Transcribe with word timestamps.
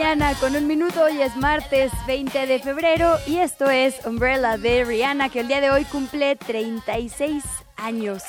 Mañana 0.00 0.32
con 0.40 0.56
un 0.56 0.66
minuto, 0.66 1.04
hoy 1.04 1.20
es 1.20 1.36
martes 1.36 1.92
20 2.06 2.46
de 2.46 2.58
febrero 2.58 3.18
y 3.26 3.36
esto 3.36 3.68
es 3.68 4.06
Umbrella 4.06 4.56
de 4.56 4.82
Rihanna 4.82 5.28
que 5.28 5.40
el 5.40 5.48
día 5.48 5.60
de 5.60 5.70
hoy 5.70 5.84
cumple 5.84 6.36
36 6.36 7.44
años. 7.76 8.22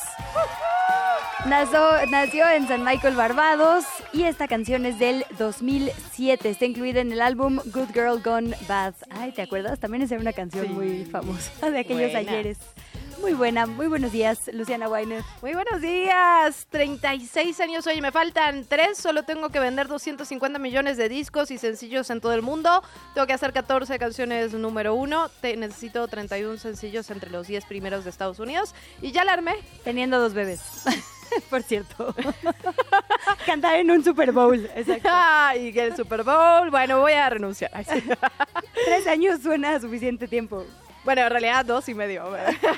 Nació, 1.46 1.80
nació 2.10 2.50
en 2.50 2.68
San 2.68 2.84
Michael, 2.84 3.16
Barbados 3.16 3.86
y 4.12 4.24
esta 4.24 4.50
canción 4.50 4.86
es 4.86 5.00
del 5.00 5.24
2007. 5.40 6.50
Está 6.50 6.66
incluida 6.66 7.00
en 7.00 7.14
el 7.14 7.22
álbum 7.22 7.60
Good 7.64 7.94
Girl 7.94 8.22
Gone 8.22 8.54
Bad. 8.68 8.96
Ay, 9.10 9.32
¿te 9.32 9.42
acuerdas? 9.42 9.80
También 9.80 10.04
es 10.04 10.12
una 10.12 10.34
canción 10.34 10.74
muy 10.74 11.06
famosa 11.06 11.72
de 11.72 11.80
aquellos 11.80 12.12
Buena. 12.12 12.32
ayeres. 12.32 12.58
Muy 13.22 13.34
buena, 13.34 13.68
muy 13.68 13.88
buenos 13.88 14.12
días, 14.12 14.50
Luciana 14.52 14.90
Weiner. 14.90 15.24
Muy 15.44 15.54
buenos 15.54 15.80
días, 15.80 16.66
36 16.72 17.60
años, 17.60 17.86
oye, 17.86 18.02
me 18.02 18.12
faltan 18.12 18.66
3, 18.68 18.98
solo 18.98 19.22
tengo 19.24 19.50
que 19.50 19.60
vender 19.60 19.88
250 19.88 20.58
millones 20.58 20.98
de 20.98 21.08
discos 21.08 21.52
y 21.52 21.60
sencillos 21.60 22.10
en 22.10 22.20
todo 22.20 22.34
el 22.34 22.41
mundo, 22.41 22.82
tengo 23.13 23.28
que 23.28 23.34
hacer 23.34 23.54
14 23.54 24.00
canciones 24.00 24.54
número 24.54 24.96
1, 24.96 25.30
necesito 25.55 26.08
31 26.08 26.58
sencillos 26.58 27.12
entre 27.12 27.30
los 27.30 27.46
10 27.46 27.66
primeros 27.66 28.05
de 28.05 28.10
Estados 28.10 28.40
Unidos 28.40 28.74
y 29.04 29.12
ya 29.12 29.24
la 29.24 29.34
armé. 29.34 29.54
Teniendo 29.84 30.20
dos 30.20 30.34
bebés. 30.34 30.62
Por 31.50 31.62
cierto. 31.62 32.16
Cantar 33.46 33.76
en 33.76 33.91
un 33.91 34.04
Super 34.04 34.32
Bowl. 34.32 34.68
Exacto. 34.76 35.10
Ay, 35.12 35.72
que 35.72 35.85
el 35.85 35.96
Super 35.96 36.24
Bowl, 36.24 36.72
bueno, 36.72 37.00
voy 37.00 37.13
a 37.13 37.30
renunciar. 37.30 37.72
Tres 38.85 39.08
años 39.08 39.41
suena 39.41 39.76
a 39.76 39.80
suficiente 39.80 40.28
tiempo. 40.28 40.66
Bueno, 41.04 41.21
en 41.24 41.30
realidad 41.32 41.66
dos 41.66 41.90
y 41.90 41.96
medio, 41.96 42.32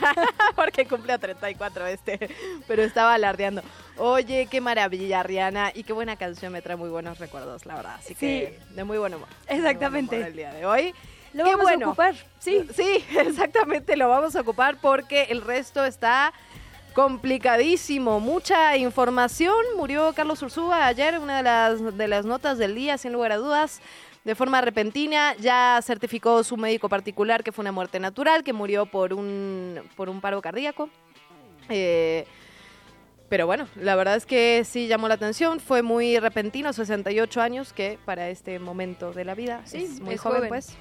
porque 0.56 0.86
cumple 0.86 1.14
a 1.14 1.18
34 1.18 1.88
este, 1.88 2.30
pero 2.68 2.82
estaba 2.82 3.14
alardeando. 3.14 3.62
Oye, 3.98 4.48
qué 4.50 4.62
maravilla, 4.62 5.24
Rihanna, 5.24 5.72
y 5.76 5.84
qué 5.84 5.92
buena 5.92 6.16
canción, 6.16 6.54
me 6.54 6.62
trae 6.62 6.78
muy 6.78 6.90
buenos 6.90 7.20
recuerdos, 7.20 7.66
la 7.66 7.76
verdad. 7.76 7.96
Así 8.00 8.16
que 8.16 8.60
de 8.70 8.84
muy 8.86 8.98
buen 8.98 9.14
humor. 9.14 9.28
Exactamente. 9.48 10.16
Buen 10.16 10.22
humor 10.22 10.30
el 10.30 10.36
día 10.38 10.54
de 10.54 10.66
hoy. 10.66 10.96
Lo 11.34 11.44
Qué 11.44 11.50
vamos 11.52 11.66
bueno. 11.66 11.86
a 11.88 11.90
ocupar. 11.90 12.16
Sí. 12.40 12.66
Sí, 12.76 13.04
exactamente, 13.18 13.98
lo 13.98 14.08
vamos 14.08 14.36
a 14.36 14.42
ocupar 14.42 14.78
porque 14.80 15.24
el 15.24 15.42
resto 15.42 15.84
está 15.84 16.32
complicadísimo. 16.94 18.20
Mucha 18.20 18.78
información. 18.78 19.56
Murió 19.76 20.14
Carlos 20.14 20.42
Ursúa 20.42 20.86
ayer, 20.86 21.20
una 21.20 21.38
de 21.38 21.44
las, 21.44 21.98
de 21.98 22.08
las 22.08 22.26
notas 22.26 22.58
del 22.58 22.76
día, 22.76 22.98
sin 22.98 23.12
lugar 23.12 23.32
a 23.34 23.38
dudas. 23.38 23.82
De 24.24 24.36
forma 24.36 24.62
repentina, 24.62 25.36
ya 25.38 25.80
certificó 25.84 26.44
su 26.44 26.56
médico 26.56 26.88
particular 26.88 27.44
que 27.44 27.52
fue 27.52 27.64
una 27.64 27.72
muerte 27.74 28.00
natural, 28.00 28.44
que 28.44 28.54
murió 28.54 28.86
por 28.86 29.14
un, 29.14 29.82
por 29.98 30.10
un 30.10 30.22
paro 30.22 30.42
cardíaco. 30.42 30.90
Eh, 31.70 32.26
pero 33.28 33.46
bueno, 33.48 33.68
la 33.76 33.96
verdad 33.96 34.16
es 34.16 34.26
que 34.26 34.64
sí 34.64 34.88
llamó 34.88 35.08
la 35.08 35.16
atención. 35.16 35.60
Fue 35.60 35.82
muy 35.82 36.20
repentino, 36.20 36.72
68 36.72 37.42
años, 37.42 37.74
que 37.74 37.98
para 38.06 38.30
este 38.30 38.60
momento 38.60 39.12
de 39.12 39.26
la 39.26 39.36
vida 39.36 39.62
Sí, 39.66 39.84
es 39.86 40.00
muy 40.00 40.16
es 40.16 40.22
joven, 40.22 40.38
joven. 40.38 40.50
pues. 40.50 40.78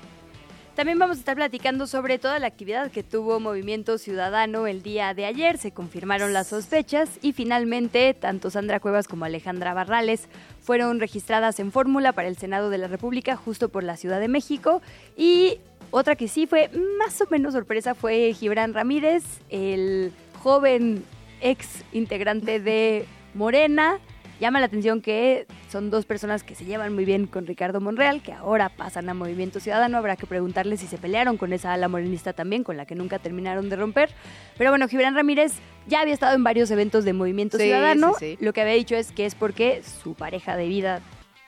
También 0.75 0.99
vamos 0.99 1.19
a 1.19 1.21
estar 1.21 1.37
platicando 1.37 1.87
sobre 1.87 2.19
toda 2.19 2.39
la 2.39 2.47
actividad 2.47 2.91
que 2.91 3.03
tuvo 3.03 3.39
Movimiento 3.41 3.99
Ciudadano 3.99 4.67
el 4.67 4.83
día 4.83 5.13
de 5.13 5.27
ayer. 5.27 5.59
Se 5.59 5.73
confirmaron 5.73 6.33
las 6.33 6.47
sospechas 6.47 7.19
y 7.21 7.35
finalmente 7.35 8.15
tanto 8.15 8.49
Sandra 8.49 8.81
Cuevas 8.81 9.07
como 9.07 9.27
Alejandra 9.27 9.75
Barrales 9.75 10.29
fueron 10.63 10.99
registradas 10.99 11.61
en 11.61 11.73
fórmula 11.73 12.15
para 12.15 12.29
el 12.29 12.39
Senado 12.39 12.71
de 12.71 12.79
la 12.79 12.89
República 12.89 13.37
justo 13.37 13.69
por 13.69 13.85
la 13.85 13.99
Ciudad 13.99 14.19
de 14.19 14.29
México. 14.29 14.81
Y 15.15 15.59
otra 15.91 16.17
que 16.17 16.27
sí 16.27 16.47
fue 16.47 16.71
más 16.99 17.21
o 17.21 17.27
menos 17.29 17.53
sorpresa 17.53 17.95
fue 17.95 18.33
Gibran 18.33 18.73
Ramírez, 18.73 19.25
el 19.51 20.11
joven 20.43 21.05
ex 21.43 21.85
integrante 21.93 22.61
de 22.61 23.05
Morena. 23.35 24.01
Llama 24.43 24.59
la 24.59 24.67
atención 24.67 25.01
que 25.03 25.47
son 25.71 25.89
dos 25.91 26.05
personas 26.05 26.43
que 26.43 26.57
se 26.57 26.65
llevan 26.65 26.93
muy 26.97 27.05
bien 27.05 27.29
con 27.29 27.47
Ricardo 27.47 27.81
Monreal, 27.81 28.25
que 28.25 28.33
ahora 28.33 28.71
pasan 28.71 29.09
a 29.09 29.15
Movimiento 29.15 29.61
Ciudadano. 29.61 29.97
Habrá 29.97 30.17
que 30.17 30.27
preguntarle 30.27 30.77
si 30.77 30.89
se 30.89 30.99
pelearon 30.99 31.37
con 31.37 31.53
esa 31.53 31.73
ala 31.73 31.87
morenista 31.87 32.33
también, 32.33 32.65
con 32.65 32.77
la 32.77 32.85
que 32.85 32.97
nunca 32.97 33.21
terminaron 33.21 33.69
de 33.69 33.77
romper. 33.77 34.11
Pero 34.59 34.71
bueno, 34.71 34.89
Gibran 34.89 35.15
Ramírez 35.15 35.53
ya 35.87 36.01
había 36.01 36.13
estado 36.15 36.35
en 36.35 36.43
varios 36.43 36.73
eventos 36.73 37.05
de 37.05 37.13
Movimiento 37.13 37.57
Sí, 37.57 37.63
Ciudadano. 37.67 38.15
sí, 38.19 38.33
sí. 38.37 38.45
Lo 38.45 38.53
que 38.53 38.63
había 38.63 38.75
dicho 38.75 38.97
es 38.97 39.13
que 39.13 39.27
es 39.27 39.37
porque 39.37 39.81
su 39.85 40.15
pareja 40.15 40.57
de 40.57 40.67
vida 40.67 41.03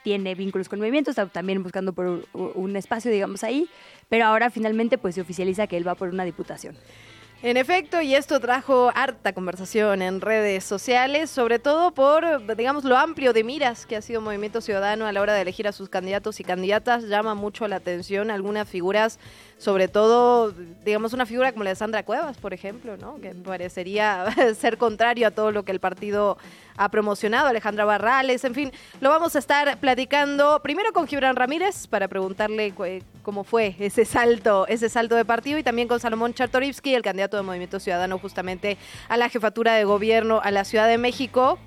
tiene 0.04 0.36
vínculos 0.36 0.68
con 0.68 0.78
Movimiento, 0.78 1.10
está 1.10 1.26
también 1.26 1.64
buscando 1.64 1.94
por 1.94 2.06
un- 2.06 2.24
un 2.54 2.76
espacio, 2.76 3.10
digamos, 3.10 3.42
ahí. 3.42 3.68
Pero 4.08 4.26
ahora 4.26 4.50
finalmente 4.50 4.98
pues 4.98 5.16
se 5.16 5.20
oficializa 5.20 5.66
que 5.66 5.76
él 5.76 5.88
va 5.88 5.96
por 5.96 6.10
una 6.10 6.24
diputación. 6.24 6.76
En 7.44 7.58
efecto, 7.58 8.00
y 8.00 8.14
esto 8.14 8.40
trajo 8.40 8.90
harta 8.94 9.34
conversación 9.34 10.00
en 10.00 10.22
redes 10.22 10.64
sociales, 10.64 11.28
sobre 11.28 11.58
todo 11.58 11.90
por, 11.90 12.56
digamos, 12.56 12.84
lo 12.84 12.96
amplio 12.96 13.34
de 13.34 13.44
miras 13.44 13.84
que 13.84 13.96
ha 13.96 14.00
sido 14.00 14.22
Movimiento 14.22 14.62
Ciudadano 14.62 15.04
a 15.04 15.12
la 15.12 15.20
hora 15.20 15.34
de 15.34 15.42
elegir 15.42 15.68
a 15.68 15.72
sus 15.72 15.90
candidatos 15.90 16.40
y 16.40 16.44
candidatas. 16.44 17.04
Llama 17.04 17.34
mucho 17.34 17.68
la 17.68 17.76
atención 17.76 18.30
algunas 18.30 18.66
figuras, 18.66 19.18
sobre 19.58 19.88
todo, 19.88 20.54
digamos, 20.86 21.12
una 21.12 21.26
figura 21.26 21.52
como 21.52 21.64
la 21.64 21.70
de 21.70 21.76
Sandra 21.76 22.02
Cuevas, 22.02 22.38
por 22.38 22.54
ejemplo, 22.54 22.96
¿no? 22.96 23.20
Que 23.20 23.34
parecería 23.34 24.24
ser 24.58 24.78
contrario 24.78 25.26
a 25.26 25.30
todo 25.30 25.52
lo 25.52 25.66
que 25.66 25.72
el 25.72 25.80
partido 25.80 26.38
ha 26.78 26.88
promocionado, 26.88 27.48
Alejandra 27.48 27.84
Barrales, 27.84 28.42
en 28.44 28.54
fin, 28.54 28.72
lo 29.02 29.10
vamos 29.10 29.36
a 29.36 29.38
estar 29.38 29.78
platicando 29.80 30.62
primero 30.62 30.94
con 30.94 31.06
Gibran 31.06 31.36
Ramírez 31.36 31.88
para 31.88 32.08
preguntarle 32.08 32.72
eh, 32.86 33.02
cómo 33.24 33.42
fue 33.42 33.74
ese 33.80 34.04
salto, 34.04 34.68
ese 34.68 34.88
salto 34.88 35.16
de 35.16 35.24
partido 35.24 35.58
y 35.58 35.64
también 35.64 35.88
con 35.88 35.98
Salomón 35.98 36.34
Chartorivsky, 36.34 36.94
el 36.94 37.02
candidato 37.02 37.36
de 37.36 37.42
Movimiento 37.42 37.80
Ciudadano 37.80 38.18
justamente 38.18 38.78
a 39.08 39.16
la 39.16 39.28
jefatura 39.28 39.74
de 39.74 39.82
gobierno 39.82 40.40
a 40.44 40.52
la 40.52 40.64
Ciudad 40.64 40.86
de 40.86 40.98
México 40.98 41.58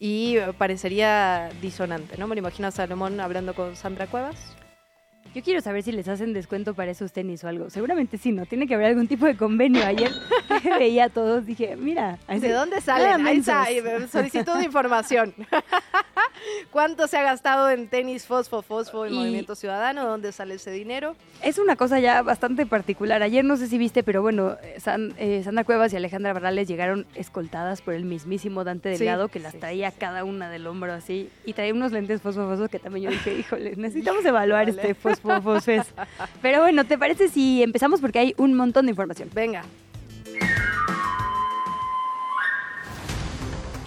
y 0.00 0.38
eh, 0.38 0.52
parecería 0.58 1.50
disonante, 1.60 2.16
¿no? 2.18 2.26
Me 2.26 2.34
lo 2.34 2.40
imagino 2.40 2.66
a 2.66 2.72
Salomón 2.72 3.20
hablando 3.20 3.54
con 3.54 3.76
Sandra 3.76 4.08
Cuevas. 4.08 4.56
Yo 5.34 5.42
quiero 5.42 5.60
saber 5.60 5.82
si 5.82 5.92
les 5.92 6.08
hacen 6.08 6.32
descuento 6.32 6.74
para 6.74 6.90
esos 6.90 7.12
tenis 7.12 7.42
o 7.44 7.48
algo. 7.48 7.70
Seguramente 7.70 8.18
sí, 8.18 8.32
¿no? 8.32 8.44
Tiene 8.46 8.66
que 8.66 8.74
haber 8.74 8.88
algún 8.88 9.08
tipo 9.08 9.24
de 9.26 9.36
convenio. 9.36 9.84
Ayer 9.86 10.10
veía 10.78 11.04
a 11.04 11.08
todos, 11.08 11.46
dije, 11.46 11.74
mira. 11.76 12.18
así- 12.26 12.40
¿De 12.40 12.52
dónde 12.52 12.80
salen? 12.80 13.26
Ahí 13.26 13.38
está, 13.38 13.66
solicitud 14.10 14.54
de 14.58 14.64
información. 14.64 15.34
¿Cuánto 16.70 17.06
se 17.06 17.16
ha 17.18 17.22
gastado 17.22 17.70
en 17.70 17.88
tenis 17.88 18.26
Fosfo 18.26 18.62
Fosfo 18.62 19.06
en 19.06 19.12
Y- 19.14 19.16
Movimiento 19.16 19.54
Ciudadano? 19.54 20.04
¿Dónde 20.06 20.32
sale 20.32 20.54
ese 20.54 20.70
dinero? 20.70 21.14
Es 21.42 21.58
una 21.58 21.76
cosa 21.76 22.00
ya 22.00 22.22
bastante 22.22 22.66
particular. 22.66 23.22
Ayer 23.22 23.44
no 23.44 23.56
sé 23.56 23.68
si 23.68 23.78
viste, 23.78 24.02
pero 24.02 24.22
bueno, 24.22 24.56
San- 24.78 25.14
eh, 25.18 25.42
Sandra 25.44 25.64
Cuevas 25.64 25.92
y 25.92 25.96
Alejandra 25.96 26.32
Barrales 26.32 26.68
llegaron 26.68 27.06
escoltadas 27.14 27.80
por 27.82 27.94
el 27.94 28.04
mismísimo 28.04 28.64
Dante 28.64 28.92
Sí, 28.96 28.98
Delgado, 29.04 29.28
que 29.28 29.38
las 29.38 29.52
sí, 29.52 29.58
traía 29.58 29.90
sí, 29.90 29.96
cada 30.00 30.24
una 30.24 30.50
del 30.50 30.66
hombro 30.66 30.92
así. 30.92 31.30
Y 31.44 31.52
traía 31.52 31.72
unos 31.74 31.92
lentes 31.92 32.20
fosfo 32.22 32.42
que 32.68 32.78
también 32.78 33.04
yo 33.06 33.10
dije, 33.10 33.34
híjole, 33.38 33.76
necesitamos 33.76 34.24
evaluar 34.24 34.68
este 34.68 34.94
fosfo 34.94 35.21
Pero 36.40 36.60
bueno, 36.60 36.84
¿te 36.84 36.98
parece 36.98 37.28
si 37.28 37.62
empezamos? 37.62 38.00
Porque 38.00 38.18
hay 38.18 38.34
un 38.36 38.54
montón 38.54 38.86
de 38.86 38.90
información. 38.90 39.30
Venga. 39.32 39.62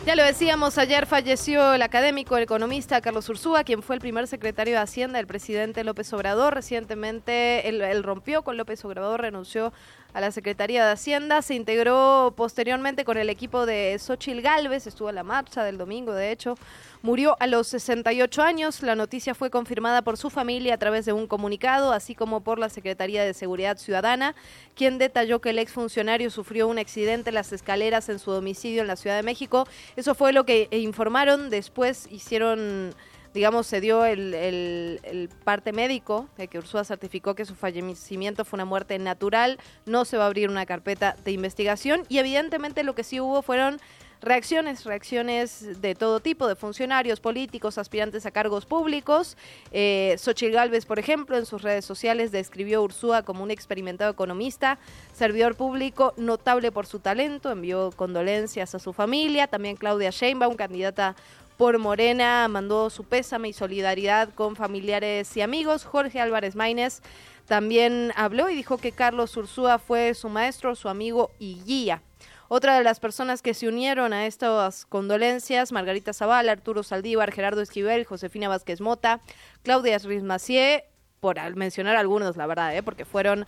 Ya 0.06 0.15
lo 0.15 0.24
decíamos, 0.24 0.77
ayer 0.77 1.07
falleció 1.07 1.74
el 1.74 1.81
académico, 1.81 2.38
el 2.38 2.44
economista 2.44 3.01
Carlos 3.01 3.27
Ursúa, 3.27 3.63
quien 3.63 3.81
fue 3.81 3.95
el 3.95 4.01
primer 4.01 4.27
secretario 4.27 4.75
de 4.75 4.80
Hacienda 4.80 5.18
del 5.18 5.25
presidente 5.25 5.83
López 5.83 6.13
Obrador. 6.13 6.54
Recientemente 6.54 7.68
él, 7.68 8.04
rompió 8.04 8.44
con 8.44 8.56
López 8.56 8.86
Obrador, 8.86 9.21
renunció 9.21 9.74
a 10.15 10.21
la 10.21 10.31
Secretaría 10.31 10.85
de 10.85 10.94
Hacienda, 10.94 11.41
se 11.41 11.56
integró 11.56 12.33
posteriormente 12.38 13.03
con 13.03 13.17
el 13.17 13.29
equipo 13.29 13.65
de 13.65 14.00
Xochil 14.00 14.41
Gálvez, 14.41 14.88
estuvo 14.88 15.09
en 15.09 15.15
la 15.15 15.23
marcha 15.23 15.65
del 15.65 15.77
domingo, 15.77 16.13
de 16.13 16.31
hecho, 16.31 16.56
murió 17.01 17.35
a 17.41 17.47
los 17.47 17.67
68 17.67 18.41
años. 18.41 18.81
La 18.81 18.95
noticia 18.95 19.35
fue 19.35 19.50
confirmada 19.50 20.03
por 20.03 20.15
su 20.15 20.29
familia 20.29 20.75
a 20.75 20.77
través 20.77 21.03
de 21.03 21.12
un 21.12 21.27
comunicado, 21.27 21.91
así 21.91 22.15
como 22.15 22.39
por 22.39 22.59
la 22.59 22.69
Secretaría 22.69 23.25
de 23.25 23.33
Seguridad 23.33 23.77
Ciudadana, 23.77 24.35
quien 24.73 25.00
detalló 25.00 25.41
que 25.41 25.50
el 25.50 25.59
exfuncionario 25.59 26.29
sufrió 26.29 26.69
un 26.69 26.79
accidente 26.79 27.31
en 27.31 27.35
las 27.35 27.51
escaleras 27.51 28.07
en 28.07 28.18
su 28.18 28.31
domicilio 28.31 28.83
en 28.83 28.88
la 28.88 28.95
Ciudad 28.95 29.18
de 29.18 29.23
México. 29.23 29.68
Eso 29.97 30.15
fue 30.15 30.31
lo 30.31 30.45
que 30.45 30.69
informaron, 30.71 31.50
después 31.50 32.07
hicieron 32.09 32.95
digamos, 33.35 33.67
se 33.67 33.81
dio 33.81 34.05
el, 34.05 34.33
el- 34.33 35.29
parte 35.43 35.73
médico 35.73 36.27
de 36.37 36.47
que 36.47 36.57
Ursúa 36.57 36.83
certificó 36.85 37.35
que 37.35 37.45
su 37.45 37.53
fallecimiento 37.53 38.45
fue 38.45 38.57
una 38.57 38.65
muerte 38.65 38.97
natural, 38.97 39.59
no 39.85 40.05
se 40.05 40.17
va 40.17 40.23
a 40.23 40.27
abrir 40.27 40.49
una 40.49 40.65
carpeta 40.65 41.15
de 41.23 41.31
investigación 41.31 42.03
y 42.09 42.17
evidentemente 42.17 42.83
lo 42.83 42.95
que 42.95 43.03
sí 43.03 43.19
hubo 43.19 43.41
fueron 43.41 43.79
reacciones, 44.21 44.85
reacciones 44.85 45.81
de 45.81 45.93
todo 45.93 46.19
tipo, 46.19 46.47
de 46.47 46.55
funcionarios, 46.55 47.19
políticos, 47.19 47.77
aspirantes 47.77 48.25
a 48.25 48.31
cargos 48.31 48.65
públicos. 48.65 49.37
Eh, 49.71 50.15
Xochitl 50.17 50.53
Galvez, 50.53 50.85
por 50.85 50.97
ejemplo, 50.97 51.37
en 51.37 51.45
sus 51.45 51.61
redes 51.61 51.85
sociales 51.85 52.31
describió 52.31 52.79
a 52.79 52.83
Ursúa 52.83 53.21
como 53.23 53.43
un 53.43 53.51
experimentado 53.51 54.09
economista, 54.11 54.79
servidor 55.13 55.55
público, 55.55 56.13
notable 56.17 56.71
por 56.71 56.87
su 56.87 56.99
talento, 56.99 57.51
envió 57.51 57.91
condolencias 57.91 58.73
a 58.73 58.79
su 58.79 58.93
familia. 58.93 59.47
También 59.47 59.75
Claudia 59.75 60.09
Sheinbaum, 60.09 60.55
candidata 60.55 61.15
por 61.57 61.80
Morena, 61.80 62.48
mandó 62.48 62.90
su 62.90 63.04
pésame 63.04 63.50
y 63.50 63.54
solidaridad 63.54 64.34
con 64.34 64.56
familiares 64.56 65.36
y 65.38 65.42
amigos. 65.42 65.86
Jorge 65.86 66.19
Álvarez 66.19 66.56
Maínez 66.56 67.02
también 67.46 68.12
habló 68.16 68.50
y 68.50 68.56
dijo 68.56 68.78
que 68.78 68.92
Carlos 68.92 69.36
Ursúa 69.38 69.80
fue 69.80 70.13
su 70.13 70.30
maestro, 70.30 70.75
su 70.75 70.90
amigo 70.90 71.31
y 71.40 71.62
guía. 71.66 72.02
Otra 72.48 72.78
de 72.78 72.84
las 72.84 73.00
personas 73.00 73.42
que 73.42 73.54
se 73.54 73.68
unieron 73.68 74.13
a 74.13 74.28
estas 74.28 74.86
condolencias, 74.86 75.72
Margarita 75.72 76.13
Zavala, 76.13 76.52
Arturo 76.52 76.84
Saldívar, 76.84 77.31
Gerardo 77.31 77.62
Esquivel, 77.62 78.06
Josefina 78.06 78.50
Vázquez 78.50 78.81
Mota, 78.81 79.22
Claudia 79.63 79.98
Ruiz 79.98 80.22
Macié, 80.22 80.86
por 81.19 81.38
mencionar 81.56 81.96
algunos, 81.96 82.38
la 82.38 82.46
verdad, 82.46 82.75
¿eh? 82.75 82.84
porque 82.84 83.06
fueron 83.06 83.48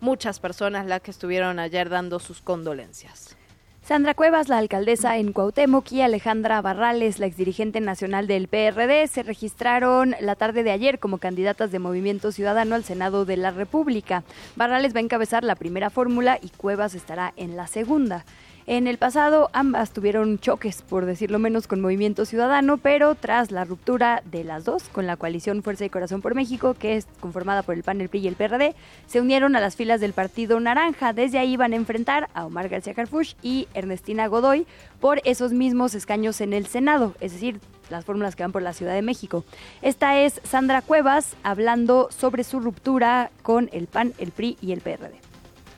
muchas 0.00 0.38
personas 0.38 0.86
las 0.86 1.00
que 1.00 1.10
estuvieron 1.10 1.58
ayer 1.58 1.88
dando 1.88 2.20
sus 2.20 2.40
condolencias. 2.40 3.36
Sandra 3.86 4.14
Cuevas, 4.14 4.48
la 4.48 4.58
alcaldesa 4.58 5.16
en 5.16 5.32
Cuauhtémoc, 5.32 5.92
y 5.92 6.00
Alejandra 6.00 6.60
Barrales, 6.60 7.20
la 7.20 7.26
exdirigente 7.26 7.80
nacional 7.80 8.26
del 8.26 8.48
PRD, 8.48 9.06
se 9.06 9.22
registraron 9.22 10.16
la 10.20 10.34
tarde 10.34 10.64
de 10.64 10.72
ayer 10.72 10.98
como 10.98 11.18
candidatas 11.18 11.70
de 11.70 11.78
Movimiento 11.78 12.32
Ciudadano 12.32 12.74
al 12.74 12.82
Senado 12.82 13.24
de 13.24 13.36
la 13.36 13.52
República. 13.52 14.24
Barrales 14.56 14.92
va 14.92 14.98
a 14.98 15.04
encabezar 15.04 15.44
la 15.44 15.54
primera 15.54 15.88
fórmula 15.88 16.40
y 16.42 16.48
Cuevas 16.48 16.96
estará 16.96 17.32
en 17.36 17.56
la 17.56 17.68
segunda. 17.68 18.24
En 18.68 18.88
el 18.88 18.98
pasado 18.98 19.48
ambas 19.52 19.92
tuvieron 19.92 20.40
choques, 20.40 20.82
por 20.82 21.06
decirlo 21.06 21.38
menos, 21.38 21.68
con 21.68 21.80
Movimiento 21.80 22.24
Ciudadano, 22.24 22.78
pero 22.78 23.14
tras 23.14 23.52
la 23.52 23.64
ruptura 23.64 24.24
de 24.24 24.42
las 24.42 24.64
dos 24.64 24.88
con 24.88 25.06
la 25.06 25.16
coalición 25.16 25.62
Fuerza 25.62 25.84
y 25.84 25.88
Corazón 25.88 26.20
por 26.20 26.34
México, 26.34 26.74
que 26.74 26.96
es 26.96 27.06
conformada 27.20 27.62
por 27.62 27.76
el 27.76 27.84
PAN, 27.84 28.00
el 28.00 28.08
PRI 28.08 28.22
y 28.22 28.26
el 28.26 28.34
PRD, 28.34 28.74
se 29.06 29.20
unieron 29.20 29.54
a 29.54 29.60
las 29.60 29.76
filas 29.76 30.00
del 30.00 30.14
Partido 30.14 30.58
Naranja. 30.58 31.12
Desde 31.12 31.38
ahí 31.38 31.56
van 31.56 31.74
a 31.74 31.76
enfrentar 31.76 32.28
a 32.34 32.44
Omar 32.44 32.68
García 32.68 32.92
Carfuch 32.92 33.36
y 33.40 33.68
Ernestina 33.72 34.26
Godoy 34.26 34.66
por 34.98 35.20
esos 35.22 35.52
mismos 35.52 35.94
escaños 35.94 36.40
en 36.40 36.52
el 36.52 36.66
Senado, 36.66 37.14
es 37.20 37.34
decir, 37.34 37.60
las 37.88 38.04
fórmulas 38.04 38.34
que 38.34 38.42
van 38.42 38.50
por 38.50 38.62
la 38.62 38.72
Ciudad 38.72 38.94
de 38.94 39.02
México. 39.02 39.44
Esta 39.80 40.18
es 40.18 40.40
Sandra 40.42 40.82
Cuevas 40.82 41.36
hablando 41.44 42.08
sobre 42.10 42.42
su 42.42 42.58
ruptura 42.58 43.30
con 43.42 43.70
el 43.72 43.86
PAN, 43.86 44.12
el 44.18 44.32
PRI 44.32 44.58
y 44.60 44.72
el 44.72 44.80
PRD 44.80 45.25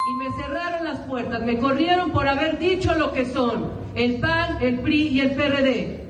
y 0.08 0.14
me 0.14 0.32
cerraron 0.32 0.84
las 0.84 1.00
puertas, 1.00 1.42
me 1.42 1.58
corrieron 1.58 2.10
por 2.12 2.26
haber 2.26 2.58
dicho 2.58 2.94
lo 2.94 3.12
que 3.12 3.26
son 3.26 3.70
el 3.94 4.16
PAN, 4.20 4.58
el 4.60 4.80
PRI 4.80 5.08
y 5.08 5.20
el 5.20 5.32
PRD. 5.32 6.04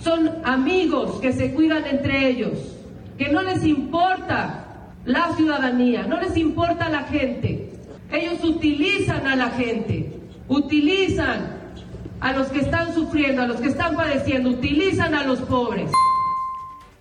Son 0.00 0.30
amigos 0.44 1.20
que 1.20 1.32
se 1.32 1.52
cuidan 1.52 1.86
entre 1.86 2.28
ellos, 2.28 2.76
que 3.18 3.28
no 3.30 3.42
les 3.42 3.64
importa 3.64 4.66
la 5.04 5.32
ciudadanía, 5.32 6.04
no 6.04 6.20
les 6.20 6.36
importa 6.36 6.88
la 6.88 7.04
gente. 7.04 7.70
Ellos 8.10 8.44
utilizan 8.44 9.26
a 9.26 9.36
la 9.36 9.50
gente, 9.50 10.20
utilizan 10.48 11.62
a 12.20 12.32
los 12.32 12.48
que 12.48 12.60
están 12.60 12.94
sufriendo, 12.94 13.42
a 13.42 13.46
los 13.46 13.60
que 13.60 13.68
están 13.68 13.96
padeciendo, 13.96 14.50
utilizan 14.50 15.14
a 15.14 15.24
los 15.24 15.40
pobres. 15.40 15.90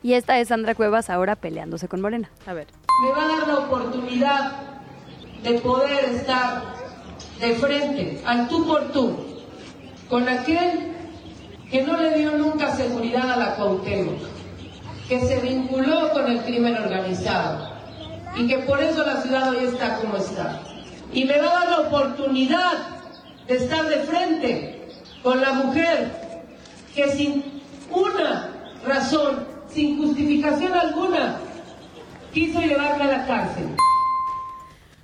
Y 0.02 0.14
esta 0.14 0.40
es 0.40 0.48
Sandra 0.48 0.74
Cuevas 0.74 1.12
ahora 1.12 1.36
peleándose 1.36 1.88
con 1.88 2.02
Morena. 2.02 2.32
A 2.48 2.54
ver. 2.54 2.68
Me 3.04 3.12
va 3.12 3.26
a 3.26 3.28
dar 3.28 3.48
la 3.48 3.58
oportunidad 3.60 4.71
de 5.44 5.54
poder 5.60 6.06
estar 6.06 6.64
de 7.40 7.56
frente, 7.56 8.22
al 8.26 8.48
tú 8.48 8.68
por 8.68 8.92
tú, 8.92 9.16
con 10.10 10.28
aquel 10.30 10.92
que 11.70 11.82
no 11.84 11.98
le 11.98 12.18
dio 12.18 12.32
nunca 12.38 12.76
seguridad 12.76 13.32
a 13.32 13.38
la 13.38 13.56
Cuauhtémoc, 13.56 14.20
que 15.08 15.22
se 15.22 15.40
vinculó 15.40 16.12
con 16.12 16.30
el 16.30 16.42
crimen 16.42 16.76
organizado 16.76 17.72
y 18.36 18.48
que 18.48 18.60
por 18.60 18.82
eso 18.82 19.06
la 19.06 19.22
ciudad 19.22 19.50
hoy 19.50 19.66
está 19.66 19.98
como 19.98 20.18
está. 20.18 20.62
Y 21.14 21.26
me 21.26 21.40
va 21.40 21.50
a 21.50 21.54
dar 21.54 21.70
la 21.70 21.80
oportunidad 21.80 22.74
de 23.48 23.56
estar 23.58 23.86
de 23.88 23.98
frente 24.02 24.88
con 25.24 25.42
la 25.42 25.54
mujer 25.54 26.12
que 26.96 27.10
sin 27.12 27.62
una 27.90 28.50
razón, 28.86 29.46
sin 29.68 29.98
justificación 29.98 30.74
alguna, 30.74 31.38
quiso 32.34 32.62
llevarme 32.62 33.04
a 33.04 33.18
la 33.18 33.26
cárcel. 33.26 33.76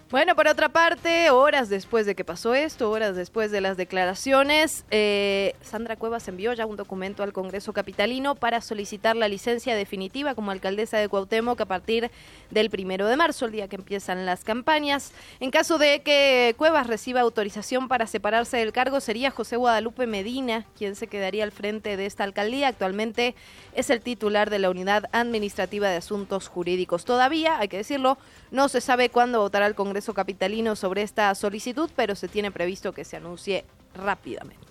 Bueno, 0.09 0.35
por 0.35 0.47
otra 0.47 0.69
parte, 0.69 1.31
horas 1.31 1.67
después 1.67 2.05
de 2.05 2.15
que 2.15 2.23
pasó 2.23 2.53
esto, 2.55 2.89
horas 2.89 3.17
después 3.17 3.51
de 3.51 3.59
las 3.59 3.75
declaraciones, 3.75 4.85
eh, 4.89 5.53
Sandra 5.61 5.97
Cuevas 5.97 6.25
envió 6.29 6.53
ya 6.53 6.65
un 6.65 6.77
documento 6.77 7.23
al 7.23 7.33
Congreso 7.33 7.73
Capitalino 7.73 8.33
para 8.33 8.61
solicitar 8.61 9.17
la 9.17 9.27
licencia 9.27 9.75
definitiva 9.75 10.33
como 10.33 10.51
alcaldesa 10.51 10.97
de 10.97 11.09
Cuauhtémoc 11.09 11.59
a 11.59 11.65
partir 11.65 12.09
del 12.51 12.69
primero 12.69 13.05
de 13.05 13.17
marzo, 13.17 13.47
el 13.47 13.51
día 13.51 13.67
que 13.67 13.75
empiezan 13.75 14.25
las 14.25 14.45
campañas. 14.45 15.11
En 15.41 15.51
caso 15.51 15.77
de 15.77 16.01
que 16.03 16.55
Cuevas 16.57 16.87
reciba 16.87 17.19
autorización 17.19 17.89
para 17.89 18.07
separarse 18.07 18.55
del 18.55 18.71
cargo, 18.71 19.01
sería 19.01 19.29
José 19.29 19.57
Guadalupe 19.57 20.07
Medina 20.07 20.65
quien 20.77 20.95
se 20.95 21.07
quedaría 21.07 21.43
al 21.43 21.51
frente 21.51 21.97
de 21.97 22.05
esta 22.05 22.23
alcaldía. 22.23 22.69
Actualmente 22.69 23.35
es 23.75 23.89
el 23.89 23.99
titular 23.99 24.49
de 24.49 24.59
la 24.59 24.69
Unidad 24.69 25.09
Administrativa 25.11 25.89
de 25.89 25.97
Asuntos 25.97 26.47
Jurídicos. 26.47 27.03
Todavía, 27.03 27.59
hay 27.59 27.67
que 27.67 27.75
decirlo, 27.75 28.17
no 28.51 28.69
se 28.69 28.81
sabe 28.81 29.09
cuándo 29.09 29.39
votará 29.39 29.67
el 29.67 29.75
Congreso 29.75 30.13
Capitalino 30.13 30.75
sobre 30.75 31.01
esta 31.01 31.33
solicitud, 31.35 31.89
pero 31.95 32.15
se 32.15 32.27
tiene 32.27 32.51
previsto 32.51 32.93
que 32.93 33.05
se 33.05 33.17
anuncie 33.17 33.65
rápidamente. 33.93 34.67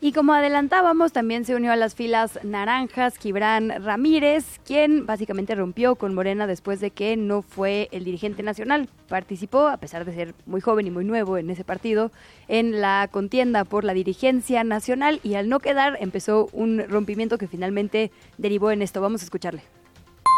Y 0.00 0.12
como 0.12 0.32
adelantábamos, 0.32 1.12
también 1.12 1.44
se 1.44 1.56
unió 1.56 1.72
a 1.72 1.76
las 1.76 1.96
filas 1.96 2.38
naranjas 2.44 3.18
Gibran 3.18 3.84
Ramírez, 3.84 4.60
quien 4.64 5.06
básicamente 5.06 5.56
rompió 5.56 5.96
con 5.96 6.14
Morena 6.14 6.46
después 6.46 6.78
de 6.78 6.92
que 6.92 7.16
no 7.16 7.42
fue 7.42 7.88
el 7.90 8.04
dirigente 8.04 8.44
nacional. 8.44 8.88
Participó, 9.08 9.66
a 9.66 9.76
pesar 9.78 10.04
de 10.04 10.14
ser 10.14 10.34
muy 10.46 10.60
joven 10.60 10.86
y 10.86 10.92
muy 10.92 11.04
nuevo 11.04 11.36
en 11.36 11.50
ese 11.50 11.64
partido, 11.64 12.12
en 12.46 12.80
la 12.80 13.08
contienda 13.10 13.64
por 13.64 13.82
la 13.82 13.92
dirigencia 13.92 14.62
nacional 14.62 15.18
y 15.24 15.34
al 15.34 15.48
no 15.48 15.58
quedar 15.58 15.98
empezó 16.00 16.48
un 16.52 16.84
rompimiento 16.88 17.36
que 17.36 17.48
finalmente 17.48 18.12
derivó 18.36 18.70
en 18.70 18.82
esto. 18.82 19.00
Vamos 19.00 19.22
a 19.22 19.24
escucharle. 19.24 19.62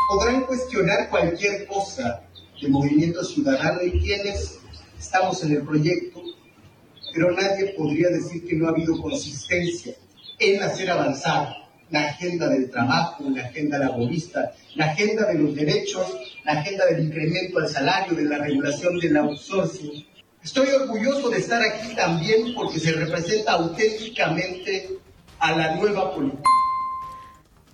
Podrán 0.09 0.41
cuestionar 0.47 1.11
cualquier 1.11 1.67
cosa 1.67 2.23
de 2.61 2.69
Movimiento 2.69 3.25
Ciudadano 3.25 3.83
y 3.83 4.01
quienes 4.01 4.59
estamos 4.99 5.43
en 5.45 5.53
el 5.53 5.63
proyecto 5.63 6.21
pero 7.13 7.33
nadie 7.33 7.75
podría 7.77 8.09
decir 8.09 8.47
que 8.47 8.57
no 8.57 8.67
ha 8.67 8.71
habido 8.71 9.01
consistencia 9.01 9.95
en 10.39 10.63
hacer 10.63 10.91
avanzar 10.91 11.57
la 11.91 12.07
agenda 12.07 12.49
del 12.49 12.71
trabajo, 12.71 13.25
la 13.29 13.43
agenda 13.43 13.79
laborista, 13.79 14.53
la 14.77 14.87
agenda 14.87 15.27
de 15.27 15.35
los 15.35 15.55
derechos, 15.55 16.07
la 16.45 16.53
agenda 16.53 16.87
del 16.87 17.05
incremento 17.05 17.59
al 17.59 17.69
salario, 17.69 18.17
de 18.17 18.25
la 18.25 18.39
regulación 18.39 18.99
del 19.01 19.17
outsourcing. 19.17 20.07
Estoy 20.43 20.69
orgulloso 20.69 21.29
de 21.31 21.39
estar 21.39 21.61
aquí 21.61 21.95
también 21.97 22.55
porque 22.55 22.79
se 22.79 22.93
representa 22.93 23.53
auténticamente 23.53 24.89
a 25.41 25.57
la 25.57 25.75
nueva 25.77 26.15
política. 26.15 26.43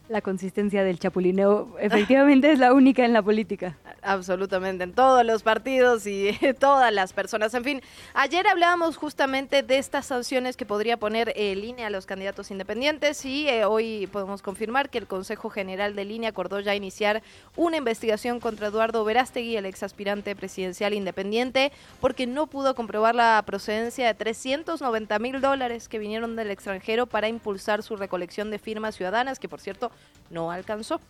La 0.09 0.23
consistencia 0.23 0.83
del 0.83 0.99
chapulineo 0.99 1.77
efectivamente 1.79 2.53
es 2.53 2.59
la 2.59 2.73
única 2.73 3.05
en 3.05 3.13
la 3.13 3.23
política. 3.23 3.77
Absolutamente, 4.07 4.85
en 4.85 4.93
todos 4.93 5.27
los 5.27 5.43
partidos 5.43 6.07
y 6.07 6.31
todas 6.61 6.93
las 6.93 7.13
personas. 7.13 7.53
En 7.55 7.65
fin, 7.65 7.83
ayer 8.15 8.47
hablábamos 8.47 8.97
justamente 8.97 9.65
de 9.65 9.79
estas 9.79 10.07
sanciones 10.07 10.57
que 10.57 10.65
podría 10.65 10.97
poner 10.97 11.33
eh, 11.35 11.57
línea 11.57 11.89
a 11.89 11.91
los 11.91 12.07
candidatos 12.07 12.53
independientes 12.53 13.25
y 13.25 13.49
eh, 13.49 13.65
hoy 13.65 14.07
podemos 14.07 14.43
confirmar 14.43 14.91
que 14.91 14.99
el 14.99 15.09
Consejo 15.09 15.51
General 15.51 15.97
de 15.97 16.05
Línea 16.05 16.31
acordó 16.31 16.61
ya 16.61 16.77
iniciar 16.77 17.21
una 17.57 17.79
investigación 17.79 18.39
contra 18.39 18.69
Eduardo 18.69 19.05
Verástegui, 19.05 19.57
el 19.57 19.67
ex 19.67 19.83
aspirante 19.83 20.37
presidencial 20.37 20.95
independiente, 20.95 21.73
porque 22.01 22.29
no 22.29 22.47
pudo 22.47 22.77
comprobar 22.77 23.17
la 23.17 23.43
procedencia 23.45 24.07
de 24.07 24.15
390 24.15 25.19
mil 25.19 25.41
dólares 25.41 25.89
que 25.89 25.99
vinieron 25.99 26.37
del 26.37 26.53
extranjero 26.53 27.07
para 27.07 27.27
impulsar 27.27 27.83
su 27.83 27.97
recolección 27.97 28.53
de 28.53 28.61
firmas 28.61 28.95
ciudadanas, 28.95 29.41
que 29.41 29.49
por 29.49 29.61
cierto 29.61 29.91
no 30.31 30.53
alcanzó. 30.53 31.01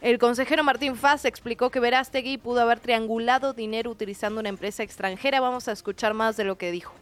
El 0.00 0.16
consejero 0.16 0.64
Martín 0.64 0.96
Faz 0.96 1.26
explicó 1.26 1.68
que 1.68 1.78
Verástegui 1.78 2.38
pudo 2.38 2.60
haber 2.60 2.80
triangulado 2.80 3.52
dinero 3.52 3.90
utilizando 3.90 4.40
una 4.40 4.48
empresa 4.48 4.82
extranjera. 4.82 5.40
Vamos 5.40 5.68
a 5.68 5.72
escuchar 5.72 6.14
más 6.14 6.38
de 6.38 6.44
lo 6.44 6.56
que 6.56 6.70
dijo. 6.70 6.94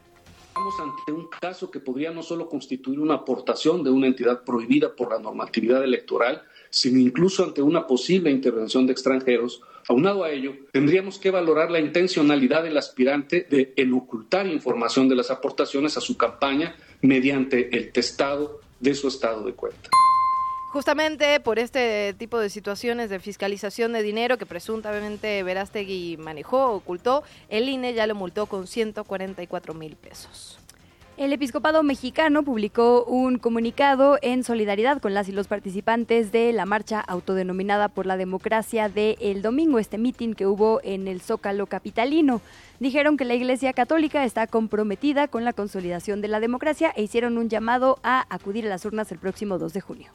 Estamos 0.48 0.74
ante 0.80 1.12
un 1.12 1.28
caso 1.28 1.70
que 1.70 1.78
podría 1.78 2.10
no 2.10 2.24
solo 2.24 2.48
constituir 2.48 2.98
una 2.98 3.14
aportación 3.14 3.84
de 3.84 3.90
una 3.90 4.08
entidad 4.08 4.42
prohibida 4.42 4.96
por 4.96 5.12
la 5.12 5.20
normatividad 5.20 5.84
electoral, 5.84 6.42
sino 6.70 6.98
incluso 6.98 7.44
ante 7.44 7.62
una 7.62 7.86
posible 7.86 8.32
intervención 8.32 8.84
de 8.84 8.94
extranjeros. 8.94 9.62
Aunado 9.88 10.24
a 10.24 10.32
ello, 10.32 10.54
tendríamos 10.72 11.20
que 11.20 11.30
valorar 11.30 11.70
la 11.70 11.78
intencionalidad 11.78 12.64
del 12.64 12.76
aspirante 12.76 13.46
de 13.48 13.74
en 13.76 13.94
ocultar 13.94 14.48
información 14.48 15.08
de 15.08 15.14
las 15.14 15.30
aportaciones 15.30 15.96
a 15.96 16.00
su 16.00 16.16
campaña 16.16 16.74
mediante 17.00 17.76
el 17.76 17.92
testado 17.92 18.60
de 18.80 18.94
su 18.96 19.06
estado 19.06 19.44
de 19.44 19.52
cuenta. 19.52 19.88
Justamente 20.78 21.40
por 21.40 21.58
este 21.58 22.14
tipo 22.18 22.38
de 22.38 22.48
situaciones 22.48 23.10
de 23.10 23.18
fiscalización 23.18 23.92
de 23.92 24.00
dinero 24.00 24.38
que 24.38 24.46
presuntamente 24.46 25.42
Verástegui 25.42 26.16
manejó, 26.18 26.70
ocultó, 26.70 27.24
el 27.48 27.68
INE 27.68 27.94
ya 27.94 28.06
lo 28.06 28.14
multó 28.14 28.46
con 28.46 28.68
144 28.68 29.74
mil 29.74 29.96
pesos. 29.96 30.60
El 31.16 31.32
episcopado 31.32 31.82
mexicano 31.82 32.44
publicó 32.44 33.02
un 33.02 33.40
comunicado 33.40 34.18
en 34.22 34.44
solidaridad 34.44 35.00
con 35.00 35.14
las 35.14 35.28
y 35.28 35.32
los 35.32 35.48
participantes 35.48 36.30
de 36.30 36.52
la 36.52 36.64
marcha 36.64 37.00
autodenominada 37.00 37.88
por 37.88 38.06
la 38.06 38.16
democracia 38.16 38.88
de 38.88 39.18
el 39.20 39.42
domingo, 39.42 39.80
este 39.80 39.98
mitin 39.98 40.34
que 40.34 40.46
hubo 40.46 40.80
en 40.84 41.08
el 41.08 41.20
Zócalo 41.20 41.66
capitalino. 41.66 42.40
Dijeron 42.78 43.16
que 43.16 43.24
la 43.24 43.34
Iglesia 43.34 43.72
Católica 43.72 44.22
está 44.22 44.46
comprometida 44.46 45.26
con 45.26 45.44
la 45.44 45.52
consolidación 45.52 46.20
de 46.20 46.28
la 46.28 46.38
democracia 46.38 46.92
e 46.94 47.02
hicieron 47.02 47.36
un 47.36 47.48
llamado 47.48 47.98
a 48.04 48.32
acudir 48.32 48.66
a 48.66 48.68
las 48.68 48.84
urnas 48.84 49.10
el 49.10 49.18
próximo 49.18 49.58
2 49.58 49.72
de 49.72 49.80
junio. 49.80 50.12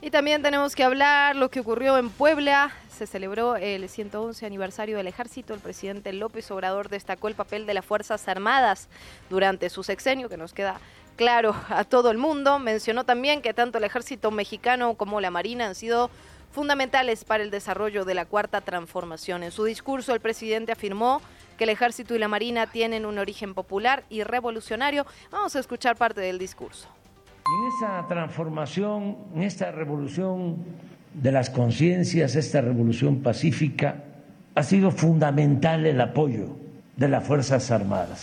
Y 0.00 0.10
también 0.10 0.42
tenemos 0.42 0.76
que 0.76 0.84
hablar 0.84 1.34
lo 1.34 1.50
que 1.50 1.58
ocurrió 1.58 1.98
en 1.98 2.08
Puebla. 2.08 2.70
Se 2.88 3.06
celebró 3.08 3.56
el 3.56 3.88
111 3.88 4.46
aniversario 4.46 4.96
del 4.96 5.08
ejército. 5.08 5.54
El 5.54 5.60
presidente 5.60 6.12
López 6.12 6.48
Obrador 6.52 6.88
destacó 6.88 7.26
el 7.26 7.34
papel 7.34 7.66
de 7.66 7.74
las 7.74 7.84
Fuerzas 7.84 8.28
Armadas 8.28 8.88
durante 9.28 9.68
su 9.70 9.82
sexenio, 9.82 10.28
que 10.28 10.36
nos 10.36 10.52
queda 10.52 10.80
claro 11.16 11.56
a 11.68 11.82
todo 11.82 12.12
el 12.12 12.18
mundo. 12.18 12.60
Mencionó 12.60 13.02
también 13.04 13.42
que 13.42 13.54
tanto 13.54 13.78
el 13.78 13.84
ejército 13.84 14.30
mexicano 14.30 14.94
como 14.94 15.20
la 15.20 15.32
Marina 15.32 15.66
han 15.66 15.74
sido 15.74 16.10
fundamentales 16.52 17.24
para 17.24 17.42
el 17.42 17.50
desarrollo 17.50 18.04
de 18.04 18.14
la 18.14 18.24
cuarta 18.24 18.60
transformación. 18.60 19.42
En 19.42 19.50
su 19.50 19.64
discurso, 19.64 20.14
el 20.14 20.20
presidente 20.20 20.70
afirmó 20.70 21.20
que 21.56 21.64
el 21.64 21.70
ejército 21.70 22.14
y 22.14 22.20
la 22.20 22.28
Marina 22.28 22.68
tienen 22.68 23.04
un 23.04 23.18
origen 23.18 23.52
popular 23.52 24.04
y 24.08 24.22
revolucionario. 24.22 25.06
Vamos 25.32 25.56
a 25.56 25.58
escuchar 25.58 25.96
parte 25.96 26.20
del 26.20 26.38
discurso. 26.38 26.88
En 27.50 27.66
esa 27.66 28.06
transformación, 28.06 29.16
en 29.34 29.42
esta 29.42 29.72
revolución 29.72 30.56
de 31.14 31.32
las 31.32 31.48
conciencias, 31.48 32.36
esta 32.36 32.60
revolución 32.60 33.22
pacífica, 33.22 34.04
ha 34.54 34.62
sido 34.62 34.90
fundamental 34.90 35.86
el 35.86 35.98
apoyo 36.00 36.56
de 36.96 37.08
las 37.08 37.24
Fuerzas 37.26 37.70
Armadas. 37.70 38.20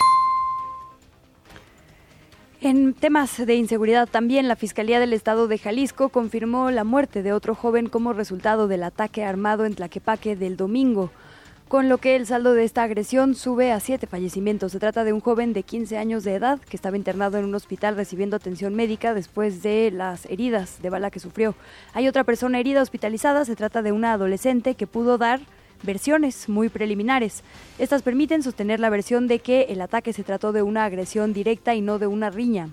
En 2.61 2.93
temas 2.93 3.43
de 3.43 3.55
inseguridad 3.55 4.07
también, 4.07 4.47
la 4.47 4.55
Fiscalía 4.55 4.99
del 4.99 5.13
Estado 5.13 5.47
de 5.47 5.57
Jalisco 5.57 6.09
confirmó 6.09 6.69
la 6.71 6.83
muerte 6.83 7.23
de 7.23 7.33
otro 7.33 7.55
joven 7.55 7.89
como 7.89 8.13
resultado 8.13 8.67
del 8.67 8.83
ataque 8.83 9.23
armado 9.23 9.65
en 9.65 9.75
Tlaquepaque 9.75 10.35
del 10.35 10.55
domingo 10.55 11.09
con 11.67 11.89
lo 11.89 11.97
que 11.97 12.15
el 12.15 12.27
saldo 12.27 12.53
de 12.53 12.63
esta 12.63 12.83
agresión 12.83 13.33
sube 13.33 13.71
a 13.71 13.79
siete 13.79 14.07
fallecimientos. 14.07 14.71
Se 14.71 14.79
trata 14.79 15.03
de 15.03 15.13
un 15.13 15.19
joven 15.19 15.53
de 15.53 15.63
15 15.63 15.97
años 15.97 16.23
de 16.23 16.35
edad 16.35 16.59
que 16.59 16.77
estaba 16.77 16.97
internado 16.97 17.37
en 17.37 17.45
un 17.45 17.55
hospital 17.55 17.95
recibiendo 17.95 18.35
atención 18.35 18.75
médica 18.75 19.13
después 19.13 19.63
de 19.63 19.91
las 19.91 20.25
heridas 20.27 20.81
de 20.81 20.89
bala 20.89 21.09
que 21.09 21.19
sufrió. 21.19 21.55
Hay 21.93 22.07
otra 22.07 22.23
persona 22.23 22.59
herida 22.59 22.81
hospitalizada, 22.81 23.45
se 23.45 23.55
trata 23.55 23.81
de 23.81 23.91
una 23.91 24.13
adolescente 24.13 24.75
que 24.75 24.87
pudo 24.87 25.17
dar 25.17 25.41
versiones 25.83 26.49
muy 26.49 26.69
preliminares. 26.69 27.43
Estas 27.79 28.03
permiten 28.03 28.43
sostener 28.43 28.79
la 28.79 28.89
versión 28.89 29.27
de 29.27 29.39
que 29.39 29.63
el 29.69 29.81
ataque 29.81 30.13
se 30.13 30.23
trató 30.23 30.51
de 30.51 30.61
una 30.61 30.85
agresión 30.85 31.33
directa 31.33 31.75
y 31.75 31.81
no 31.81 31.99
de 31.99 32.07
una 32.07 32.29
riña. 32.29 32.69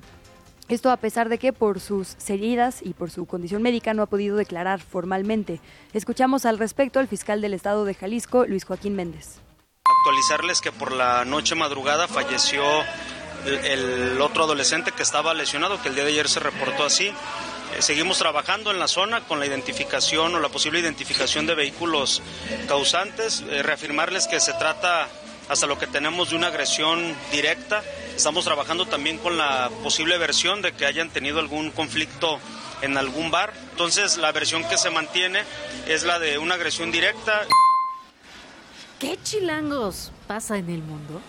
Esto 0.73 0.91
a 0.91 0.97
pesar 0.97 1.29
de 1.29 1.37
que 1.37 1.53
por 1.53 1.81
sus 1.81 2.17
heridas 2.31 2.79
y 2.81 2.95
por 2.95 3.11
su 3.11 3.27
condición 3.27 3.61
médica 3.61 3.93
no 3.93 4.03
ha 4.03 4.07
podido 4.07 4.39
declarar 4.39 4.81
formalmente. 4.81 5.61
Escuchamos 5.93 6.47
al 6.47 6.59
respecto 6.59 6.99
al 6.99 7.09
fiscal 7.09 7.43
del 7.43 7.53
estado 7.53 7.85
de 7.85 7.93
Jalisco, 7.93 8.47
Luis 8.47 8.65
Joaquín 8.65 8.97
Méndez. 8.97 9.41
Actualizarles 9.85 10.63
que 10.63 10.73
por 10.73 10.93
la 10.93 11.27
noche 11.27 11.55
madrugada 11.57 12.09
falleció 12.09 12.63
el 13.45 14.19
otro 14.23 14.45
adolescente 14.45 14.93
que 14.93 15.03
estaba 15.03 15.35
lesionado, 15.35 15.83
que 15.83 15.91
el 15.91 15.95
día 15.95 16.05
de 16.05 16.11
ayer 16.13 16.27
se 16.27 16.41
reportó 16.41 16.85
así. 16.85 17.09
Eh, 17.09 17.15
seguimos 17.81 18.17
trabajando 18.17 18.71
en 18.71 18.79
la 18.79 18.89
zona 18.89 19.21
con 19.27 19.41
la 19.41 19.47
identificación 19.47 20.35
o 20.35 20.41
la 20.41 20.49
posible 20.49 20.81
identificación 20.81 21.45
de 21.45 21.55
vehículos 21.55 22.23
causantes. 22.67 23.45
Eh, 23.51 23.63
reafirmarles 23.63 24.27
que 24.27 24.41
se 24.41 24.55
trata 24.55 25.07
hasta 25.53 25.67
lo 25.67 25.79
que 25.79 25.87
tenemos 25.87 26.31
de 26.31 26.37
una 26.37 26.47
agresión 26.47 27.15
directa. 27.31 27.83
Estamos 28.17 28.43
trabajando 28.43 28.87
también 28.87 29.19
con 29.19 29.37
la 29.37 29.71
posible 29.83 30.17
versión 30.17 30.63
de 30.63 30.73
que 30.73 30.87
hayan 30.87 31.11
tenido 31.11 31.41
algún 31.41 31.71
conflicto 31.71 32.41
en 32.81 32.97
algún 32.97 33.31
bar. 33.31 33.53
Entonces 33.71 34.17
la 34.17 34.33
versión 34.33 34.65
que 34.65 34.79
se 34.79 34.89
mantiene 34.89 35.43
es 35.87 36.05
la 36.05 36.19
de 36.19 36.39
una 36.39 36.55
agresión 36.55 36.91
directa. 36.91 37.43
¿Qué 38.99 39.19
chilangos 39.23 40.11
pasa 40.27 40.57
en 40.57 40.71
el 40.71 40.83
mundo? 40.83 41.21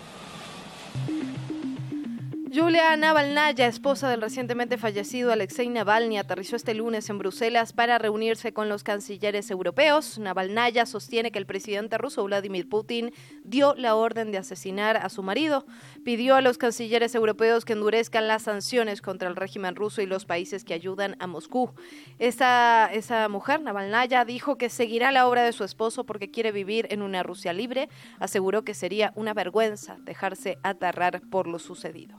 Julia 2.55 2.95
Navalnaya, 2.97 3.65
esposa 3.65 4.07
del 4.09 4.21
recientemente 4.21 4.77
fallecido 4.77 5.31
Alexei 5.31 5.69
Navalny, 5.69 6.19
aterrizó 6.19 6.55
este 6.55 6.75
lunes 6.75 7.09
en 7.09 7.17
Bruselas 7.17 7.73
para 7.73 7.97
reunirse 7.97 8.53
con 8.53 8.69
los 8.69 8.83
cancilleres 8.83 9.49
europeos. 9.49 10.19
Navalnaya 10.19 10.85
sostiene 10.85 11.31
que 11.31 11.39
el 11.39 11.47
presidente 11.47 11.97
ruso 11.97 12.23
Vladimir 12.23 12.69
Putin 12.69 13.11
dio 13.43 13.73
la 13.73 13.95
orden 13.95 14.31
de 14.31 14.37
asesinar 14.37 14.97
a 14.97 15.09
su 15.09 15.23
marido. 15.23 15.65
Pidió 16.05 16.35
a 16.35 16.41
los 16.41 16.59
cancilleres 16.59 17.15
europeos 17.15 17.65
que 17.65 17.73
endurezcan 17.73 18.27
las 18.27 18.43
sanciones 18.43 19.01
contra 19.01 19.29
el 19.29 19.35
régimen 19.35 19.75
ruso 19.75 20.03
y 20.03 20.05
los 20.05 20.25
países 20.25 20.63
que 20.63 20.75
ayudan 20.75 21.15
a 21.17 21.25
Moscú. 21.25 21.71
Esa, 22.19 22.87
esa 22.93 23.29
mujer, 23.29 23.61
Navalnaya, 23.61 24.25
dijo 24.25 24.59
que 24.59 24.69
seguirá 24.69 25.11
la 25.11 25.27
obra 25.27 25.41
de 25.41 25.53
su 25.53 25.63
esposo 25.63 26.03
porque 26.03 26.29
quiere 26.29 26.51
vivir 26.51 26.85
en 26.91 27.01
una 27.01 27.23
Rusia 27.23 27.51
libre. 27.51 27.89
Aseguró 28.19 28.63
que 28.63 28.75
sería 28.75 29.11
una 29.15 29.33
vergüenza 29.33 29.97
dejarse 30.01 30.59
atarrar 30.61 31.21
por 31.31 31.47
lo 31.47 31.57
sucedido. 31.57 32.15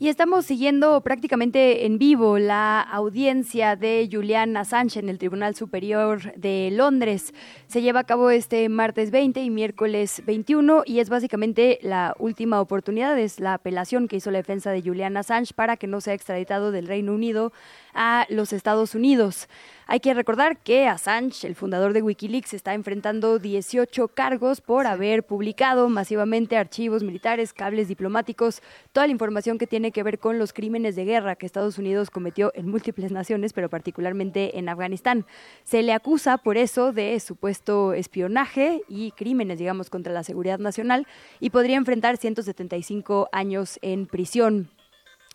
Y 0.00 0.08
estamos 0.08 0.46
siguiendo 0.46 1.00
prácticamente 1.00 1.84
en 1.84 1.98
vivo 1.98 2.38
la 2.38 2.80
audiencia 2.80 3.74
de 3.74 4.08
Julian 4.08 4.56
Assange 4.56 5.00
en 5.00 5.08
el 5.08 5.18
Tribunal 5.18 5.56
Superior 5.56 6.32
de 6.36 6.70
Londres. 6.70 7.34
Se 7.68 7.82
lleva 7.82 8.00
a 8.00 8.04
cabo 8.04 8.30
este 8.30 8.66
martes 8.70 9.10
20 9.10 9.42
y 9.42 9.50
miércoles 9.50 10.22
21 10.24 10.84
y 10.86 11.00
es 11.00 11.10
básicamente 11.10 11.78
la 11.82 12.16
última 12.18 12.62
oportunidad, 12.62 13.18
es 13.18 13.40
la 13.40 13.52
apelación 13.52 14.08
que 14.08 14.16
hizo 14.16 14.30
la 14.30 14.38
defensa 14.38 14.70
de 14.70 14.80
Julian 14.80 15.18
Assange 15.18 15.52
para 15.52 15.76
que 15.76 15.86
no 15.86 16.00
sea 16.00 16.14
extraditado 16.14 16.72
del 16.72 16.86
Reino 16.86 17.12
Unido 17.12 17.52
a 17.92 18.24
los 18.30 18.54
Estados 18.54 18.94
Unidos. 18.94 19.48
Hay 19.86 20.00
que 20.00 20.14
recordar 20.14 20.58
que 20.58 20.86
Assange, 20.86 21.46
el 21.46 21.54
fundador 21.54 21.92
de 21.92 22.00
Wikileaks, 22.00 22.54
está 22.54 22.72
enfrentando 22.72 23.38
18 23.38 24.08
cargos 24.08 24.62
por 24.62 24.86
haber 24.86 25.24
publicado 25.24 25.90
masivamente 25.90 26.56
archivos 26.56 27.02
militares, 27.02 27.52
cables 27.52 27.88
diplomáticos, 27.88 28.62
toda 28.92 29.06
la 29.06 29.12
información 29.12 29.58
que 29.58 29.66
tiene 29.66 29.92
que 29.92 30.02
ver 30.02 30.18
con 30.18 30.38
los 30.38 30.54
crímenes 30.54 30.96
de 30.96 31.04
guerra 31.04 31.36
que 31.36 31.44
Estados 31.44 31.76
Unidos 31.76 32.10
cometió 32.10 32.50
en 32.54 32.70
múltiples 32.70 33.12
naciones, 33.12 33.52
pero 33.52 33.68
particularmente 33.68 34.58
en 34.58 34.70
Afganistán. 34.70 35.26
Se 35.64 35.82
le 35.82 35.92
acusa 35.92 36.38
por 36.38 36.56
eso 36.56 36.92
de 36.92 37.18
supuesto 37.20 37.57
espionaje 37.94 38.82
y 38.88 39.12
crímenes, 39.12 39.58
digamos, 39.58 39.90
contra 39.90 40.12
la 40.12 40.24
seguridad 40.24 40.58
nacional 40.58 41.06
y 41.40 41.50
podría 41.50 41.76
enfrentar 41.76 42.16
175 42.16 43.28
años 43.32 43.78
en 43.82 44.06
prisión. 44.06 44.68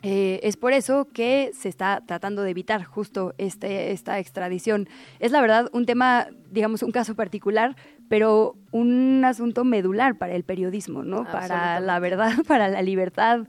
Eh, 0.06 0.42
es 0.44 0.58
por 0.58 0.74
eso 0.74 1.08
que 1.13 1.51
se 1.53 1.70
está 1.70 2.03
tratando 2.06 2.44
de 2.44 2.51
evitar 2.51 2.84
justo 2.84 3.34
este, 3.38 3.92
esta 3.92 4.20
extradición. 4.20 4.89
Es 5.20 5.32
la 5.32 5.39
verdad 5.39 5.70
un 5.72 5.86
tema, 5.86 6.27
digamos, 6.51 6.84
un 6.84 6.92
caso 6.92 7.15
particular, 7.15 7.77
pero 8.10 8.56
un 8.72 9.24
asunto 9.25 9.63
medular 9.63 10.18
para 10.18 10.36
el 10.36 10.44
periodismo, 10.44 11.03
¿no? 11.03 11.24
Para 11.24 11.80
la 11.80 12.00
verdad, 12.00 12.34
para 12.48 12.68
la 12.68 12.82
libertad. 12.82 13.48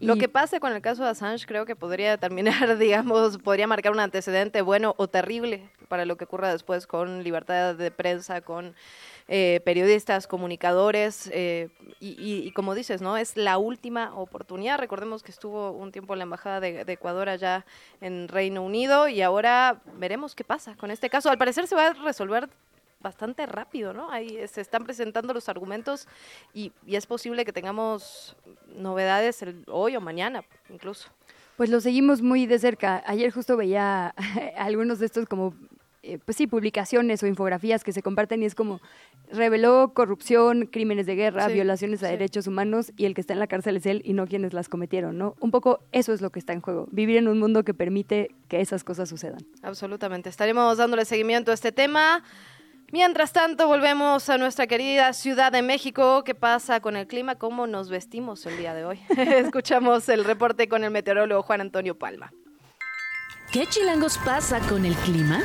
Lo 0.00 0.16
que 0.16 0.28
pase 0.28 0.60
con 0.60 0.72
el 0.72 0.82
caso 0.82 1.04
de 1.04 1.10
Assange 1.10 1.46
creo 1.46 1.66
que 1.66 1.76
podría 1.76 2.16
terminar, 2.18 2.78
digamos, 2.78 3.38
podría 3.38 3.66
marcar 3.66 3.92
un 3.92 4.00
antecedente 4.00 4.62
bueno 4.62 4.94
o 4.98 5.08
terrible 5.08 5.68
para 5.88 6.04
lo 6.04 6.16
que 6.16 6.24
ocurra 6.24 6.50
después 6.50 6.86
con 6.86 7.22
libertad 7.22 7.74
de 7.74 7.90
prensa, 7.90 8.40
con 8.40 8.74
eh, 9.28 9.60
periodistas, 9.64 10.26
comunicadores, 10.26 11.30
eh, 11.32 11.68
y, 12.00 12.50
como 12.52 12.74
dices, 12.74 13.00
¿no? 13.00 13.16
Es 13.16 13.36
la 13.36 13.56
última 13.56 14.14
oportunidad. 14.14 14.78
Recordemos 14.78 15.22
que 15.22 15.30
estuvo 15.30 15.70
un 15.70 15.92
tiempo 15.92 16.12
en 16.12 16.18
la 16.18 16.24
Embajada 16.24 16.60
de, 16.60 16.84
Ecuador 16.86 17.30
allá 17.30 17.64
en 18.02 18.28
Reino 18.28 18.62
Unido 18.62 19.08
y 19.08 19.22
ahora 19.22 19.80
veremos 19.98 20.34
qué 20.34 20.44
pasa 20.44 20.76
con 20.76 20.90
este 20.90 21.08
caso. 21.08 21.30
Al 21.30 21.38
parecer 21.38 21.66
se 21.66 21.74
va 21.74 21.86
a 21.86 21.92
resolver 21.94 22.50
bastante 23.04 23.46
rápido, 23.46 23.92
¿no? 23.92 24.10
Ahí 24.10 24.40
se 24.48 24.60
están 24.60 24.82
presentando 24.82 25.32
los 25.32 25.48
argumentos 25.48 26.08
y, 26.52 26.72
es 26.88 27.06
posible 27.06 27.44
que 27.44 27.52
tengamos 27.52 28.34
novedades 28.76 29.44
hoy 29.68 29.94
o 29.94 30.00
mañana 30.00 30.42
incluso. 30.70 31.10
Pues 31.56 31.70
lo 31.70 31.80
seguimos 31.80 32.22
muy 32.22 32.46
de 32.46 32.58
cerca. 32.58 33.04
Ayer 33.06 33.30
justo 33.30 33.56
veía 33.56 34.08
algunos 34.56 34.98
de 34.98 35.06
estos 35.06 35.26
como 35.26 35.54
eh, 36.06 36.18
pues 36.22 36.36
sí, 36.36 36.46
publicaciones 36.46 37.22
o 37.22 37.26
infografías 37.26 37.82
que 37.82 37.90
se 37.90 38.02
comparten 38.02 38.42
y 38.42 38.46
es 38.46 38.54
como 38.54 38.82
reveló 39.32 39.92
corrupción, 39.94 40.66
crímenes 40.66 41.06
de 41.06 41.14
guerra, 41.14 41.48
violaciones 41.48 42.02
a 42.02 42.08
derechos 42.08 42.46
humanos 42.46 42.92
y 42.98 43.06
el 43.06 43.14
que 43.14 43.22
está 43.22 43.32
en 43.32 43.38
la 43.38 43.46
cárcel 43.46 43.78
es 43.78 43.86
él 43.86 44.02
y 44.04 44.12
no 44.12 44.26
quienes 44.26 44.52
las 44.52 44.68
cometieron, 44.68 45.16
¿no? 45.16 45.34
Un 45.40 45.50
poco 45.50 45.80
eso 45.92 46.12
es 46.12 46.20
lo 46.20 46.28
que 46.28 46.40
está 46.40 46.52
en 46.52 46.60
juego, 46.60 46.88
vivir 46.90 47.16
en 47.16 47.26
un 47.26 47.38
mundo 47.38 47.64
que 47.64 47.72
permite 47.72 48.34
que 48.48 48.60
esas 48.60 48.84
cosas 48.84 49.08
sucedan. 49.08 49.46
Absolutamente. 49.62 50.28
Estaremos 50.28 50.76
dándole 50.76 51.06
seguimiento 51.06 51.52
a 51.52 51.54
este 51.54 51.72
tema. 51.72 52.22
Mientras 52.94 53.32
tanto, 53.32 53.66
volvemos 53.66 54.30
a 54.30 54.38
nuestra 54.38 54.68
querida 54.68 55.12
Ciudad 55.14 55.50
de 55.50 55.62
México. 55.62 56.22
¿Qué 56.22 56.36
pasa 56.36 56.78
con 56.78 56.94
el 56.94 57.08
clima? 57.08 57.34
¿Cómo 57.34 57.66
nos 57.66 57.90
vestimos 57.90 58.46
el 58.46 58.56
día 58.56 58.72
de 58.72 58.84
hoy? 58.84 59.00
Escuchamos 59.16 60.08
el 60.08 60.24
reporte 60.24 60.68
con 60.68 60.84
el 60.84 60.92
meteorólogo 60.92 61.42
Juan 61.42 61.60
Antonio 61.60 61.98
Palma. 61.98 62.32
¿Qué 63.50 63.66
chilangos 63.66 64.16
pasa 64.18 64.60
con 64.60 64.84
el 64.84 64.94
clima? 64.94 65.42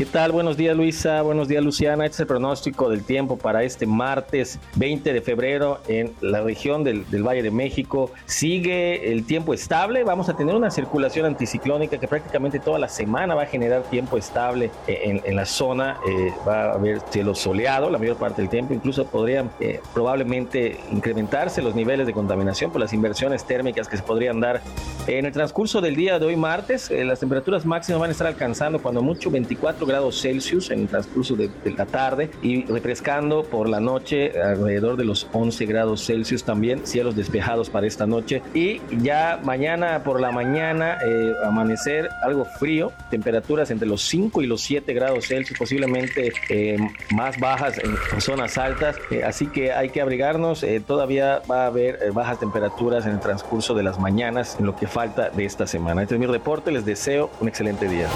¿Qué 0.00 0.06
tal? 0.06 0.32
Buenos 0.32 0.56
días 0.56 0.74
Luisa, 0.74 1.20
buenos 1.20 1.46
días 1.46 1.62
Luciana. 1.62 2.06
Este 2.06 2.14
es 2.14 2.20
el 2.20 2.26
pronóstico 2.26 2.88
del 2.88 3.04
tiempo 3.04 3.36
para 3.36 3.64
este 3.64 3.84
martes 3.84 4.58
20 4.76 5.12
de 5.12 5.20
febrero 5.20 5.82
en 5.88 6.14
la 6.22 6.40
región 6.40 6.84
del, 6.84 7.04
Valle 7.22 7.42
de 7.42 7.50
México. 7.50 8.10
Sigue 8.24 9.12
el 9.12 9.26
tiempo 9.26 9.52
estable, 9.52 10.02
vamos 10.02 10.30
a 10.30 10.36
tener 10.38 10.54
una 10.54 10.70
circulación 10.70 11.26
anticiclónica 11.26 11.98
que 11.98 12.08
prácticamente 12.08 12.58
toda 12.60 12.78
la 12.78 12.88
semana 12.88 13.34
va 13.34 13.42
a 13.42 13.46
generar 13.46 13.82
tiempo 13.82 14.16
estable 14.16 14.70
en, 14.86 15.36
la 15.36 15.44
zona. 15.44 15.98
Eh, 16.08 16.32
va 16.48 16.70
a 16.70 16.72
haber 16.76 17.00
cielo 17.10 17.34
soleado 17.34 17.90
la 17.90 17.98
mayor 17.98 18.16
parte 18.16 18.40
del 18.40 18.48
tiempo, 18.48 18.72
incluso 18.72 19.04
podrían 19.04 19.50
eh, 19.60 19.82
probablemente 19.92 20.80
incrementarse 20.90 21.60
los 21.60 21.74
niveles 21.74 22.06
de 22.06 22.14
contaminación 22.14 22.72
por 22.72 22.80
las 22.80 22.94
inversiones 22.94 23.44
térmicas 23.44 23.86
que 23.86 23.98
se 23.98 24.02
podrían 24.02 24.40
dar 24.40 24.62
en 25.06 25.26
el 25.26 25.32
transcurso 25.32 25.82
del 25.82 25.94
día 25.94 26.18
de 26.18 26.24
hoy 26.24 26.36
martes. 26.36 26.90
Eh, 26.90 27.04
las 27.04 27.20
temperaturas 27.20 27.66
máximas 27.66 28.00
van 28.00 28.08
a 28.08 28.12
estar 28.12 28.26
alcanzando 28.26 28.80
cuando 28.80 29.02
mucho 29.02 29.30
24 29.30 29.89
grados 29.90 30.20
Celsius 30.20 30.70
en 30.70 30.82
el 30.82 30.88
transcurso 30.88 31.34
de, 31.34 31.50
la 31.76 31.84
tarde 31.84 32.30
y 32.42 32.64
refrescando 32.66 33.42
por 33.42 33.68
la 33.68 33.80
noche 33.80 34.40
alrededor 34.40 34.96
de 34.96 35.04
los 35.04 35.26
11 35.32 35.66
grados 35.66 36.06
Celsius 36.06 36.44
también, 36.44 36.86
cielos 36.86 37.16
despejados 37.16 37.70
para 37.70 37.86
esta 37.86 38.06
noche 38.06 38.40
y 38.54 38.80
ya 39.02 39.40
mañana 39.42 40.04
por 40.04 40.20
la 40.20 40.30
mañana 40.30 40.98
eh, 41.04 41.32
amanecer 41.44 42.08
algo 42.22 42.44
frío, 42.44 42.92
temperaturas 43.10 43.70
entre 43.72 43.88
los 43.88 44.02
5 44.02 44.42
y 44.42 44.46
los 44.46 44.60
7 44.60 44.92
grados 44.94 45.26
Celsius, 45.26 45.58
posiblemente 45.58 46.32
eh, 46.48 46.78
más 47.12 47.38
bajas 47.40 47.78
en, 47.78 47.96
zonas 48.20 48.58
altas, 48.58 48.96
eh, 49.10 49.24
así 49.24 49.48
que 49.48 49.72
hay 49.72 49.90
que 49.90 50.00
abrigarnos, 50.00 50.64
todavía 50.86 51.42
va 51.50 51.64
a 51.64 51.66
haber 51.66 52.12
bajas 52.12 52.38
temperaturas 52.38 53.06
en 53.06 53.12
el 53.12 53.20
transcurso 53.20 53.74
de 53.74 53.82
las 53.82 53.98
mañanas 53.98 54.56
en 54.58 54.66
lo 54.66 54.76
que 54.76 54.86
falta 54.86 55.30
de 55.30 55.44
esta 55.44 55.66
semana. 55.66 56.02
Este 56.02 56.14
es 56.14 56.20
mi 56.20 56.26
reporte, 56.26 56.70
les 56.70 56.84
deseo 56.84 57.30
un 57.40 57.48
excelente 57.48 57.88
día. 57.88 58.06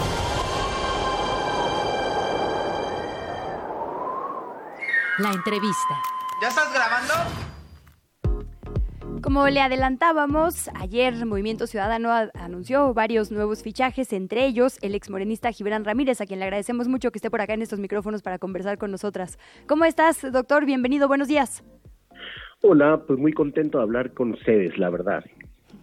La 5.19 5.31
entrevista. 5.31 6.03
¿Ya 6.43 6.49
estás 6.49 6.75
grabando? 6.75 7.15
Como 9.23 9.47
le 9.49 9.61
adelantábamos, 9.61 10.69
ayer 10.75 11.25
Movimiento 11.25 11.69
Ciudadano 11.69 12.11
anunció 12.35 12.93
varios 12.95 13.31
nuevos 13.31 13.63
fichajes, 13.63 14.13
entre 14.13 14.45
ellos 14.45 14.77
el 14.83 14.97
exmorenista 14.97 15.53
Gibran 15.53 15.85
Ramírez, 15.85 16.21
a 16.21 16.27
quien 16.27 16.41
le 16.41 16.47
agradecemos 16.47 16.89
mucho 16.89 17.13
que 17.13 17.19
esté 17.19 17.31
por 17.31 17.41
acá 17.41 17.55
en 17.55 17.63
estos 17.63 17.79
micrófonos 17.79 18.23
para 18.23 18.41
conversar 18.41 18.77
con 18.77 18.91
nosotras. 18.91 19.39
¿Cómo 19.69 19.85
estás, 19.85 20.21
doctor? 20.33 20.67
Bienvenido, 20.67 21.07
buenos 21.07 21.29
días. 21.29 21.63
Hola, 22.63 23.01
pues 23.07 23.17
muy 23.17 23.33
contento 23.33 23.79
de 23.79 23.85
hablar 23.85 24.15
con 24.15 24.33
ustedes, 24.33 24.77
la 24.79 24.91
verdad. 24.91 25.25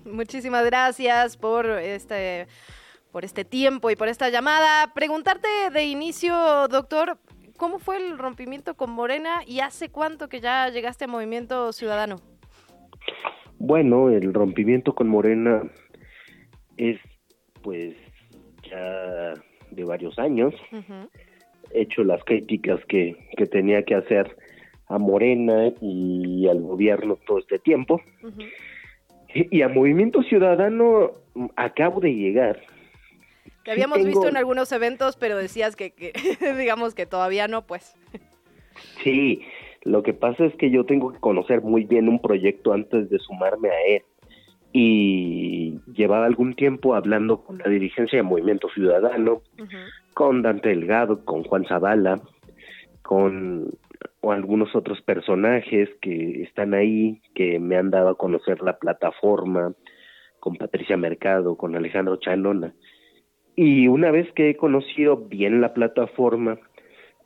Muchísimas 0.04 0.66
gracias 0.66 1.38
por 1.38 1.68
este 1.68 2.48
por 3.14 3.24
este 3.24 3.46
tiempo 3.46 3.90
y 3.90 3.96
por 3.96 4.10
esta 4.10 4.30
llamada. 4.30 4.94
Preguntarte 4.94 5.48
de 5.72 5.86
inicio, 5.86 6.68
doctor, 6.68 7.18
¿Cómo 7.62 7.78
fue 7.78 7.98
el 7.98 8.18
rompimiento 8.18 8.74
con 8.74 8.90
Morena 8.90 9.42
y 9.46 9.60
hace 9.60 9.90
cuánto 9.90 10.30
que 10.30 10.40
ya 10.40 10.68
llegaste 10.70 11.06
a 11.06 11.08
Movimiento 11.08 11.72
Ciudadano? 11.74 12.16
Bueno, 13.60 14.10
el 14.10 14.34
rompimiento 14.34 14.96
con 14.96 15.08
Morena 15.08 15.62
es 16.78 16.98
pues 17.62 17.94
ya 18.68 19.36
de 19.70 19.84
varios 19.84 20.18
años. 20.18 20.56
He 21.72 21.82
hecho 21.82 22.04
las 22.04 22.24
críticas 22.24 22.84
que, 22.88 23.16
que, 23.38 23.46
tenía 23.46 23.84
que 23.84 23.94
hacer 23.94 24.36
a 24.88 24.98
Morena 24.98 25.72
y 25.82 26.48
al 26.48 26.62
gobierno 26.62 27.20
todo 27.28 27.38
este 27.38 27.60
tiempo. 27.60 28.02
y 29.36 29.62
a 29.62 29.70
Movimiento 29.70 30.24
Ciudadano 30.24 31.12
acabo 31.58 32.00
de 32.00 32.12
llegar 32.12 32.60
que 33.64 33.72
habíamos 33.72 34.04
visto 34.04 34.28
en 34.28 34.38
algunos 34.38 34.72
eventos, 34.72 35.18
pero 35.18 35.38
decías 35.38 35.76
que, 35.76 35.94
digamos 36.58 36.96
que 36.96 37.06
todavía 37.06 37.48
no, 37.48 37.66
pues. 37.66 37.96
Sí, 39.04 39.44
lo 39.84 40.04
que 40.04 40.14
pasa 40.14 40.46
es 40.46 40.56
que 40.56 40.70
yo 40.70 40.86
tengo 40.86 41.12
que 41.12 41.20
conocer 41.20 41.62
muy 41.62 41.86
bien 41.86 42.08
un 42.08 42.22
proyecto 42.22 42.74
antes 42.74 43.10
de 43.10 43.20
sumarme 43.20 43.70
a 43.70 43.82
él. 43.88 44.04
Y 44.74 45.80
llevaba 45.94 46.26
algún 46.26 46.54
tiempo 46.54 46.96
hablando 46.96 47.44
con 47.44 47.58
la 47.58 47.68
dirigencia 47.68 48.18
de 48.18 48.24
Movimiento 48.24 48.70
Ciudadano, 48.70 49.42
con 50.14 50.42
Dante 50.42 50.70
Delgado, 50.70 51.26
con 51.26 51.44
Juan 51.44 51.66
Zavala, 51.66 52.22
con 53.02 53.70
algunos 54.24 54.74
otros 54.76 55.02
personajes 55.02 55.90
que 56.00 56.44
están 56.44 56.74
ahí, 56.74 57.22
que 57.36 57.60
me 57.60 57.76
han 57.76 57.90
dado 57.90 58.10
a 58.10 58.18
conocer 58.18 58.62
la 58.62 58.78
plataforma, 58.78 59.74
con 60.40 60.56
Patricia 60.56 60.96
Mercado, 60.96 61.58
con 61.58 61.76
Alejandro 61.76 62.18
Chanona. 62.18 62.74
Y 63.56 63.88
una 63.88 64.12
vez 64.12 64.32
que 64.34 64.50
he 64.50 64.56
conocido 64.56 65.18
bien 65.18 65.62
la 65.62 65.74
plataforma, 65.74 66.58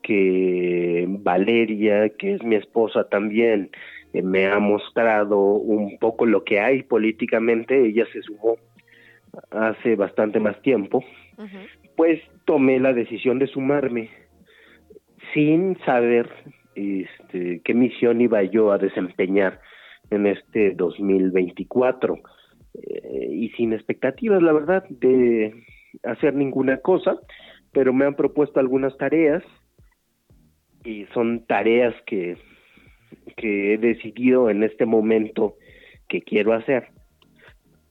que 0.02 1.06
Valeria, 1.08 2.10
que 2.10 2.36
es 2.36 2.44
mi 2.44 2.56
esposa 2.56 3.08
también, 3.10 3.72
eh, 4.14 4.22
me 4.22 4.48
ha 4.48 4.60
mostrado 4.60 5.40
un 5.40 5.98
poco 5.98 6.26
lo 6.26 6.44
que 6.44 6.60
hay 6.60 6.84
políticamente, 6.84 7.86
ella 7.86 8.06
se 8.14 8.22
sumó 8.22 8.58
hace 9.52 9.96
bastante 9.96 10.40
más 10.40 10.62
tiempo, 10.62 11.04
pues 11.98 12.22
tomé 12.46 12.80
la 12.80 12.94
decisión 12.94 13.40
de 13.40 13.48
sumarme 13.48 14.10
sin 15.34 15.78
saber 15.80 16.30
este, 16.76 17.62
qué 17.64 17.74
misión 17.74 18.22
iba 18.22 18.44
yo 18.44 18.72
a 18.72 18.78
desempeñar 18.78 19.60
en 20.10 20.28
este 20.28 20.72
2024 20.72 22.20
eh, 22.74 23.28
y 23.32 23.50
sin 23.50 23.74
expectativas, 23.74 24.42
la 24.42 24.54
verdad, 24.54 24.86
de 24.90 25.66
hacer 26.04 26.34
ninguna 26.34 26.78
cosa, 26.78 27.18
pero 27.72 27.94
me 27.94 28.06
han 28.06 28.16
propuesto 28.16 28.60
algunas 28.60 28.96
tareas 28.98 29.44
y 30.84 31.06
son 31.14 31.46
tareas 31.46 31.94
que, 32.06 32.38
que 33.38 33.74
he 33.74 33.78
decidido 33.78 34.50
en 34.50 34.64
este 34.64 34.86
momento 34.86 35.56
que 36.08 36.22
quiero 36.22 36.54
hacer. 36.54 36.90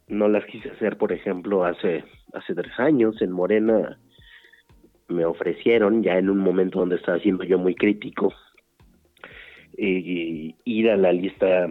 No 0.06 0.28
las 0.28 0.44
quise 0.46 0.70
hacer, 0.70 0.96
por 0.96 1.12
ejemplo, 1.12 1.64
hace, 1.64 2.04
hace 2.32 2.54
tres 2.54 2.78
años 2.78 3.20
en 3.20 3.32
Morena 3.32 3.98
me 5.08 5.24
ofrecieron, 5.24 6.02
ya 6.02 6.18
en 6.18 6.30
un 6.30 6.38
momento 6.38 6.80
donde 6.80 6.96
estaba 6.96 7.18
siendo 7.18 7.44
yo 7.44 7.58
muy 7.58 7.74
crítico, 7.74 8.32
ir 9.76 10.90
a 10.90 10.96
la 10.96 11.12
lista 11.12 11.68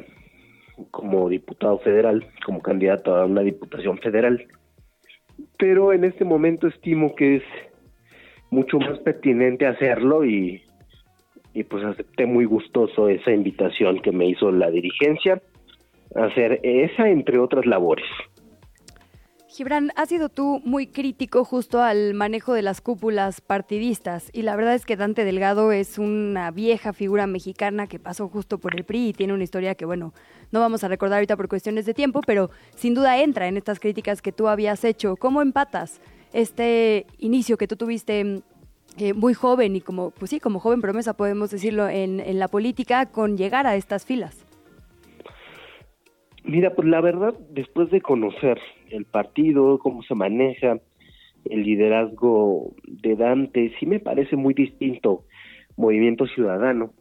como 0.92 1.30
diputado 1.30 1.80
federal, 1.80 2.26
como 2.46 2.62
candidato 2.62 3.16
a 3.16 3.26
una 3.26 3.42
diputación 3.42 3.98
federal 4.00 4.46
pero 5.64 5.94
en 5.94 6.04
este 6.04 6.26
momento 6.26 6.68
estimo 6.68 7.16
que 7.16 7.38
es 7.38 7.44
mucho 8.52 8.80
más 8.80 9.00
pertinente 9.00 9.66
hacerlo 9.66 10.26
y, 10.26 10.62
y 11.54 11.64
pues 11.64 11.86
acepté 11.86 12.26
muy 12.26 12.44
gustoso 12.44 13.08
esa 13.08 13.32
invitación 13.32 14.02
que 14.02 14.12
me 14.12 14.26
hizo 14.26 14.52
la 14.52 14.70
dirigencia 14.70 15.42
a 16.18 16.26
hacer 16.26 16.60
esa 16.64 17.08
entre 17.08 17.40
otras 17.40 17.66
labores. 17.66 18.04
Gibran, 19.54 19.92
has 19.96 20.10
sido 20.10 20.30
tú 20.30 20.64
muy 20.66 20.88
crítico 20.88 21.46
justo 21.46 21.84
al 21.84 22.16
manejo 22.16 22.54
de 22.54 22.64
las 22.64 22.82
cúpulas 22.82 23.40
partidistas 23.40 24.32
y 24.34 24.42
la 24.42 24.56
verdad 24.56 24.74
es 24.74 24.84
que 24.84 24.98
Dante 24.98 25.26
Delgado 25.26 25.72
es 25.72 26.00
una 26.00 26.50
vieja 26.50 26.92
figura 26.92 27.28
mexicana 27.28 27.86
que 27.86 28.00
pasó 28.00 28.28
justo 28.30 28.58
por 28.58 28.76
el 28.76 28.84
PRI 28.84 29.10
y 29.10 29.14
tiene 29.14 29.32
una 29.32 29.44
historia 29.44 29.76
que, 29.76 29.86
bueno, 29.86 30.12
no 30.52 30.60
vamos 30.60 30.84
a 30.84 30.88
recordar 30.88 31.18
ahorita 31.18 31.38
por 31.38 31.50
cuestiones 31.50 31.86
de 31.86 31.94
tiempo, 31.94 32.22
pero 32.26 32.50
sin 32.76 32.96
duda 32.96 33.20
entra 33.22 33.48
en 33.48 33.56
estas 33.56 33.80
críticas 33.80 34.24
que 34.24 34.32
tú 34.32 34.48
habías 34.48 34.84
hecho. 34.84 35.18
¿Cómo 35.18 35.40
empatas 35.44 36.02
este 36.34 37.06
inicio 37.20 37.56
que 37.56 37.68
tú 37.68 37.76
tuviste 37.76 38.42
eh, 38.98 39.14
muy 39.14 39.36
joven 39.36 39.76
y 39.76 39.82
como, 39.82 40.10
pues 40.10 40.32
sí, 40.32 40.40
como 40.40 40.60
joven 40.62 40.82
promesa 40.82 41.14
podemos 41.14 41.52
decirlo 41.52 41.88
en, 41.88 42.22
en 42.22 42.40
la 42.40 42.48
política 42.48 43.06
con 43.06 43.38
llegar 43.38 43.68
a 43.68 43.76
estas 43.76 44.04
filas? 44.04 44.48
Mira, 46.44 46.76
pues 46.76 46.88
la 46.88 47.00
verdad, 47.00 47.34
después 47.52 47.90
de 47.90 48.02
conocer 48.02 48.60
el 48.90 49.06
partido, 49.06 49.80
cómo 49.80 50.04
se 50.04 50.14
maneja, 50.14 50.80
el 51.46 51.64
liderazgo 51.64 52.74
de 52.86 53.16
Dante, 53.16 53.74
sí 53.80 53.86
me 53.86 54.00
parece 54.00 54.36
muy 54.36 54.54
distinto 54.54 55.24
Movimiento 55.78 56.28
Ciudadano. 56.28 56.94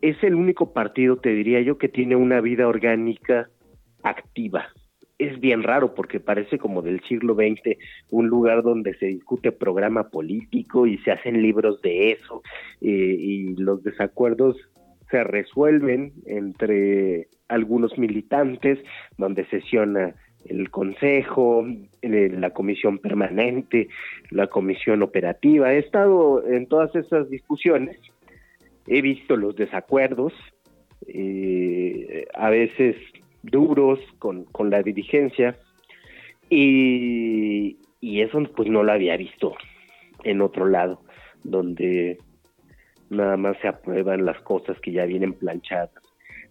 Es 0.00 0.22
el 0.24 0.34
único 0.34 0.72
partido, 0.72 1.16
te 1.16 1.30
diría 1.30 1.60
yo, 1.60 1.78
que 1.78 1.88
tiene 1.88 2.16
una 2.16 2.40
vida 2.40 2.66
orgánica 2.66 3.48
activa. 4.02 4.66
Es 5.18 5.38
bien 5.38 5.62
raro 5.62 5.94
porque 5.94 6.18
parece 6.18 6.58
como 6.58 6.82
del 6.82 7.00
siglo 7.02 7.34
XX, 7.34 7.78
un 8.10 8.26
lugar 8.26 8.64
donde 8.64 8.94
se 8.94 9.06
discute 9.06 9.52
programa 9.52 10.10
político 10.10 10.88
y 10.88 10.98
se 10.98 11.12
hacen 11.12 11.40
libros 11.40 11.80
de 11.82 12.10
eso 12.10 12.42
eh, 12.80 12.88
y 12.88 13.54
los 13.54 13.84
desacuerdos 13.84 14.56
se 15.12 15.22
resuelven 15.22 16.12
entre 16.26 17.28
algunos 17.46 17.96
militantes, 17.98 18.80
donde 19.16 19.44
sesiona 19.44 20.16
el 20.46 20.70
Consejo, 20.70 21.64
la 22.02 22.50
Comisión 22.50 22.98
Permanente, 22.98 23.88
la 24.30 24.48
Comisión 24.48 25.02
Operativa. 25.02 25.72
He 25.72 25.78
estado 25.78 26.44
en 26.44 26.66
todas 26.66 26.92
esas 26.96 27.30
discusiones, 27.30 27.96
he 28.88 29.02
visto 29.02 29.36
los 29.36 29.54
desacuerdos, 29.54 30.32
eh, 31.06 32.24
a 32.34 32.50
veces 32.50 32.96
duros 33.42 34.00
con, 34.18 34.44
con 34.46 34.70
la 34.70 34.82
dirigencia, 34.82 35.56
y, 36.50 37.76
y 38.00 38.22
eso 38.22 38.42
pues 38.56 38.68
no 38.68 38.82
lo 38.82 38.92
había 38.92 39.16
visto 39.16 39.54
en 40.24 40.40
otro 40.40 40.66
lado. 40.66 41.02
donde 41.44 42.18
nada 43.12 43.36
más 43.36 43.56
se 43.58 43.68
aprueban 43.68 44.24
las 44.24 44.40
cosas 44.40 44.78
que 44.80 44.92
ya 44.92 45.04
vienen 45.04 45.32
planchadas 45.32 45.90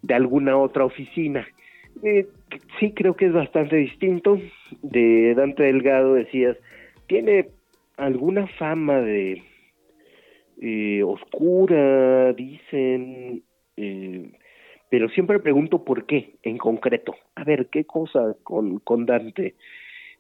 de 0.02 0.14
alguna 0.14 0.58
otra 0.58 0.86
oficina. 0.86 1.48
Eh, 2.04 2.28
sí 2.80 2.94
creo 2.94 3.16
que 3.16 3.28
es 3.28 3.34
bastante 3.34 3.76
distinto. 3.76 4.40
De 4.82 5.34
Dante 5.36 5.64
Delgado 5.64 6.14
decías, 6.16 6.58
tiene 7.08 7.50
alguna 7.98 8.48
fama 8.48 9.02
de 9.02 9.44
eh, 10.62 11.04
oscura, 11.04 12.34
dicen, 12.34 13.44
eh, 13.78 14.32
pero 14.90 15.10
siempre 15.10 15.40
pregunto 15.40 15.84
por 15.84 16.06
qué 16.06 16.36
en 16.44 16.58
concreto. 16.58 17.16
A 17.36 17.44
ver, 17.44 17.68
¿qué 17.68 17.86
cosa 17.86 18.36
con, 18.44 18.80
con 18.80 19.06
Dante? 19.06 19.56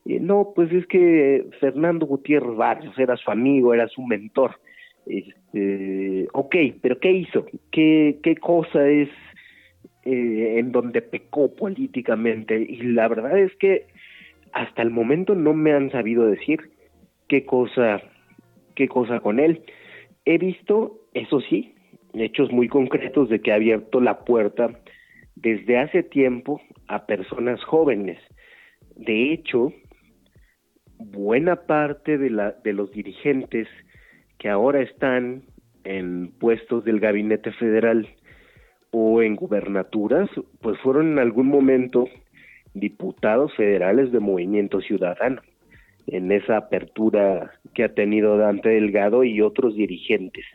No, 0.03 0.53
pues 0.55 0.71
es 0.71 0.87
que 0.87 1.45
Fernando 1.59 2.07
Gutiérrez 2.07 2.55
Barrios 2.55 2.97
era 2.97 3.15
su 3.17 3.29
amigo, 3.29 3.73
era 3.73 3.87
su 3.87 4.01
mentor. 4.01 4.55
Este, 5.05 6.27
ok, 6.33 6.55
pero 6.81 6.99
¿qué 6.99 7.11
hizo? 7.11 7.45
¿Qué, 7.71 8.37
cosa 8.39 8.87
es 8.87 9.09
eh, 10.05 10.55
en 10.59 10.71
donde 10.71 11.01
pecó 11.01 11.53
políticamente? 11.55 12.59
Y 12.59 12.81
la 12.83 13.07
verdad 13.07 13.37
es 13.37 13.55
que 13.57 13.87
hasta 14.53 14.81
el 14.81 14.91
momento 14.91 15.35
no 15.35 15.53
me 15.53 15.73
han 15.73 15.91
sabido 15.91 16.25
decir 16.25 16.71
qué 17.27 17.45
cosa, 17.45 18.01
qué 18.75 18.87
cosa 18.87 19.19
con 19.19 19.39
él. 19.39 19.63
He 20.25 20.37
visto, 20.37 20.99
eso 21.13 21.41
sí, 21.41 21.73
hechos 22.13 22.51
muy 22.51 22.67
concretos 22.67 23.29
de 23.29 23.39
que 23.39 23.51
ha 23.51 23.55
abierto 23.55 24.01
la 24.01 24.19
puerta 24.19 24.79
desde 25.35 25.77
hace 25.77 26.03
tiempo 26.03 26.61
a 26.87 27.05
personas 27.05 27.63
jóvenes. 27.63 28.19
De 28.95 29.31
hecho, 29.31 29.73
buena 30.97 31.55
parte 31.55 32.17
de, 32.17 32.29
la, 32.29 32.51
de 32.63 32.73
los 32.73 32.91
dirigentes 32.91 33.67
que 34.41 34.49
ahora 34.49 34.81
están 34.81 35.43
en 35.83 36.31
puestos 36.31 36.83
del 36.83 36.99
gabinete 36.99 37.51
federal 37.51 38.07
o 38.89 39.21
en 39.21 39.35
gubernaturas, 39.35 40.31
pues 40.61 40.79
fueron 40.79 41.11
en 41.11 41.19
algún 41.19 41.45
momento 41.45 42.05
diputados 42.73 43.55
federales 43.55 44.11
de 44.11 44.19
Movimiento 44.19 44.81
Ciudadano, 44.81 45.43
en 46.07 46.31
esa 46.31 46.57
apertura 46.57 47.51
que 47.75 47.83
ha 47.83 47.93
tenido 47.93 48.35
Dante 48.35 48.69
Delgado 48.69 49.23
y 49.23 49.41
otros 49.41 49.75
dirigentes. 49.75 50.45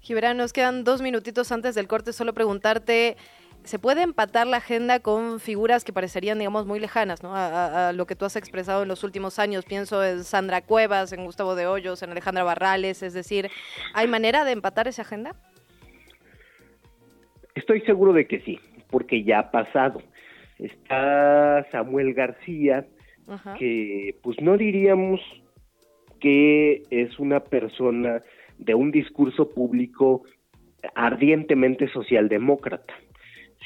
Gibran, 0.00 0.36
nos 0.36 0.52
quedan 0.52 0.84
dos 0.84 1.00
minutitos 1.00 1.50
antes 1.50 1.74
del 1.74 1.88
corte, 1.88 2.12
solo 2.12 2.34
preguntarte, 2.34 3.16
¿se 3.64 3.78
puede 3.78 4.02
empatar 4.02 4.46
la 4.46 4.58
agenda 4.58 5.00
con 5.00 5.40
figuras 5.40 5.84
que 5.84 5.92
parecerían, 5.92 6.38
digamos, 6.38 6.66
muy 6.66 6.78
lejanas 6.78 7.22
¿no? 7.22 7.32
a, 7.34 7.92
lo 7.92 8.06
que 8.06 8.14
tú 8.14 8.24
has 8.24 8.36
expresado 8.36 8.82
en 8.82 8.88
los 8.88 9.04
últimos 9.04 9.38
años? 9.38 9.64
Pienso 9.64 10.04
en 10.04 10.22
Sandra 10.24 10.62
Cuevas, 10.62 11.12
en 11.12 11.24
Gustavo 11.24 11.54
de 11.54 11.66
Hoyos, 11.66 12.02
en 12.02 12.10
Alejandra 12.10 12.44
Barrales, 12.44 13.02
es 13.02 13.14
decir, 13.14 13.50
¿hay 13.94 14.06
manera 14.06 14.44
de 14.44 14.52
empatar 14.52 14.86
esa 14.86 15.02
agenda? 15.02 15.34
Estoy 17.54 17.80
seguro 17.82 18.12
de 18.12 18.26
que 18.26 18.40
sí, 18.40 18.60
porque 18.90 19.24
ya 19.24 19.38
ha 19.38 19.50
pasado. 19.50 20.02
Está 20.58 21.66
Samuel 21.72 22.14
García, 22.14 22.86
que 23.58 24.16
pues 24.22 24.40
no 24.40 24.56
diríamos 24.58 25.20
que 26.20 26.82
es 26.90 27.18
una 27.18 27.40
persona 27.40 28.22
de 28.58 28.74
un 28.74 28.90
discurso 28.90 29.48
público 29.50 30.22
ardientemente 30.94 31.88
socialdemócrata. 31.88 32.94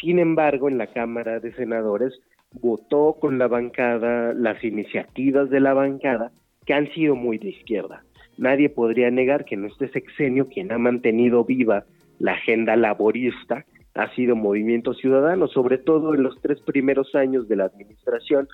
Sin 0.01 0.19
embargo, 0.19 0.69
en 0.69 0.79
la 0.79 0.89
Cámara 0.89 1.41
de 1.41 1.53
Senadores 1.53 2.21
votó 2.53 3.17
con 3.21 3.39
la 3.39 3.49
bancada 3.49 4.33
las 4.33 4.63
iniciativas 4.65 5.51
de 5.51 5.61
la 5.61 5.75
bancada 5.75 6.31
que 6.65 6.75
han 6.75 6.89
sido 6.93 7.15
muy 7.15 7.39
de 7.39 7.51
izquierda. 7.51 8.05
Nadie 8.37 8.69
podría 8.69 9.11
negar 9.11 9.45
que 9.45 9.57
en 9.57 9.65
este 9.65 9.89
sexenio 9.89 10.47
quien 10.47 10.71
ha 10.73 10.79
mantenido 10.79 11.45
viva 11.45 11.85
la 12.19 12.33
agenda 12.33 12.77
laborista 12.77 13.65
ha 13.95 14.15
sido 14.15 14.37
Movimiento 14.37 14.95
Ciudadano, 14.95 15.49
sobre 15.49 15.79
todo 15.79 16.15
en 16.15 16.23
los 16.23 16.41
tres 16.41 16.61
primeros 16.61 17.15
años 17.17 17.49
de 17.49 17.57
la 17.57 17.65
administración, 17.65 18.49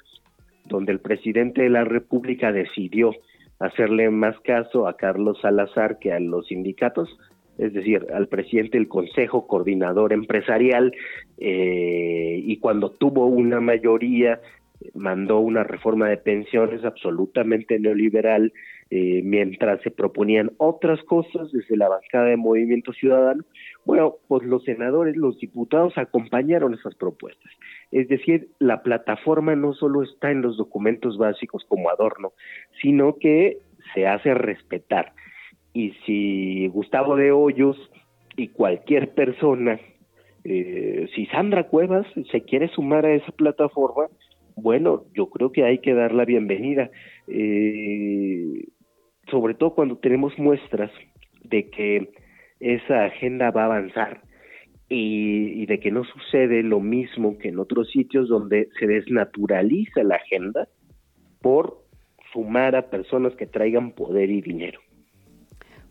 donde 0.66 0.92
el 0.92 1.00
presidente 1.00 1.62
de 1.62 1.68
la 1.68 1.85
República 1.85 2.50
decidió 2.50 3.12
hacerle 3.59 4.09
más 4.11 4.38
caso 4.40 4.88
a 4.88 4.96
Carlos 4.96 5.38
Salazar 5.42 5.98
que 5.98 6.12
a 6.12 6.20
los 6.20 6.46
sindicatos, 6.46 7.14
es 7.59 7.73
decir, 7.73 8.07
al 8.12 8.29
presidente 8.29 8.79
del 8.79 8.88
Consejo 8.88 9.47
Coordinador 9.47 10.12
Empresarial, 10.12 10.93
eh, 11.38 12.40
y 12.43 12.57
cuando 12.59 12.90
tuvo 12.90 13.27
una 13.27 13.61
mayoría, 13.61 14.40
mandó 14.93 15.38
una 15.38 15.64
reforma 15.64 16.09
de 16.09 16.17
pensiones 16.17 16.85
absolutamente 16.85 17.79
neoliberal, 17.79 18.53
eh, 18.90 19.23
mientras 19.25 19.81
se 19.83 19.90
proponían 19.90 20.53
otras 20.59 21.03
cosas 21.05 21.51
desde 21.53 21.77
la 21.77 21.88
bancada 21.88 22.27
de 22.27 22.37
Movimiento 22.37 22.93
Ciudadano, 22.93 23.45
bueno, 23.85 24.17
pues 24.29 24.43
los 24.45 24.64
senadores, 24.64 25.17
los 25.17 25.38
diputados 25.38 25.97
acompañaron 25.97 26.75
esas 26.75 26.95
propuestas. 26.95 27.51
Es 27.90 28.09
decir, 28.09 28.49
la 28.59 28.83
plataforma 28.83 29.57
no 29.57 29.73
solo 29.73 30.03
está 30.03 30.31
en 30.31 30.43
los 30.43 30.57
documentos 30.57 31.17
básicos 31.19 31.64
como 31.67 31.90
adorno, 31.90 32.33
sino 32.83 33.17
que 33.17 33.59
se 33.95 34.07
hace 34.07 34.35
respetar. 34.35 35.12
Y 35.75 35.93
si 36.07 36.69
Gustavo 36.69 37.17
de 37.17 37.33
Hoyos 37.33 37.77
y 38.37 38.49
cualquier 38.49 39.13
persona, 39.13 39.79
eh, 40.45 41.09
si 41.15 41.27
Sandra 41.27 41.65
Cuevas 41.65 42.07
se 42.31 42.43
quiere 42.43 42.69
sumar 42.69 43.05
a 43.05 43.15
esa 43.15 43.33
plataforma, 43.33 44.07
bueno, 44.57 45.05
yo 45.15 45.29
creo 45.29 45.53
que 45.53 45.65
hay 45.65 45.79
que 45.79 45.93
dar 45.93 46.13
la 46.13 46.25
bienvenida, 46.25 46.91
eh, 47.27 48.69
sobre 49.31 49.55
todo 49.55 49.75
cuando 49.75 49.99
tenemos 49.99 50.39
muestras 50.39 50.93
de 51.43 51.69
que 51.71 52.11
esa 52.61 53.07
agenda 53.07 53.51
va 53.51 53.63
a 53.63 53.67
avanzar 53.67 54.23
y, 54.89 55.67
de 55.67 55.81
que 55.81 55.91
no 55.91 56.05
sucede 56.05 56.63
lo 56.63 56.81
mismo 56.81 57.37
que 57.39 57.49
en 57.49 57.59
otros 57.59 57.91
sitios 57.91 58.29
donde 58.29 58.69
se 58.79 58.87
desnaturaliza 58.87 60.05
la 60.05 60.17
agenda 60.17 60.69
por 61.41 61.79
sumar 62.33 62.77
a 62.77 62.91
personas 62.91 63.35
que 63.35 63.47
traigan 63.47 63.93
poder 63.93 64.31
y 64.31 64.41
dinero. 64.41 64.81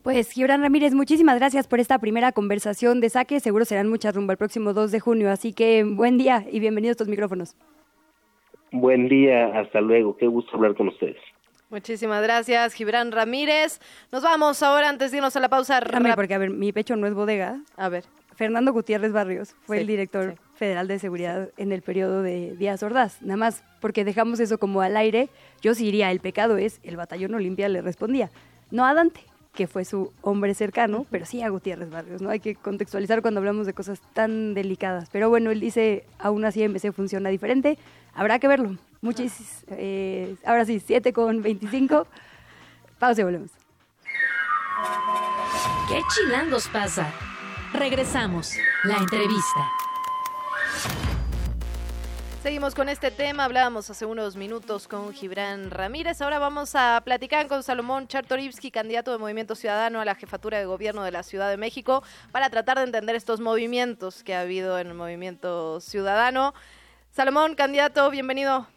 Pues 0.03 0.29
Gibran 0.31 0.61
Ramírez, 0.61 0.93
muchísimas 0.93 1.39
gracias 1.39 1.65
por 1.65 1.79
esta 1.79 1.97
primera 1.97 2.33
conversación 2.33 2.99
de 2.99 3.09
saque. 3.09 3.39
Seguro 3.39 3.63
serán 3.63 3.87
muchas 3.87 4.13
rumbo 4.13 4.33
el 4.33 4.37
próximo 4.37 4.73
2 4.73 4.91
de 4.91 4.99
junio, 4.99 5.31
así 5.31 5.53
que 5.53 5.85
buen 5.85 6.17
día 6.17 6.45
y 6.51 6.59
bienvenidos 6.59 6.91
a 6.91 6.95
estos 6.95 7.07
micrófonos. 7.07 7.55
Buen 8.73 9.07
día, 9.07 9.57
hasta 9.57 9.79
luego. 9.79 10.17
Qué 10.17 10.27
gusto 10.27 10.57
hablar 10.57 10.75
con 10.75 10.89
ustedes. 10.89 11.15
Muchísimas 11.69 12.21
gracias, 12.21 12.73
Gibran 12.73 13.13
Ramírez. 13.13 13.79
Nos 14.11 14.23
vamos 14.23 14.61
ahora 14.61 14.89
antes 14.89 15.11
de 15.11 15.17
irnos 15.19 15.37
a 15.37 15.39
la 15.39 15.47
pausa. 15.47 15.79
Ramírez, 15.79 16.17
porque 16.17 16.33
a 16.33 16.37
ver, 16.37 16.49
mi 16.49 16.73
pecho 16.73 16.97
no 16.97 17.07
es 17.07 17.13
bodega. 17.13 17.61
A 17.77 17.87
ver. 17.87 18.03
Fernando 18.35 18.73
Gutiérrez 18.73 19.13
Barrios 19.13 19.55
fue 19.61 19.79
el 19.79 19.87
director 19.87 20.35
federal 20.55 20.89
de 20.89 20.99
seguridad 20.99 21.49
en 21.55 21.71
el 21.71 21.81
periodo 21.81 22.23
de 22.23 22.57
Díaz 22.57 22.83
Ordaz. 22.83 23.21
Nada 23.21 23.37
más 23.37 23.63
porque 23.79 24.03
dejamos 24.03 24.41
eso 24.41 24.57
como 24.57 24.81
al 24.81 24.97
aire, 24.97 25.29
yo 25.61 25.73
sí 25.75 25.85
diría, 25.85 26.11
el 26.11 26.19
pecado 26.19 26.57
es, 26.57 26.81
el 26.83 26.97
batallón 26.97 27.35
Olimpia 27.35 27.69
le 27.69 27.81
respondía, 27.81 28.31
no 28.71 28.85
a 28.85 28.93
Dante, 28.95 29.21
que 29.53 29.67
fue 29.67 29.85
su 29.85 30.11
hombre 30.21 30.53
cercano, 30.55 31.05
pero 31.11 31.25
sí 31.25 31.41
a 31.43 31.49
Gutiérrez 31.49 31.89
Barrios, 31.89 32.21
¿no? 32.21 32.29
Hay 32.29 32.39
que 32.39 32.55
contextualizar 32.55 33.21
cuando 33.21 33.39
hablamos 33.39 33.67
de 33.67 33.73
cosas 33.73 34.01
tan 34.13 34.53
delicadas. 34.55 35.09
Pero 35.11 35.29
bueno, 35.29 35.51
él 35.51 35.59
dice, 35.59 36.05
aún 36.17 36.43
así 36.43 36.67
MC 36.67 36.91
funciona 36.91 37.29
diferente, 37.29 37.77
habrá 38.13 38.39
que 38.39 38.47
verlo. 38.47 38.77
Muchísimas. 39.01 39.65
Eh, 39.69 40.35
ahora 40.45 40.65
sí, 40.65 40.79
7 40.79 41.13
con 41.13 41.41
25. 41.41 42.07
Pausa 42.99 43.21
y 43.21 43.23
volvemos. 43.25 43.51
¿Qué 45.89 46.01
chilangos 46.15 46.67
pasa? 46.69 47.11
Regresamos. 47.73 48.53
La 48.83 48.97
entrevista. 48.97 49.82
Seguimos 52.43 52.75
con 52.75 52.89
este 52.89 53.09
tema, 53.09 53.45
hablábamos 53.45 53.89
hace 53.89 54.05
unos 54.05 54.35
minutos 54.35 54.89
con 54.89 55.13
Gibran 55.13 55.71
Ramírez, 55.71 56.21
ahora 56.21 56.39
vamos 56.39 56.75
a 56.75 57.01
platicar 57.05 57.47
con 57.47 57.63
Salomón 57.63 58.09
Chartorivsky, 58.09 58.69
candidato 58.69 59.13
de 59.13 59.17
Movimiento 59.17 59.55
Ciudadano 59.55 60.01
a 60.01 60.05
la 60.05 60.13
jefatura 60.13 60.59
de 60.59 60.65
gobierno 60.65 61.05
de 61.05 61.11
la 61.11 61.23
Ciudad 61.23 61.49
de 61.49 61.55
México, 61.55 62.03
para 62.33 62.49
tratar 62.49 62.79
de 62.79 62.83
entender 62.83 63.15
estos 63.15 63.39
movimientos 63.39 64.25
que 64.25 64.35
ha 64.35 64.41
habido 64.41 64.77
en 64.77 64.87
el 64.87 64.93
Movimiento 64.93 65.79
Ciudadano. 65.79 66.53
Salomón, 67.11 67.55
candidato, 67.55 68.11
bienvenido. 68.11 68.67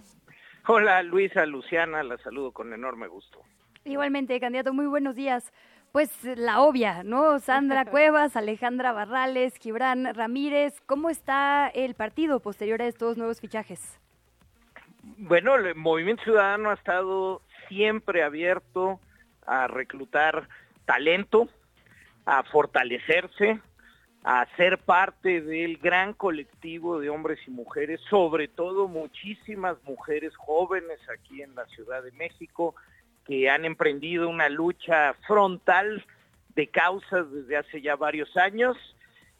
Hola 0.68 1.02
Luisa, 1.02 1.44
Luciana, 1.44 2.04
la 2.04 2.18
saludo 2.18 2.52
con 2.52 2.72
enorme 2.72 3.08
gusto. 3.08 3.42
Igualmente, 3.84 4.38
candidato, 4.38 4.74
muy 4.74 4.86
buenos 4.86 5.16
días. 5.16 5.52
Pues 5.96 6.12
la 6.24 6.60
obvia, 6.60 7.04
¿no? 7.04 7.38
Sandra 7.38 7.86
Cuevas, 7.90 8.36
Alejandra 8.36 8.92
Barrales, 8.92 9.56
Gibran 9.56 10.14
Ramírez. 10.14 10.78
¿Cómo 10.84 11.08
está 11.08 11.68
el 11.68 11.94
partido 11.94 12.40
posterior 12.40 12.82
a 12.82 12.86
estos 12.86 13.16
nuevos 13.16 13.40
fichajes? 13.40 13.98
Bueno, 15.16 15.54
el 15.54 15.74
Movimiento 15.74 16.22
Ciudadano 16.22 16.68
ha 16.68 16.74
estado 16.74 17.40
siempre 17.68 18.22
abierto 18.22 19.00
a 19.46 19.68
reclutar 19.68 20.50
talento, 20.84 21.48
a 22.26 22.42
fortalecerse, 22.42 23.58
a 24.22 24.46
ser 24.58 24.76
parte 24.76 25.40
del 25.40 25.78
gran 25.78 26.12
colectivo 26.12 27.00
de 27.00 27.08
hombres 27.08 27.38
y 27.46 27.50
mujeres, 27.50 28.02
sobre 28.10 28.48
todo 28.48 28.86
muchísimas 28.86 29.82
mujeres 29.84 30.36
jóvenes 30.36 30.98
aquí 31.08 31.40
en 31.40 31.54
la 31.54 31.64
Ciudad 31.68 32.02
de 32.02 32.12
México, 32.12 32.74
que 33.26 33.50
han 33.50 33.64
emprendido 33.64 34.28
una 34.28 34.48
lucha 34.48 35.14
frontal 35.26 36.04
de 36.54 36.68
causas 36.68 37.30
desde 37.30 37.56
hace 37.56 37.82
ya 37.82 37.96
varios 37.96 38.36
años 38.36 38.76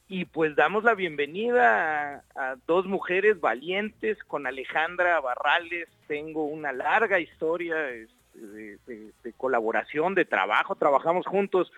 y 0.09 0.25
pues 0.25 0.55
damos 0.55 0.85
la 0.85 0.95
bienvenida 0.95 2.23
a, 2.37 2.57
dos 2.67 2.87
mujeres 2.87 3.41
valientes 3.41 4.23
con 4.25 4.47
Alejandra 4.47 5.21
Barrales. 5.21 5.89
Tengo 6.07 6.45
una 6.45 6.73
larga 6.73 7.19
historia 7.19 7.89
este, 7.91 8.79
de, 8.87 9.33
colaboración, 9.37 10.15
de 10.15 10.25
trabajo. 10.25 10.77
Trabajamos 10.77 11.27
juntos 11.27 11.73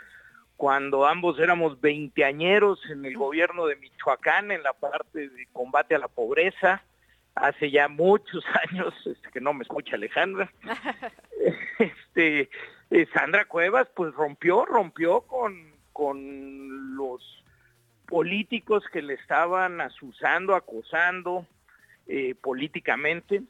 cuando 0.59 1.07
ambos 1.07 1.39
éramos 1.39 1.81
veinteañeros 1.81 2.81
en 2.91 3.07
el 3.07 3.17
gobierno 3.17 3.67
de 3.67 3.77
Michoacán 3.77 4.51
en 4.51 4.63
la 4.63 4.75
parte 4.75 5.31
de 5.31 5.47
combate 5.53 5.95
a 5.95 5.99
la 5.99 6.09
pobreza. 6.09 6.83
Hace 7.35 7.71
ya 7.71 7.89
muchos 7.89 8.45
años, 8.71 8.95
este, 9.07 9.31
que 9.31 9.41
no 9.41 9.53
me 9.53 9.63
escucha 9.63 9.97
Alejandra. 9.97 10.53
este, 11.79 12.51
eh, 12.91 13.07
Sandra 13.13 13.45
Cuevas 13.45 13.89
pues 13.95 14.15
rompió, 14.15 14.65
rompió 14.65 15.23
con, 15.23 15.73
con 15.93 16.97
los 16.97 17.45
políticos 18.07 18.85
que 18.93 19.03
le 19.03 19.15
estaban 19.15 19.81
asusando, 19.81 20.55
acosando 20.55 21.47
eh, 22.07 22.35
políticamente. 22.41 23.43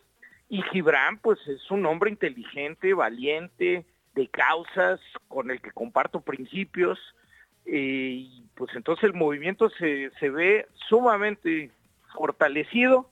Y 0.48 0.62
Gibran, 0.62 1.18
pues 1.18 1.38
es 1.46 1.70
un 1.70 1.86
hombre 1.86 2.10
inteligente, 2.10 2.94
valiente, 2.94 3.84
de 4.14 4.28
causas, 4.28 5.00
con 5.28 5.50
el 5.50 5.60
que 5.60 5.70
comparto 5.70 6.20
principios. 6.20 6.98
Eh, 7.66 8.24
y 8.24 8.46
pues 8.54 8.74
entonces 8.74 9.04
el 9.04 9.14
movimiento 9.14 9.70
se, 9.70 10.10
se 10.18 10.30
ve 10.30 10.66
sumamente 10.88 11.70
fortalecido 12.14 13.10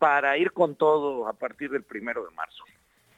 para 0.00 0.38
ir 0.38 0.50
con 0.52 0.74
todo 0.76 1.28
a 1.28 1.34
partir 1.34 1.70
del 1.70 1.82
primero 1.82 2.24
de 2.24 2.30
marzo. 2.30 2.64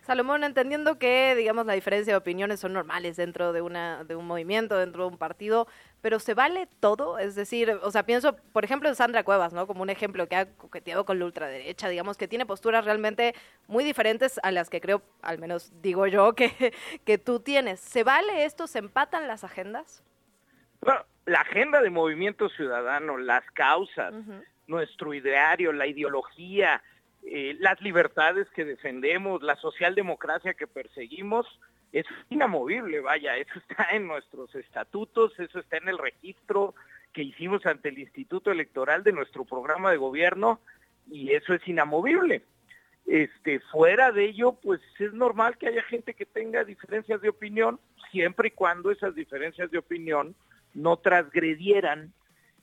Salomón, 0.01 0.42
entendiendo 0.42 0.99
que, 0.99 1.37
digamos, 1.37 1.64
la 1.64 1.75
diferencia 1.75 2.12
de 2.12 2.16
opiniones 2.16 2.59
son 2.59 2.73
normales 2.73 3.16
dentro 3.16 3.53
de, 3.53 3.62
una, 3.62 4.03
de 4.03 4.16
un 4.16 4.27
movimiento, 4.27 4.77
dentro 4.77 5.05
de 5.05 5.11
un 5.11 5.16
partido, 5.16 5.68
pero 6.01 6.18
¿se 6.18 6.35
vale 6.35 6.68
todo? 6.81 7.21
Es 7.21 7.37
decir, 7.37 7.71
o 7.71 7.90
sea, 7.92 8.03
pienso, 8.03 8.35
por 8.53 8.64
ejemplo, 8.64 8.88
en 8.88 8.97
Sandra 8.97 9.23
Cuevas, 9.23 9.53
¿no? 9.53 9.68
Como 9.68 9.83
un 9.83 9.90
ejemplo 9.90 10.27
que 10.27 10.35
ha 10.35 10.47
coqueteado 10.57 11.05
con 11.05 11.21
la 11.21 11.27
ultraderecha, 11.27 11.88
digamos, 11.88 12.16
que 12.16 12.27
tiene 12.27 12.47
posturas 12.47 12.85
realmente 12.85 13.37
muy 13.68 13.85
diferentes 13.85 14.40
a 14.42 14.51
las 14.51 14.71
que 14.71 14.81
creo, 14.81 15.03
al 15.23 15.38
menos 15.38 15.73
digo 15.83 16.09
yo, 16.09 16.33
que, 16.35 16.75
que 17.05 17.18
tú 17.18 17.38
tienes. 17.38 17.79
¿Se 17.79 18.03
vale 18.03 18.45
esto? 18.45 18.66
¿Se 18.66 18.81
empatan 18.81 19.29
las 19.29 19.45
agendas? 19.45 20.03
Bueno, 20.81 21.05
la 21.27 21.42
agenda 21.42 21.81
de 21.81 21.90
movimiento 21.90 22.49
ciudadano, 22.49 23.16
las 23.16 23.49
causas, 23.53 24.12
nuestro 24.66 25.14
ideario, 25.14 25.72
la 25.72 25.87
ideología, 25.87 26.83
eh, 27.25 27.57
las 27.61 27.81
libertades 27.81 28.48
que 28.51 28.64
defendemos, 28.64 29.42
la 29.42 29.57
socialdemocracia 29.57 30.55
que 30.55 30.66
perseguimos, 30.66 31.46
es 31.92 32.07
inamovible, 32.31 33.01
vaya, 33.01 33.37
eso 33.37 33.53
está 33.59 33.88
en 33.92 34.07
nuestros 34.07 34.55
estatutos, 34.55 35.38
eso 35.38 35.59
está 35.59 35.77
en 35.77 35.88
el 35.88 35.98
registro 35.98 36.75
que 37.12 37.22
hicimos 37.22 37.66
ante 37.66 37.90
el 37.90 37.98
Instituto 37.98 38.51
Electoral 38.51 39.05
de 39.05 39.12
nuestro 39.12 39.44
programa 39.44 39.90
de 39.90 39.98
gobierno 39.98 40.61
y 41.11 41.33
eso 41.33 41.53
es 41.55 41.66
inamovible. 41.68 42.42
Este, 43.07 43.61
fuera 43.61 44.12
de 44.12 44.25
ello, 44.27 44.53
pues 44.62 44.81
es 44.98 45.12
normal 45.12 45.59
que 45.59 45.68
haya 45.68 45.83
gente 45.83 46.14
que 46.14 46.25
tenga 46.25 46.64
diferencias 46.64 47.20
de 47.20 47.29
opinión, 47.29 47.79
siempre 48.11 48.48
y 48.48 48.53
cuando 48.53 48.90
esas 48.90 49.14
diferencias 49.14 49.70
de 49.70 49.79
opinión 49.79 50.35
no 50.72 50.96
transgredieran 50.96 52.12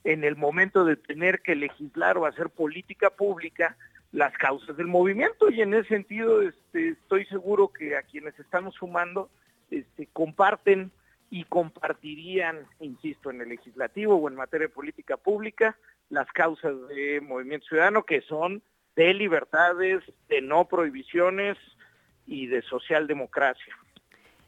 en 0.04 0.24
el 0.24 0.36
momento 0.36 0.86
de 0.86 0.96
tener 0.96 1.42
que 1.42 1.56
legislar 1.56 2.18
o 2.18 2.26
hacer 2.26 2.50
política 2.50 3.10
pública 3.10 3.78
las 4.12 4.34
causas 4.38 4.76
del 4.78 4.88
movimiento 4.88 5.50
y 5.50 5.62
en 5.62 5.74
ese 5.74 5.90
sentido 5.90 6.42
este, 6.42 6.90
estoy 6.90 7.26
seguro 7.26 7.68
que 7.68 7.96
a 7.96 8.02
quienes 8.02 8.38
estamos 8.40 8.76
sumando 8.76 9.30
este, 9.70 10.08
comparten 10.08 10.92
y 11.30 11.44
compartirían, 11.44 12.66
insisto, 12.80 13.30
en 13.30 13.42
el 13.42 13.50
legislativo 13.50 14.16
o 14.16 14.28
en 14.28 14.36
materia 14.36 14.68
de 14.68 14.74
política 14.74 15.16
pública, 15.16 15.78
las 16.10 16.28
causas 16.32 16.74
de 16.88 17.22
Movimiento 17.22 17.68
Ciudadano 17.68 18.04
que 18.04 18.22
son 18.22 18.64
de 18.96 19.14
libertades, 19.14 20.02
de 20.28 20.42
no 20.42 20.68
prohibiciones 20.68 21.58
y 22.26 22.48
de 22.48 22.64
socialdemocracia. 22.64 23.78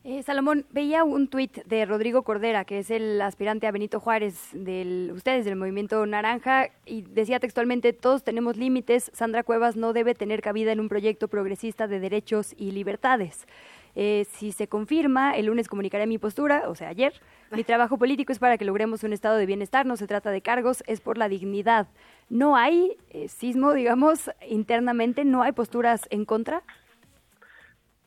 Eh, 0.04 0.24
Salomón, 0.24 0.66
veía 0.72 1.04
un 1.04 1.28
tuit 1.28 1.64
de 1.66 1.86
Rodrigo 1.86 2.24
Cordera, 2.24 2.66
que 2.66 2.80
es 2.80 2.90
el 2.90 3.22
aspirante 3.22 3.68
a 3.68 3.72
Benito 3.72 4.00
Juárez 4.00 4.50
de 4.52 5.12
ustedes 5.14 5.46
del 5.46 5.56
Movimiento 5.56 6.04
Naranja, 6.08 6.70
y 6.88 7.04
decía 7.04 7.40
textualmente, 7.40 7.94
todos 7.94 8.24
tenemos 8.24 8.58
límites, 8.58 9.12
Sandra 9.14 9.44
Cuevas 9.44 9.76
no 9.76 9.94
debe 9.94 10.16
tener 10.16 10.42
cabida 10.42 10.72
en 10.72 10.80
un 10.80 10.90
proyecto 10.90 11.28
progresista 11.28 11.88
de 11.88 12.00
derechos 12.00 12.56
y 12.58 12.72
libertades. 12.72 13.46
Eh, 13.94 14.26
si 14.32 14.54
se 14.54 14.68
confirma, 14.68 15.36
el 15.36 15.46
lunes 15.46 15.68
comunicaré 15.68 16.08
mi 16.08 16.18
postura, 16.18 16.68
o 16.68 16.74
sea, 16.74 16.90
ayer. 16.90 17.14
Mi 17.52 17.64
trabajo 17.64 18.00
político 18.00 18.32
es 18.32 18.40
para 18.40 18.58
que 18.58 18.66
logremos 18.66 19.04
un 19.04 19.14
estado 19.14 19.38
de 19.38 19.46
bienestar, 19.46 19.86
no 19.86 19.98
se 19.98 20.08
trata 20.08 20.32
de 20.32 20.42
cargos, 20.42 20.84
es 20.88 21.00
por 21.00 21.20
la 21.20 21.30
dignidad. 21.30 21.88
¿No 22.28 22.56
hay 22.56 22.98
eh, 23.12 23.28
sismo, 23.28 23.74
digamos, 23.74 24.32
internamente? 24.50 25.26
¿No 25.26 25.44
hay 25.44 25.52
posturas 25.52 26.08
en 26.10 26.26
contra? 26.26 26.64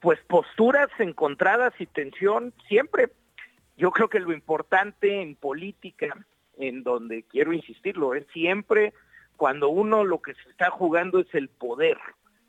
Pues 0.05 0.21
posturas 0.29 0.91
encontradas 0.99 1.73
y 1.79 1.87
tensión 1.87 2.53
siempre. 2.69 3.09
Yo 3.79 3.91
creo 3.91 4.11
que 4.11 4.21
lo 4.21 4.35
importante 4.35 5.23
en 5.23 5.35
política, 5.35 6.27
en 6.59 6.83
donde 6.83 7.23
quiero 7.23 7.55
insistirlo, 7.55 8.13
es 8.13 8.27
siempre 8.31 8.93
cuando 9.39 9.71
uno 9.71 10.05
lo 10.05 10.21
que 10.21 10.35
se 10.35 10.51
está 10.51 10.69
jugando 10.69 11.21
es 11.21 11.35
el 11.35 11.49
poder, 11.49 11.97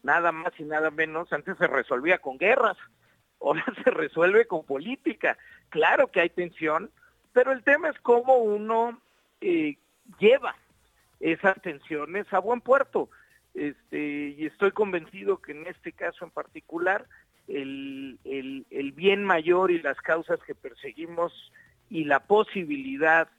nada 0.04 0.34
más 0.34 0.52
y 0.60 0.66
nada 0.66 0.92
menos. 0.92 1.32
Antes 1.32 1.58
se 1.58 1.68
resolvía 1.68 2.18
con 2.18 2.38
guerras, 2.38 2.76
ahora 3.40 3.64
se 3.86 3.90
resuelve 3.90 4.48
con 4.48 4.66
política. 4.66 5.38
Claro 5.70 6.08
que 6.08 6.20
hay 6.20 6.30
tensión, 6.32 6.92
pero 7.32 7.54
el 7.54 7.64
tema 7.64 7.88
es 7.88 7.98
cómo 8.02 8.36
uno 8.36 9.00
eh, 9.40 9.78
lleva 10.20 10.58
esas 11.22 11.56
tensiones 11.62 12.26
a 12.34 12.40
buen 12.40 12.60
puerto. 12.60 13.10
Este, 13.54 14.36
y 14.38 14.46
estoy 14.46 14.72
convencido 14.72 15.42
que 15.42 15.54
en 15.54 15.68
este 15.68 15.94
caso 15.94 16.26
en 16.26 16.32
particular 16.32 17.08
el, 17.48 18.18
el, 18.24 18.92
bien 18.94 19.24
mayor 19.24 19.72
y 19.72 19.82
las 19.82 19.98
causas 19.98 20.40
que 20.46 20.56
perseguimos 20.56 21.52
y 21.90 22.06
la 22.06 22.22
posibilidad 22.22 23.30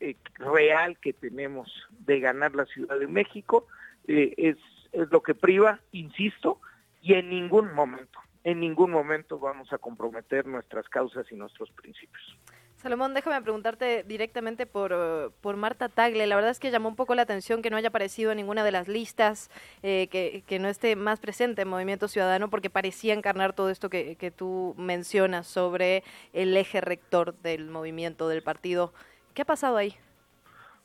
eh, 0.00 0.16
real 0.36 0.98
que 0.98 1.12
tenemos 1.12 1.72
de 2.00 2.20
ganar 2.20 2.54
la 2.54 2.66
Ciudad 2.66 2.98
de 2.98 3.06
México 3.06 3.66
eh, 4.06 4.34
es, 4.36 4.56
es 4.92 5.10
lo 5.10 5.22
que 5.22 5.34
priva, 5.34 5.80
insisto, 5.92 6.60
y 7.00 7.14
en 7.14 7.30
ningún 7.30 7.72
momento, 7.74 8.18
en 8.44 8.60
ningún 8.60 8.90
momento 8.90 9.38
vamos 9.38 9.72
a 9.72 9.78
comprometer 9.78 10.46
nuestras 10.46 10.88
causas 10.88 11.30
y 11.30 11.36
nuestros 11.36 11.70
principios. 11.70 12.38
Salomón, 12.84 13.14
déjame 13.14 13.40
preguntarte 13.40 14.02
directamente 14.02 14.66
por, 14.66 14.92
eh, 14.92 15.30
por, 15.40 15.56
Marta 15.56 15.88
Tagle. 15.88 16.26
La 16.26 16.36
verdad 16.36 16.50
es 16.50 16.60
que 16.60 16.70
llamó 16.70 16.90
un 16.90 16.96
poco 16.96 17.14
la 17.14 17.22
atención 17.22 17.62
que 17.62 17.70
no 17.70 17.78
haya 17.78 17.88
aparecido 17.88 18.30
en 18.30 18.36
ninguna 18.36 18.62
de 18.62 18.72
las 18.72 18.88
listas, 18.88 19.50
eh, 19.82 20.06
que, 20.08 20.44
que, 20.46 20.58
no 20.58 20.68
esté 20.68 20.94
más 20.94 21.18
presente 21.18 21.62
en 21.62 21.68
Movimiento 21.68 22.08
Ciudadano, 22.08 22.50
porque 22.50 22.68
parecía 22.68 23.14
encarnar 23.14 23.54
todo 23.54 23.70
esto 23.70 23.88
que, 23.88 24.16
que, 24.16 24.30
tú 24.30 24.74
mencionas 24.76 25.46
sobre 25.46 26.04
el 26.34 26.54
eje 26.58 26.82
rector 26.82 27.34
del 27.38 27.70
movimiento, 27.70 28.28
del 28.28 28.42
partido. 28.42 28.92
¿Qué 29.32 29.40
ha 29.40 29.46
pasado 29.46 29.78
ahí? 29.78 29.96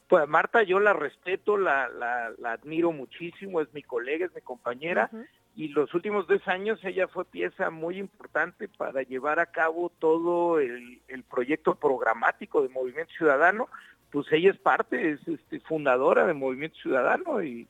Pues 0.08 0.26
Marta, 0.26 0.64
yo 0.64 0.80
la 0.80 0.94
respeto, 0.94 1.58
la, 1.58 1.90
la, 1.90 2.32
la 2.38 2.54
admiro 2.54 2.94
muchísimo, 2.94 3.60
es 3.60 3.74
mi 3.74 3.84
colega, 3.84 4.26
es 4.26 4.34
mi 4.34 4.40
compañera 4.40 5.12
y 5.60 5.68
los 5.68 5.94
últimos 5.94 6.26
dos 6.26 6.48
años 6.48 6.80
ella 6.86 7.10
fue 7.10 7.26
pieza 7.26 7.70
muy 7.70 7.98
importante 7.98 8.70
para 8.70 9.02
llevar 9.02 9.42
a 9.42 9.48
cabo 9.48 9.92
todo 10.00 10.58
el, 10.58 11.02
proyecto 11.30 11.76
programático 11.76 12.62
de 12.62 12.70
Movimiento 12.70 13.12
Ciudadano, 13.18 13.68
pues 14.10 14.26
ella 14.32 14.52
es 14.52 14.58
parte, 14.58 15.12
es 15.12 15.28
este, 15.28 15.60
fundadora 15.60 16.26
de 16.26 16.34
Movimiento 16.34 16.78
Ciudadano 16.80 17.44
y, 17.44 17.68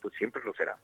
pues 0.00 0.14
siempre 0.16 0.40
lo 0.42 0.54
será. 0.54 0.78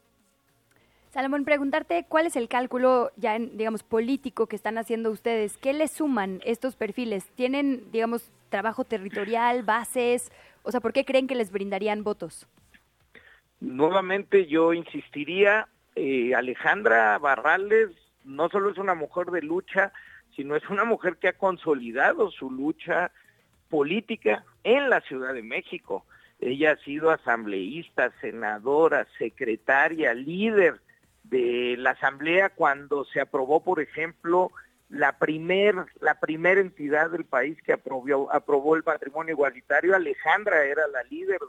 Salomón, 1.09 1.47
preguntarte 1.47 2.05
cuál 2.07 2.27
es 2.27 2.37
el 2.37 2.51
cálculo 2.51 3.11
ya, 3.17 3.39
digamos, 3.39 3.83
político 3.83 4.49
que 4.49 4.57
están 4.57 4.77
haciendo 4.77 5.11
ustedes. 5.11 5.57
¿Qué 5.57 5.73
le 5.73 5.89
suman 5.89 6.43
estos 6.45 6.77
perfiles? 6.77 7.25
¿Tienen, 7.37 7.91
digamos, 7.91 8.31
trabajo 8.51 8.85
territorial, 8.85 9.63
bases? 9.63 10.31
O 10.63 10.73
sea, 10.73 10.81
¿por 10.81 10.93
qué 10.93 11.07
creen 11.07 11.27
que 11.27 11.35
les 11.35 11.51
brindarían 11.51 12.05
votos? 12.05 12.47
Nuevamente 13.61 14.47
yo 14.47 14.75
insistiría 14.75 15.69
Alejandra 16.35 17.19
Barrales 17.19 17.91
no 18.25 18.49
solo 18.49 18.71
es 18.71 18.79
una 18.79 18.95
mujer 18.95 19.27
de 19.29 19.43
lucha, 19.43 19.93
sino 20.37 20.55
es 20.55 20.69
una 20.71 20.85
mujer 20.85 21.17
que 21.17 21.29
ha 21.29 21.33
consolidado 21.33 22.31
su 22.31 22.51
lucha 22.51 23.11
política 23.69 24.45
en 24.65 24.91
la 24.91 25.01
Ciudad 25.01 25.35
de 25.35 25.43
México. 25.43 26.05
Ella 26.41 26.73
ha 26.73 26.77
sido 26.85 27.11
asambleísta, 27.11 28.13
senadora, 28.21 29.07
secretaria, 29.19 30.15
líder 30.15 30.81
de 31.25 31.77
la 31.79 31.91
asamblea 31.91 32.51
cuando 32.51 33.05
se 33.05 33.21
aprobó, 33.21 33.63
por 33.65 33.81
ejemplo, 33.81 34.53
la 34.89 35.19
primer 35.19 35.75
la 36.01 36.19
primera 36.21 36.61
entidad 36.61 37.11
del 37.11 37.25
país 37.25 37.61
que 37.63 37.73
aprobó, 37.73 38.33
aprobó 38.33 38.77
el 38.77 38.85
patrimonio 38.85 39.33
igualitario. 39.33 39.95
Alejandra 39.95 40.65
era 40.65 40.87
la 40.87 41.03
líder 41.05 41.41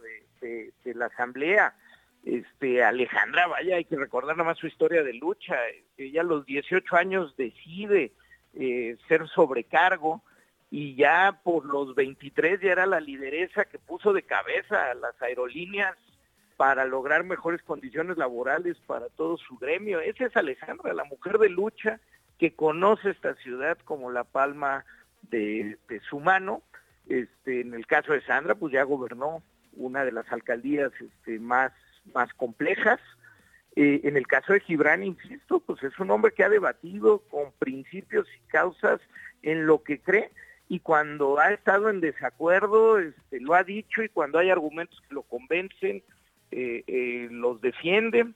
de 0.41 0.93
la 0.95 1.05
asamblea 1.05 1.73
este 2.25 2.83
Alejandra, 2.83 3.47
vaya, 3.47 3.77
hay 3.77 3.85
que 3.85 3.95
recordar 3.95 4.35
nada 4.35 4.49
más 4.49 4.57
su 4.57 4.67
historia 4.67 5.03
de 5.03 5.13
lucha. 5.13 5.55
Ella 5.97 6.21
a 6.21 6.25
los 6.25 6.45
18 6.45 6.95
años 6.95 7.35
decide 7.37 8.11
eh, 8.53 8.97
ser 9.07 9.27
sobrecargo 9.29 10.21
y 10.71 10.95
ya 10.95 11.39
por 11.43 11.65
los 11.65 11.95
23 11.95 12.61
ya 12.61 12.71
era 12.71 12.85
la 12.85 12.99
lideresa 12.99 13.65
que 13.65 13.79
puso 13.79 14.13
de 14.13 14.23
cabeza 14.23 14.91
a 14.91 14.93
las 14.93 15.19
aerolíneas 15.21 15.95
para 16.57 16.85
lograr 16.85 17.23
mejores 17.23 17.63
condiciones 17.63 18.17
laborales 18.17 18.77
para 18.85 19.07
todo 19.09 19.37
su 19.37 19.57
gremio. 19.57 20.01
Esa 20.01 20.25
es 20.25 20.35
Alejandra, 20.35 20.93
la 20.93 21.05
mujer 21.05 21.37
de 21.37 21.49
lucha 21.49 21.99
que 22.37 22.53
conoce 22.53 23.11
esta 23.11 23.33
ciudad 23.35 23.77
como 23.85 24.11
la 24.11 24.23
palma 24.25 24.85
de, 25.29 25.77
su 26.09 26.19
mano. 26.19 26.61
Este, 27.07 27.61
en 27.61 27.73
el 27.73 27.87
caso 27.87 28.13
de 28.13 28.21
Sandra, 28.21 28.55
pues 28.55 28.73
ya 28.73 28.83
gobernó 28.83 29.41
una 29.73 30.05
de 30.05 30.11
las 30.11 30.31
alcaldías 30.31 30.91
este, 30.99 31.39
más, 31.39 31.71
más 32.13 32.33
complejas. 32.33 32.99
Eh, 33.75 34.01
en 34.03 34.17
el 34.17 34.27
caso 34.27 34.53
de 34.53 34.59
Gibran, 34.61 35.03
insisto, 35.03 35.59
pues 35.59 35.81
es 35.83 35.97
un 35.99 36.11
hombre 36.11 36.33
que 36.33 36.43
ha 36.43 36.49
debatido 36.49 37.19
con 37.29 37.51
principios 37.59 38.27
y 38.35 38.47
causas 38.47 38.99
en 39.41 39.65
lo 39.65 39.83
que 39.83 39.99
cree 39.99 40.31
y 40.69 40.79
cuando 40.79 41.39
ha 41.39 41.51
estado 41.51 41.89
en 41.89 41.99
desacuerdo 41.99 42.99
este, 42.99 43.41
lo 43.41 43.55
ha 43.55 43.63
dicho 43.63 44.03
y 44.03 44.09
cuando 44.09 44.37
hay 44.37 44.51
argumentos 44.51 45.01
que 45.07 45.15
lo 45.15 45.23
convencen, 45.23 46.03
eh, 46.51 46.83
eh, 46.85 47.27
los 47.31 47.59
defienden. 47.59 48.35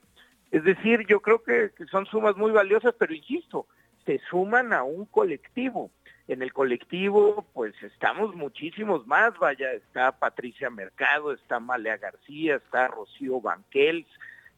Es 0.52 0.64
decir, 0.64 1.06
yo 1.08 1.20
creo 1.22 1.44
que, 1.44 1.72
son 1.92 2.08
sumas 2.08 2.36
muy 2.36 2.52
valiosas, 2.52 2.96
pero 2.98 3.14
insisto, 3.14 3.68
se 4.06 4.20
suman 4.30 4.74
a 4.74 4.82
un 4.82 5.06
colectivo. 5.06 5.92
En 6.28 6.42
el 6.42 6.54
colectivo, 6.54 7.46
pues 7.54 7.74
estamos 7.84 8.34
muchísimos 8.34 9.06
más, 9.08 9.38
vaya, 9.40 9.74
está 9.74 10.14
Patricia 10.14 10.70
Mercado, 10.70 11.34
está 11.34 11.60
Malea 11.60 11.98
García, 11.98 12.56
está 12.56 12.88
Rocío 12.88 13.42
Banquels, 13.42 14.08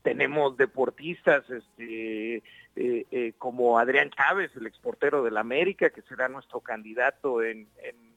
tenemos 0.06 0.56
deportistas 0.56 1.50
este, 1.50 2.36
eh, 2.76 3.06
eh, 3.10 3.34
como 3.40 3.80
Adrián 3.80 4.12
Chávez, 4.12 4.52
el 4.56 4.68
exportero 4.68 5.24
del 5.24 5.36
América, 5.36 5.90
que 5.90 6.04
será 6.04 6.30
nuestro 6.30 6.60
candidato 6.60 7.42
en, 7.42 7.68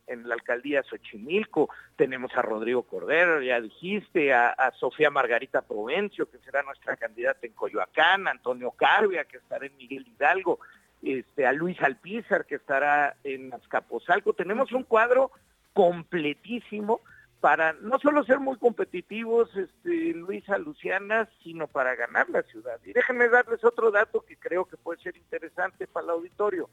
la 0.07 0.35
alcaldía 0.35 0.83
Xochimilco, 0.83 1.71
tenemos 1.97 2.35
a 2.35 2.43
Rodrigo 2.43 2.83
Cordero, 2.83 3.41
ya 3.41 3.61
dijiste, 3.61 4.35
a, 4.35 4.73
Sofía 4.79 5.11
Margarita 5.11 5.63
Provencio, 5.63 6.31
que 6.31 6.39
será 6.39 6.63
nuestra 6.63 6.97
candidata 6.97 7.47
en 7.47 7.53
Coyoacán, 7.53 8.27
Antonio 8.27 8.71
Carvia, 8.73 9.25
que 9.25 9.39
estará 9.39 9.65
en 9.67 9.77
Miguel 9.77 10.07
Hidalgo, 10.07 10.61
este, 11.03 11.47
a 11.47 11.53
Luis 11.53 11.81
Alpizar, 11.81 12.47
que 12.47 12.57
estará 12.57 13.17
en 13.25 13.53
Azcapotzalco. 13.53 14.33
Tenemos 14.33 14.73
un 14.73 14.85
cuadro 14.85 15.31
completísimo 15.73 17.01
para 17.41 17.73
no 17.75 17.99
solo 18.01 18.25
ser 18.25 18.41
muy 18.41 18.57
competitivos, 18.57 19.55
este, 19.57 20.13
Luisa 20.13 20.59
Luciana, 20.59 21.29
sino 21.43 21.69
para 21.69 21.95
ganar 21.95 22.29
la 22.31 22.43
ciudad. 22.43 22.81
Y 22.85 22.93
déjenme 22.93 23.29
darles 23.29 23.65
otro 23.65 23.91
dato 23.91 24.23
que 24.23 24.37
creo 24.37 24.65
que 24.65 24.77
puede 24.77 25.01
ser 25.01 25.17
interesante 25.17 25.87
para 25.87 26.05
el 26.05 26.11
auditorio. 26.11 26.69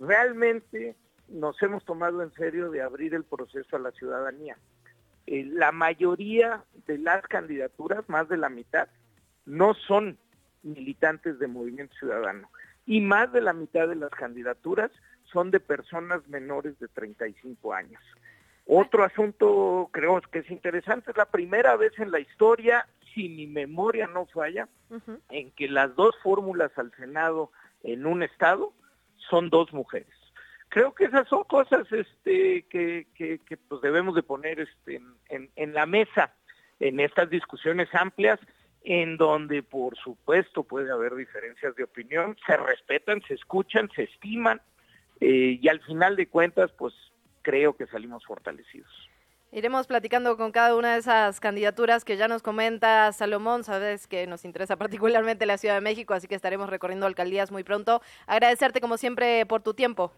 Realmente 0.00 0.96
nos 1.28 1.62
hemos 1.62 1.84
tomado 1.84 2.22
en 2.22 2.32
serio 2.34 2.70
de 2.70 2.82
abrir 2.82 3.14
el 3.14 3.24
proceso 3.24 3.76
a 3.76 3.78
la 3.78 3.92
ciudadanía. 3.92 4.58
Eh, 5.26 5.44
la 5.44 5.70
mayoría 5.72 6.64
de 6.86 6.98
las 6.98 7.22
candidaturas, 7.22 8.08
más 8.08 8.28
de 8.28 8.36
la 8.36 8.48
mitad, 8.48 8.88
no 9.46 9.74
son 9.74 10.18
militantes 10.62 11.38
de 11.38 11.46
Movimiento 11.46 11.94
Ciudadano. 11.96 12.50
Y 12.86 13.00
más 13.00 13.32
de 13.32 13.40
la 13.40 13.52
mitad 13.52 13.88
de 13.88 13.96
las 13.96 14.10
candidaturas 14.10 14.90
son 15.24 15.50
de 15.50 15.60
personas 15.60 16.26
menores 16.28 16.78
de 16.78 16.88
35 16.88 17.72
años. 17.72 18.00
Otro 18.66 19.04
asunto 19.04 19.90
creo 19.92 20.20
que 20.20 20.40
es 20.40 20.50
interesante, 20.50 21.10
es 21.10 21.16
la 21.16 21.26
primera 21.26 21.76
vez 21.76 21.92
en 21.98 22.10
la 22.10 22.20
historia, 22.20 22.86
si 23.14 23.28
mi 23.28 23.46
memoria 23.46 24.06
no 24.06 24.26
falla, 24.26 24.68
en 25.30 25.50
que 25.52 25.68
las 25.68 25.94
dos 25.96 26.14
fórmulas 26.22 26.70
al 26.76 26.92
Senado 26.92 27.50
en 27.82 28.06
un 28.06 28.22
estado 28.22 28.72
son 29.16 29.50
dos 29.50 29.72
mujeres. 29.72 30.14
Creo 30.68 30.94
que 30.94 31.04
esas 31.04 31.28
son 31.28 31.44
cosas 31.44 31.86
este, 31.92 32.66
que, 32.68 33.06
que, 33.14 33.56
pues 33.68 33.80
debemos 33.82 34.14
de 34.14 34.22
poner 34.22 34.60
este, 34.60 35.00
en, 35.28 35.50
en 35.54 35.74
la 35.74 35.86
mesa 35.86 36.32
en 36.80 37.00
estas 37.00 37.30
discusiones 37.30 37.88
amplias 37.94 38.40
en 38.84 39.16
donde 39.16 39.62
por 39.62 39.96
supuesto 39.96 40.62
puede 40.62 40.92
haber 40.92 41.14
diferencias 41.14 41.74
de 41.74 41.84
opinión, 41.84 42.36
se 42.46 42.56
respetan, 42.56 43.22
se 43.26 43.34
escuchan, 43.34 43.90
se 43.96 44.04
estiman 44.04 44.60
eh, 45.20 45.58
y 45.60 45.68
al 45.68 45.80
final 45.80 46.16
de 46.16 46.28
cuentas 46.28 46.70
pues 46.72 46.94
creo 47.42 47.76
que 47.76 47.86
salimos 47.86 48.24
fortalecidos. 48.24 49.10
Iremos 49.52 49.86
platicando 49.86 50.36
con 50.36 50.50
cada 50.50 50.74
una 50.74 50.94
de 50.94 50.98
esas 50.98 51.38
candidaturas 51.38 52.04
que 52.04 52.16
ya 52.16 52.26
nos 52.26 52.42
comenta 52.42 53.12
Salomón. 53.12 53.62
Sabes 53.62 54.08
que 54.08 54.26
nos 54.26 54.44
interesa 54.44 54.76
particularmente 54.76 55.46
la 55.46 55.58
Ciudad 55.58 55.76
de 55.76 55.80
México, 55.80 56.12
así 56.12 56.26
que 56.26 56.34
estaremos 56.34 56.68
recorriendo 56.68 57.06
alcaldías 57.06 57.52
muy 57.52 57.62
pronto. 57.62 58.02
Agradecerte 58.26 58.80
como 58.80 58.96
siempre 58.96 59.46
por 59.46 59.62
tu 59.62 59.72
tiempo. 59.72 60.12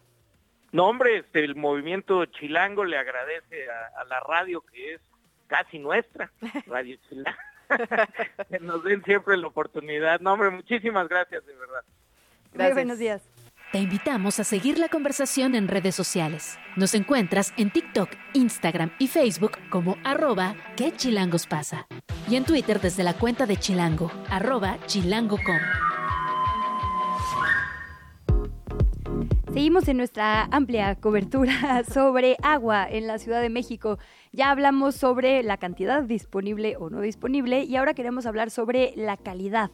No, 0.72 0.86
hombre, 0.86 1.18
este, 1.18 1.44
el 1.44 1.54
movimiento 1.54 2.24
Chilango 2.24 2.84
le 2.84 2.96
agradece 2.96 3.66
a, 3.70 4.04
la 4.04 4.20
radio 4.20 4.62
que 4.62 4.94
es 4.94 5.00
casi 5.48 5.78
nuestra, 5.78 6.32
Radio 6.66 6.96
Chilango. 7.08 7.38
que 8.50 8.58
nos 8.60 8.82
den 8.84 9.02
siempre 9.04 9.36
la 9.36 9.48
oportunidad. 9.48 10.20
No, 10.20 10.32
hombre, 10.32 10.50
muchísimas 10.50 11.08
gracias, 11.08 11.44
de 11.46 11.54
verdad. 11.54 11.82
Muy 12.54 12.72
buenos 12.72 12.98
días. 12.98 13.22
Te 13.72 13.78
invitamos 13.78 14.38
a 14.38 14.44
seguir 14.44 14.78
la 14.78 14.88
conversación 14.88 15.54
en 15.54 15.66
redes 15.68 15.94
sociales. 15.94 16.58
Nos 16.76 16.94
encuentras 16.94 17.52
en 17.56 17.70
TikTok, 17.70 18.10
Instagram 18.32 18.92
y 18.98 19.08
Facebook 19.08 19.58
como 19.70 19.96
arroba 20.04 20.54
que 20.76 20.92
chilangos 20.92 21.46
pasa. 21.46 21.86
Y 22.28 22.36
en 22.36 22.44
Twitter 22.44 22.80
desde 22.80 23.02
la 23.02 23.14
cuenta 23.14 23.44
de 23.44 23.56
Chilango, 23.56 24.10
arroba 24.30 24.78
chilango.com. 24.86 26.05
Seguimos 29.56 29.88
en 29.88 29.96
nuestra 29.96 30.44
amplia 30.52 30.96
cobertura 30.96 31.82
sobre 31.90 32.36
agua 32.42 32.86
en 32.90 33.06
la 33.06 33.16
Ciudad 33.16 33.40
de 33.40 33.48
México. 33.48 33.96
Ya 34.30 34.50
hablamos 34.50 34.96
sobre 34.96 35.42
la 35.42 35.56
cantidad 35.56 36.02
disponible 36.02 36.76
o 36.76 36.90
no 36.90 37.00
disponible 37.00 37.64
y 37.64 37.74
ahora 37.76 37.94
queremos 37.94 38.26
hablar 38.26 38.50
sobre 38.50 38.92
la 38.96 39.16
calidad. 39.16 39.70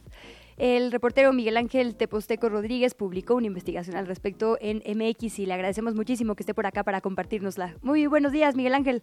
El 0.55 0.89
reportero 0.89 1.33
Miguel 1.33 1.57
Ángel 1.57 1.97
Teposteco 1.97 2.47
Rodríguez 2.47 2.95
publicó 2.95 3.35
una 3.35 3.47
investigación 3.47 3.97
al 3.97 4.07
respecto 4.07 4.57
en 4.61 4.77
MX 4.87 5.39
y 5.39 5.47
le 5.47 5.53
agradecemos 5.53 5.95
muchísimo 5.95 6.35
que 6.35 6.43
esté 6.43 6.53
por 6.53 6.65
acá 6.65 6.85
para 6.85 7.01
compartirnosla. 7.01 7.75
Muy 7.81 8.07
buenos 8.07 8.31
días, 8.31 8.55
Miguel 8.55 8.75
Ángel. 8.75 9.01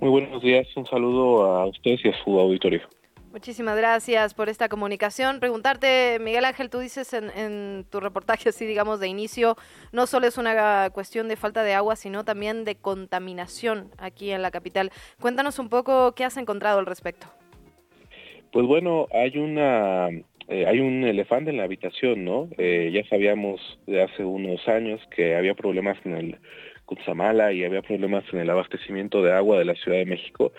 Muy 0.00 0.08
buenos 0.08 0.42
días, 0.42 0.68
un 0.74 0.86
saludo 0.86 1.44
a 1.44 1.66
ustedes 1.66 2.02
y 2.06 2.08
a 2.08 2.24
su 2.24 2.40
auditorio. 2.40 2.80
Muchísimas 3.32 3.76
gracias 3.76 4.34
por 4.34 4.48
esta 4.48 4.68
comunicación. 4.68 5.38
Preguntarte, 5.38 6.18
Miguel 6.20 6.44
Ángel, 6.44 6.68
tú 6.68 6.80
dices 6.80 7.12
en, 7.12 7.30
en, 7.30 7.84
tu 7.88 8.00
reportaje, 8.00 8.48
así 8.48 8.66
digamos, 8.66 8.98
de 8.98 9.06
inicio, 9.06 9.56
no 9.92 10.08
solo 10.08 10.26
es 10.26 10.36
una 10.36 10.90
cuestión 10.90 11.28
de 11.28 11.36
falta 11.36 11.62
de 11.62 11.74
agua, 11.74 11.94
sino 11.94 12.24
también 12.24 12.64
de 12.64 12.74
contaminación 12.74 13.90
aquí 13.98 14.32
en 14.32 14.42
la 14.42 14.50
capital. 14.50 14.90
Cuéntanos 15.20 15.60
un 15.60 15.68
poco 15.68 16.12
qué 16.16 16.24
has 16.24 16.36
encontrado 16.38 16.80
al 16.80 16.86
respecto. 16.86 17.28
Pues 18.50 18.66
bueno, 18.66 19.06
hay 19.12 19.38
una 19.38 20.08
eh, 20.50 20.66
hay 20.66 20.80
un 20.80 21.04
elefante 21.04 21.50
en 21.50 21.58
la 21.58 21.62
habitación, 21.62 22.24
¿no? 22.24 22.48
Eh, 22.58 22.90
ya 22.92 23.08
sabíamos 23.08 23.60
de 23.86 24.02
hace 24.02 24.24
unos 24.24 24.66
años 24.66 25.00
que 25.14 25.36
había 25.36 25.54
problemas 25.54 25.96
en 26.04 26.16
el 26.16 26.38
Cutzamala 26.90 27.52
y 27.52 27.64
había 27.64 27.82
problemas 27.82 28.24
en 28.32 28.40
el 28.40 28.50
abastecimiento 28.50 29.22
de 29.22 29.32
agua 29.32 29.60
de 29.60 29.64
la 29.64 29.76
Ciudad 29.76 29.98
de 29.98 30.06
México, 30.06 30.52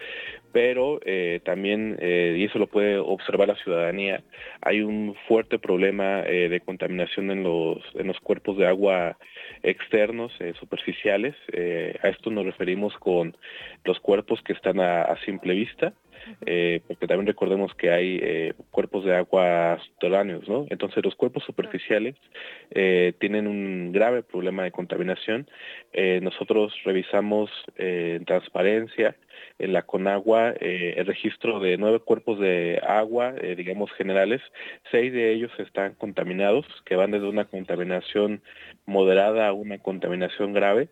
pero 0.54 1.02
eh, 1.04 1.42
también, 1.44 1.98
y 2.02 2.46
eso 2.46 2.58
lo 2.58 2.68
puede 2.68 2.98
observar 2.98 3.50
la 3.50 3.56
ciudadanía, 3.56 4.24
hay 4.62 4.82
un 4.82 5.14
fuerte 5.28 5.60
problema 5.60 6.22
de 6.22 6.62
contaminación 6.66 7.32
en 7.32 7.44
los, 7.44 7.80
en 7.96 8.08
los 8.08 8.20
cuerpos 8.22 8.58
de 8.58 8.68
agua 8.68 9.18
externos, 9.62 10.32
superficiales. 10.60 11.36
a 12.02 12.08
esto 12.08 12.32
nos 12.32 12.46
referimos 12.46 12.94
con 12.98 13.36
los 13.84 14.00
cuerpos 14.00 14.42
que 14.42 14.54
están 14.54 14.80
a 14.80 15.16
simple 15.26 15.54
vista, 15.54 15.94
eh, 16.46 16.82
porque 16.88 17.08
también 17.08 17.28
recordemos 17.28 17.74
que 17.76 17.92
hay 17.92 18.20
eh, 18.22 18.54
cuerpos 18.72 19.06
de 19.06 19.16
agua 19.16 19.80
subterráneos, 19.86 20.48
¿no? 20.48 20.66
Entonces 20.70 21.04
los 21.04 21.16
cuerpos 21.16 21.44
superficiales 21.44 22.16
eh, 22.72 23.14
tienen 23.20 23.48
un 23.48 23.92
grave 23.92 24.24
problema 24.24 24.64
de 24.64 24.72
contaminación. 24.72 25.48
nosotros 26.22 26.74
revisamos 26.86 27.50
en 27.78 28.26
transparencia 28.26 29.16
en 29.60 29.74
la 29.74 29.84
Conagua 29.84 30.54
el 30.60 31.06
registro 31.06 31.60
de 31.60 31.78
nueve 31.78 32.00
cuerpos 32.00 32.40
de 32.40 32.82
agua, 32.86 33.34
digamos 33.58 33.92
generales, 33.94 34.42
seis 34.92 35.12
de 35.14 35.32
ellos 35.34 35.52
están 35.60 35.96
contaminados, 35.96 36.66
que 36.86 36.96
van 36.96 37.12
desde 37.12 37.28
una 37.28 37.46
contaminación 37.46 38.42
moderada 38.86 39.48
a 39.48 39.54
una 39.54 39.78
contaminación 39.80 40.54
grave 40.54 40.90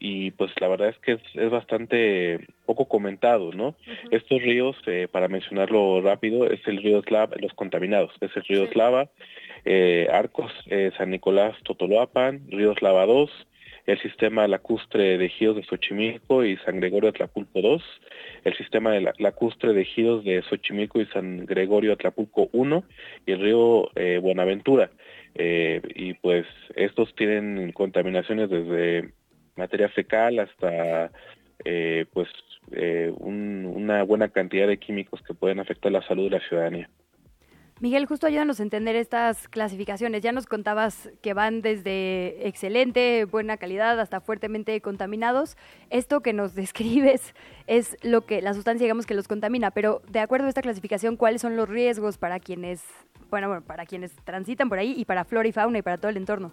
y 0.00 0.30
pues 0.30 0.50
la 0.60 0.68
verdad 0.68 0.88
es 0.88 0.98
que 0.98 1.20
es, 1.34 1.50
bastante 1.50 2.40
poco 2.64 2.86
comentado, 2.86 3.52
¿no? 3.52 3.76
Estos 4.10 4.40
ríos, 4.40 4.74
eh, 4.86 5.08
para 5.12 5.28
mencionarlo 5.28 6.00
rápido, 6.00 6.50
es 6.50 6.66
el 6.66 6.78
río 6.78 7.02
Slava, 7.02 7.36
los 7.38 7.52
contaminados, 7.52 8.10
es 8.20 8.34
el 8.34 8.44
río 8.44 8.66
Slava, 8.68 9.10
eh, 9.66 10.08
Arcos, 10.10 10.50
eh, 10.66 10.90
San 10.96 11.10
Nicolás, 11.10 11.54
Totoloapan, 11.64 12.40
río 12.48 12.74
Slava 12.74 13.04
2, 13.04 13.30
el 13.86 14.00
sistema 14.00 14.48
lacustre 14.48 15.18
de 15.18 15.26
ejidos 15.26 15.56
de 15.56 15.64
Xochimilco 15.64 16.44
y 16.46 16.56
San 16.58 16.80
Gregorio 16.80 17.10
Atlapulco 17.10 17.60
2, 17.60 17.82
el 18.44 18.56
sistema 18.56 18.92
de 18.92 19.12
lacustre 19.18 19.74
de 19.74 19.82
ejidos 19.82 20.24
de 20.24 20.40
Xochimilco 20.42 21.02
y 21.02 21.06
San 21.06 21.44
Gregorio 21.44 21.92
Atlapulco 21.92 22.48
1 22.52 22.84
y 23.26 23.32
el 23.32 23.40
río 23.40 23.90
Buenaventura. 24.22 24.90
y 25.34 26.14
pues 26.14 26.46
estos 26.74 27.14
tienen 27.14 27.72
contaminaciones 27.72 28.50
desde 28.50 29.10
materia 29.56 29.88
fecal 29.88 30.38
hasta 30.38 31.10
pues 32.12 32.28
una 33.18 34.02
buena 34.04 34.28
cantidad 34.28 34.66
de 34.66 34.78
químicos 34.78 35.20
que 35.22 35.34
pueden 35.34 35.60
afectar 35.60 35.92
la 35.92 36.06
salud 36.06 36.24
de 36.24 36.38
la 36.38 36.48
ciudadanía. 36.48 36.88
Miguel, 37.80 38.04
justo 38.04 38.26
ayúdanos 38.26 38.60
a 38.60 38.62
entender 38.62 38.94
estas 38.94 39.48
clasificaciones. 39.48 40.22
Ya 40.22 40.32
nos 40.32 40.44
contabas 40.44 41.08
que 41.22 41.32
van 41.32 41.62
desde 41.62 42.46
excelente, 42.46 43.24
buena 43.24 43.56
calidad, 43.56 43.98
hasta 43.98 44.20
fuertemente 44.20 44.78
contaminados. 44.82 45.56
Esto 45.88 46.20
que 46.20 46.34
nos 46.34 46.54
describes 46.54 47.34
es 47.66 47.96
lo 48.02 48.26
que 48.26 48.42
la 48.42 48.52
sustancia, 48.52 48.84
digamos, 48.84 49.06
que 49.06 49.14
los 49.14 49.28
contamina. 49.28 49.70
Pero 49.70 50.02
de 50.10 50.20
acuerdo 50.20 50.44
a 50.44 50.48
esta 50.50 50.60
clasificación, 50.60 51.16
¿cuáles 51.16 51.40
son 51.40 51.56
los 51.56 51.70
riesgos 51.70 52.18
para 52.18 52.38
quienes, 52.38 52.84
bueno, 53.30 53.48
bueno, 53.48 53.64
para 53.64 53.86
quienes 53.86 54.14
transitan 54.24 54.68
por 54.68 54.78
ahí 54.78 54.92
y 54.94 55.06
para 55.06 55.24
flora 55.24 55.48
y 55.48 55.52
fauna 55.52 55.78
y 55.78 55.82
para 55.82 55.96
todo 55.96 56.10
el 56.10 56.18
entorno? 56.18 56.52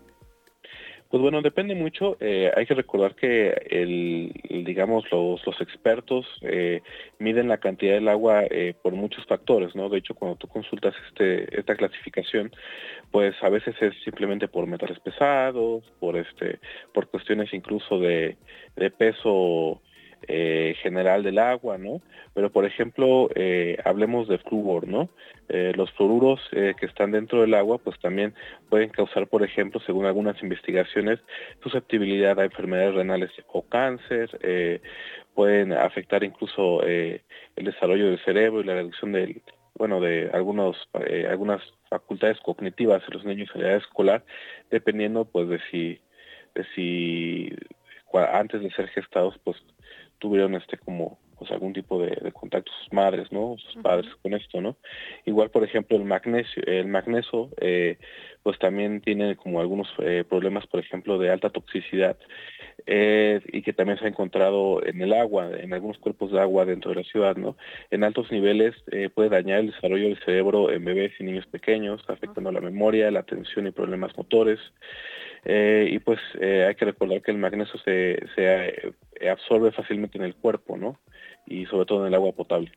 Pues 1.10 1.22
bueno, 1.22 1.42
depende 1.42 1.74
mucho. 1.74 2.18
Eh, 2.20 2.52
hay 2.56 2.66
que 2.66 2.74
recordar 2.74 3.16
que 3.16 3.50
el, 3.70 4.34
digamos 4.66 5.06
los, 5.10 5.46
los 5.46 5.62
expertos 5.62 6.26
eh, 6.42 6.82
miden 7.20 7.48
la 7.48 7.60
cantidad 7.60 7.94
del 7.94 8.10
agua 8.10 8.44
eh, 8.44 8.74
por 8.82 8.94
muchos 8.94 9.26
factores, 9.26 9.74
¿no? 9.74 9.88
De 9.88 10.00
hecho, 10.00 10.16
cuando 10.16 10.38
tú 10.38 10.48
consultas 10.48 10.94
este 11.08 11.58
esta 11.58 11.76
clasificación, 11.76 12.52
pues 13.12 13.36
a 13.42 13.50
veces 13.50 13.76
es 13.82 13.94
simplemente 14.04 14.50
por 14.50 14.68
metales 14.68 15.00
pesados, 15.00 15.84
por 16.00 16.18
este, 16.18 16.60
por 16.94 17.08
cuestiones 17.08 17.54
incluso 17.54 18.00
de, 18.00 18.36
de 18.76 18.92
peso 18.92 19.82
eh, 20.30 20.76
general 20.82 21.24
del 21.24 21.40
agua, 21.40 21.78
¿no? 21.78 22.02
Pero 22.34 22.52
por 22.52 22.66
ejemplo, 22.66 23.30
eh, 23.36 23.78
hablemos 23.86 24.28
de 24.28 24.38
flúor, 24.40 24.86
¿no? 24.86 25.08
Eh, 25.48 25.72
los 25.74 25.90
fluoruros 25.94 26.42
que 26.52 26.86
están 26.86 27.12
dentro 27.12 27.40
del 27.40 27.54
agua, 27.54 27.78
pues 27.78 27.98
también 28.02 28.34
pueden 28.70 28.90
causar, 28.90 29.28
por 29.28 29.42
ejemplo, 29.44 29.80
según 29.86 30.06
algunas 30.06 30.42
investigaciones, 30.44 31.20
susceptibilidad 31.64 32.38
a 32.38 32.44
enfermedades 32.44 32.96
renales 32.96 33.32
o 33.48 33.62
cáncer, 33.62 34.82
pueden 35.34 35.72
afectar 35.72 36.26
incluso 36.26 36.84
el 36.84 37.22
desarrollo 37.56 38.08
del 38.10 38.20
cerebro 38.26 38.60
y 38.60 38.66
la 38.66 38.74
reducción 38.74 39.14
del, 39.14 39.42
bueno, 39.76 40.02
de 40.02 40.30
algunos, 40.34 40.76
algunas 41.30 41.62
facultades 41.90 42.38
cognitivas 42.42 43.02
en 43.08 43.14
los 43.14 43.24
niños 43.24 43.50
en 43.56 43.62
edad 43.62 43.78
escolar, 43.78 44.26
dependiendo, 44.70 45.24
pues, 45.24 45.48
de 45.48 45.60
si, 45.72 46.02
de 46.56 46.66
si 46.76 47.56
antes 48.14 48.62
de 48.62 48.72
ser 48.72 48.90
gestados, 48.90 49.40
pues 49.46 49.58
tuvieron 50.20 50.56
este 50.56 50.78
como 50.78 51.20
pues 51.38 51.52
algún 51.52 51.74
tipo 51.74 52.02
de, 52.02 52.32
contacto 52.32 52.72
sus 52.72 52.92
madres, 52.92 53.32
¿no? 53.32 53.56
Sus 53.60 53.82
padres 53.84 54.12
con 54.24 54.34
esto, 54.34 54.60
¿no? 54.60 54.78
Igual, 55.26 55.52
por 55.52 55.64
ejemplo, 55.64 55.96
el 55.96 56.04
magnesio, 56.04 56.64
el 56.66 56.88
magnesio, 56.88 57.50
eh, 57.62 58.00
pues 58.48 58.60
también 58.60 59.02
tiene 59.02 59.36
como 59.36 59.60
algunos 59.60 59.90
eh, 60.00 60.24
problemas, 60.24 60.66
por 60.68 60.80
ejemplo, 60.80 61.18
de 61.18 61.30
alta 61.30 61.50
toxicidad 61.50 62.16
eh, 62.86 63.42
y 63.52 63.62
que 63.62 63.74
también 63.74 64.00
se 64.00 64.06
ha 64.06 64.08
encontrado 64.08 64.82
en 64.86 65.02
el 65.02 65.12
agua, 65.12 65.52
en 65.60 65.74
algunos 65.74 65.98
cuerpos 65.98 66.32
de 66.32 66.40
agua 66.40 66.64
dentro 66.64 66.92
de 66.92 67.02
la 67.02 67.04
ciudad, 67.04 67.36
¿no? 67.36 67.58
En 67.92 68.06
altos 68.06 68.32
niveles 68.32 68.74
puede 69.14 69.28
dañar 69.28 69.60
el 69.60 69.72
desarrollo 69.72 70.06
del 70.06 70.24
cerebro 70.24 70.72
en 70.72 70.86
bebés 70.86 71.12
y 71.20 71.26
niños 71.26 71.46
pequeños, 71.48 72.02
afectando 72.08 72.50
la 72.54 72.62
memoria, 72.62 73.12
la 73.12 73.20
atención 73.20 73.68
y 73.68 73.72
problemas 73.72 74.16
motores. 74.16 74.60
Eh, 75.44 75.90
y 75.92 76.00
pues 76.00 76.20
eh, 76.40 76.66
hay 76.68 76.76
que 76.76 76.86
recordar 76.86 77.22
que 77.22 77.32
el 77.32 77.38
magnesio 77.38 77.78
se, 77.82 78.18
eh, 78.38 78.94
absorbe 79.30 79.74
fácilmente 79.74 80.18
en 80.18 80.24
el 80.24 80.36
cuerpo, 80.36 80.78
¿no? 80.78 81.00
Y 81.46 81.66
sobre 81.66 81.86
todo 81.86 82.02
en 82.02 82.08
el 82.08 82.16
agua 82.16 82.32
potable. 82.32 82.72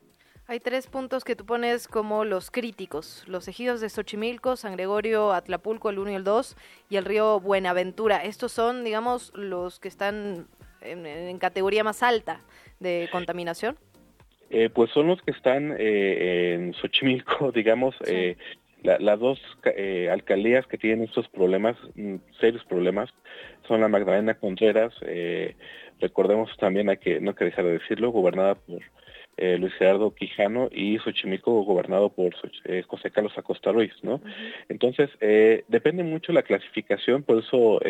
Hay 0.51 0.59
tres 0.59 0.89
puntos 0.89 1.23
que 1.23 1.37
tú 1.37 1.47
pones 1.47 1.87
como 1.87 2.25
los 2.25 2.51
críticos, 2.51 3.23
los 3.29 3.47
ejidos 3.47 3.81
de 3.81 3.89
Xochimilco, 3.89 4.57
San 4.57 4.73
Gregorio, 4.73 5.33
Atlapulco, 5.33 5.91
el 5.91 6.01
1 6.01 6.11
y 6.11 6.15
el 6.17 6.25
2, 6.25 6.57
y 6.89 6.97
el 6.97 7.05
río 7.05 7.39
Buenaventura. 7.39 8.25
Estos 8.25 8.51
son, 8.51 8.83
digamos, 8.83 9.31
los 9.37 9.79
que 9.79 9.87
están 9.87 10.49
en, 10.81 11.39
categoría 11.39 11.85
más 11.85 12.03
alta 12.03 12.41
de 12.81 13.09
contaminación. 13.13 13.77
pues 14.75 14.91
son 14.91 15.07
los 15.07 15.23
que 15.23 15.31
están 15.31 15.77
en 15.79 16.75
Xochimilco, 16.75 17.53
digamos, 17.55 17.95
las 18.83 19.21
dos 19.21 19.41
eh, 19.77 20.09
alcaldías 20.11 20.67
que 20.67 20.79
tienen 20.79 21.05
estos 21.05 21.29
problemas, 21.29 21.77
mm, 21.95 22.17
serios 22.41 22.65
problemas, 22.65 23.09
son 23.69 23.83
la 23.83 23.89
Magdalena 23.89 24.35
Contreras, 24.35 24.93
eh, 25.03 25.55
recordemos 26.01 26.51
también, 26.57 26.89
hay 26.89 26.97
que, 26.97 27.21
no 27.21 27.31
hay 27.31 27.37
que 27.37 27.45
dejar 27.45 27.67
de 27.67 27.79
decirlo, 27.79 28.11
gobernada 28.11 28.57
por 28.57 28.81
eh, 29.41 29.57
Luis 29.59 29.73
Gerardo 29.75 30.15
Quijano 30.15 30.69
y 30.71 30.99
Xochimilco 30.99 31.63
gobernado 31.63 32.11
por 32.11 32.35
eh, 32.65 32.83
José 32.87 33.11
Carlos 33.11 33.37
Acosta 33.37 33.73
Ruiz, 33.73 33.93
¿no? 34.03 34.21
Entonces, 34.69 35.11
depende 35.69 36.03
mucho 36.03 36.33
la 36.33 36.43
clasificación, 36.43 37.23
por 37.23 37.39
eso 37.39 37.81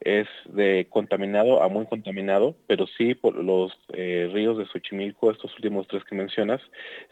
es 0.00 0.28
de 0.46 0.86
contaminado 0.88 1.62
a 1.62 1.68
muy 1.68 1.86
contaminado, 1.86 2.54
pero 2.66 2.86
sí 2.86 3.14
por 3.14 3.34
los 3.36 3.72
ríos 3.88 4.58
de 4.58 4.66
Xochimilco, 4.66 5.30
estos 5.30 5.54
últimos 5.56 5.86
tres 5.88 6.04
que 6.04 6.14
mencionas, 6.14 6.60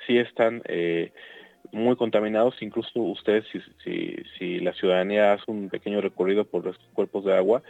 sí 0.07 0.19
están 0.19 0.63
muy 1.73 1.97
contaminados, 1.97 2.55
incluso 2.61 3.01
ustedes, 3.01 3.45
si, 3.53 3.61
si, 3.85 4.17
si, 4.39 4.61
la 4.61 4.73
ciudadanía 4.73 5.33
hace 5.33 5.51
un 5.51 5.69
pequeño 5.69 6.01
recorrido 6.01 6.45
por 6.45 6.65
los 6.65 6.79
cuerpos 6.95 7.25
de 7.25 7.37
agua, 7.37 7.63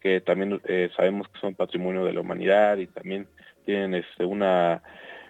que 0.00 0.20
también 0.20 0.60
eh, 0.66 0.90
sabemos 0.96 1.28
que 1.28 1.38
son 1.40 1.54
patrimonio 1.54 2.04
de 2.04 2.12
la 2.12 2.20
humanidad 2.20 2.76
y 2.78 2.86
también 2.86 3.26
tienen 3.64 3.94
este, 3.94 4.24
una 4.24 4.82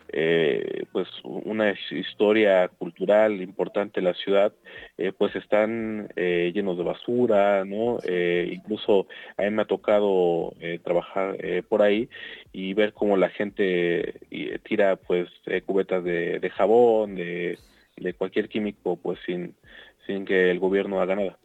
eh, 0.08 0.84
pues 0.92 1.08
una 1.24 1.74
historia 1.90 2.68
cultural 2.68 3.40
importante 3.40 4.00
en 4.00 4.04
la 4.04 4.14
ciudad, 4.14 4.52
eh, 4.98 5.12
pues 5.16 5.34
están 5.36 6.08
llenos 6.16 6.76
de 6.76 6.84
basura, 6.84 7.64
¿no? 7.64 7.98
incluso 8.06 9.06
a 9.36 9.42
mí 9.42 9.50
me 9.50 9.62
ha 9.62 9.66
tocado 9.66 10.54
trabajar 10.84 11.36
por 11.68 11.82
ahí 11.82 12.08
y 12.52 12.74
ver 12.74 12.92
cómo 12.92 13.16
la 13.16 13.30
gente 13.30 14.20
tira 14.64 14.96
pues 14.96 15.28
cubetas 15.66 16.04
de, 16.04 16.38
de 16.38 16.50
jabón, 16.50 17.14
de 17.14 17.58
de 17.96 18.14
cualquier 18.14 18.48
químico 18.48 18.96
pues 18.96 19.18
sin, 19.26 19.54
sin 20.06 20.24
que 20.24 20.50
el 20.50 20.58
gobierno 20.58 21.00
haga 21.00 21.16
nada. 21.16 21.38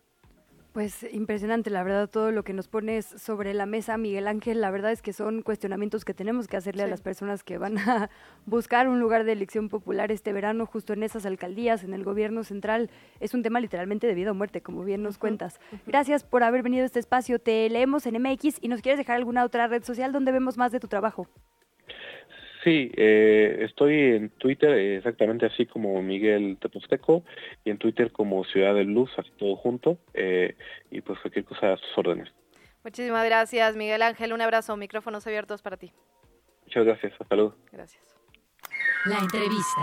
Pues 0.77 1.07
impresionante, 1.11 1.71
la 1.71 1.81
verdad, 1.81 2.07
todo 2.07 2.31
lo 2.31 2.43
que 2.43 2.53
nos 2.53 2.67
pones 2.67 3.07
sobre 3.07 3.55
la 3.55 3.65
mesa, 3.65 3.97
Miguel 3.97 4.27
Ángel. 4.27 4.61
La 4.61 4.69
verdad 4.69 4.91
es 4.91 5.01
que 5.01 5.11
son 5.11 5.41
cuestionamientos 5.41 6.05
que 6.05 6.13
tenemos 6.13 6.47
que 6.47 6.55
hacerle 6.55 6.83
a 6.83 6.87
las 6.87 7.01
personas 7.01 7.43
que 7.43 7.57
van 7.57 7.79
a 7.79 8.11
buscar 8.45 8.87
un 8.87 8.99
lugar 8.99 9.23
de 9.23 9.31
elección 9.31 9.69
popular 9.69 10.11
este 10.11 10.33
verano, 10.33 10.67
justo 10.67 10.93
en 10.93 11.01
esas 11.01 11.25
alcaldías, 11.25 11.83
en 11.83 11.95
el 11.95 12.03
gobierno 12.03 12.43
central. 12.43 12.91
Es 13.19 13.33
un 13.33 13.41
tema 13.41 13.59
literalmente 13.59 14.05
de 14.05 14.13
vida 14.13 14.29
o 14.29 14.35
muerte, 14.35 14.61
como 14.61 14.83
bien 14.83 15.01
nos 15.01 15.17
cuentas. 15.17 15.59
Gracias 15.87 16.23
por 16.23 16.43
haber 16.43 16.61
venido 16.61 16.83
a 16.83 16.85
este 16.85 16.99
espacio. 16.99 17.39
Te 17.39 17.67
leemos 17.71 18.05
en 18.05 18.21
MX 18.21 18.59
y 18.61 18.67
nos 18.67 18.83
quieres 18.83 18.99
dejar 18.99 19.15
alguna 19.15 19.45
otra 19.45 19.65
red 19.65 19.83
social 19.83 20.11
donde 20.11 20.31
vemos 20.31 20.59
más 20.59 20.71
de 20.71 20.79
tu 20.79 20.87
trabajo. 20.87 21.27
Sí, 22.63 22.91
eh, 22.95 23.59
estoy 23.61 24.15
en 24.15 24.29
Twitter 24.31 24.71
exactamente 24.71 25.45
así 25.45 25.65
como 25.65 26.01
Miguel 26.01 26.57
Teposteco 26.59 27.23
y 27.63 27.69
en 27.69 27.77
Twitter 27.77 28.11
como 28.11 28.43
Ciudad 28.45 28.73
de 28.73 28.83
Luz, 28.83 29.11
así 29.17 29.29
todo 29.37 29.55
junto, 29.55 29.99
eh, 30.13 30.55
y 30.89 31.01
pues 31.01 31.19
cualquier 31.19 31.45
cosa 31.45 31.73
a 31.73 31.77
sus 31.77 31.97
órdenes. 31.97 32.29
Muchísimas 32.83 33.25
gracias, 33.25 33.75
Miguel 33.75 34.01
Ángel. 34.01 34.33
Un 34.33 34.41
abrazo, 34.41 34.75
micrófonos 34.77 35.27
abiertos 35.27 35.61
para 35.61 35.77
ti. 35.77 35.91
Muchas 36.63 36.85
gracias, 36.85 37.13
hasta 37.19 37.35
luego. 37.35 37.55
Gracias. 37.71 38.03
La 39.05 39.19
entrevista. 39.19 39.81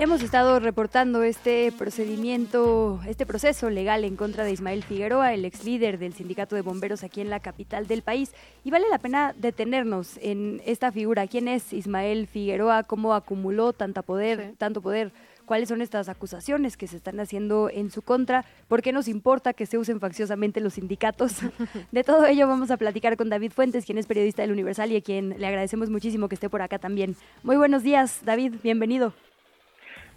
Hemos 0.00 0.22
estado 0.22 0.60
reportando 0.60 1.22
este 1.22 1.70
procedimiento, 1.72 3.02
este 3.06 3.26
proceso 3.26 3.68
legal 3.68 4.02
en 4.04 4.16
contra 4.16 4.44
de 4.44 4.50
Ismael 4.50 4.82
Figueroa, 4.82 5.34
el 5.34 5.44
ex 5.44 5.62
líder 5.62 5.98
del 5.98 6.14
sindicato 6.14 6.56
de 6.56 6.62
bomberos 6.62 7.04
aquí 7.04 7.20
en 7.20 7.28
la 7.28 7.40
capital 7.40 7.86
del 7.86 8.00
país. 8.00 8.32
Y 8.64 8.70
vale 8.70 8.86
la 8.90 8.96
pena 8.96 9.34
detenernos 9.36 10.16
en 10.22 10.62
esta 10.64 10.90
figura. 10.90 11.26
¿Quién 11.26 11.48
es 11.48 11.74
Ismael 11.74 12.28
Figueroa? 12.28 12.84
¿Cómo 12.84 13.12
acumuló 13.12 13.74
tanta 13.74 14.00
poder, 14.00 14.54
tanto 14.56 14.80
poder? 14.80 15.12
¿Cuáles 15.44 15.68
son 15.68 15.82
estas 15.82 16.08
acusaciones 16.08 16.78
que 16.78 16.86
se 16.86 16.96
están 16.96 17.20
haciendo 17.20 17.68
en 17.68 17.90
su 17.90 18.00
contra? 18.00 18.46
¿Por 18.68 18.80
qué 18.80 18.92
nos 18.92 19.06
importa 19.06 19.52
que 19.52 19.66
se 19.66 19.76
usen 19.76 20.00
facciosamente 20.00 20.60
los 20.60 20.74
sindicatos? 20.74 21.40
De 21.92 22.04
todo 22.04 22.24
ello 22.24 22.48
vamos 22.48 22.70
a 22.70 22.78
platicar 22.78 23.18
con 23.18 23.28
David 23.28 23.52
Fuentes, 23.52 23.84
quien 23.84 23.98
es 23.98 24.06
periodista 24.06 24.40
del 24.40 24.52
Universal 24.52 24.90
y 24.92 24.96
a 24.96 25.02
quien 25.02 25.38
le 25.38 25.46
agradecemos 25.46 25.90
muchísimo 25.90 26.30
que 26.30 26.36
esté 26.36 26.48
por 26.48 26.62
acá 26.62 26.78
también. 26.78 27.16
Muy 27.42 27.58
buenos 27.58 27.82
días, 27.82 28.20
David, 28.24 28.54
bienvenido. 28.62 29.12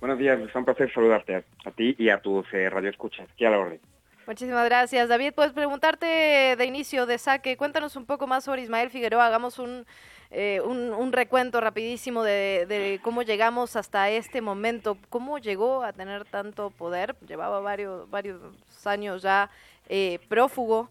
Buenos 0.03 0.19
días, 0.19 0.37
es 0.37 0.53
un 0.53 0.65
placer 0.65 0.93
saludarte 0.93 1.45
a, 1.63 1.71
ti 1.71 1.95
y 1.97 2.09
a 2.09 2.19
tus 2.19 2.45
eh, 2.53 2.69
radioescuchas. 2.69 3.25
Aquí 3.31 3.45
a 3.45 3.51
la 3.51 3.59
orden. 3.59 3.79
Muchísimas 4.27 4.65
gracias. 4.65 5.07
David, 5.07 5.31
puedes 5.33 5.53
preguntarte 5.53 6.57
de 6.57 6.65
inicio, 6.65 7.05
de 7.05 7.17
saque, 7.17 7.55
cuéntanos 7.55 7.95
un 7.95 8.05
poco 8.05 8.27
más 8.27 8.43
sobre 8.43 8.63
Ismael 8.63 8.89
Figueroa, 8.89 9.25
hagamos 9.25 9.59
un, 9.59 9.85
eh, 10.29 10.59
un, 10.59 11.13
recuento 11.13 11.61
rapidísimo 11.61 12.21
de, 12.21 12.99
cómo 13.01 13.21
llegamos 13.21 13.77
hasta 13.77 14.09
este 14.09 14.41
momento, 14.41 14.97
cómo 15.07 15.37
llegó 15.37 15.83
a 15.83 15.93
tener 15.93 16.25
tanto 16.25 16.69
poder, 16.71 17.15
llevaba 17.25 17.61
varios, 17.61 18.09
varios 18.09 18.41
años 18.85 19.21
ya 19.21 19.49
eh, 19.87 20.19
prófugo. 20.27 20.89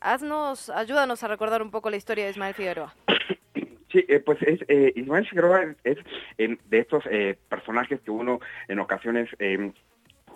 Haznos, 0.00 0.70
ayúdanos 0.70 1.22
a 1.22 1.28
recordar 1.28 1.60
un 1.60 1.70
poco 1.70 1.90
la 1.90 1.98
historia 1.98 2.24
de 2.24 2.30
Ismael 2.30 2.54
Figueroa. 2.54 2.94
Sí, 3.96 4.04
eh, 4.08 4.20
pues 4.20 4.36
es, 4.42 4.60
eh, 4.68 4.92
Ismael 4.94 5.26
Figueroa 5.26 5.74
es, 5.82 5.96
de 6.36 6.78
estos 6.78 7.02
eh, 7.10 7.38
personajes 7.48 7.98
que 8.02 8.10
uno 8.10 8.40
en 8.68 8.78
ocasiones 8.78 9.30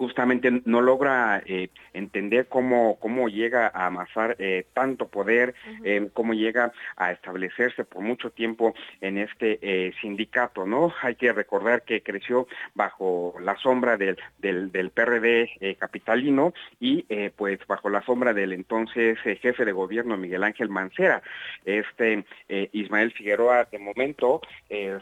justamente 0.00 0.62
no 0.64 0.80
logra 0.80 1.42
eh, 1.44 1.68
entender 1.92 2.46
cómo, 2.48 2.98
cómo 2.98 3.28
llega 3.28 3.66
a 3.66 3.84
amasar 3.84 4.34
eh, 4.38 4.64
tanto 4.72 5.08
poder, 5.08 5.54
eh, 5.84 6.08
cómo 6.14 6.32
llega 6.32 6.72
a 6.96 7.12
establecerse 7.12 7.84
por 7.84 8.00
mucho 8.00 8.30
tiempo 8.30 8.72
en 9.02 9.18
este 9.18 9.92
sindicato, 10.00 10.64
¿no? 10.64 10.94
Hay 11.02 11.16
que 11.16 11.34
recordar 11.34 11.82
que 11.82 12.02
creció 12.02 12.48
bajo 12.74 13.34
la 13.42 13.56
sombra 13.56 13.98
del, 13.98 14.16
del, 14.38 14.72
del 14.72 14.88
PRD 14.88 15.76
capitalino 15.78 16.54
y 16.78 17.02
pues 17.36 17.58
bajo 17.66 17.90
la 17.90 18.00
sombra 18.02 18.32
del 18.32 18.54
entonces 18.54 19.18
jefe 19.20 19.64
de 19.66 19.72
gobierno 19.72 20.16
Miguel 20.16 20.44
Ángel 20.44 20.70
Mancera. 20.70 21.22
Este 21.66 22.24
Ismael 22.48 23.12
Figueroa, 23.12 23.68
de 23.70 23.78
momento, 23.78 24.40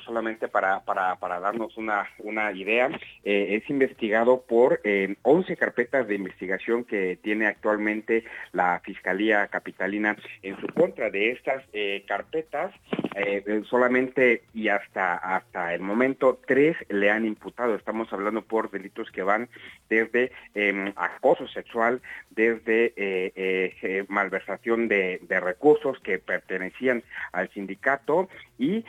solamente 0.05 0.49
para, 0.49 0.81
para, 0.81 1.17
para 1.17 1.39
darnos 1.39 1.77
una, 1.77 2.09
una 2.19 2.51
idea, 2.53 2.91
es 3.23 3.69
investigado 3.71 4.43
por 4.43 4.81
11 5.23 5.57
carpetas 5.57 6.07
de 6.07 6.15
investigación 6.15 6.85
que 6.85 7.19
tiene 7.23 7.47
actualmente 7.47 8.25
la 8.53 8.81
Fiscalía 8.85 9.47
Capitalina 9.49 10.17
en 10.43 10.59
su 10.61 10.67
contra. 10.69 11.11
De 11.11 11.31
estas 11.31 11.65
eh, 11.73 12.05
carpetas, 12.07 12.75
eh, 13.15 13.63
solamente 13.69 14.43
y 14.55 14.69
hasta, 14.69 15.15
hasta 15.15 15.75
el 15.75 15.81
momento 15.81 16.41
tres 16.47 16.77
le 16.89 17.11
han 17.11 17.25
imputado. 17.25 17.75
Estamos 17.75 18.13
hablando 18.13 18.43
por 18.43 18.71
delitos 18.71 19.11
que 19.11 19.23
van 19.23 19.49
desde 19.89 20.33
em, 20.55 20.93
acoso 20.97 21.49
sexual, 21.49 22.01
desde 22.31 22.93
eh, 22.97 24.05
malversación 24.09 24.89
de, 24.89 25.21
de, 25.23 25.41
recursos 25.41 25.99
que 26.01 26.19
pertenecían 26.19 27.03
al 27.33 27.49
sindicato 27.51 28.29
y 28.59 28.85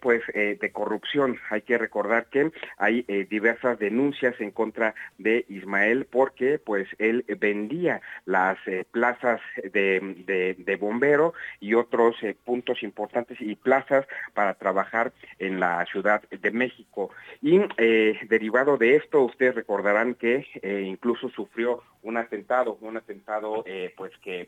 pues 0.00 0.22
de 0.34 0.70
corrupción. 0.72 1.38
Hay 1.50 1.62
que 1.62 1.78
recordar 1.78 2.26
que 2.26 2.50
hay 2.76 3.02
diversas 3.30 3.78
denuncias 3.78 4.34
en 4.40 4.50
contra 4.50 4.94
de 5.18 5.35
Ismael 5.48 6.06
porque 6.06 6.58
pues 6.58 6.88
él 6.98 7.24
vendía 7.38 8.00
las 8.24 8.58
eh, 8.66 8.84
plazas 8.90 9.40
de, 9.72 10.78
bombero 10.80 11.34
y 11.60 11.74
otros 11.74 12.16
eh, 12.22 12.36
puntos 12.44 12.82
importantes 12.82 13.40
y 13.40 13.54
plazas 13.56 14.06
para 14.34 14.54
trabajar 14.54 15.12
en 15.38 15.60
la 15.60 15.84
Ciudad 15.86 16.22
de 16.30 16.50
México. 16.50 17.10
Y 17.42 17.60
eh, 17.76 18.18
derivado 18.28 18.76
de 18.76 18.96
esto, 18.96 19.22
ustedes 19.22 19.54
recordarán 19.54 20.14
que 20.14 20.46
incluso 20.84 21.28
sufrió 21.30 21.82
un 22.02 22.16
atentado, 22.16 22.78
un 22.80 22.96
atentado 22.96 23.64
pues 23.96 24.12
que 24.18 24.46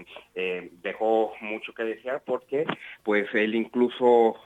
dejó 0.82 1.32
mucho 1.40 1.72
que 1.74 1.82
desear 1.82 2.22
porque 2.24 2.64
pues 3.02 3.26
él 3.34 3.54
incluso 3.56 4.36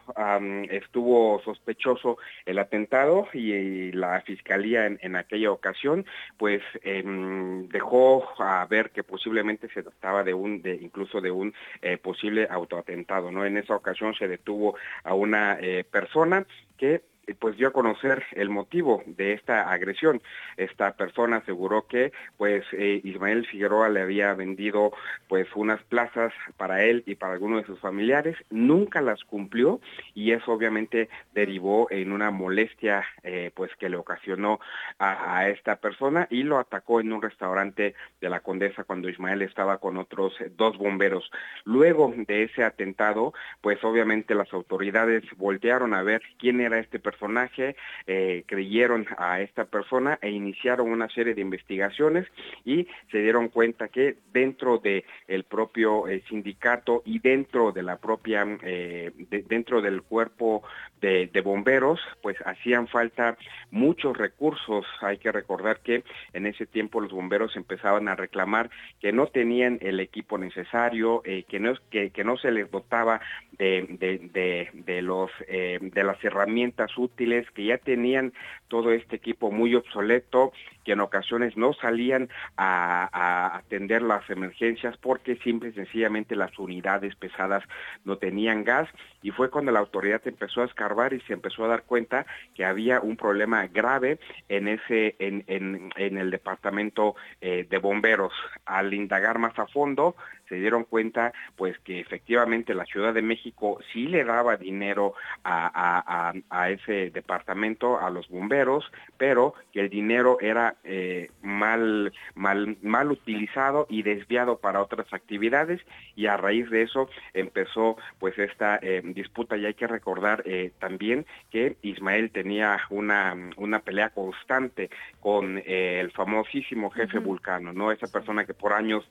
estuvo 0.71 1.43
sospechoso 1.43 2.17
el 2.47 2.59
atentado 2.59 3.29
y, 3.33 3.93
la 3.93 4.21
fiscalía 4.23 4.87
en, 4.87 5.17
aquella 5.17 5.51
ocasión 5.51 6.05
pues 6.37 6.63
em, 6.83 7.69
dejó 7.69 8.29
a 8.39 8.67
ver 8.67 8.91
que 8.91 9.03
posiblemente 9.05 9.69
se 9.69 9.83
trataba 9.83 10.25
de 10.25 10.35
un, 10.35 10.63
de 10.63 10.75
incluso 10.75 11.21
de 11.21 11.31
un 11.31 11.55
eh, 11.81 11.99
posible 11.99 12.47
autoatentado, 12.51 13.31
¿no? 13.31 13.45
En 13.45 13.57
esa 13.57 13.75
ocasión 13.75 14.15
se 14.15 14.29
detuvo 14.29 14.77
a 15.05 15.15
una 15.15 15.59
eh, 15.61 15.85
persona 15.85 16.47
que 16.77 17.12
pues 17.39 17.57
dio 17.57 17.69
a 17.69 17.73
conocer 17.73 18.25
el 18.33 18.51
motivo 18.51 19.03
de 19.07 19.33
esta 19.33 19.71
agresión. 19.71 20.21
Esta 20.57 20.97
persona 20.97 21.37
aseguró 21.37 21.87
que 21.87 22.13
pues 22.37 22.65
eh, 22.73 23.01
Ismael 23.05 23.47
Figueroa 23.47 23.89
le 23.89 24.03
había 24.03 24.35
vendido 24.35 24.93
pues 25.29 25.47
unas 25.55 25.83
plazas 25.85 26.33
para 26.57 26.85
él 26.85 27.05
y 27.07 27.15
para 27.15 27.35
algunos 27.35 27.63
de 27.63 27.67
sus 27.67 27.79
familiares, 27.79 28.37
nunca 28.51 29.01
las 29.01 29.23
cumplió 29.25 29.81
y 30.15 30.33
eso 30.33 30.53
obviamente 30.53 31.09
derivó 31.33 31.89
en 31.91 32.13
una 32.13 32.31
molestia 32.31 33.05
eh, 33.23 33.51
pues 33.55 33.71
que 33.77 33.89
le 33.89 33.97
ocasionó 33.97 34.61
a, 34.99 35.39
a, 35.39 35.49
esta 35.49 35.77
persona 35.77 36.27
y 36.31 36.43
lo 36.43 36.59
atacó 36.59 37.01
en 37.01 37.13
un 37.13 37.23
restaurante 37.23 37.95
de 38.21 38.29
la 38.29 38.41
Condesa 38.41 38.85
cuando 38.85 39.09
Ismael 39.09 39.43
estaba 39.43 39.79
con 39.79 39.97
otros 39.97 40.35
dos 40.57 40.77
bomberos. 40.77 41.31
Luego 41.65 42.13
de 42.17 42.45
ese 42.45 42.65
atentado, 42.65 43.33
pues 43.61 43.83
obviamente 43.85 44.35
las 44.35 44.53
autoridades 44.53 45.25
voltearon 45.37 45.95
a 45.95 46.03
ver 46.03 46.23
quién 46.39 46.61
era 46.61 46.79
este 46.79 46.99
personaje 46.99 47.12
personaje, 47.13 47.77
eh, 48.07 48.45
creyeron 48.47 49.07
a 49.19 49.41
esta 49.41 49.65
persona 49.65 50.19
e 50.23 50.31
iniciaron 50.31 50.91
una 50.91 51.09
serie 51.09 51.35
de 51.35 51.43
investigaciones 51.43 52.27
y 52.65 52.87
se 53.11 53.19
dieron 53.19 53.49
cuenta 53.49 53.89
que 53.89 54.17
dentro 54.33 54.79
de 54.79 55.05
el 55.29 55.45
propio 55.45 56.09
eh, 56.09 56.23
sindicato 56.29 57.03
y 57.05 57.19
dentro 57.19 57.73
de 57.73 57.83
la 57.83 57.97
propia, 57.97 58.47
eh, 58.63 59.13
dentro 59.49 59.83
del 59.83 60.03
cuerpo 60.03 60.63
de, 61.01 61.29
bomberos, 61.43 62.01
pues 62.23 62.37
hacían 62.47 62.87
falta 62.87 63.37
muchos 63.73 64.17
recursos. 64.17 64.87
Hay 65.01 65.19
que 65.19 65.33
recordar 65.33 65.81
que 65.81 66.05
en 66.33 66.47
ese 66.47 66.67
tiempo 66.67 67.01
los 67.01 67.11
bomberos 67.11 67.57
empezaban 67.57 68.07
a 68.09 68.15
reclamar 68.15 68.71
que 69.01 69.13
no 69.13 69.27
tenían 69.27 69.79
el 69.83 69.99
equipo 69.99 70.39
necesario, 70.39 71.21
que 71.23 71.59
no 71.59 71.75
que, 71.91 72.11
que, 72.11 72.23
no 72.23 72.37
se 72.37 72.53
les 72.53 72.71
dotaba 72.71 73.21
de, 73.59 73.87
de, 73.99 74.71
de 74.73 75.03
los 75.03 75.31
de 75.49 76.05
las 76.05 76.23
herramientas 76.25 76.93
útiles, 77.03 77.51
que 77.51 77.67
ya 77.67 77.79
tenían 77.79 78.33
todo 78.69 78.93
este 78.93 79.17
equipo 79.17 79.51
muy 79.51 79.75
obsoleto, 79.75 80.53
que 80.85 80.93
en 80.93 81.01
ocasiones 81.01 81.57
no 81.57 81.73
salían 81.75 82.29
a, 82.57 83.57
atender 83.57 84.03
las 84.03 84.29
emergencias 84.31 84.97
porque 84.97 85.37
simple 85.37 85.69
y 85.69 85.73
sencillamente 85.73 86.37
las 86.37 86.59
unidades 86.59 87.15
pesadas 87.17 87.63
no 88.05 88.17
tenían 88.17 88.65
gas. 88.65 88.89
Y 89.23 89.31
fue 89.31 89.51
cuando 89.51 89.73
la 89.73 89.81
autoridad 89.81 90.23
empezó 90.25 90.63
a 90.63 90.65
escarbar 90.65 91.13
y 91.13 91.21
se 91.23 91.33
empezó 91.35 91.65
a 91.65 91.69
dar 91.69 91.83
cuenta 91.85 92.27
que 92.55 92.65
había 92.65 93.01
un 93.01 93.17
problema 93.17 93.67
grave 93.67 94.19
en 94.49 94.69
ese 94.69 95.17
en, 95.19 95.45
en, 95.47 96.19
el 96.19 96.31
departamento 96.31 97.15
eh, 97.41 97.67
de 97.69 97.79
bomberos. 97.79 98.33
Al 98.65 98.95
indagar 98.95 99.39
más 99.39 99.59
a 99.59 99.67
fondo 99.67 100.17
se 100.49 100.57
dieron 100.57 100.85
cuenta 100.85 101.33
pues 101.57 101.79
que 101.81 102.01
efectivamente 102.01 102.75
la 102.75 102.85
Ciudad 102.85 103.15
de 103.15 103.23
México 103.23 103.79
sí 103.93 104.07
le 104.07 104.25
daba 104.25 104.57
dinero 104.57 105.15
a, 105.45 106.33
a, 106.51 106.71
ese 106.71 107.11
departamento, 107.11 108.01
a 108.01 108.11
los 108.11 108.29
bomberos, 108.29 108.91
pero 109.17 109.55
que 109.73 109.81
el 109.81 109.89
dinero 109.89 110.39
era 110.41 110.77
eh, 110.85 111.31
mal, 111.43 112.13
mal, 112.35 112.77
mal 112.83 113.11
utilizado 113.11 113.87
y 113.89 114.03
desviado 114.03 114.59
para 114.59 114.83
otras 114.83 115.13
actividades 115.13 115.81
y 116.17 116.27
a 116.27 116.37
raíz 116.37 116.69
de 116.71 116.83
eso 116.83 117.09
empezó 117.35 117.97
pues 118.19 118.39
esta 118.39 118.79
eh, 118.83 119.03
disputa. 119.05 119.57
Y 119.57 119.67
hay 119.67 119.75
que 119.75 119.87
recordar 119.87 120.43
eh, 120.47 120.73
también 120.79 121.27
que 121.51 121.77
Ismael 121.83 122.31
tenía 122.31 122.79
una, 122.91 123.35
una 123.57 123.81
pelea 123.81 124.11
constante 124.11 124.91
con 125.21 125.63
el 125.65 126.11
famosísimo 126.13 126.91
jefe 126.91 127.19
Vulcano, 127.19 127.73
¿no? 127.73 127.93
Esa 127.93 128.09
persona 128.09 128.45
que 128.45 128.55
por 128.55 128.73
años 128.73 129.09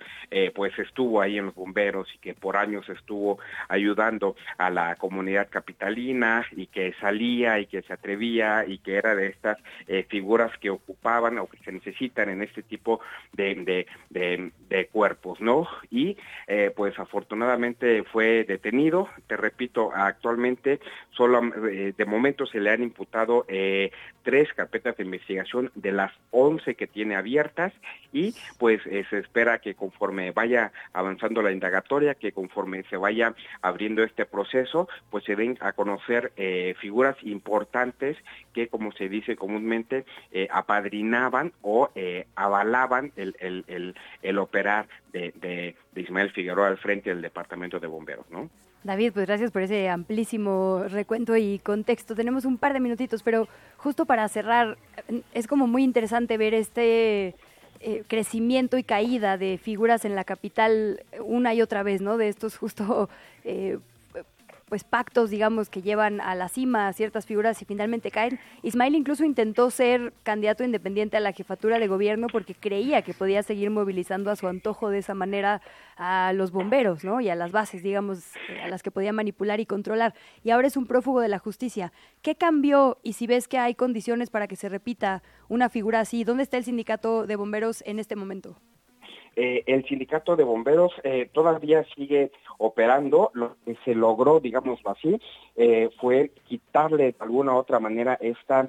pues 0.56 0.78
estuvo 0.80 1.21
ahí 1.22 1.38
en 1.38 1.46
los 1.46 1.56
bomberos 1.56 2.08
y 2.16 2.18
que 2.20 2.34
por 2.34 2.58
años 2.58 2.88
estuvo 2.90 3.40
ayudando 3.68 4.36
a 4.58 4.70
la 4.70 4.96
comunidad 4.96 5.50
capitalina 5.50 6.46
y 6.56 6.68
que 6.68 6.94
salía 7.00 7.60
y 7.60 7.66
que 7.66 7.82
se 7.82 7.94
atrevía 7.94 8.66
y 8.68 8.80
que 8.80 8.96
era 8.96 9.16
de 9.16 9.28
estas 9.28 9.58
eh, 9.88 10.06
figuras 10.10 10.52
que 10.60 10.70
ocupaban 10.70 11.38
o 11.40 11.48
que 11.48 11.58
se 11.60 11.72
necesitan 11.72 12.30
en 12.30 12.42
este 12.42 12.64
tipo 12.64 13.00
de, 13.34 13.88
cuerpos, 14.92 15.40
¿no? 15.42 15.68
Y 15.90 16.18
eh, 16.48 16.72
pues 16.76 16.98
afortunadamente 16.98 18.04
fue 18.04 18.44
detenido, 18.44 19.10
te 19.28 19.38
repito, 19.38 19.92
actualmente 19.94 20.80
solo 21.12 21.42
eh, 21.70 21.94
de 21.96 22.06
momento 22.06 22.46
se 22.46 22.60
le 22.60 22.72
han 22.72 22.84
imputado 22.84 23.46
tres 24.24 24.54
carpetas 24.54 24.98
de 24.98 25.04
investigación 25.04 25.72
de 25.76 25.92
las 25.92 26.12
once 26.32 26.76
que 26.76 26.88
tiene 26.88 27.16
abiertas 27.16 27.74
y 28.12 28.34
pues 28.58 28.82
se 28.84 29.18
espera 29.18 29.60
que 29.60 29.76
conforme 29.76 30.32
vaya 30.32 30.72
avanzando 30.94 31.11
la 31.42 31.52
indagatoria, 31.52 32.16
que 32.16 32.32
conforme 32.32 32.84
se 32.90 32.98
vaya 32.98 33.34
abriendo 33.62 34.04
este 34.04 34.26
proceso, 34.26 34.88
pues 35.10 35.24
se 35.24 35.36
den 35.36 35.58
a 35.62 35.74
conocer 35.74 36.32
eh, 36.36 36.76
figuras 36.80 37.16
importantes 37.24 38.18
que, 38.54 38.68
como 38.68 38.92
se 38.92 39.10
dice 39.10 39.36
comúnmente, 39.36 40.06
eh, 40.32 40.48
apadrinaban 40.52 41.54
o 41.62 41.90
eh, 41.96 42.28
avalaban 42.36 43.12
el, 43.16 43.36
el, 43.40 43.96
el, 44.22 44.38
operar 44.38 44.88
de, 45.14 45.34
de, 45.42 45.76
Ismael 46.02 46.32
Figueroa 46.32 46.68
al 46.68 46.78
frente 46.78 47.10
del 47.10 47.22
Departamento 47.22 47.80
de 47.80 47.88
Bomberos, 47.88 48.30
¿no? 48.30 48.50
David, 48.84 49.12
pues 49.14 49.28
gracias 49.28 49.52
por 49.52 49.62
ese 49.62 49.90
amplísimo 49.90 50.86
recuento 50.90 51.38
y 51.38 51.60
contexto. 51.60 52.16
Tenemos 52.16 52.46
un 52.46 52.58
par 52.58 52.74
de 52.74 52.80
minutitos, 52.80 53.22
pero 53.22 53.48
justo 53.78 54.06
para 54.06 54.28
cerrar, 54.28 54.78
es 55.36 55.46
como 55.46 55.68
muy 55.68 55.84
interesante 55.84 56.36
ver 56.38 56.56
este 56.56 57.36
eh, 57.84 58.04
crecimiento 58.08 58.78
y 58.78 58.84
caída 58.84 59.38
de 59.38 59.58
figuras 59.58 60.06
en 60.06 60.16
la 60.16 60.24
capital 60.24 61.04
una 61.24 61.54
y 61.54 61.62
otra 61.62 61.82
vez, 61.82 62.00
¿no? 62.02 62.18
De 62.18 62.30
estos 62.30 62.56
justo 62.56 63.10
eh, 63.44 63.80
pues 64.72 64.86
pactos, 64.86 65.30
digamos, 65.30 65.70
que 65.70 65.82
llevan 65.82 66.22
a 66.22 66.34
la 66.34 66.48
cima 66.48 66.88
a 66.88 66.94
ciertas 66.94 67.26
figuras 67.26 67.62
y 67.62 67.66
finalmente 67.66 68.10
caen. 68.10 68.40
Ismael 68.64 68.96
incluso 68.96 69.26
intentó 69.26 69.70
ser 69.70 70.14
candidato 70.24 70.64
independiente 70.64 71.18
a 71.18 71.20
la 71.20 71.34
jefatura 71.34 71.78
de 71.78 71.90
gobierno 71.90 72.28
porque 72.32 72.56
creía 72.56 73.02
que 73.02 73.14
podía 73.14 73.44
seguir 73.44 73.70
movilizando 73.70 74.32
a 74.32 74.38
su 74.38 74.48
antojo 74.48 74.90
de 74.90 75.00
esa 75.00 75.14
manera 75.14 75.62
a 75.98 76.32
los 76.32 76.52
bomberos, 76.52 77.04
¿no? 77.04 77.20
Y 77.20 77.28
a 77.28 77.36
las 77.36 77.52
bases, 77.52 77.84
digamos, 77.84 78.24
a 78.64 78.70
las 78.70 78.82
que 78.82 78.92
podía 78.92 79.12
manipular 79.12 79.60
y 79.60 79.66
controlar. 79.66 80.14
Y 80.42 80.52
ahora 80.52 80.68
es 80.68 80.78
un 80.78 80.86
prófugo 80.86 81.20
de 81.20 81.28
la 81.28 81.40
justicia. 81.40 81.92
¿Qué 82.22 82.36
cambió? 82.36 82.98
Y 83.04 83.12
si 83.12 83.28
ves 83.28 83.50
que 83.50 83.58
hay 83.58 83.76
condiciones 83.76 84.30
para 84.30 84.48
que 84.48 84.56
se 84.56 84.70
repita 84.70 85.22
una 85.50 85.68
figura 85.68 86.00
así, 86.00 86.24
¿dónde 86.24 86.44
está 86.44 86.56
el 86.56 86.64
sindicato 86.64 87.28
de 87.28 87.36
bomberos 87.36 87.84
en 87.86 88.00
este 88.00 88.16
momento? 88.16 88.56
Eh, 89.44 89.64
el 89.66 89.84
sindicato 89.86 90.36
de 90.36 90.44
bomberos 90.44 90.92
eh, 91.04 91.28
todavía 91.34 91.84
sigue 91.96 92.32
operando. 92.60 93.32
Lo 93.34 93.56
que 93.66 93.76
se 93.84 93.96
logró, 93.96 94.40
digámoslo 94.40 94.92
así, 94.92 95.20
eh, 95.56 95.90
fue 96.00 96.30
quitarle 96.48 97.06
de 97.06 97.16
alguna 97.18 97.54
u 97.54 97.58
otra 97.58 97.80
manera 97.80 98.20
esta 98.22 98.68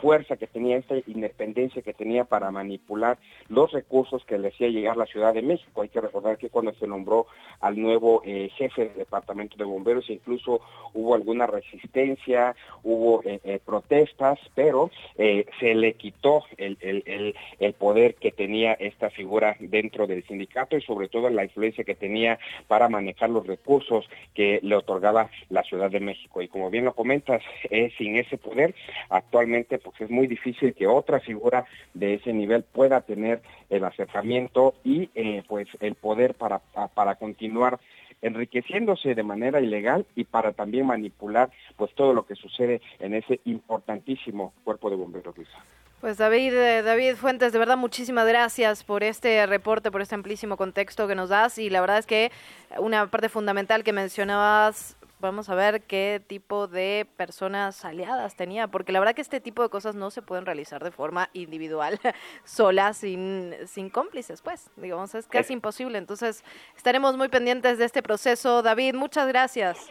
fuerza 0.00 0.36
que 0.36 0.46
tenía, 0.46 0.76
esta 0.76 0.94
independencia 1.08 1.82
que 1.82 1.92
tenía 1.92 2.24
para 2.24 2.52
manipular 2.52 3.18
los 3.48 3.72
recursos 3.72 4.24
que 4.24 4.38
le 4.38 4.48
hacía 4.48 4.68
llegar 4.68 4.96
la 4.96 5.06
Ciudad 5.06 5.34
de 5.34 5.42
México. 5.42 5.82
Hay 5.82 5.88
que 5.88 6.00
recordar 6.00 6.38
que 6.38 6.48
cuando 6.48 6.72
se 6.74 6.86
nombró 6.86 7.26
al 7.60 7.80
nuevo 7.80 8.22
jefe 8.22 8.86
del 8.86 8.98
departamento 8.98 9.56
de 9.56 9.64
bomberos, 9.64 10.08
incluso 10.08 10.60
hubo 10.94 11.16
alguna 11.16 11.48
resistencia, 11.48 12.54
hubo 12.84 13.22
protestas, 13.64 14.38
pero 14.54 14.90
se 15.16 15.74
le 15.74 15.94
quitó 15.94 16.44
el, 16.56 17.34
poder 17.78 18.14
que 18.14 18.30
tenía 18.30 18.74
esta 18.74 19.10
figura 19.10 19.31
figura 19.32 19.56
dentro 19.60 20.06
del 20.06 20.22
sindicato 20.26 20.76
y 20.76 20.82
sobre 20.82 21.08
todo 21.08 21.30
la 21.30 21.44
influencia 21.44 21.84
que 21.84 21.94
tenía 21.94 22.38
para 22.68 22.90
manejar 22.90 23.30
los 23.30 23.46
recursos 23.46 24.06
que 24.34 24.60
le 24.62 24.76
otorgaba 24.76 25.30
la 25.48 25.62
Ciudad 25.62 25.90
de 25.90 26.00
México. 26.00 26.42
Y 26.42 26.48
como 26.48 26.68
bien 26.68 26.84
lo 26.84 26.92
comentas, 26.92 27.42
eh, 27.70 27.90
sin 27.96 28.16
ese 28.16 28.36
poder, 28.36 28.74
actualmente 29.08 29.78
pues 29.78 29.98
es 30.02 30.10
muy 30.10 30.26
difícil 30.26 30.74
que 30.74 30.86
otra 30.86 31.18
figura 31.20 31.64
de 31.94 32.14
ese 32.14 32.34
nivel 32.34 32.62
pueda 32.62 33.00
tener 33.00 33.40
el 33.70 33.84
acercamiento 33.84 34.74
y 34.84 35.08
eh, 35.14 35.42
pues 35.48 35.66
el 35.80 35.94
poder 35.94 36.34
para, 36.34 36.58
para 36.94 37.14
continuar 37.14 37.80
enriqueciéndose 38.22 39.14
de 39.14 39.22
manera 39.22 39.60
ilegal 39.60 40.06
y 40.16 40.24
para 40.24 40.52
también 40.52 40.86
manipular 40.86 41.50
pues 41.76 41.94
todo 41.94 42.14
lo 42.14 42.24
que 42.24 42.34
sucede 42.36 42.80
en 43.00 43.14
ese 43.14 43.40
importantísimo 43.44 44.54
cuerpo 44.64 44.88
de 44.88 44.96
bomberos, 44.96 45.36
Luisa. 45.36 45.58
Pues 46.00 46.18
David, 46.18 46.52
eh, 46.54 46.82
David 46.82 47.14
Fuentes, 47.14 47.52
de 47.52 47.60
verdad 47.60 47.76
muchísimas 47.76 48.26
gracias 48.26 48.82
por 48.82 49.04
este 49.04 49.46
reporte, 49.46 49.92
por 49.92 50.02
este 50.02 50.16
amplísimo 50.16 50.56
contexto 50.56 51.06
que 51.06 51.14
nos 51.14 51.28
das 51.28 51.58
y 51.58 51.70
la 51.70 51.80
verdad 51.80 51.98
es 51.98 52.06
que 52.06 52.32
una 52.78 53.06
parte 53.08 53.28
fundamental 53.28 53.84
que 53.84 53.92
mencionabas, 53.92 54.96
vamos 55.22 55.48
a 55.48 55.54
ver 55.54 55.82
qué 55.82 56.22
tipo 56.26 56.66
de 56.66 57.06
personas 57.16 57.84
aliadas 57.84 58.36
tenía, 58.36 58.68
porque 58.68 58.92
la 58.92 58.98
verdad 58.98 59.14
que 59.14 59.22
este 59.22 59.40
tipo 59.40 59.62
de 59.62 59.70
cosas 59.70 59.94
no 59.94 60.10
se 60.10 60.20
pueden 60.20 60.44
realizar 60.44 60.84
de 60.84 60.90
forma 60.90 61.30
individual, 61.32 61.98
sola, 62.44 62.92
sin, 62.92 63.54
sin 63.66 63.88
cómplices, 63.88 64.42
pues, 64.42 64.70
digamos, 64.76 65.14
es 65.14 65.26
casi 65.28 65.54
imposible. 65.54 65.96
Entonces, 65.96 66.44
estaremos 66.76 67.16
muy 67.16 67.28
pendientes 67.28 67.78
de 67.78 67.86
este 67.86 68.02
proceso. 68.02 68.62
David, 68.62 68.94
muchas 68.94 69.26
gracias. 69.28 69.90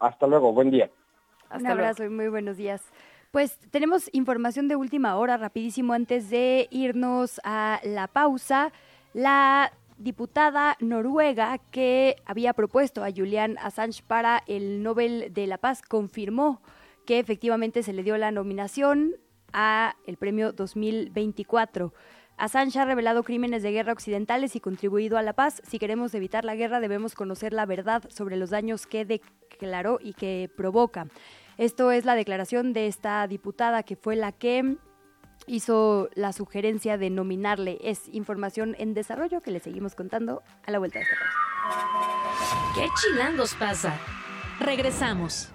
Hasta 0.00 0.26
luego, 0.26 0.52
buen 0.52 0.70
día. 0.70 0.90
Hasta 1.48 1.58
Un 1.58 1.66
abrazo 1.66 2.04
y 2.04 2.10
muy 2.10 2.28
buenos 2.28 2.56
días. 2.56 2.82
Pues 3.30 3.58
tenemos 3.70 4.10
información 4.12 4.68
de 4.68 4.76
última 4.76 5.16
hora, 5.16 5.36
rapidísimo, 5.36 5.92
antes 5.92 6.30
de 6.30 6.66
irnos 6.70 7.40
a 7.44 7.80
la 7.84 8.08
pausa. 8.08 8.72
La 9.14 9.72
diputada 9.98 10.76
noruega 10.80 11.58
que 11.70 12.16
había 12.24 12.52
propuesto 12.52 13.04
a 13.04 13.10
Julian 13.10 13.56
Assange 13.58 14.02
para 14.06 14.42
el 14.46 14.82
Nobel 14.82 15.32
de 15.34 15.46
la 15.46 15.58
Paz 15.58 15.82
confirmó 15.82 16.62
que 17.04 17.18
efectivamente 17.18 17.82
se 17.82 17.92
le 17.92 18.02
dio 18.02 18.16
la 18.16 18.30
nominación 18.30 19.16
a 19.52 19.96
el 20.06 20.16
premio 20.16 20.52
2024. 20.52 21.92
Assange 22.36 22.78
ha 22.78 22.84
revelado 22.84 23.24
crímenes 23.24 23.64
de 23.64 23.72
guerra 23.72 23.92
occidentales 23.92 24.54
y 24.54 24.60
contribuido 24.60 25.18
a 25.18 25.22
la 25.22 25.32
paz. 25.32 25.60
Si 25.66 25.80
queremos 25.80 26.14
evitar 26.14 26.44
la 26.44 26.54
guerra, 26.54 26.78
debemos 26.78 27.14
conocer 27.14 27.52
la 27.52 27.66
verdad 27.66 28.04
sobre 28.10 28.36
los 28.36 28.50
daños 28.50 28.86
que 28.86 29.04
declaró 29.04 29.98
y 30.00 30.12
que 30.12 30.48
provoca. 30.56 31.08
Esto 31.56 31.90
es 31.90 32.04
la 32.04 32.14
declaración 32.14 32.72
de 32.72 32.86
esta 32.86 33.26
diputada 33.26 33.82
que 33.82 33.96
fue 33.96 34.14
la 34.14 34.30
que 34.30 34.76
hizo 35.46 36.08
la 36.14 36.32
sugerencia 36.32 36.98
de 36.98 37.10
nominarle. 37.10 37.78
Es 37.82 38.08
información 38.12 38.74
en 38.78 38.94
desarrollo 38.94 39.40
que 39.40 39.50
le 39.50 39.60
seguimos 39.60 39.94
contando 39.94 40.42
a 40.66 40.70
la 40.70 40.78
vuelta 40.78 40.98
de 40.98 41.04
esta 41.04 41.16
pausa. 41.16 42.74
¿Qué 42.74 42.86
chilangos 43.00 43.54
pasa? 43.54 43.98
Regresamos. 44.60 45.50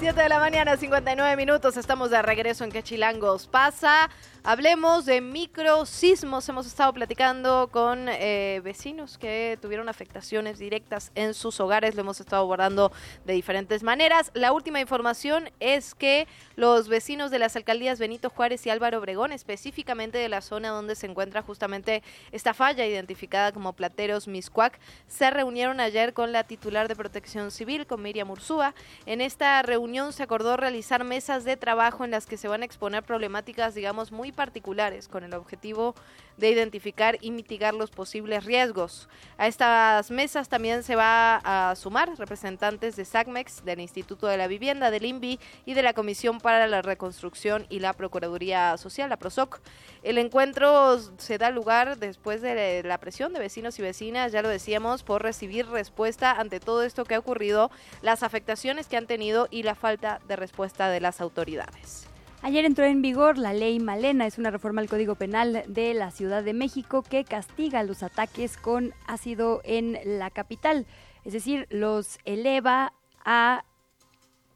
7 0.00 0.20
de 0.20 0.28
la 0.28 0.38
mañana, 0.38 0.76
59 0.76 1.36
minutos. 1.36 1.76
Estamos 1.76 2.10
de 2.10 2.20
regreso 2.20 2.64
en 2.64 2.70
¿Qué 2.70 2.82
chilangos 2.82 3.46
pasa? 3.46 4.10
Hablemos 4.46 5.06
de 5.06 5.22
microsismos. 5.22 6.46
Hemos 6.50 6.66
estado 6.66 6.92
platicando 6.92 7.70
con 7.72 8.10
eh, 8.10 8.60
vecinos 8.62 9.16
que 9.16 9.58
tuvieron 9.62 9.88
afectaciones 9.88 10.58
directas 10.58 11.12
en 11.14 11.32
sus 11.32 11.60
hogares. 11.60 11.94
Lo 11.94 12.02
hemos 12.02 12.20
estado 12.20 12.42
abordando 12.42 12.92
de 13.24 13.32
diferentes 13.32 13.82
maneras. 13.82 14.30
La 14.34 14.52
última 14.52 14.80
información 14.80 15.48
es 15.60 15.94
que 15.94 16.28
los 16.56 16.88
vecinos 16.88 17.30
de 17.30 17.38
las 17.38 17.56
alcaldías 17.56 17.98
Benito 17.98 18.28
Juárez 18.28 18.66
y 18.66 18.70
Álvaro 18.70 18.98
Obregón, 18.98 19.32
específicamente 19.32 20.18
de 20.18 20.28
la 20.28 20.42
zona 20.42 20.68
donde 20.68 20.94
se 20.94 21.06
encuentra 21.06 21.40
justamente 21.40 22.02
esta 22.30 22.52
falla 22.52 22.84
identificada 22.84 23.50
como 23.50 23.72
Plateros 23.72 24.28
Miscuac, 24.28 24.78
se 25.08 25.30
reunieron 25.30 25.80
ayer 25.80 26.12
con 26.12 26.32
la 26.32 26.44
titular 26.44 26.86
de 26.86 26.96
Protección 26.96 27.50
Civil, 27.50 27.86
con 27.86 28.02
Miriam 28.02 28.30
Ursúa. 28.30 28.74
En 29.06 29.22
esta 29.22 29.62
reunión 29.62 30.12
se 30.12 30.22
acordó 30.22 30.58
realizar 30.58 31.02
mesas 31.02 31.44
de 31.44 31.56
trabajo 31.56 32.04
en 32.04 32.10
las 32.10 32.26
que 32.26 32.36
se 32.36 32.48
van 32.48 32.60
a 32.60 32.66
exponer 32.66 33.02
problemáticas, 33.04 33.74
digamos, 33.74 34.12
muy 34.12 34.33
particulares 34.34 35.08
con 35.08 35.24
el 35.24 35.34
objetivo 35.34 35.94
de 36.36 36.50
identificar 36.50 37.16
y 37.20 37.30
mitigar 37.30 37.74
los 37.74 37.90
posibles 37.90 38.44
riesgos. 38.44 39.08
A 39.38 39.46
estas 39.46 40.10
mesas 40.10 40.48
también 40.48 40.82
se 40.82 40.96
va 40.96 41.40
a 41.44 41.76
sumar 41.76 42.10
representantes 42.18 42.96
de 42.96 43.04
SACMEX, 43.04 43.64
del 43.64 43.80
Instituto 43.80 44.26
de 44.26 44.36
la 44.36 44.48
Vivienda, 44.48 44.90
del 44.90 45.04
INVI 45.04 45.38
y 45.64 45.74
de 45.74 45.82
la 45.82 45.92
Comisión 45.92 46.40
para 46.40 46.66
la 46.66 46.82
Reconstrucción 46.82 47.66
y 47.68 47.78
la 47.78 47.92
Procuraduría 47.92 48.76
Social, 48.78 49.10
la 49.10 49.16
PROSOC. 49.16 49.60
El 50.02 50.18
encuentro 50.18 50.98
se 51.18 51.38
da 51.38 51.50
lugar 51.50 51.98
después 51.98 52.42
de 52.42 52.82
la 52.82 52.98
presión 52.98 53.32
de 53.32 53.40
vecinos 53.40 53.78
y 53.78 53.82
vecinas, 53.82 54.32
ya 54.32 54.42
lo 54.42 54.48
decíamos, 54.48 55.02
por 55.02 55.22
recibir 55.22 55.66
respuesta 55.68 56.32
ante 56.32 56.60
todo 56.60 56.82
esto 56.82 57.04
que 57.04 57.14
ha 57.14 57.18
ocurrido, 57.18 57.70
las 58.02 58.22
afectaciones 58.22 58.88
que 58.88 58.96
han 58.96 59.06
tenido 59.06 59.48
y 59.50 59.62
la 59.62 59.74
falta 59.74 60.20
de 60.26 60.36
respuesta 60.36 60.88
de 60.88 61.00
las 61.00 61.20
autoridades. 61.20 62.13
Ayer 62.44 62.66
entró 62.66 62.84
en 62.84 63.00
vigor 63.00 63.38
la 63.38 63.54
ley 63.54 63.80
Malena, 63.80 64.26
es 64.26 64.36
una 64.36 64.50
reforma 64.50 64.82
al 64.82 64.88
Código 64.90 65.14
Penal 65.14 65.64
de 65.66 65.94
la 65.94 66.10
Ciudad 66.10 66.44
de 66.44 66.52
México 66.52 67.02
que 67.02 67.24
castiga 67.24 67.82
los 67.84 68.02
ataques 68.02 68.58
con 68.58 68.92
ácido 69.06 69.62
en 69.64 69.98
la 70.04 70.28
capital, 70.28 70.84
es 71.24 71.32
decir, 71.32 71.66
los 71.70 72.18
eleva 72.26 72.92
a 73.24 73.64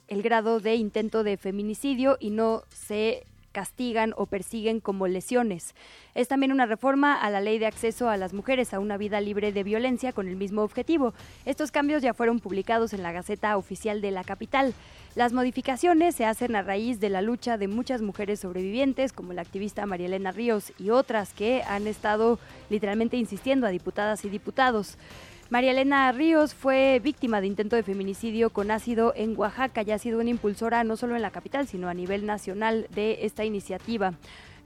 el 0.07 0.21
grado 0.21 0.61
de 0.61 0.75
intento 0.75 1.25
de 1.25 1.39
feminicidio 1.39 2.19
y 2.21 2.29
no 2.29 2.63
se 2.69 3.25
castigan 3.53 4.15
o 4.17 4.27
persiguen 4.27 4.81
como 4.81 5.07
lesiones. 5.07 5.75
Es 6.15 6.29
también 6.29 6.53
una 6.53 6.67
reforma 6.67 7.15
a 7.15 7.31
la 7.31 7.41
ley 7.41 7.59
de 7.59 7.67
acceso 7.67 8.09
a 8.09 8.17
las 8.17 8.33
mujeres 8.33 8.75
a 8.75 8.81
una 8.81 8.97
vida 8.97 9.21
libre 9.21 9.53
de 9.53 9.63
violencia 9.63 10.13
con 10.13 10.29
el 10.29 10.37
mismo 10.37 10.63
objetivo. 10.63 11.15
Estos 11.45 11.71
cambios 11.71 12.03
ya 12.03 12.15
fueron 12.15 12.41
publicados 12.41 12.93
en 12.93 13.03
la 13.03 13.13
Gaceta 13.13 13.57
Oficial 13.57 14.01
de 14.01 14.11
la 14.11 14.25
capital. 14.25 14.75
Las 15.15 15.33
modificaciones 15.33 16.15
se 16.15 16.27
hacen 16.27 16.55
a 16.55 16.63
raíz 16.63 17.01
de 17.01 17.09
la 17.09 17.23
lucha 17.23 17.59
de 17.59 17.67
muchas 17.67 18.03
mujeres 18.03 18.41
sobrevivientes, 18.41 19.13
como 19.13 19.33
la 19.33 19.43
activista 19.43 19.87
María 19.87 20.07
Elena 20.07 20.31
Ríos 20.31 20.73
y 20.79 20.91
otras 20.91 21.33
que 21.33 21.63
han 21.67 21.87
estado 21.87 22.39
literalmente 22.71 23.17
insistiendo 23.17 23.67
a 23.67 23.71
diputadas 23.71 24.25
y 24.25 24.29
diputados. 24.29 24.97
María 25.51 25.71
Elena 25.71 26.13
Ríos 26.13 26.53
fue 26.53 27.01
víctima 27.03 27.41
de 27.41 27.47
intento 27.47 27.75
de 27.75 27.83
feminicidio 27.83 28.51
con 28.51 28.71
ácido 28.71 29.15
en 29.17 29.35
Oaxaca 29.35 29.81
y 29.81 29.91
ha 29.93 29.99
sido 29.99 30.21
una 30.21 30.29
impulsora 30.29 30.85
no 30.85 30.99
solo 30.99 31.17
en 31.17 31.23
la 31.23 31.31
capital, 31.31 31.67
sino 31.67 31.89
a 31.89 31.95
nivel 31.95 32.27
nacional 32.27 32.87
de 32.91 33.21
esta 33.23 33.47
iniciativa. 33.47 34.13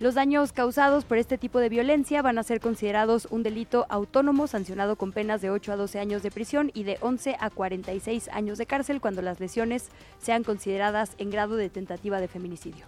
Los 0.00 0.16
daños 0.16 0.50
causados 0.50 1.04
por 1.04 1.18
este 1.18 1.38
tipo 1.38 1.60
de 1.60 1.68
violencia 1.68 2.20
van 2.20 2.36
a 2.36 2.42
ser 2.42 2.58
considerados 2.58 3.28
un 3.30 3.44
delito 3.44 3.86
autónomo 3.90 4.48
sancionado 4.48 4.96
con 4.96 5.12
penas 5.12 5.40
de 5.40 5.50
8 5.50 5.70
a 5.70 5.76
12 5.76 6.00
años 6.00 6.24
de 6.24 6.32
prisión 6.32 6.72
y 6.74 6.82
de 6.82 6.98
11 7.00 7.36
a 7.38 7.50
46 7.50 8.28
años 8.32 8.58
de 8.58 8.66
cárcel 8.66 9.00
cuando 9.00 9.22
las 9.22 9.38
lesiones 9.38 9.88
sean 10.18 10.42
consideradas 10.42 11.14
en 11.18 11.30
grado 11.30 11.54
de 11.54 11.70
tentativa 11.70 12.20
de 12.20 12.26
feminicidio. 12.26 12.86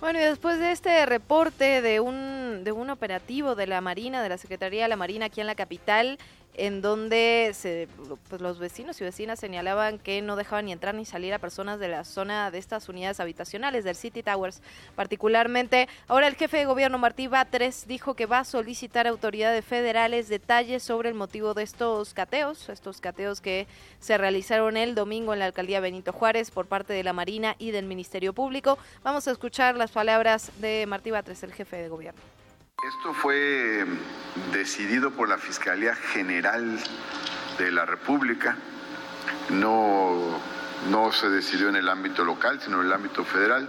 Bueno, 0.00 0.18
y 0.18 0.22
después 0.22 0.58
de 0.58 0.72
este 0.72 1.06
reporte 1.06 1.80
de 1.80 2.00
un, 2.00 2.62
de 2.64 2.72
un 2.72 2.90
operativo 2.90 3.54
de 3.54 3.66
la 3.66 3.80
Marina, 3.80 4.22
de 4.22 4.28
la 4.28 4.38
Secretaría 4.38 4.82
de 4.82 4.88
la 4.88 4.96
Marina 4.96 5.26
aquí 5.26 5.40
en 5.40 5.46
la 5.46 5.54
capital, 5.54 6.18
en 6.54 6.82
donde 6.82 7.50
se, 7.54 7.88
pues 8.28 8.40
los 8.40 8.58
vecinos 8.58 9.00
y 9.00 9.04
vecinas 9.04 9.40
señalaban 9.40 9.98
que 9.98 10.22
no 10.22 10.36
dejaban 10.36 10.66
ni 10.66 10.72
entrar 10.72 10.94
ni 10.94 11.04
salir 11.04 11.34
a 11.34 11.38
personas 11.38 11.80
de 11.80 11.88
la 11.88 12.04
zona 12.04 12.50
de 12.50 12.58
estas 12.58 12.88
unidades 12.88 13.20
habitacionales 13.20 13.84
del 13.84 13.96
City 13.96 14.22
Towers. 14.22 14.62
Particularmente, 14.94 15.88
ahora 16.08 16.28
el 16.28 16.36
jefe 16.36 16.58
de 16.58 16.64
gobierno 16.64 16.98
Martí 16.98 17.26
Batres 17.26 17.86
dijo 17.86 18.14
que 18.14 18.26
va 18.26 18.40
a 18.40 18.44
solicitar 18.44 19.06
a 19.06 19.10
autoridades 19.10 19.64
federales 19.64 20.28
detalles 20.28 20.82
sobre 20.82 21.08
el 21.08 21.14
motivo 21.14 21.54
de 21.54 21.64
estos 21.64 22.14
cateos, 22.14 22.68
estos 22.68 23.00
cateos 23.00 23.40
que 23.40 23.66
se 24.00 24.16
realizaron 24.16 24.76
el 24.76 24.94
domingo 24.94 25.32
en 25.32 25.40
la 25.40 25.46
alcaldía 25.46 25.80
Benito 25.80 26.12
Juárez 26.12 26.50
por 26.50 26.66
parte 26.66 26.92
de 26.92 27.04
la 27.04 27.12
Marina 27.12 27.56
y 27.58 27.70
del 27.72 27.86
Ministerio 27.86 28.32
Público. 28.32 28.78
Vamos 29.02 29.26
a 29.26 29.32
escuchar 29.32 29.76
las 29.76 29.90
palabras 29.90 30.52
de 30.60 30.86
Martí 30.86 31.10
Batres, 31.10 31.42
el 31.42 31.52
jefe 31.52 31.76
de 31.76 31.88
gobierno. 31.88 32.43
Esto 32.86 33.14
fue 33.14 33.86
decidido 34.52 35.10
por 35.10 35.30
la 35.30 35.38
Fiscalía 35.38 35.94
General 35.94 36.78
de 37.56 37.70
la 37.70 37.86
República. 37.86 38.58
No, 39.48 40.38
no 40.90 41.10
se 41.10 41.30
decidió 41.30 41.70
en 41.70 41.76
el 41.76 41.88
ámbito 41.88 42.26
local, 42.26 42.60
sino 42.60 42.80
en 42.80 42.88
el 42.88 42.92
ámbito 42.92 43.24
federal. 43.24 43.66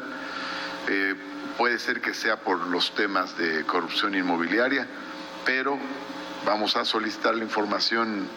Eh, 0.90 1.16
puede 1.58 1.80
ser 1.80 2.02
que 2.02 2.14
sea 2.14 2.36
por 2.36 2.68
los 2.68 2.94
temas 2.94 3.38
de 3.38 3.66
corrupción 3.66 4.16
inmobiliaria, 4.16 4.86
pero 5.46 5.80
vamos 6.46 6.76
a 6.76 6.84
solicitar 6.84 7.36
la 7.36 7.46
información 7.46 8.28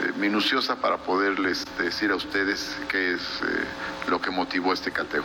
eh, 0.00 0.12
minuciosa 0.16 0.76
para 0.76 0.96
poderles 0.96 1.66
decir 1.76 2.10
a 2.10 2.16
ustedes 2.16 2.78
qué 2.88 3.12
es 3.12 3.20
eh, 3.20 4.08
lo 4.08 4.22
que 4.22 4.30
motivó 4.30 4.72
este 4.72 4.90
cateo. 4.90 5.22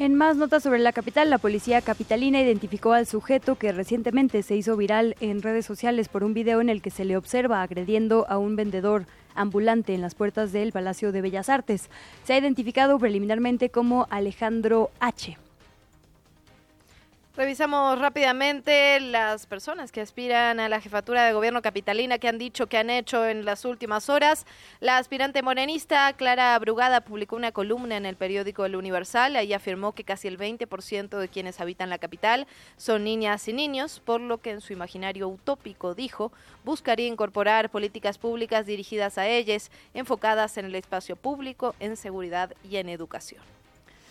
En 0.00 0.14
más 0.14 0.38
notas 0.38 0.62
sobre 0.62 0.78
la 0.78 0.92
capital, 0.92 1.28
la 1.28 1.36
policía 1.36 1.82
capitalina 1.82 2.40
identificó 2.40 2.94
al 2.94 3.06
sujeto 3.06 3.56
que 3.56 3.70
recientemente 3.70 4.42
se 4.42 4.56
hizo 4.56 4.74
viral 4.74 5.14
en 5.20 5.42
redes 5.42 5.66
sociales 5.66 6.08
por 6.08 6.24
un 6.24 6.32
video 6.32 6.62
en 6.62 6.70
el 6.70 6.80
que 6.80 6.88
se 6.88 7.04
le 7.04 7.18
observa 7.18 7.60
agrediendo 7.60 8.24
a 8.30 8.38
un 8.38 8.56
vendedor 8.56 9.04
ambulante 9.34 9.92
en 9.92 10.00
las 10.00 10.14
puertas 10.14 10.52
del 10.52 10.72
Palacio 10.72 11.12
de 11.12 11.20
Bellas 11.20 11.50
Artes. 11.50 11.90
Se 12.24 12.32
ha 12.32 12.38
identificado 12.38 12.98
preliminarmente 12.98 13.68
como 13.68 14.06
Alejandro 14.08 14.90
H. 15.00 15.36
Revisamos 17.40 17.98
rápidamente 17.98 19.00
las 19.00 19.46
personas 19.46 19.92
que 19.92 20.02
aspiran 20.02 20.60
a 20.60 20.68
la 20.68 20.78
jefatura 20.78 21.24
de 21.24 21.32
gobierno 21.32 21.62
capitalina 21.62 22.18
que 22.18 22.28
han 22.28 22.36
dicho 22.36 22.66
que 22.66 22.76
han 22.76 22.90
hecho 22.90 23.26
en 23.26 23.46
las 23.46 23.64
últimas 23.64 24.10
horas. 24.10 24.44
La 24.80 24.98
aspirante 24.98 25.40
morenista 25.40 26.12
Clara 26.12 26.58
Brugada 26.58 27.00
publicó 27.00 27.36
una 27.36 27.50
columna 27.50 27.96
en 27.96 28.04
el 28.04 28.16
periódico 28.16 28.66
El 28.66 28.76
Universal. 28.76 29.36
Ahí 29.36 29.54
afirmó 29.54 29.92
que 29.92 30.04
casi 30.04 30.28
el 30.28 30.36
20% 30.36 31.16
de 31.16 31.28
quienes 31.28 31.62
habitan 31.62 31.88
la 31.88 31.96
capital 31.96 32.46
son 32.76 33.04
niñas 33.04 33.48
y 33.48 33.54
niños, 33.54 34.02
por 34.04 34.20
lo 34.20 34.36
que 34.36 34.50
en 34.50 34.60
su 34.60 34.74
imaginario 34.74 35.26
utópico 35.26 35.94
dijo 35.94 36.32
buscaría 36.62 37.06
incorporar 37.06 37.70
políticas 37.70 38.18
públicas 38.18 38.66
dirigidas 38.66 39.16
a 39.16 39.26
ellas, 39.26 39.70
enfocadas 39.94 40.58
en 40.58 40.66
el 40.66 40.74
espacio 40.74 41.16
público, 41.16 41.74
en 41.80 41.96
seguridad 41.96 42.52
y 42.68 42.76
en 42.76 42.90
educación. 42.90 43.59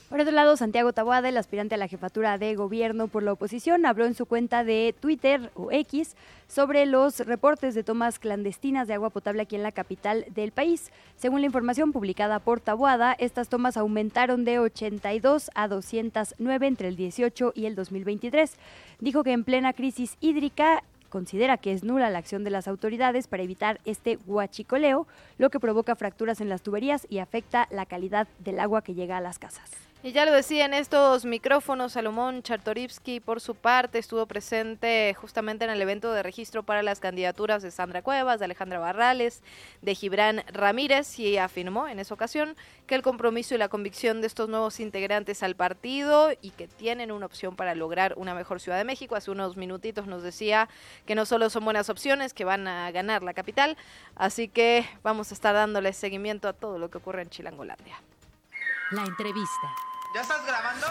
Por 0.10 0.20
otro 0.20 0.34
lado, 0.34 0.57
Santiago 0.57 0.91
Taboada, 0.91 1.30
el 1.30 1.38
aspirante 1.38 1.76
a 1.76 1.78
la 1.78 1.88
jefatura 1.88 2.39
de 2.39 2.55
gobierno 2.55 3.07
por 3.07 3.22
la 3.22 3.34
oposición, 3.34 3.86
habló 3.86 4.07
en 4.07 4.16
su 4.16 4.26
cuenta 4.26 4.64
de 4.64 4.95
Twitter 4.99 5.51
o 5.53 5.72
X 5.72 6.16
sobre 6.47 6.88
los 6.88 7.20
reportes 7.20 7.76
de 7.76 7.84
tomas 7.84 8.18
clandestinas 8.18 8.88
de 8.88 8.95
agua 8.95 9.12
potable 9.12 9.43
aquí 9.43 9.55
en 9.55 9.62
la 9.62 9.72
capital 9.72 10.26
del 10.34 10.51
país. 10.51 10.91
Según 11.16 11.41
la 11.41 11.45
información 11.45 11.91
publicada 11.91 12.39
por 12.39 12.60
Taboada, 12.60 13.16
estas 13.20 13.49
tomas 13.49 13.78
aumentaron 13.78 14.45
de 14.45 14.57
82 14.57 15.51
a 15.53 15.68
209 15.68 16.66
entre 16.66 16.88
el 16.88 16.95
18 16.95 17.53
y 17.53 17.68
el 17.68 17.76
2023. 17.76 18.55
Dijo 18.99 19.24
que 19.24 19.34
en 19.34 19.43
plena 19.43 19.74
crisis 19.74 20.18
hídrica 20.22 20.82
considera 21.10 21.57
que 21.57 21.72
es 21.72 21.84
nula 21.84 22.10
la 22.10 22.18
acción 22.18 22.43
de 22.43 22.49
las 22.49 22.68
autoridades 22.68 23.28
para 23.28 23.43
evitar 23.43 23.80
este 23.86 24.18
huachicoleo, 24.26 25.05
lo 25.38 25.51
que 25.51 25.60
provoca 25.60 25.95
fracturas 25.95 26.41
en 26.41 26.49
las 26.49 26.64
tuberías 26.64 27.05
y 27.12 27.20
afecta 27.20 27.68
la 27.70 27.86
calidad 27.86 28.28
del 28.39 28.60
agua 28.60 28.82
que 28.82 28.95
llega 28.95 29.16
a 29.18 29.22
las 29.22 29.38
casas. 29.38 29.88
Y 30.02 30.14
ya 30.14 30.24
lo 30.26 30.32
decía 30.32 30.64
en 30.64 30.74
estos 30.74 31.26
micrófonos, 31.26 31.91
Salomón 31.91 32.41
Chartorivsky, 32.41 33.20
por 33.20 33.41
su 33.41 33.54
parte, 33.54 34.00
estuvo 34.00 34.26
presente 34.28 35.14
justamente 35.14 35.66
en 35.66 35.72
el 35.72 35.82
evento 35.82 36.14
de 36.14 36.24
registro 36.24 36.64
para 36.64 36.82
las 36.84 37.02
candidaturas 37.02 37.62
de 37.62 37.70
Sandra 37.70 38.02
Cuevas, 38.02 38.39
de 38.39 38.45
Alejandra 38.45 38.80
Barrales, 38.80 39.43
de 39.82 39.95
Gibran 39.95 40.45
Ramírez, 40.54 41.20
y 41.20 41.38
afirmó 41.38 41.86
en 41.89 42.00
esa 42.00 42.14
ocasión 42.14 42.56
que 42.88 42.95
el 42.95 43.02
compromiso 43.02 43.56
y 43.56 43.58
la 43.58 43.68
convicción 43.68 44.22
de 44.22 44.28
estos 44.28 44.47
nuevos 44.47 44.80
integrantes 44.80 45.43
al 45.43 45.58
partido 45.58 46.30
y 46.41 46.52
que 46.52 46.70
tienen 46.70 47.12
una 47.12 47.26
opción 47.26 47.58
para 47.58 47.76
lograr 47.76 48.14
una 48.16 48.34
mejor 48.34 48.62
Ciudad 48.62 48.78
de 48.78 48.86
México. 48.86 49.18
Hace 49.18 49.32
unos 49.32 49.58
minutitos 49.58 50.08
nos 50.08 50.24
decía 50.24 50.70
que 51.06 51.14
no 51.14 51.26
solo 51.26 51.50
son 51.50 51.66
buenas 51.66 51.89
opciones, 51.89 52.34
que 52.34 52.45
van 52.45 52.70
a 52.70 52.89
ganar 52.91 53.22
la 53.22 53.34
capital, 53.34 53.76
así 54.16 54.47
que 54.47 54.86
vamos 55.04 55.32
a 55.32 55.34
estar 55.34 55.54
dándole 55.54 55.91
seguimiento 55.91 56.47
a 56.47 56.54
todo 56.54 56.80
lo 56.80 56.89
que 56.89 57.00
ocurre 57.00 57.24
en 57.24 57.30
Chilangolandia. 57.30 58.02
La 58.91 59.04
entrevista. 59.04 59.88
¿Ya 60.14 60.22
estás 60.22 60.43
grabando? 60.43 60.88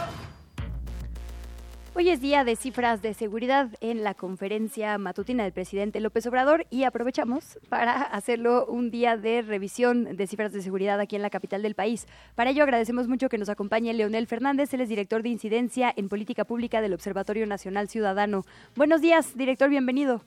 Hoy 1.97 2.11
es 2.11 2.21
día 2.21 2.45
de 2.45 2.55
cifras 2.55 3.03
de 3.03 3.15
seguridad 3.15 3.69
en 3.81 4.05
la 4.05 4.15
conferencia 4.15 4.97
matutina 4.97 5.43
del 5.43 5.53
presidente 5.53 5.99
López 5.99 6.25
Obrador 6.29 6.67
y 6.71 6.85
aprovechamos 6.85 7.59
para 7.69 8.03
hacerlo 8.03 8.67
un 8.67 8.93
día 8.93 9.17
de 9.17 9.43
revisión 9.43 10.17
de 10.17 10.27
cifras 10.29 10.53
de 10.53 10.63
seguridad 10.63 11.01
aquí 11.01 11.17
en 11.17 11.23
la 11.23 11.31
capital 11.31 11.63
del 11.63 11.75
país. 11.75 12.07
Para 12.37 12.51
ello 12.51 12.63
agradecemos 12.63 13.09
mucho 13.09 13.29
que 13.29 13.39
nos 13.39 13.49
acompañe 13.49 13.93
Leonel 13.93 14.29
Fernández, 14.29 14.73
él 14.73 14.83
es 14.83 14.89
director 14.89 15.25
de 15.25 15.31
incidencia 15.31 15.93
en 15.97 16.09
política 16.09 16.45
pública 16.45 16.81
del 16.81 16.95
Observatorio 16.95 17.45
Nacional 17.45 17.89
Ciudadano. 17.89 18.45
Buenos 18.77 19.01
días, 19.01 19.37
director, 19.37 19.69
bienvenido. 19.69 20.23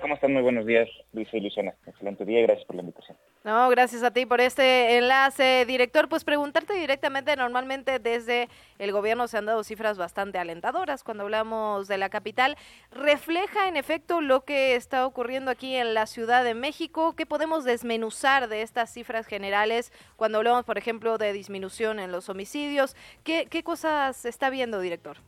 ¿Cómo 0.00 0.14
están? 0.14 0.32
Muy 0.32 0.42
buenos 0.42 0.66
días, 0.66 0.88
Luis 1.12 1.28
y 1.32 1.40
Luciana. 1.40 1.74
Excelente 1.86 2.24
día 2.24 2.40
y 2.40 2.42
gracias 2.42 2.66
por 2.66 2.76
la 2.76 2.82
invitación. 2.82 3.16
No, 3.44 3.68
gracias 3.70 4.02
a 4.02 4.10
ti 4.10 4.26
por 4.26 4.40
este 4.40 4.98
enlace. 4.98 5.64
Director, 5.66 6.08
pues 6.08 6.24
preguntarte 6.24 6.74
directamente, 6.74 7.34
normalmente 7.36 7.98
desde 7.98 8.48
el 8.78 8.92
gobierno 8.92 9.28
se 9.28 9.38
han 9.38 9.46
dado 9.46 9.64
cifras 9.64 9.96
bastante 9.96 10.38
alentadoras 10.38 11.02
cuando 11.02 11.24
hablamos 11.24 11.88
de 11.88 11.98
la 11.98 12.10
capital. 12.10 12.56
¿Refleja 12.90 13.68
en 13.68 13.76
efecto 13.76 14.20
lo 14.20 14.44
que 14.44 14.74
está 14.74 15.06
ocurriendo 15.06 15.50
aquí 15.50 15.74
en 15.74 15.94
la 15.94 16.06
Ciudad 16.06 16.44
de 16.44 16.54
México? 16.54 17.14
¿Qué 17.16 17.26
podemos 17.26 17.64
desmenuzar 17.64 18.48
de 18.48 18.62
estas 18.62 18.92
cifras 18.92 19.26
generales 19.26 19.92
cuando 20.16 20.38
hablamos, 20.38 20.64
por 20.64 20.78
ejemplo, 20.78 21.18
de 21.18 21.32
disminución 21.32 21.98
en 21.98 22.12
los 22.12 22.28
homicidios? 22.28 22.94
¿Qué, 23.24 23.46
qué 23.50 23.62
cosas 23.62 24.24
está 24.24 24.50
viendo, 24.50 24.80
director? 24.80 25.18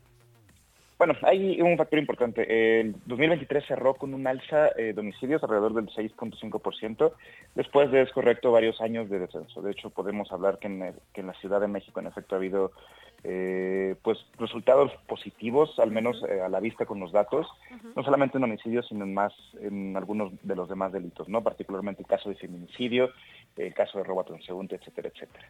Bueno, 1.01 1.15
hay 1.23 1.59
un 1.63 1.79
factor 1.79 1.99
importante. 1.99 2.81
El 2.81 2.95
2023 3.07 3.65
cerró 3.67 3.95
con 3.95 4.13
un 4.13 4.27
alza 4.27 4.69
eh, 4.77 4.93
de 4.93 5.01
homicidios 5.01 5.43
alrededor 5.43 5.73
del 5.73 5.87
6.5%, 5.87 7.13
después 7.55 7.91
de, 7.91 8.03
es 8.03 8.13
correcto, 8.13 8.53
varios 8.53 8.83
años 8.83 9.09
de 9.09 9.21
descenso. 9.21 9.63
De 9.63 9.71
hecho, 9.71 9.89
podemos 9.89 10.31
hablar 10.31 10.59
que 10.59 10.67
en, 10.67 10.95
que 11.15 11.23
en 11.23 11.29
la 11.29 11.33
Ciudad 11.41 11.59
de 11.59 11.69
México, 11.69 12.01
en 12.01 12.07
efecto, 12.09 12.35
ha 12.35 12.39
habido 12.39 12.73
eh, 13.25 13.97
pues 14.03 14.19
resultados 14.39 14.93
positivos, 15.07 15.79
al 15.79 15.91
menos 15.91 16.23
eh, 16.29 16.41
a 16.41 16.49
la 16.49 16.61
vista 16.61 16.87
con 16.87 17.01
los 17.01 17.13
datos, 17.13 17.47
no 17.95 18.03
solamente 18.03 18.39
en 18.39 18.45
homicidios, 18.45 18.87
sino 18.89 19.05
en 19.05 19.13
más 19.15 19.33
en 19.61 19.97
algunos 19.97 20.33
de 20.43 20.57
los 20.57 20.69
demás 20.69 20.93
delitos, 20.93 21.29
no 21.29 21.43
particularmente 21.43 22.03
el 22.03 22.09
caso 22.09 22.29
de 22.29 22.35
feminicidio, 22.35 23.11
el 23.57 23.75
caso 23.75 23.99
de 23.99 24.05
robo 24.05 24.21
a 24.21 24.25
transeúnte, 24.25 24.77
etcétera, 24.77 25.11
etcétera. 25.13 25.47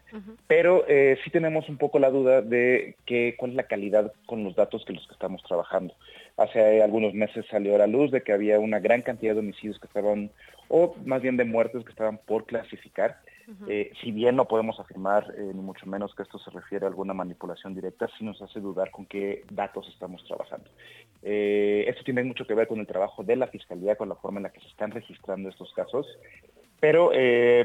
Pero 0.47 0.85
eh, 0.87 1.17
sí 1.23 1.29
tenemos 1.29 1.69
un 1.69 1.77
poco 1.77 1.99
la 1.99 2.09
duda 2.09 2.41
de 2.41 2.95
que, 3.05 3.35
cuál 3.37 3.51
es 3.51 3.57
la 3.57 3.63
calidad 3.63 4.11
con 4.25 4.43
los 4.43 4.55
datos 4.55 4.83
que 4.85 4.93
los 4.93 5.05
que 5.07 5.13
estamos 5.13 5.41
trabajando. 5.43 5.93
Hace 6.37 6.81
algunos 6.81 7.13
meses 7.13 7.45
salió 7.49 7.75
a 7.75 7.79
la 7.79 7.87
luz 7.87 8.11
de 8.11 8.21
que 8.21 8.33
había 8.33 8.59
una 8.59 8.79
gran 8.79 9.01
cantidad 9.01 9.33
de 9.33 9.39
homicidios 9.39 9.79
que 9.79 9.87
estaban, 9.87 10.31
o 10.67 10.95
más 11.05 11.21
bien 11.21 11.37
de 11.37 11.45
muertes 11.45 11.83
que 11.83 11.91
estaban 11.91 12.17
por 12.17 12.45
clasificar, 12.45 13.17
eh, 13.67 13.91
si 14.01 14.11
bien 14.11 14.35
no 14.35 14.45
podemos 14.45 14.79
afirmar, 14.79 15.33
eh, 15.37 15.51
ni 15.53 15.61
mucho 15.61 15.85
menos 15.85 16.13
que 16.15 16.23
esto 16.23 16.39
se 16.39 16.49
refiere 16.51 16.85
a 16.85 16.89
alguna 16.89 17.13
manipulación 17.13 17.75
directa, 17.75 18.09
sí 18.17 18.23
nos 18.23 18.41
hace 18.41 18.59
dudar 18.59 18.91
con 18.91 19.05
qué 19.05 19.43
datos 19.51 19.87
estamos 19.89 20.23
trabajando. 20.25 20.69
Eh, 21.21 21.85
esto 21.87 22.03
tiene 22.03 22.23
mucho 22.23 22.45
que 22.45 22.53
ver 22.53 22.67
con 22.67 22.79
el 22.79 22.87
trabajo 22.87 23.23
de 23.23 23.35
la 23.35 23.47
Fiscalía, 23.47 23.95
con 23.95 24.09
la 24.09 24.15
forma 24.15 24.39
en 24.39 24.43
la 24.43 24.51
que 24.51 24.61
se 24.61 24.67
están 24.67 24.91
registrando 24.91 25.49
estos 25.49 25.73
casos, 25.73 26.07
pero 26.81 27.11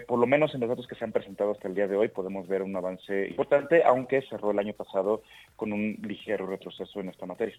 por 0.07 0.21
lo 0.21 0.27
menos 0.27 0.55
en 0.55 0.61
los 0.61 0.69
datos 0.69 0.87
que 0.87 0.95
se 0.95 1.03
han 1.03 1.11
presentado 1.11 1.51
hasta 1.51 1.67
el 1.67 1.75
día 1.75 1.89
de 1.89 1.97
hoy 1.97 2.09
podemos 2.09 2.47
ver 2.47 2.63
un 2.63 2.77
avance 2.77 3.27
importante, 3.29 3.83
aunque 3.83 4.23
cerró 4.31 4.53
el 4.53 4.59
año 4.61 4.75
pasado 4.75 5.23
con 5.57 5.73
un 5.73 5.99
ligero 6.03 6.47
retroceso 6.47 7.01
en 7.01 7.09
esta 7.09 7.27
materia. 7.27 7.57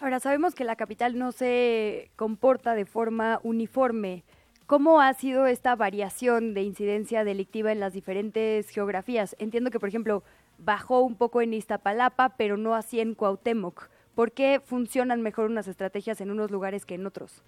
Ahora, 0.00 0.20
sabemos 0.20 0.54
que 0.54 0.64
la 0.64 0.76
capital 0.76 1.18
no 1.18 1.32
se 1.32 2.10
comporta 2.16 2.74
de 2.74 2.84
forma 2.84 3.40
uniforme. 3.42 4.24
¿Cómo 4.66 5.00
ha 5.00 5.12
sido 5.14 5.46
esta 5.46 5.76
variación 5.76 6.54
de 6.54 6.62
incidencia 6.62 7.24
delictiva 7.24 7.70
en 7.70 7.80
las 7.80 7.92
diferentes 7.92 8.68
geografías? 8.70 9.36
Entiendo 9.38 9.70
que, 9.70 9.80
por 9.80 9.88
ejemplo, 9.88 10.22
bajó 10.58 11.00
un 11.02 11.16
poco 11.16 11.42
en 11.42 11.54
Iztapalapa, 11.54 12.36
pero 12.36 12.56
no 12.56 12.74
así 12.74 13.00
en 13.00 13.14
Cuauhtémoc. 13.14 13.88
¿Por 14.14 14.32
qué 14.32 14.60
funcionan 14.64 15.22
mejor 15.22 15.50
unas 15.50 15.68
estrategias 15.68 16.20
en 16.20 16.30
unos 16.30 16.50
lugares 16.50 16.86
que 16.86 16.94
en 16.94 17.06
otros? 17.06 17.42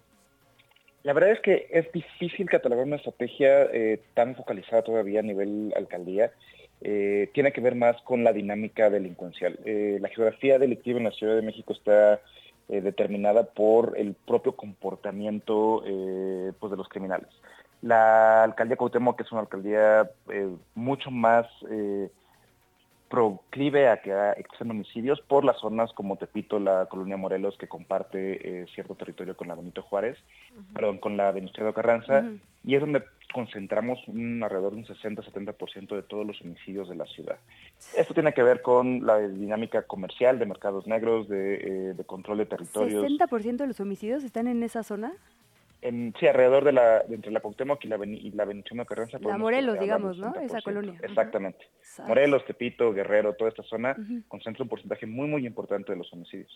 La 1.07 1.13
verdad 1.13 1.31
es 1.31 1.39
que 1.39 1.69
es 1.71 1.89
difícil 1.93 2.49
catalogar 2.49 2.85
una 2.85 2.97
estrategia 2.97 3.63
eh, 3.71 4.01
tan 4.13 4.35
focalizada 4.35 4.81
todavía 4.81 5.21
a 5.21 5.23
nivel 5.23 5.73
alcaldía. 5.77 6.33
Eh, 6.81 7.29
tiene 7.33 7.53
que 7.53 7.61
ver 7.61 7.75
más 7.75 7.95
con 8.01 8.25
la 8.25 8.33
dinámica 8.33 8.89
delincuencial. 8.89 9.57
Eh, 9.63 9.99
la 10.01 10.09
geografía 10.09 10.59
delictiva 10.59 10.97
en 10.97 11.05
la 11.05 11.11
Ciudad 11.11 11.37
de 11.37 11.43
México 11.43 11.71
está 11.71 12.19
determinada 12.67 13.45
por 13.45 13.97
el 13.97 14.15
propio 14.15 14.57
comportamiento 14.57 15.81
pues 16.59 16.69
de 16.69 16.75
los 16.75 16.89
criminales. 16.89 17.29
La 17.81 18.43
alcaldía 18.43 18.75
Cuauhtémoc, 18.75 19.15
que 19.15 19.23
es 19.23 19.31
una 19.31 19.39
alcaldía 19.39 20.11
mucho 20.75 21.09
más 21.09 21.47
proclive 23.09 23.87
a 23.87 24.01
que 24.01 24.13
existan 24.37 24.71
homicidios 24.71 25.21
por 25.21 25.45
las 25.45 25.57
zonas 25.57 25.91
como 25.93 26.17
Tepito, 26.17 26.59
la 26.59 26.87
colonia 26.87 27.17
Morelos, 27.17 27.57
que 27.57 27.67
comparte 27.67 28.61
eh, 28.61 28.65
cierto 28.73 28.95
territorio 28.95 29.35
con 29.35 29.47
la 29.47 29.55
Benito 29.55 29.81
Juárez, 29.81 30.17
perdón, 30.73 30.97
con 30.97 31.15
la 31.15 31.31
Venustiano 31.31 31.73
Carranza, 31.73 32.25
y 32.63 32.75
es 32.75 32.81
donde 32.81 33.03
concentramos 33.33 33.99
un, 34.07 34.41
alrededor 34.43 34.73
de 34.73 34.79
un 34.79 34.85
60-70% 34.85 35.95
de 35.95 36.03
todos 36.03 36.25
los 36.25 36.41
homicidios 36.41 36.89
de 36.89 36.95
la 36.95 37.05
ciudad. 37.05 37.37
Esto 37.95 38.13
tiene 38.13 38.33
que 38.33 38.43
ver 38.43 38.61
con 38.61 39.05
la 39.05 39.19
dinámica 39.19 39.83
comercial 39.83 40.39
de 40.39 40.45
mercados 40.45 40.87
negros, 40.87 41.27
de, 41.27 41.91
eh, 41.91 42.03
control 42.05 42.39
de 42.39 42.45
territorios. 42.45 43.03
¿60% 43.03 43.57
de 43.57 43.67
los 43.67 43.79
homicidios 43.79 44.23
están 44.23 44.47
en 44.47 44.63
esa 44.63 44.83
zona? 44.83 45.13
En, 45.81 46.13
sí, 46.19 46.27
alrededor 46.27 46.63
de 46.63 46.71
la 46.71 47.01
entre 47.09 47.31
la 47.31 47.39
Cuauhtémoc 47.39 47.83
y 47.85 47.87
la, 47.87 47.97
y 48.03 48.31
la 48.31 48.85
Carranza. 48.85 49.19
La 49.19 49.37
Morelos, 49.37 49.79
digamos, 49.79 50.17
¿no? 50.17 50.33
Esa 50.35 50.61
colonia. 50.61 50.99
Exactamente. 51.03 51.69
Morelos, 52.07 52.45
Tepito, 52.45 52.91
Guerrero, 52.93 53.33
toda 53.35 53.49
esta 53.49 53.63
zona 53.63 53.95
concentra 54.27 54.63
un 54.63 54.69
porcentaje 54.69 55.05
muy, 55.05 55.27
muy 55.27 55.45
importante 55.45 55.91
de 55.91 55.97
los 55.97 56.11
homicidios. 56.13 56.51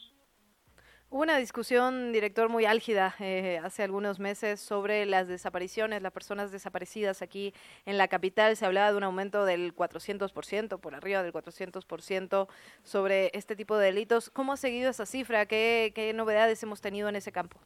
Hubo 1.12 1.24
una 1.24 1.38
discusión, 1.40 2.14
director, 2.14 2.48
muy 2.48 2.64
álgida 2.64 3.14
eh, 3.20 3.60
hace 3.62 3.84
algunos 3.84 4.20
meses 4.20 4.62
sobre 4.62 5.06
las 5.06 5.28
desapariciones, 5.28 6.02
las 6.02 6.14
personas 6.14 6.54
desaparecidas 6.54 7.22
aquí 7.22 7.54
en 7.86 7.98
la 7.98 8.08
capital. 8.08 8.56
Se 8.56 8.66
hablaba 8.66 8.92
de 8.92 8.98
un 8.98 9.04
aumento 9.04 9.44
del 9.44 9.76
400%, 9.76 10.80
por 10.80 10.96
arriba 10.96 11.22
del 11.22 11.34
400% 11.34 12.48
sobre 12.84 13.30
este 13.34 13.58
tipo 13.58 13.78
de 13.78 13.88
delitos. 13.88 14.30
¿Cómo 14.30 14.54
ha 14.54 14.58
seguido 14.58 14.90
esa 14.90 15.06
cifra? 15.06 15.46
¿Qué, 15.48 15.92
qué 15.94 16.14
novedades 16.14 16.64
hemos 16.64 16.80
tenido 16.80 17.10
en 17.10 17.18
ese 17.18 17.34
campo? 17.34 17.60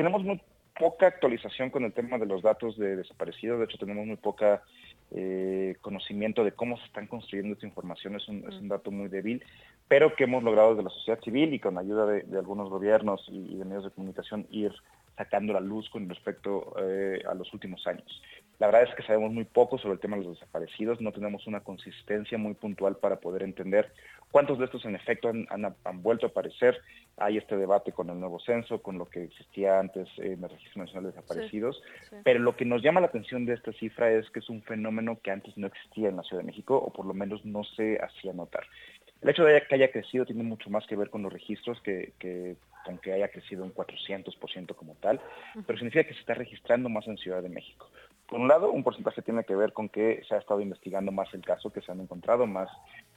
Tenemos 0.00 0.24
muy 0.24 0.40
poca 0.78 1.08
actualización 1.08 1.68
con 1.68 1.84
el 1.84 1.92
tema 1.92 2.16
de 2.16 2.24
los 2.24 2.40
datos 2.40 2.78
de 2.78 2.96
desaparecidos, 2.96 3.58
de 3.58 3.66
hecho 3.66 3.76
tenemos 3.76 4.06
muy 4.06 4.16
poca 4.16 4.62
eh, 5.10 5.76
conocimiento 5.82 6.42
de 6.42 6.52
cómo 6.52 6.78
se 6.78 6.86
están 6.86 7.06
construyendo 7.06 7.52
esta 7.52 7.66
información, 7.66 8.16
es 8.16 8.26
un, 8.26 8.38
es 8.48 8.54
un, 8.54 8.68
dato 8.68 8.90
muy 8.90 9.08
débil, 9.08 9.44
pero 9.88 10.16
que 10.16 10.24
hemos 10.24 10.42
logrado 10.42 10.70
desde 10.70 10.84
la 10.84 10.88
sociedad 10.88 11.20
civil 11.20 11.52
y 11.52 11.58
con 11.58 11.76
ayuda 11.76 12.06
de, 12.06 12.24
algunos 12.38 12.70
gobiernos 12.70 13.22
y, 13.28 13.58
de 13.58 13.64
medios 13.66 13.84
de 13.84 13.90
comunicación 13.90 14.46
ir 14.50 14.72
sacando 15.18 15.52
la 15.52 15.60
luz 15.60 15.90
con 15.90 16.08
respecto 16.08 16.72
eh, 16.80 17.22
a 17.28 17.34
los 17.34 17.52
últimos 17.52 17.86
años. 17.86 18.22
La 18.58 18.68
verdad 18.68 18.84
es 18.84 18.94
que 18.94 19.02
sabemos 19.02 19.32
muy 19.32 19.44
poco 19.44 19.76
sobre 19.76 19.94
el 19.94 20.00
tema 20.00 20.16
de 20.16 20.24
los 20.24 20.38
desaparecidos, 20.38 20.98
no 21.02 21.12
tenemos 21.12 21.46
una 21.46 21.60
consistencia 21.60 22.38
muy 22.38 22.54
puntual 22.54 22.96
para 22.96 23.16
poder 23.16 23.42
entender 23.42 23.92
cuántos 24.30 24.58
de 24.58 24.64
estos 24.66 24.84
en 24.84 24.94
efecto 24.94 25.28
han, 25.28 25.46
han, 25.50 26.02
vuelto 26.02 26.26
a 26.26 26.30
aparecer. 26.30 26.80
Hay 27.16 27.36
este 27.36 27.56
debate 27.56 27.92
con 27.92 28.08
el 28.10 28.18
nuevo 28.18 28.40
censo, 28.40 28.80
con 28.80 28.96
lo 28.96 29.06
que 29.06 29.24
existía 29.24 29.78
antes 29.78 30.08
en 30.18 30.42
el 30.42 30.50
Registro 30.50 30.82
Nacional 30.82 31.04
de 31.04 31.10
Desaparecidos, 31.10 31.82
pero 32.24 32.38
lo 32.38 32.56
que 32.56 32.64
nos 32.64 32.82
llama 32.82 33.00
la 33.00 33.08
atención 33.08 33.44
de 33.44 33.54
esta 33.54 33.72
cifra 33.72 34.10
es 34.10 34.30
que 34.30 34.38
es 34.38 34.48
un 34.48 34.62
fenómeno 34.62 35.18
que 35.22 35.30
antes 35.30 35.56
no 35.58 35.66
existía 35.66 36.08
en 36.08 36.16
la 36.16 36.22
Ciudad 36.22 36.42
de 36.42 36.46
México 36.46 36.76
o 36.76 36.92
por 36.92 37.04
lo 37.06 37.14
menos 37.14 37.44
no 37.44 37.64
se 37.64 37.98
hacía 38.02 38.32
notar. 38.32 38.64
El 39.22 39.28
hecho 39.28 39.44
de 39.44 39.62
que 39.68 39.74
haya 39.74 39.90
crecido 39.90 40.24
tiene 40.24 40.42
mucho 40.42 40.70
más 40.70 40.86
que 40.86 40.96
ver 40.96 41.10
con 41.10 41.22
los 41.22 41.32
registros 41.32 41.80
que, 41.82 42.12
que 42.18 42.56
con 42.84 42.98
que 42.98 43.12
haya 43.12 43.28
crecido 43.28 43.64
un 43.64 43.74
400% 43.74 44.74
como 44.74 44.94
tal, 44.94 45.20
pero 45.66 45.78
significa 45.78 46.04
que 46.04 46.14
se 46.14 46.20
está 46.20 46.34
registrando 46.34 46.88
más 46.88 47.06
en 47.06 47.18
Ciudad 47.18 47.42
de 47.42 47.48
México. 47.48 47.88
Por 48.26 48.40
un 48.40 48.48
lado, 48.48 48.70
un 48.70 48.84
porcentaje 48.84 49.22
tiene 49.22 49.44
que 49.44 49.56
ver 49.56 49.72
con 49.72 49.88
que 49.88 50.22
se 50.28 50.34
ha 50.34 50.38
estado 50.38 50.60
investigando 50.60 51.10
más 51.10 51.32
el 51.34 51.42
caso, 51.42 51.72
que 51.72 51.80
se 51.80 51.90
han 51.90 52.00
encontrado 52.00 52.46
más 52.46 52.70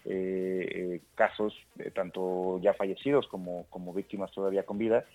eh, 0.05 0.67
eh, 0.69 1.01
casos, 1.15 1.55
tanto 1.93 2.59
ya 2.61 2.73
fallecidos 2.73 3.27
como, 3.27 3.65
como 3.69 3.93
víctimas 3.93 4.31
todavía 4.31 4.65
con 4.65 4.79
vida, 4.79 5.05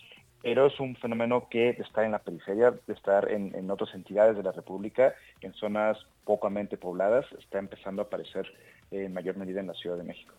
pero 0.41 0.67
es 0.67 0.79
un 0.79 0.95
fenómeno 0.97 1.49
que 1.51 1.73
de 1.73 1.83
estar 1.83 2.05
en 2.05 2.13
la 2.13 2.21
periferia, 2.21 2.71
de 2.71 2.93
estar 2.93 3.31
en, 3.31 3.55
en 3.57 3.71
otras 3.71 3.93
entidades 3.93 4.37
de 4.37 4.45
la 4.45 4.53
República, 4.53 5.15
en 5.41 5.53
zonas 5.55 5.99
pocamente 6.25 6.77
pobladas, 6.77 7.27
está 7.33 7.59
empezando 7.59 8.03
a 8.03 8.05
aparecer 8.05 8.47
en 8.93 9.13
mayor 9.13 9.37
medida 9.37 9.61
en 9.61 9.67
la 9.67 9.75
Ciudad 9.75 9.97
de 9.97 10.05
México. 10.05 10.33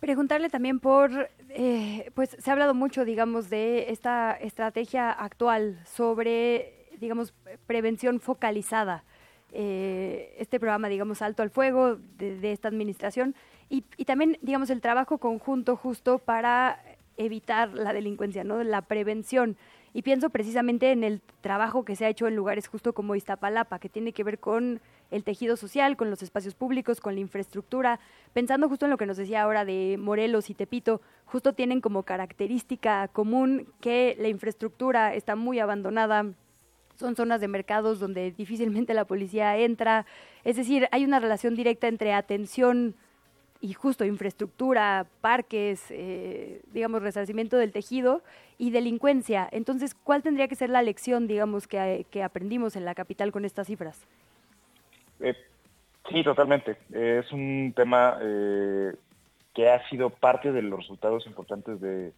Preguntarle 0.00 0.50
también 0.50 0.80
por, 0.80 1.30
eh, 1.48 2.10
pues 2.14 2.36
se 2.38 2.50
ha 2.50 2.52
hablado 2.52 2.74
mucho, 2.74 3.04
digamos, 3.04 3.48
de 3.48 3.90
esta 3.90 4.32
estrategia 4.32 5.10
actual 5.10 5.80
sobre, 5.86 6.88
digamos, 7.00 7.32
prevención 7.66 8.20
focalizada. 8.20 9.04
Eh, 9.52 10.34
este 10.38 10.58
programa, 10.58 10.88
digamos, 10.88 11.22
Alto 11.22 11.42
al 11.42 11.50
Fuego 11.50 11.96
de, 12.18 12.52
esta 12.52 12.68
administración 12.68 13.34
y, 13.70 13.84
y, 13.96 14.04
también, 14.04 14.36
digamos, 14.42 14.68
el 14.70 14.80
trabajo 14.80 15.18
conjunto 15.18 15.76
justo 15.76 16.18
para 16.18 16.82
evitar 17.16 17.72
la 17.72 17.92
delincuencia, 17.92 18.44
¿no? 18.44 18.62
La 18.64 18.82
prevención. 18.82 19.56
Y 19.96 20.02
pienso 20.02 20.28
precisamente 20.28 20.90
en 20.90 21.04
el 21.04 21.22
trabajo 21.40 21.84
que 21.84 21.94
se 21.94 22.04
ha 22.04 22.08
hecho 22.08 22.26
en 22.26 22.34
lugares 22.34 22.66
justo 22.66 22.92
como 22.92 23.14
Iztapalapa, 23.14 23.78
que 23.78 23.88
tiene 23.88 24.12
que 24.12 24.24
ver 24.24 24.40
con 24.40 24.80
el 25.12 25.22
tejido 25.22 25.56
social, 25.56 25.96
con 25.96 26.10
los 26.10 26.20
espacios 26.20 26.56
públicos, 26.56 27.00
con 27.00 27.14
la 27.14 27.20
infraestructura. 27.20 28.00
Pensando 28.32 28.68
justo 28.68 28.86
en 28.86 28.90
lo 28.90 28.96
que 28.96 29.06
nos 29.06 29.16
decía 29.16 29.42
ahora 29.42 29.64
de 29.64 29.96
Morelos 30.00 30.50
y 30.50 30.54
Tepito, 30.54 31.00
justo 31.26 31.52
tienen 31.52 31.80
como 31.80 32.02
característica 32.02 33.06
común 33.06 33.68
que 33.80 34.16
la 34.18 34.26
infraestructura 34.26 35.14
está 35.14 35.36
muy 35.36 35.60
abandonada, 35.60 36.26
son 36.96 37.14
zonas 37.14 37.40
de 37.40 37.46
mercados 37.46 38.00
donde 38.00 38.32
difícilmente 38.32 38.94
la 38.94 39.04
policía 39.04 39.56
entra. 39.58 40.06
Es 40.42 40.56
decir, 40.56 40.88
hay 40.90 41.04
una 41.04 41.20
relación 41.20 41.54
directa 41.54 41.86
entre 41.86 42.12
atención 42.12 42.96
y 43.64 43.72
justo 43.72 44.04
infraestructura, 44.04 45.06
parques, 45.22 45.86
eh, 45.88 46.60
digamos, 46.74 47.00
resarcimiento 47.00 47.56
del 47.56 47.72
tejido 47.72 48.20
y 48.58 48.70
delincuencia. 48.70 49.48
Entonces, 49.50 49.94
¿cuál 49.94 50.22
tendría 50.22 50.48
que 50.48 50.54
ser 50.54 50.68
la 50.68 50.82
lección, 50.82 51.26
digamos, 51.26 51.66
que, 51.66 52.04
que 52.10 52.22
aprendimos 52.22 52.76
en 52.76 52.84
la 52.84 52.94
capital 52.94 53.32
con 53.32 53.46
estas 53.46 53.68
cifras? 53.68 54.06
Eh, 55.20 55.34
sí, 56.10 56.22
totalmente. 56.22 56.76
es 56.92 57.32
un 57.32 57.72
tema 57.74 58.18
eh, 58.20 58.92
que 59.54 59.70
ha 59.70 59.88
sido 59.88 60.10
parte 60.10 60.52
de 60.52 60.60
los 60.60 60.80
resultados 60.80 61.26
importantes 61.26 61.80
de, 61.80 62.12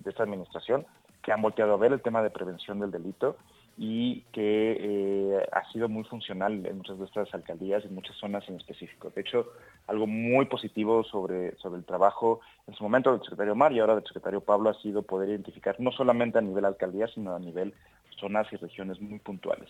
de, 0.00 0.10
esta 0.10 0.24
administración, 0.24 0.84
que 1.22 1.32
han 1.32 1.40
volteado 1.40 1.72
a 1.72 1.78
ver 1.78 1.94
el 1.94 2.02
tema 2.02 2.22
de 2.22 2.28
prevención 2.28 2.78
del 2.78 2.90
delito 2.90 3.38
y 3.76 4.22
que 4.32 4.76
eh, 4.78 5.46
ha 5.52 5.70
sido 5.72 5.88
muy 5.88 6.04
funcional 6.04 6.64
en 6.66 6.78
muchas 6.78 6.98
de 6.98 7.04
estas 7.06 7.32
alcaldías, 7.32 7.84
en 7.84 7.94
muchas 7.94 8.16
zonas 8.16 8.46
en 8.48 8.56
específico. 8.56 9.10
De 9.10 9.22
hecho, 9.22 9.52
algo 9.86 10.06
muy 10.06 10.44
positivo 10.46 11.02
sobre, 11.04 11.56
sobre 11.56 11.78
el 11.78 11.84
trabajo 11.84 12.40
en 12.66 12.74
su 12.74 12.82
momento 12.82 13.12
del 13.12 13.22
secretario 13.22 13.54
Mar 13.54 13.72
y 13.72 13.80
ahora 13.80 13.94
del 13.94 14.04
secretario 14.04 14.42
Pablo 14.42 14.70
ha 14.70 14.74
sido 14.82 15.02
poder 15.02 15.30
identificar 15.30 15.76
no 15.78 15.92
solamente 15.92 16.38
a 16.38 16.42
nivel 16.42 16.64
alcaldía, 16.64 17.08
sino 17.08 17.34
a 17.34 17.38
nivel 17.38 17.72
zonas 18.18 18.46
y 18.52 18.56
regiones 18.56 19.00
muy 19.00 19.18
puntuales. 19.18 19.68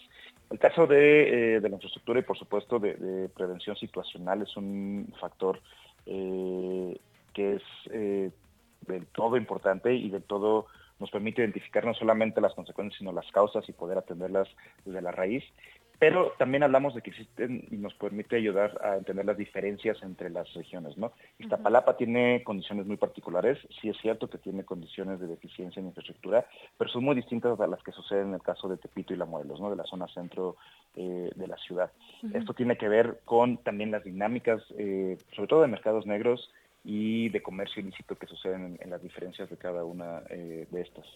El 0.50 0.58
caso 0.58 0.88
de, 0.88 1.56
eh, 1.56 1.60
de 1.60 1.68
la 1.68 1.76
infraestructura 1.76 2.18
y 2.18 2.22
por 2.24 2.36
supuesto 2.36 2.80
de, 2.80 3.28
prevención 3.36 3.76
situacional 3.76 4.42
es 4.42 4.56
un 4.56 5.12
factor 5.20 5.60
eh, 6.06 6.98
que 7.32 7.54
es 7.54 7.62
del 8.86 9.06
todo 9.12 9.36
importante 9.36 9.94
y 9.94 10.10
del 10.10 10.24
todo 10.24 10.66
nos 11.00 11.10
permite 11.10 11.42
identificar 11.42 11.84
no 11.84 11.94
solamente 11.94 12.40
las 12.40 12.54
consecuencias, 12.54 12.98
sino 12.98 13.12
las 13.12 13.30
causas 13.32 13.68
y 13.68 13.72
poder 13.72 13.98
atenderlas 13.98 14.48
desde 14.84 15.02
la 15.02 15.10
raíz. 15.10 15.42
Pero 16.00 16.32
también 16.38 16.62
hablamos 16.62 16.94
de 16.94 17.02
que 17.02 17.10
existen 17.10 17.68
y 17.70 17.76
nos 17.76 17.92
permite 17.92 18.36
ayudar 18.36 18.80
a 18.82 18.96
entender 18.96 19.26
las 19.26 19.36
diferencias 19.36 20.02
entre 20.02 20.30
las 20.30 20.50
regiones, 20.54 20.96
¿no? 20.96 21.12
Iztapalapa 21.38 21.98
tiene 21.98 22.42
condiciones 22.42 22.86
muy 22.86 22.96
particulares, 22.96 23.58
sí 23.82 23.90
es 23.90 23.98
cierto 23.98 24.30
que 24.30 24.38
tiene 24.38 24.64
condiciones 24.64 25.20
de 25.20 25.26
deficiencia 25.26 25.78
en 25.78 25.88
infraestructura, 25.88 26.46
pero 26.78 26.90
son 26.90 27.04
muy 27.04 27.14
distintas 27.14 27.60
a 27.60 27.66
las 27.66 27.82
que 27.82 27.92
suceden 27.92 28.28
en 28.28 28.34
el 28.34 28.42
caso 28.42 28.66
de 28.66 28.78
Tepito 28.78 29.12
y 29.12 29.18
La 29.18 29.26
Morelos, 29.26 29.60
¿no? 29.60 29.68
De 29.68 29.76
la 29.76 29.84
zona 29.84 30.08
centro 30.08 30.56
eh, 30.96 31.30
de 31.36 31.46
la 31.46 31.58
ciudad. 31.58 31.92
Esto 32.32 32.54
tiene 32.54 32.78
que 32.78 32.88
ver 32.88 33.20
con 33.26 33.58
también 33.58 33.90
las 33.90 34.02
dinámicas, 34.02 34.62
eh, 34.78 35.18
sobre 35.36 35.48
todo 35.48 35.60
de 35.60 35.68
mercados 35.68 36.06
negros, 36.06 36.50
y 36.84 37.28
de 37.28 37.42
comercio 37.42 37.82
ilícito 37.82 38.16
que 38.16 38.26
suceden 38.26 38.78
en, 38.80 38.90
las 38.90 39.02
diferencias 39.02 39.50
de 39.50 39.56
cada 39.56 39.84
una 39.84 40.22
eh, 40.30 40.66
de 40.70 40.80
estas. 40.80 41.06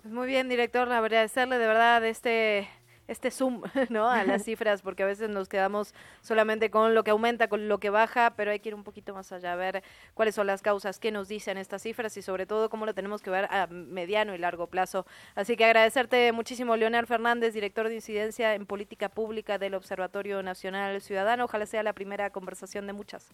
Pues 0.00 0.12
muy 0.12 0.26
bien, 0.26 0.48
director, 0.48 0.90
agradecerle 0.92 1.58
de 1.58 1.66
verdad 1.66 2.04
este 2.04 2.68
este 3.08 3.30
zoom 3.30 3.62
¿no? 3.90 4.08
a 4.08 4.24
las 4.24 4.44
cifras, 4.44 4.82
porque 4.82 5.02
a 5.02 5.06
veces 5.06 5.28
nos 5.28 5.48
quedamos 5.48 5.94
solamente 6.20 6.70
con 6.70 6.94
lo 6.94 7.04
que 7.04 7.10
aumenta, 7.10 7.48
con 7.48 7.68
lo 7.68 7.78
que 7.78 7.90
baja, 7.90 8.34
pero 8.36 8.50
hay 8.50 8.60
que 8.60 8.70
ir 8.70 8.74
un 8.74 8.84
poquito 8.84 9.14
más 9.14 9.32
allá, 9.32 9.52
a 9.52 9.56
ver 9.56 9.82
cuáles 10.14 10.34
son 10.34 10.46
las 10.46 10.62
causas, 10.62 10.98
qué 10.98 11.10
nos 11.10 11.28
dicen 11.28 11.58
estas 11.58 11.82
cifras 11.82 12.16
y 12.16 12.22
sobre 12.22 12.46
todo 12.46 12.70
cómo 12.70 12.86
lo 12.86 12.94
tenemos 12.94 13.22
que 13.22 13.30
ver 13.30 13.46
a 13.50 13.66
mediano 13.66 14.34
y 14.34 14.38
largo 14.38 14.66
plazo. 14.68 15.06
Así 15.34 15.56
que 15.56 15.64
agradecerte 15.64 16.32
muchísimo, 16.32 16.76
Leonel 16.76 17.06
Fernández, 17.06 17.54
director 17.54 17.88
de 17.88 17.96
incidencia 17.96 18.54
en 18.54 18.66
política 18.66 19.08
pública 19.08 19.58
del 19.58 19.74
Observatorio 19.74 20.42
Nacional 20.42 21.00
Ciudadano. 21.00 21.44
Ojalá 21.44 21.66
sea 21.66 21.82
la 21.82 21.92
primera 21.92 22.30
conversación 22.30 22.86
de 22.86 22.92
muchas. 22.92 23.32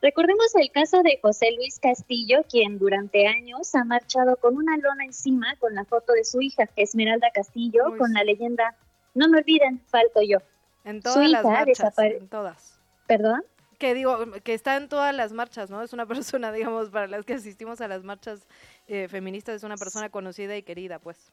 Recordemos 0.00 0.54
el 0.54 0.70
caso 0.70 1.02
de 1.02 1.18
José 1.20 1.50
Luis 1.56 1.80
Castillo, 1.80 2.44
quien 2.48 2.78
durante 2.78 3.26
años 3.26 3.74
ha 3.74 3.84
marchado 3.84 4.36
con 4.36 4.56
una 4.56 4.76
lona 4.76 5.04
encima 5.04 5.56
con 5.56 5.74
la 5.74 5.84
foto 5.84 6.12
de 6.12 6.24
su 6.24 6.40
hija, 6.40 6.68
Esmeralda 6.76 7.30
Castillo, 7.34 7.96
con 7.98 8.12
la 8.12 8.22
leyenda 8.22 8.76
No 9.14 9.28
me 9.28 9.38
olviden, 9.38 9.80
falto 9.86 10.20
yo. 10.22 10.38
En 10.84 11.02
todas 11.02 11.28
las 11.28 11.44
marchas, 11.44 11.98
en 11.98 12.28
todas. 12.28 12.80
¿Perdón? 13.08 13.42
Que 13.78 13.94
digo, 13.94 14.18
que 14.44 14.54
está 14.54 14.76
en 14.76 14.88
todas 14.88 15.14
las 15.14 15.32
marchas, 15.32 15.68
¿no? 15.68 15.82
Es 15.82 15.92
una 15.92 16.06
persona, 16.06 16.52
digamos, 16.52 16.90
para 16.90 17.08
las 17.08 17.24
que 17.24 17.34
asistimos 17.34 17.80
a 17.80 17.88
las 17.88 18.04
marchas 18.04 18.46
eh, 18.86 19.08
feministas, 19.08 19.56
es 19.56 19.62
una 19.64 19.76
persona 19.76 20.10
conocida 20.10 20.56
y 20.56 20.62
querida, 20.62 21.00
pues. 21.00 21.32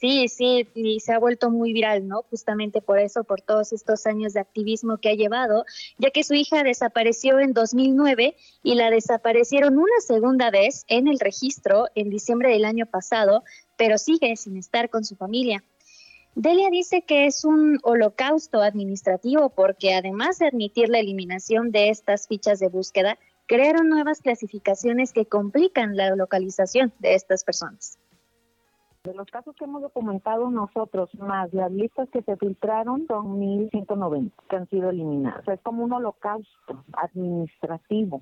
Sí, 0.00 0.28
sí, 0.28 0.66
y 0.74 1.00
se 1.00 1.12
ha 1.12 1.18
vuelto 1.18 1.50
muy 1.50 1.74
viral, 1.74 2.08
¿no? 2.08 2.22
Justamente 2.30 2.80
por 2.80 2.98
eso, 2.98 3.22
por 3.22 3.42
todos 3.42 3.74
estos 3.74 4.06
años 4.06 4.32
de 4.32 4.40
activismo 4.40 4.96
que 4.96 5.10
ha 5.10 5.14
llevado, 5.14 5.66
ya 5.98 6.10
que 6.10 6.24
su 6.24 6.32
hija 6.32 6.62
desapareció 6.62 7.38
en 7.38 7.52
2009 7.52 8.34
y 8.62 8.74
la 8.76 8.88
desaparecieron 8.88 9.76
una 9.76 10.00
segunda 10.00 10.50
vez 10.50 10.86
en 10.88 11.06
el 11.06 11.20
registro 11.20 11.88
en 11.94 12.08
diciembre 12.08 12.48
del 12.48 12.64
año 12.64 12.86
pasado, 12.86 13.44
pero 13.76 13.98
sigue 13.98 14.34
sin 14.36 14.56
estar 14.56 14.88
con 14.88 15.04
su 15.04 15.16
familia. 15.16 15.62
Delia 16.34 16.70
dice 16.70 17.02
que 17.02 17.26
es 17.26 17.44
un 17.44 17.78
holocausto 17.82 18.62
administrativo 18.62 19.50
porque 19.50 19.92
además 19.92 20.38
de 20.38 20.46
admitir 20.46 20.88
la 20.88 21.00
eliminación 21.00 21.72
de 21.72 21.90
estas 21.90 22.26
fichas 22.26 22.58
de 22.58 22.68
búsqueda, 22.68 23.18
crearon 23.44 23.90
nuevas 23.90 24.22
clasificaciones 24.22 25.12
que 25.12 25.26
complican 25.26 25.94
la 25.94 26.16
localización 26.16 26.90
de 27.00 27.16
estas 27.16 27.44
personas. 27.44 27.99
De 29.04 29.14
los 29.14 29.26
casos 29.28 29.56
que 29.56 29.64
hemos 29.64 29.80
documentado 29.80 30.50
nosotros, 30.50 31.08
más 31.14 31.50
las 31.54 31.72
listas 31.72 32.10
que 32.10 32.20
se 32.20 32.36
filtraron, 32.36 33.06
son 33.06 33.40
1.190 33.40 34.30
que 34.46 34.56
han 34.56 34.68
sido 34.68 34.90
eliminadas. 34.90 35.48
es 35.48 35.58
como 35.62 35.84
un 35.84 35.92
holocausto 35.94 36.84
administrativo. 36.92 38.20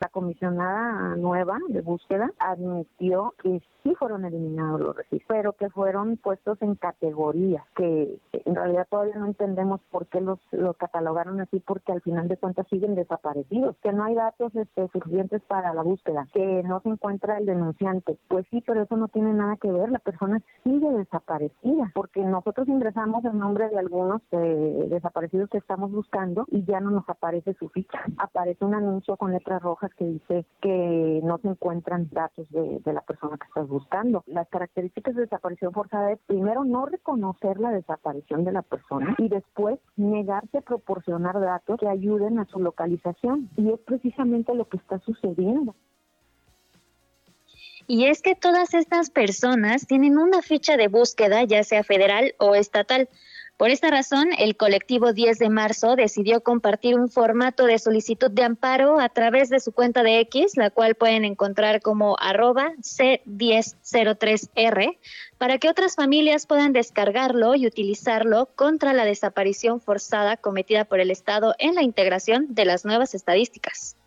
La 0.00 0.08
comisionada 0.08 1.16
nueva 1.16 1.58
de 1.68 1.80
búsqueda 1.80 2.30
admitió 2.38 3.34
que 3.42 3.60
sí 3.82 3.94
fueron 3.96 4.24
eliminados 4.24 4.80
los 4.80 4.96
registros, 4.96 5.28
pero 5.28 5.52
que 5.54 5.70
fueron 5.70 6.16
puestos 6.16 6.60
en 6.62 6.74
categorías, 6.76 7.64
que 7.74 8.18
en 8.32 8.54
realidad 8.54 8.86
todavía 8.90 9.16
no 9.16 9.26
entendemos 9.26 9.80
por 9.90 10.06
qué 10.06 10.20
los, 10.20 10.38
los 10.52 10.76
catalogaron 10.76 11.40
así, 11.40 11.60
porque 11.60 11.92
al 11.92 12.00
final 12.02 12.28
de 12.28 12.36
cuentas 12.36 12.66
siguen 12.68 12.94
desaparecidos, 12.94 13.76
que 13.82 13.92
no 13.92 14.04
hay 14.04 14.14
datos 14.14 14.54
este, 14.54 14.88
suficientes 14.88 15.42
para 15.42 15.74
la 15.74 15.82
búsqueda, 15.82 16.28
que 16.32 16.62
no 16.62 16.80
se 16.80 16.90
encuentra 16.90 17.38
el 17.38 17.46
denunciante. 17.46 18.18
Pues 18.28 18.46
sí, 18.50 18.62
pero 18.66 18.82
eso 18.82 18.96
no 18.96 19.08
tiene 19.08 19.32
nada 19.32 19.56
que 19.56 19.70
ver, 19.70 19.90
la 19.90 19.98
persona 19.98 20.40
sigue 20.64 20.90
desaparecida, 20.92 21.90
porque 21.94 22.22
nosotros 22.22 22.68
ingresamos 22.68 23.24
el 23.24 23.38
nombre 23.38 23.68
de 23.68 23.78
algunos 23.78 24.22
eh, 24.32 24.86
desaparecidos 24.88 25.48
que 25.50 25.58
estamos 25.58 25.90
buscando 25.90 26.44
y 26.48 26.64
ya 26.64 26.80
no 26.80 26.90
nos 26.90 27.08
aparece 27.08 27.54
su 27.54 27.68
ficha, 27.68 27.98
aparece 28.18 28.64
un 28.64 28.74
anuncio 28.74 29.16
con 29.16 29.32
letras 29.32 29.62
rojas 29.62 29.87
que 29.94 30.04
dice 30.04 30.46
que 30.60 31.20
no 31.22 31.38
se 31.38 31.48
encuentran 31.48 32.08
datos 32.10 32.48
de, 32.50 32.80
de 32.84 32.92
la 32.92 33.02
persona 33.02 33.36
que 33.36 33.46
estás 33.46 33.68
buscando. 33.68 34.22
Las 34.26 34.48
características 34.48 35.14
de 35.14 35.22
desaparición 35.22 35.72
forzada 35.72 36.12
es 36.12 36.18
primero 36.26 36.64
no 36.64 36.86
reconocer 36.86 37.58
la 37.58 37.70
desaparición 37.70 38.44
de 38.44 38.52
la 38.52 38.62
persona 38.62 39.14
y 39.18 39.28
después 39.28 39.78
negarse 39.96 40.58
a 40.58 40.62
proporcionar 40.62 41.40
datos 41.40 41.78
que 41.80 41.88
ayuden 41.88 42.38
a 42.38 42.46
su 42.46 42.60
localización. 42.60 43.48
Y 43.56 43.70
es 43.70 43.80
precisamente 43.80 44.54
lo 44.54 44.68
que 44.68 44.76
está 44.76 44.98
sucediendo. 45.00 45.74
Y 47.90 48.04
es 48.04 48.20
que 48.20 48.34
todas 48.34 48.74
estas 48.74 49.08
personas 49.08 49.86
tienen 49.86 50.18
una 50.18 50.42
ficha 50.42 50.76
de 50.76 50.88
búsqueda, 50.88 51.44
ya 51.44 51.64
sea 51.64 51.82
federal 51.82 52.34
o 52.38 52.54
estatal. 52.54 53.08
Por 53.58 53.70
esta 53.70 53.90
razón, 53.90 54.28
el 54.38 54.56
colectivo 54.56 55.12
10 55.12 55.38
de 55.40 55.50
marzo 55.50 55.96
decidió 55.96 56.44
compartir 56.44 56.94
un 56.94 57.08
formato 57.08 57.66
de 57.66 57.80
solicitud 57.80 58.30
de 58.30 58.44
amparo 58.44 59.00
a 59.00 59.08
través 59.08 59.50
de 59.50 59.58
su 59.58 59.72
cuenta 59.72 60.04
de 60.04 60.20
X, 60.20 60.56
la 60.56 60.70
cual 60.70 60.94
pueden 60.94 61.24
encontrar 61.24 61.82
como 61.82 62.16
arroba 62.20 62.70
C1003R, 62.76 64.96
para 65.38 65.58
que 65.58 65.68
otras 65.68 65.96
familias 65.96 66.46
puedan 66.46 66.72
descargarlo 66.72 67.56
y 67.56 67.66
utilizarlo 67.66 68.48
contra 68.54 68.92
la 68.92 69.04
desaparición 69.04 69.80
forzada 69.80 70.36
cometida 70.36 70.84
por 70.84 71.00
el 71.00 71.10
Estado 71.10 71.56
en 71.58 71.74
la 71.74 71.82
integración 71.82 72.54
de 72.54 72.64
las 72.64 72.84
nuevas 72.84 73.16
estadísticas. 73.16 73.97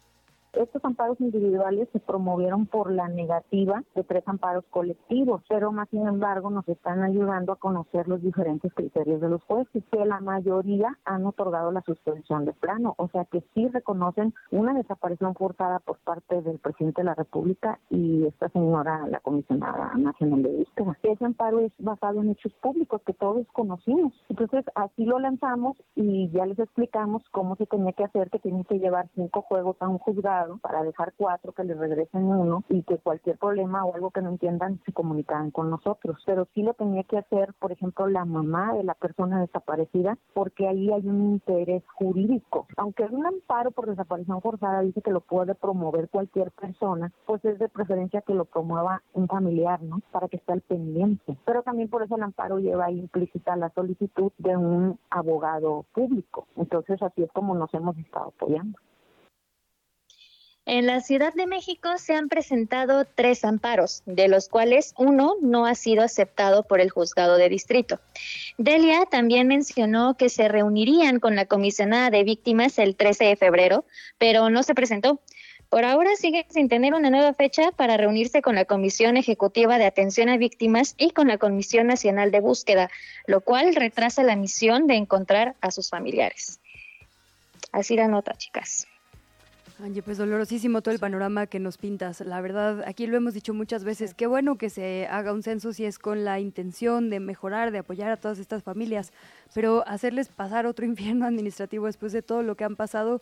Estos 0.53 0.83
amparos 0.83 1.19
individuales 1.21 1.87
se 1.93 1.99
promovieron 1.99 2.65
por 2.65 2.91
la 2.91 3.07
negativa 3.07 3.83
de 3.95 4.03
tres 4.03 4.27
amparos 4.27 4.65
colectivos, 4.69 5.41
pero 5.47 5.71
más 5.71 5.87
sin 5.89 6.05
embargo 6.05 6.49
nos 6.49 6.67
están 6.67 7.03
ayudando 7.03 7.53
a 7.53 7.55
conocer 7.55 8.09
los 8.09 8.21
diferentes 8.21 8.73
criterios 8.73 9.21
de 9.21 9.29
los 9.29 9.41
jueces, 9.43 9.81
que 9.89 10.05
la 10.05 10.19
mayoría 10.19 10.97
han 11.05 11.25
otorgado 11.25 11.71
la 11.71 11.81
suspensión 11.83 12.43
de 12.43 12.51
plano, 12.51 12.95
o 12.97 13.07
sea 13.07 13.23
que 13.25 13.41
sí 13.53 13.69
reconocen 13.69 14.33
una 14.51 14.73
desaparición 14.73 15.35
forzada 15.35 15.79
por 15.79 15.99
parte 15.99 16.41
del 16.41 16.59
presidente 16.59 17.01
de 17.01 17.05
la 17.05 17.15
República 17.15 17.79
y 17.89 18.25
esta 18.25 18.49
señora, 18.49 19.07
la 19.07 19.21
comisionada 19.21 19.93
nacional 19.95 20.43
de 20.43 20.49
búsqueda. 20.49 20.97
Ese 21.01 21.23
amparo 21.23 21.61
es 21.61 21.71
basado 21.79 22.21
en 22.21 22.29
hechos 22.29 22.51
públicos 22.61 23.01
que 23.05 23.13
todos 23.13 23.47
conocimos. 23.53 24.13
Entonces 24.27 24.65
así 24.75 25.05
lo 25.05 25.17
lanzamos 25.17 25.77
y 25.95 26.29
ya 26.31 26.45
les 26.45 26.59
explicamos 26.59 27.23
cómo 27.31 27.55
se 27.55 27.65
tenía 27.67 27.93
que 27.93 28.03
hacer, 28.03 28.29
que 28.29 28.39
tienen 28.39 28.65
que 28.65 28.79
llevar 28.79 29.07
cinco 29.15 29.43
juegos 29.43 29.77
a 29.79 29.87
un 29.87 29.97
juzgado 29.97 30.40
para 30.61 30.83
dejar 30.83 31.13
cuatro, 31.17 31.51
que 31.51 31.63
les 31.63 31.77
regresen 31.77 32.23
uno 32.23 32.63
y 32.69 32.83
que 32.83 32.97
cualquier 32.97 33.37
problema 33.37 33.85
o 33.85 33.95
algo 33.95 34.11
que 34.11 34.21
no 34.21 34.29
entiendan 34.29 34.79
se 34.85 34.93
comunicaran 34.93 35.51
con 35.51 35.69
nosotros. 35.69 36.21
Pero 36.25 36.47
sí 36.53 36.63
lo 36.63 36.73
tenía 36.73 37.03
que 37.03 37.17
hacer, 37.17 37.53
por 37.59 37.71
ejemplo, 37.71 38.07
la 38.07 38.25
mamá 38.25 38.73
de 38.73 38.83
la 38.83 38.93
persona 38.93 39.41
desaparecida, 39.41 40.17
porque 40.33 40.67
ahí 40.67 40.91
hay 40.91 41.07
un 41.07 41.33
interés 41.33 41.83
jurídico. 41.95 42.67
Aunque 42.77 43.03
un 43.03 43.25
amparo 43.25 43.71
por 43.71 43.87
desaparición 43.87 44.41
forzada 44.41 44.81
dice 44.81 45.01
que 45.01 45.11
lo 45.11 45.21
puede 45.21 45.55
promover 45.55 46.09
cualquier 46.09 46.51
persona, 46.51 47.11
pues 47.25 47.43
es 47.45 47.59
de 47.59 47.69
preferencia 47.69 48.21
que 48.21 48.33
lo 48.33 48.45
promueva 48.45 49.01
un 49.13 49.27
familiar, 49.27 49.81
¿no? 49.81 50.01
Para 50.11 50.27
que 50.27 50.37
esté 50.37 50.53
al 50.53 50.61
pendiente. 50.61 51.37
Pero 51.45 51.63
también 51.63 51.89
por 51.89 52.03
eso 52.03 52.15
el 52.15 52.23
amparo 52.23 52.59
lleva 52.59 52.91
implícita 52.91 53.55
la 53.55 53.69
solicitud 53.71 54.31
de 54.37 54.57
un 54.57 54.99
abogado 55.09 55.85
público. 55.93 56.47
Entonces 56.55 57.01
así 57.01 57.23
es 57.23 57.31
como 57.31 57.55
nos 57.55 57.73
hemos 57.73 57.97
estado 57.97 58.27
apoyando. 58.27 58.77
En 60.73 60.85
la 60.85 61.01
Ciudad 61.01 61.33
de 61.33 61.47
México 61.47 61.97
se 61.97 62.13
han 62.13 62.29
presentado 62.29 63.03
tres 63.03 63.43
amparos, 63.43 64.03
de 64.05 64.29
los 64.29 64.47
cuales 64.47 64.93
uno 64.97 65.35
no 65.41 65.65
ha 65.65 65.75
sido 65.75 66.01
aceptado 66.01 66.63
por 66.63 66.79
el 66.79 66.89
juzgado 66.89 67.35
de 67.35 67.49
distrito. 67.49 67.99
Delia 68.57 69.05
también 69.05 69.49
mencionó 69.49 70.15
que 70.15 70.29
se 70.29 70.47
reunirían 70.47 71.19
con 71.19 71.35
la 71.35 71.45
comisionada 71.45 72.09
de 72.09 72.23
víctimas 72.23 72.79
el 72.79 72.95
13 72.95 73.25
de 73.25 73.35
febrero, 73.35 73.83
pero 74.17 74.49
no 74.49 74.63
se 74.63 74.73
presentó. 74.73 75.19
Por 75.67 75.83
ahora 75.83 76.11
sigue 76.15 76.45
sin 76.49 76.69
tener 76.69 76.93
una 76.93 77.09
nueva 77.09 77.33
fecha 77.33 77.73
para 77.73 77.97
reunirse 77.97 78.41
con 78.41 78.55
la 78.55 78.63
Comisión 78.63 79.17
Ejecutiva 79.17 79.77
de 79.77 79.87
Atención 79.87 80.29
a 80.29 80.37
Víctimas 80.37 80.95
y 80.97 81.09
con 81.09 81.27
la 81.27 81.37
Comisión 81.37 81.87
Nacional 81.87 82.31
de 82.31 82.39
Búsqueda, 82.39 82.89
lo 83.27 83.41
cual 83.41 83.75
retrasa 83.75 84.23
la 84.23 84.37
misión 84.37 84.87
de 84.87 84.95
encontrar 84.95 85.53
a 85.59 85.69
sus 85.69 85.89
familiares. 85.89 86.61
Así 87.73 87.97
la 87.97 88.07
nota, 88.07 88.35
chicas. 88.35 88.87
Angie, 89.83 90.03
pues 90.03 90.19
dolorosísimo 90.19 90.81
todo 90.83 90.93
el 90.93 90.99
panorama 90.99 91.47
que 91.47 91.59
nos 91.59 91.77
pintas. 91.77 92.21
La 92.21 92.39
verdad, 92.39 92.83
aquí 92.85 93.07
lo 93.07 93.17
hemos 93.17 93.33
dicho 93.33 93.53
muchas 93.53 93.83
veces, 93.83 94.13
qué 94.13 94.27
bueno 94.27 94.57
que 94.57 94.69
se 94.69 95.07
haga 95.07 95.33
un 95.33 95.41
censo 95.41 95.73
si 95.73 95.85
es 95.85 95.97
con 95.97 96.23
la 96.23 96.39
intención 96.39 97.09
de 97.09 97.19
mejorar, 97.19 97.71
de 97.71 97.79
apoyar 97.79 98.11
a 98.11 98.17
todas 98.17 98.37
estas 98.37 98.61
familias, 98.61 99.11
pero 99.55 99.83
hacerles 99.87 100.29
pasar 100.29 100.67
otro 100.67 100.85
infierno 100.91 101.25
administrativo 101.25 101.87
después 101.87 102.11
de 102.11 102.21
todo 102.21 102.43
lo 102.43 102.55
que 102.55 102.63
han 102.63 102.75
pasado, 102.75 103.21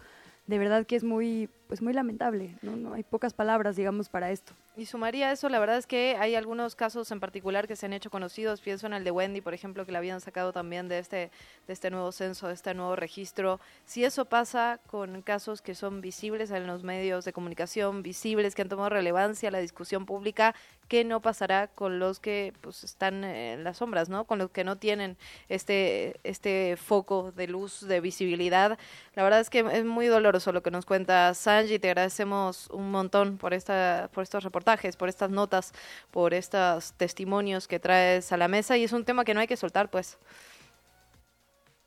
de 0.50 0.58
verdad 0.58 0.88
que 0.88 0.96
es 0.96 1.04
muy, 1.04 1.48
pues 1.68 1.80
muy 1.80 1.94
lamentable, 1.94 2.58
¿no? 2.64 2.76
no 2.76 2.94
hay 2.96 3.04
pocas 3.04 3.34
palabras, 3.34 3.76
digamos, 3.76 4.10
para 4.10 4.32
esto. 4.32 4.54
Y 4.76 4.88
sumaría 4.88 5.32
eso, 5.32 5.48
la 5.48 5.60
verdad 5.60 5.78
es 5.78 5.86
que 5.86 6.16
hay 6.20 6.34
algunos 6.34 6.76
casos 6.76 7.12
en 7.12 7.20
particular 7.20 7.68
que 7.68 7.76
se 7.76 7.86
han 7.86 7.94
hecho 7.94 8.10
conocidos, 8.10 8.60
pienso 8.60 8.88
en 8.88 8.94
el 8.94 9.04
de 9.04 9.12
Wendy, 9.12 9.42
por 9.42 9.54
ejemplo, 9.54 9.86
que 9.86 9.92
la 9.92 10.00
habían 10.00 10.22
sacado 10.22 10.52
también 10.52 10.88
de 10.88 10.98
este, 10.98 11.30
de 11.68 11.74
este 11.74 11.92
nuevo 11.92 12.12
censo, 12.12 12.48
de 12.48 12.56
este 12.56 12.74
nuevo 12.74 12.96
registro. 12.96 13.60
Si 13.86 14.04
eso 14.04 14.26
pasa 14.26 14.80
con 14.88 15.22
casos 15.22 15.62
que 15.62 15.76
son 15.76 16.02
visibles 16.02 16.50
en 16.50 16.66
los 16.66 16.84
medios 16.84 17.26
de 17.26 17.34
comunicación, 17.34 18.02
visibles, 18.02 18.56
que 18.56 18.64
han 18.64 18.70
tomado 18.70 18.90
relevancia 18.90 19.50
a 19.50 19.52
la 19.52 19.60
discusión 19.60 20.08
pública, 20.08 20.56
¿qué 20.90 21.06
no 21.06 21.22
pasará 21.22 21.68
con 21.68 22.00
los 22.00 22.20
que 22.20 22.52
pues, 22.60 22.84
están 22.84 23.24
en 23.24 23.64
las 23.64 23.78
sombras, 23.78 24.10
¿no? 24.10 24.26
Con 24.26 24.40
los 24.40 24.52
que 24.52 24.66
no 24.66 24.76
tienen 24.76 25.16
este, 25.48 26.20
este 26.24 26.76
foco 26.76 27.32
de 27.32 27.48
luz, 27.48 27.88
de 27.88 28.02
visibilidad. 28.02 28.78
La 29.16 29.24
verdad 29.24 29.40
es 29.40 29.50
que 29.50 29.60
es 29.60 29.86
muy 29.86 30.08
doloroso 30.08 30.52
lo 30.52 30.62
que 30.62 30.72
nos 30.72 30.86
cuenta 30.86 31.34
Sanji, 31.34 31.80
te 31.80 31.90
agradecemos 31.90 32.70
un 32.72 32.92
montón 32.92 33.38
por, 33.38 33.54
esta, 33.54 34.10
por 34.14 34.24
estos 34.24 34.44
reportajes 34.44 34.90
por 34.98 35.10
estas 35.10 35.30
notas, 35.30 35.74
por 36.12 36.34
estos 36.34 36.94
testimonios 36.94 37.68
que 37.68 37.80
traes 37.80 38.32
a 38.32 38.38
la 38.38 38.48
mesa 38.48 38.78
y 38.78 38.84
es 38.84 38.94
un 38.94 39.06
tema 39.06 39.24
que 39.24 39.34
no 39.34 39.40
hay 39.40 39.48
que 39.48 39.58
soltar, 39.58 39.90
pues. 39.90 40.18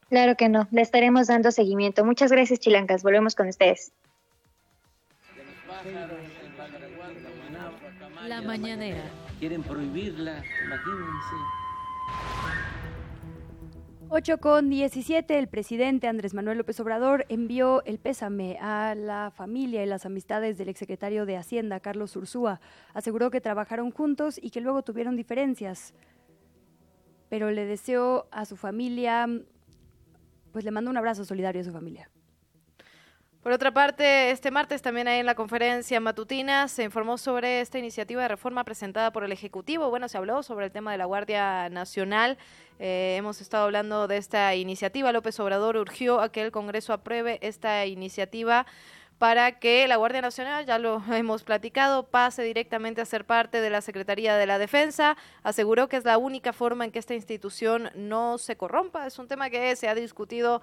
Claro 0.08 0.36
que 0.36 0.48
no, 0.48 0.68
le 0.70 0.82
estaremos 0.82 1.26
dando 1.26 1.50
seguimiento. 1.50 2.04
Muchas 2.04 2.30
gracias, 2.30 2.60
Chilancas. 2.60 3.02
Volvemos 3.02 3.34
con 3.34 3.48
ustedes. 3.48 3.92
La 8.28 8.40
mañanera. 8.40 9.02
Quieren 9.40 9.62
prohibirla, 9.62 10.44
imagínense. 10.64 11.36
8 14.10 14.38
con 14.38 14.70
17, 14.70 15.38
el 15.38 15.48
presidente 15.48 16.06
Andrés 16.06 16.32
Manuel 16.32 16.58
López 16.58 16.78
Obrador 16.78 17.24
envió 17.28 17.82
el 17.84 17.98
pésame 17.98 18.58
a 18.60 18.94
la 18.94 19.32
familia 19.34 19.82
y 19.82 19.86
las 19.86 20.06
amistades 20.06 20.56
del 20.58 20.68
exsecretario 20.68 21.26
de 21.26 21.36
Hacienda, 21.36 21.80
Carlos 21.80 22.14
Ursúa. 22.14 22.60
Aseguró 22.94 23.30
que 23.30 23.40
trabajaron 23.40 23.90
juntos 23.90 24.38
y 24.40 24.50
que 24.50 24.60
luego 24.60 24.82
tuvieron 24.82 25.16
diferencias. 25.16 25.92
Pero 27.28 27.50
le 27.50 27.64
deseó 27.64 28.28
a 28.30 28.44
su 28.44 28.56
familia, 28.56 29.26
pues 30.52 30.64
le 30.64 30.70
mandó 30.70 30.90
un 30.90 30.98
abrazo 30.98 31.24
solidario 31.24 31.62
a 31.62 31.64
su 31.64 31.72
familia. 31.72 32.10
Por 33.42 33.50
otra 33.50 33.72
parte, 33.72 34.30
este 34.30 34.52
martes 34.52 34.82
también 34.82 35.08
ahí 35.08 35.18
en 35.18 35.26
la 35.26 35.34
conferencia 35.34 35.98
matutina 35.98 36.68
se 36.68 36.84
informó 36.84 37.18
sobre 37.18 37.60
esta 37.60 37.76
iniciativa 37.76 38.22
de 38.22 38.28
reforma 38.28 38.62
presentada 38.62 39.12
por 39.12 39.24
el 39.24 39.32
Ejecutivo. 39.32 39.90
Bueno, 39.90 40.08
se 40.08 40.16
habló 40.16 40.44
sobre 40.44 40.66
el 40.66 40.70
tema 40.70 40.92
de 40.92 40.98
la 40.98 41.06
Guardia 41.06 41.68
Nacional. 41.68 42.38
Eh, 42.78 43.16
hemos 43.18 43.40
estado 43.40 43.64
hablando 43.64 44.06
de 44.06 44.16
esta 44.18 44.54
iniciativa. 44.54 45.10
López 45.10 45.40
Obrador 45.40 45.76
urgió 45.76 46.20
a 46.20 46.30
que 46.30 46.42
el 46.42 46.52
Congreso 46.52 46.92
apruebe 46.92 47.40
esta 47.42 47.84
iniciativa 47.84 48.64
para 49.18 49.58
que 49.58 49.88
la 49.88 49.96
Guardia 49.96 50.22
Nacional, 50.22 50.64
ya 50.64 50.78
lo 50.78 51.02
hemos 51.12 51.42
platicado, 51.42 52.04
pase 52.04 52.44
directamente 52.44 53.00
a 53.00 53.04
ser 53.06 53.24
parte 53.24 53.60
de 53.60 53.70
la 53.70 53.80
Secretaría 53.80 54.36
de 54.36 54.46
la 54.46 54.58
Defensa. 54.58 55.16
Aseguró 55.42 55.88
que 55.88 55.96
es 55.96 56.04
la 56.04 56.16
única 56.16 56.52
forma 56.52 56.84
en 56.84 56.92
que 56.92 57.00
esta 57.00 57.14
institución 57.14 57.90
no 57.96 58.38
se 58.38 58.56
corrompa. 58.56 59.04
Es 59.04 59.18
un 59.18 59.26
tema 59.26 59.50
que 59.50 59.74
se 59.74 59.88
ha 59.88 59.96
discutido 59.96 60.62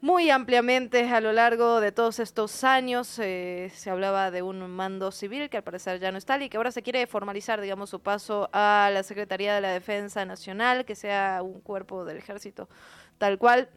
muy 0.00 0.30
ampliamente 0.30 1.08
a 1.08 1.20
lo 1.20 1.32
largo 1.32 1.80
de 1.80 1.92
todos 1.92 2.18
estos 2.18 2.64
años. 2.64 3.18
Eh, 3.18 3.70
se 3.74 3.90
hablaba 3.90 4.30
de 4.30 4.42
un 4.42 4.70
mando 4.70 5.10
civil 5.10 5.48
que 5.48 5.56
al 5.56 5.64
parecer 5.64 6.00
ya 6.00 6.12
no 6.12 6.18
está 6.18 6.42
y 6.42 6.48
que 6.48 6.56
ahora 6.56 6.70
se 6.70 6.82
quiere 6.82 7.06
formalizar, 7.06 7.60
digamos, 7.60 7.90
su 7.90 8.00
paso 8.00 8.48
a 8.52 8.90
la 8.92 9.02
Secretaría 9.02 9.54
de 9.54 9.60
la 9.60 9.70
Defensa 9.70 10.24
Nacional, 10.24 10.84
que 10.84 10.94
sea 10.94 11.40
un 11.42 11.60
cuerpo 11.60 12.04
del 12.04 12.18
ejército 12.18 12.68
tal 13.18 13.38
cual. 13.38 13.68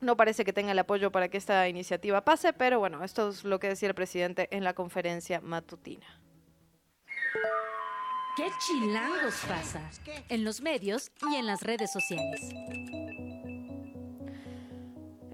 No 0.00 0.16
parece 0.16 0.44
que 0.44 0.52
tenga 0.52 0.72
el 0.72 0.78
apoyo 0.80 1.12
para 1.12 1.28
que 1.28 1.36
esta 1.36 1.68
iniciativa 1.68 2.24
pase, 2.24 2.52
pero 2.52 2.80
bueno, 2.80 3.04
esto 3.04 3.28
es 3.28 3.44
lo 3.44 3.60
que 3.60 3.68
decía 3.68 3.88
el 3.88 3.94
presidente 3.94 4.48
en 4.50 4.64
la 4.64 4.74
conferencia 4.74 5.40
matutina. 5.40 6.20
¿Qué 8.36 8.48
chilangos 8.66 9.34
pasa? 9.46 9.90
En 10.28 10.42
los 10.42 10.60
medios 10.60 11.12
y 11.30 11.36
en 11.36 11.46
las 11.46 11.62
redes 11.62 11.92
sociales. 11.92 12.40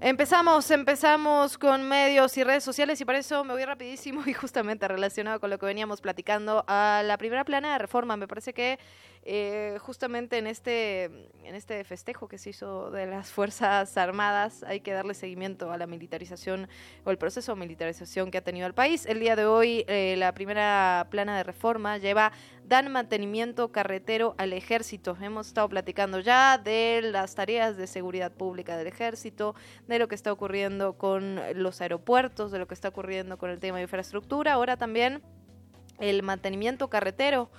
Empezamos, 0.01 0.71
empezamos 0.71 1.57
con 1.57 1.83
medios 1.83 2.37
y 2.37 2.45
redes 2.45 2.63
sociales 2.63 3.01
y 3.01 3.05
por 3.05 3.15
eso 3.15 3.43
me 3.43 3.51
voy 3.51 3.65
rapidísimo 3.65 4.23
y 4.25 4.33
justamente 4.33 4.87
relacionado 4.87 5.41
con 5.41 5.49
lo 5.49 5.59
que 5.59 5.65
veníamos 5.65 5.99
platicando 5.99 6.63
a 6.67 7.01
la 7.03 7.17
primera 7.17 7.43
plana 7.43 7.73
de 7.73 7.79
reforma. 7.79 8.15
Me 8.15 8.25
parece 8.25 8.53
que 8.53 8.79
eh, 9.23 9.77
justamente 9.81 10.37
en 10.37 10.47
este, 10.47 11.03
en 11.43 11.53
este 11.53 11.83
festejo 11.83 12.27
que 12.27 12.37
se 12.37 12.51
hizo 12.51 12.89
de 12.89 13.05
las 13.05 13.31
Fuerzas 13.31 13.97
Armadas 13.97 14.63
hay 14.63 14.79
que 14.79 14.93
darle 14.93 15.13
seguimiento 15.13 15.71
a 15.71 15.77
la 15.77 15.87
militarización 15.87 16.69
o 17.03 17.11
el 17.11 17.17
proceso 17.17 17.53
de 17.53 17.59
militarización 17.59 18.31
que 18.31 18.37
ha 18.37 18.43
tenido 18.43 18.65
el 18.65 18.73
país. 18.73 19.05
El 19.05 19.19
día 19.19 19.35
de 19.35 19.45
hoy 19.45 19.83
eh, 19.87 20.15
la 20.17 20.33
primera 20.33 21.07
plana 21.09 21.37
de 21.37 21.43
reforma 21.43 21.97
lleva 21.97 22.31
dan 22.63 22.91
mantenimiento 22.91 23.71
carretero 23.71 24.35
al 24.37 24.53
ejército. 24.53 25.17
Hemos 25.19 25.47
estado 25.47 25.67
platicando 25.67 26.19
ya 26.19 26.57
de 26.57 27.01
las 27.03 27.35
tareas 27.35 27.77
de 27.77 27.87
seguridad 27.87 28.31
pública 28.31 28.77
del 28.77 28.87
ejército, 28.87 29.55
de 29.87 29.99
lo 29.99 30.07
que 30.07 30.15
está 30.15 30.31
ocurriendo 30.31 30.97
con 30.97 31.41
los 31.55 31.81
aeropuertos, 31.81 32.51
de 32.51 32.59
lo 32.59 32.67
que 32.67 32.75
está 32.75 32.89
ocurriendo 32.89 33.37
con 33.37 33.49
el 33.49 33.59
tema 33.59 33.77
de 33.77 33.83
infraestructura. 33.83 34.53
Ahora 34.53 34.77
también 34.77 35.21
el 35.99 36.23
mantenimiento 36.23 36.89
carretero. 36.89 37.49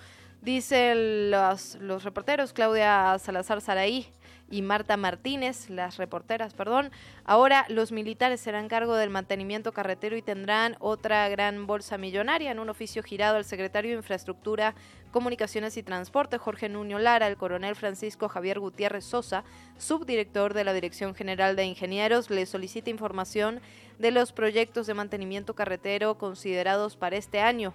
Dicen 0.43 1.31
los, 1.31 1.75
los 1.77 2.03
reporteros 2.03 2.55
Claudia 2.55 3.19
Salazar 3.19 3.61
Saraí 3.61 4.07
y 4.51 4.63
Marta 4.63 4.97
Martínez, 4.97 5.71
las 5.71 5.97
reporteras, 5.97 6.55
perdón. 6.55 6.91
Ahora 7.25 7.65
los 7.69 7.93
militares 7.93 8.41
serán 8.41 8.69
cargo 8.69 8.97
del 8.97 9.11
mantenimiento 9.11 9.73
carretero 9.73 10.17
y 10.17 10.23
tendrán 10.23 10.77
otra 10.81 11.29
gran 11.29 11.67
bolsa 11.67 11.99
millonaria 11.99 12.51
en 12.51 12.59
un 12.59 12.69
oficio 12.69 13.03
girado 13.03 13.37
al 13.37 13.45
secretario 13.45 13.93
de 13.93 13.99
Infraestructura, 13.99 14.75
Comunicaciones 15.13 15.77
y 15.77 15.83
Transporte, 15.83 16.39
Jorge 16.39 16.69
Nuño 16.69 16.99
Lara, 16.99 17.29
el 17.29 17.37
coronel 17.37 17.77
Francisco 17.77 18.29
Javier 18.29 18.61
Gutiérrez 18.61 19.05
Sosa, 19.05 19.45
subdirector 19.77 20.55
de 20.55 20.65
la 20.65 20.73
Dirección 20.73 21.15
General 21.15 21.55
de 21.55 21.65
Ingenieros, 21.65 22.31
le 22.31 22.47
solicita 22.47 22.91
información 22.91 23.61
de 23.99 24.11
los 24.11 24.33
proyectos 24.33 24.87
de 24.87 24.95
mantenimiento 24.95 25.55
carretero 25.55 26.17
considerados 26.17 26.97
para 26.97 27.17
este 27.17 27.41
año 27.41 27.75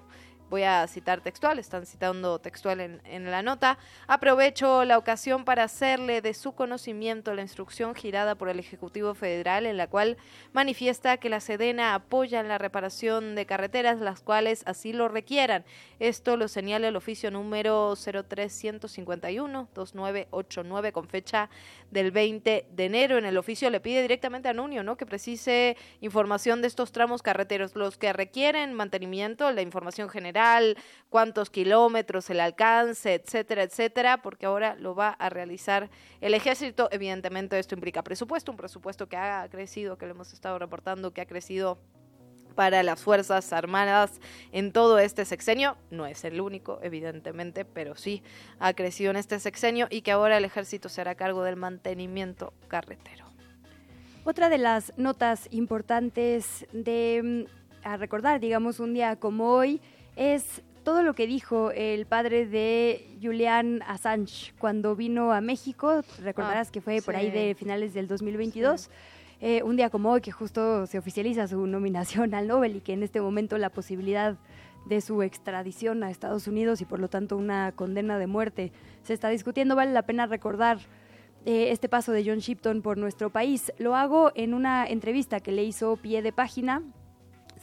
voy 0.49 0.63
a 0.63 0.87
citar 0.87 1.21
textual, 1.21 1.59
están 1.59 1.85
citando 1.85 2.39
textual 2.39 2.79
en, 2.79 3.31
la 3.31 3.41
nota, 3.41 3.77
aprovecho 4.07 4.85
la 4.85 4.97
ocasión 4.97 5.43
para 5.43 5.63
hacerle 5.63 6.21
de 6.21 6.33
su 6.33 6.53
conocimiento 6.53 7.33
la 7.33 7.41
instrucción 7.41 7.93
girada 7.95 8.35
por 8.35 8.47
el 8.49 8.59
Ejecutivo 8.59 9.15
Federal 9.15 9.65
en 9.65 9.77
la 9.77 9.87
cual 9.87 10.17
manifiesta 10.53 11.17
que 11.17 11.29
la 11.29 11.39
Sedena 11.39 11.95
apoya 11.95 12.39
en 12.39 12.47
la 12.47 12.59
reparación 12.59 13.33
de 13.35 13.47
carreteras 13.47 13.99
las 13.99 14.21
cuales 14.21 14.61
así 14.65 14.93
lo 14.93 15.07
requieran. 15.07 15.65
Esto 15.99 16.37
lo 16.37 16.47
señala 16.47 16.89
el 16.89 16.95
oficio 16.95 17.31
número 17.31 17.93
03151-2989 17.93 20.91
con 20.91 21.07
fecha 21.07 21.49
del 21.89 22.11
20 22.11 22.67
de 22.69 22.85
enero. 22.85 23.17
En 23.17 23.25
el 23.25 23.37
oficio 23.37 23.71
le 23.71 23.79
pide 23.79 24.03
directamente 24.03 24.49
a 24.49 24.53
Nunio 24.53 24.83
¿no? 24.83 24.97
que 24.97 25.07
precise 25.07 25.77
información 26.01 26.61
de 26.61 26.67
estos 26.67 26.91
tramos 26.91 27.23
carreteros, 27.23 27.75
los 27.75 27.97
que 27.97 28.13
requieren 28.13 28.73
mantenimiento, 28.73 29.51
la 29.51 29.61
información 29.61 30.09
general 30.09 30.34
cuántos 31.09 31.49
kilómetros, 31.49 32.29
el 32.29 32.39
alcance, 32.39 33.13
etcétera, 33.13 33.63
etcétera, 33.63 34.21
porque 34.21 34.45
ahora 34.45 34.75
lo 34.75 34.95
va 34.95 35.09
a 35.09 35.29
realizar 35.29 35.89
el 36.21 36.33
ejército. 36.33 36.89
Evidentemente 36.91 37.57
esto 37.57 37.75
implica 37.75 38.03
presupuesto, 38.03 38.51
un 38.51 38.57
presupuesto 38.57 39.07
que 39.07 39.17
ha 39.17 39.47
crecido, 39.49 39.97
que 39.97 40.05
lo 40.05 40.11
hemos 40.11 40.33
estado 40.33 40.59
reportando, 40.59 41.13
que 41.13 41.21
ha 41.21 41.25
crecido 41.25 41.77
para 42.55 42.83
las 42.83 43.01
Fuerzas 43.01 43.53
Armadas 43.53 44.19
en 44.51 44.71
todo 44.71 44.97
este 44.97 45.25
sexenio. 45.25 45.77
No 45.91 46.05
es 46.05 46.23
el 46.23 46.41
único, 46.41 46.79
evidentemente, 46.81 47.65
pero 47.65 47.95
sí 47.95 48.23
ha 48.59 48.73
crecido 48.73 49.11
en 49.11 49.17
este 49.17 49.39
sexenio 49.39 49.87
y 49.89 50.01
que 50.01 50.11
ahora 50.11 50.37
el 50.37 50.45
ejército 50.45 50.89
se 50.89 51.01
hará 51.01 51.15
cargo 51.15 51.43
del 51.43 51.57
mantenimiento 51.57 52.53
carretero. 52.67 53.25
Otra 54.23 54.49
de 54.49 54.57
las 54.57 54.91
notas 54.97 55.47
importantes 55.51 56.65
de 56.71 57.47
mm, 57.47 57.65
a 57.85 57.97
recordar, 57.97 58.39
digamos, 58.39 58.79
un 58.79 58.95
día 58.95 59.17
como 59.17 59.51
hoy, 59.51 59.79
es 60.15 60.61
todo 60.83 61.01
lo 61.01 61.15
que 61.15 61.25
dijo 61.25 61.71
el 61.71 62.05
padre 62.05 62.45
de 62.45 63.17
Julian 63.21 63.81
Assange 63.87 64.53
cuando 64.59 64.95
vino 64.95 65.33
a 65.33 65.41
México. 65.41 66.01
Recordarás 66.21 66.67
ah, 66.67 66.71
que 66.71 66.79
fue 66.79 67.01
por 67.01 67.15
ahí 67.15 67.31
de 67.31 67.55
finales 67.55 67.93
del 67.93 68.07
2022. 68.07 68.89
Eh, 69.41 69.63
un 69.63 69.75
día 69.75 69.89
como 69.89 70.11
hoy, 70.11 70.21
que 70.21 70.31
justo 70.31 70.85
se 70.87 70.97
oficializa 70.97 71.47
su 71.47 71.65
nominación 71.67 72.33
al 72.33 72.47
Nobel 72.47 72.77
y 72.77 72.81
que 72.81 72.93
en 72.93 73.03
este 73.03 73.19
momento 73.19 73.57
la 73.57 73.69
posibilidad 73.69 74.37
de 74.85 75.01
su 75.01 75.23
extradición 75.23 76.03
a 76.03 76.11
Estados 76.11 76.47
Unidos 76.47 76.79
y 76.81 76.85
por 76.85 76.99
lo 76.99 77.09
tanto 77.09 77.35
una 77.35 77.71
condena 77.71 78.19
de 78.19 78.27
muerte 78.27 78.71
se 79.03 79.13
está 79.13 79.29
discutiendo. 79.29 79.75
Vale 79.75 79.91
la 79.91 80.03
pena 80.03 80.27
recordar 80.27 80.77
eh, 81.45 81.71
este 81.71 81.89
paso 81.89 82.11
de 82.11 82.23
John 82.23 82.39
Shipton 82.39 82.81
por 82.81 82.97
nuestro 82.97 83.31
país. 83.31 83.73
Lo 83.77 83.95
hago 83.95 84.31
en 84.35 84.53
una 84.53 84.87
entrevista 84.87 85.39
que 85.39 85.51
le 85.51 85.63
hizo 85.63 85.97
pie 85.97 86.21
de 86.21 86.31
página 86.31 86.83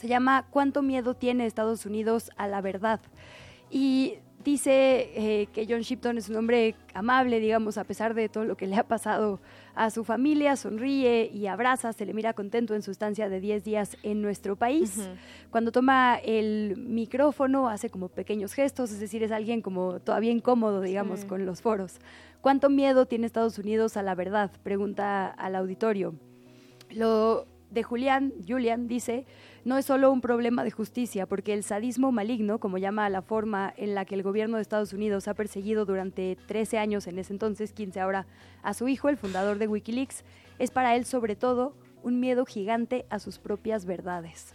Se 0.03 0.09
llama 0.09 0.47
¿Cuánto 0.51 0.83
miedo 0.83 1.15
tiene 1.15 1.47
Estados 1.47 1.87
Unidos 1.87 2.33
a 2.37 2.49
la 2.49 2.61
verdad? 2.61 2.99
Y 3.71 4.15
dice 4.43 5.13
eh, 5.15 5.47
que 5.53 5.65
John 5.69 5.83
Shipton 5.83 6.19
es 6.19 6.29
un 6.29 6.35
hombre 6.35 6.75
amable, 6.93 7.39
digamos, 7.39 7.79
a 7.79 7.85
pesar 7.85 8.13
de 8.13 8.29
todo 8.29 8.45
lo 8.45 8.57
que 8.57 8.67
le 8.67 8.75
ha 8.75 8.83
pasado 8.83 9.39
a 9.77 9.91
su 9.91 10.03
familia, 10.03 10.57
sonríe 10.57 11.31
y 11.33 11.47
abraza, 11.47 11.93
se 11.93 12.05
le 12.05 12.15
mira 12.15 12.33
contento 12.33 12.75
en 12.75 12.83
su 12.83 12.91
estancia 12.91 13.29
de 13.29 13.39
10 13.39 13.63
días 13.63 13.97
en 14.03 14.23
nuestro 14.23 14.57
país. 14.57 15.09
Cuando 15.53 15.71
toma 15.71 16.17
el 16.17 16.79
micrófono 16.79 17.69
hace 17.69 17.89
como 17.89 18.09
pequeños 18.09 18.55
gestos, 18.55 18.91
es 18.91 18.99
decir, 18.99 19.23
es 19.23 19.31
alguien 19.31 19.63
como 19.63 20.01
todavía 20.01 20.33
incómodo, 20.33 20.81
digamos, 20.81 21.25
con 21.27 21.47
los 21.47 21.63
foros. 21.63 22.01
¿Cuánto 22.41 22.71
miedo 22.71 23.07
tiene 23.07 23.27
Estados 23.27 23.57
Unidos 23.57 23.97
a 23.97 24.03
la 24.03 24.17
verdad? 24.17 24.51
Pregunta 24.65 25.29
al 25.29 25.55
auditorio. 25.55 26.17
Lo 26.91 27.47
de 27.73 27.83
Julián, 27.83 28.33
Julian 28.47 28.87
dice, 28.87 29.25
no 29.65 29.79
es 29.79 29.87
solo 29.87 30.13
un 30.13 30.21
problema 30.21 30.63
de 30.65 30.71
justicia, 30.71 31.27
porque 31.27 31.55
el 31.55 31.63
sadismo 31.63 32.13
maligno, 32.13 32.59
como 32.59 32.79
llama 32.79 33.09
la 33.09 33.23
forma 33.23 33.73
en 33.77 33.95
la 33.95 34.05
que 34.05 34.15
el 34.15 34.23
gobierno 34.23 34.57
de 34.57 34.63
Estados 34.63 34.93
Unidos 34.93 35.27
ha 35.29 35.35
perseguido 35.35 35.87
durante 35.87 36.37
13 36.47 36.79
años, 36.79 37.07
en 37.07 37.19
ese 37.19 37.33
entonces 37.33 37.73
15 37.73 38.01
ahora, 38.01 38.27
a 38.63 38.75
su 38.75 38.89
hijo, 38.89 39.09
el 39.09 39.17
fundador 39.17 39.59
de 39.59 39.69
Wikileaks, 39.69 40.25
es 40.59 40.71
para 40.71 40.95
él 40.97 41.07
sobre 41.07 41.35
todo 41.35 41.75
un 42.03 42.21
miedo 42.21 42.45
gigante 42.45 43.07
a 43.09 43.19
sus 43.19 43.39
propias 43.39 43.87
verdades. 43.87 44.55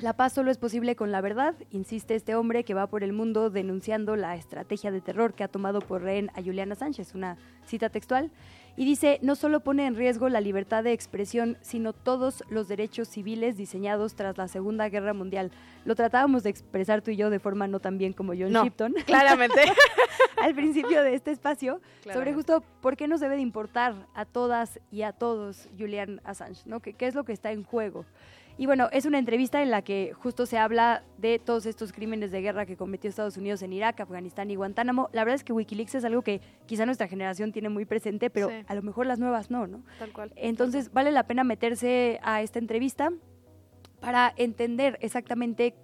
La 0.00 0.12
paz 0.12 0.32
solo 0.32 0.50
es 0.50 0.58
posible 0.58 0.96
con 0.96 1.12
la 1.12 1.20
verdad, 1.20 1.54
insiste 1.70 2.16
este 2.16 2.34
hombre 2.34 2.64
que 2.64 2.74
va 2.74 2.88
por 2.88 3.04
el 3.04 3.12
mundo 3.12 3.48
denunciando 3.48 4.16
la 4.16 4.34
estrategia 4.34 4.90
de 4.90 5.00
terror 5.00 5.34
que 5.34 5.44
ha 5.44 5.48
tomado 5.48 5.78
por 5.78 6.02
rehén 6.02 6.30
a 6.34 6.42
Juliana 6.42 6.74
Sánchez, 6.74 7.14
una 7.14 7.38
cita 7.64 7.90
textual, 7.90 8.32
y 8.76 8.84
dice, 8.84 9.18
no 9.22 9.36
solo 9.36 9.60
pone 9.60 9.86
en 9.86 9.94
riesgo 9.94 10.28
la 10.28 10.40
libertad 10.40 10.82
de 10.82 10.92
expresión, 10.92 11.56
sino 11.60 11.92
todos 11.92 12.42
los 12.48 12.66
derechos 12.68 13.08
civiles 13.08 13.56
diseñados 13.56 14.14
tras 14.14 14.36
la 14.36 14.48
Segunda 14.48 14.88
Guerra 14.88 15.14
Mundial. 15.14 15.52
Lo 15.84 15.94
tratábamos 15.94 16.42
de 16.42 16.50
expresar 16.50 17.02
tú 17.02 17.10
y 17.10 17.16
yo 17.16 17.30
de 17.30 17.38
forma 17.38 17.68
no 17.68 17.78
tan 17.78 17.98
bien 17.98 18.12
como 18.12 18.32
John 18.32 18.52
No, 18.52 18.64
Shipton. 18.64 18.94
claramente. 19.06 19.60
Al 20.42 20.54
principio 20.54 21.02
de 21.02 21.14
este 21.14 21.30
espacio, 21.30 21.80
sobre 22.12 22.34
justo 22.34 22.62
por 22.80 22.96
qué 22.96 23.08
nos 23.08 23.20
debe 23.20 23.36
de 23.36 23.42
importar 23.42 23.94
a 24.14 24.24
todas 24.24 24.80
y 24.90 25.02
a 25.02 25.12
todos 25.12 25.68
Julian 25.78 26.20
Assange, 26.24 26.62
¿no? 26.66 26.80
¿Qué, 26.80 26.92
qué 26.92 27.06
es 27.06 27.14
lo 27.14 27.24
que 27.24 27.32
está 27.32 27.52
en 27.52 27.62
juego? 27.62 28.04
Y 28.56 28.66
bueno, 28.66 28.88
es 28.92 29.04
una 29.04 29.18
entrevista 29.18 29.62
en 29.62 29.70
la 29.72 29.82
que 29.82 30.12
justo 30.14 30.46
se 30.46 30.58
habla 30.58 31.02
de 31.18 31.40
todos 31.40 31.66
estos 31.66 31.92
crímenes 31.92 32.30
de 32.30 32.40
guerra 32.40 32.66
que 32.66 32.76
cometió 32.76 33.10
Estados 33.10 33.36
Unidos 33.36 33.62
en 33.62 33.72
Irak, 33.72 33.98
Afganistán 34.00 34.48
y 34.50 34.54
Guantánamo. 34.54 35.08
La 35.12 35.24
verdad 35.24 35.34
es 35.34 35.42
que 35.44 35.52
Wikileaks 35.52 35.96
es 35.96 36.04
algo 36.04 36.22
que 36.22 36.40
quizá 36.66 36.86
nuestra 36.86 37.08
generación 37.08 37.50
tiene 37.50 37.68
muy 37.68 37.84
presente, 37.84 38.30
pero 38.30 38.50
Sí. 38.50 38.54
a 38.68 38.74
lo 38.76 38.82
mejor 38.82 39.06
las 39.06 39.18
nuevas 39.18 39.50
no, 39.50 39.66
¿no? 39.66 39.82
Tal 39.98 40.12
cual. 40.12 40.32
Entonces 40.36 40.92
vale 40.92 41.10
la 41.10 41.24
pena 41.26 41.42
meterse 41.42 42.20
a 42.22 42.42
esta 42.42 42.60
entrevista 42.60 43.10
para 44.00 44.32
entender 44.36 44.98
exactamente 45.00 45.74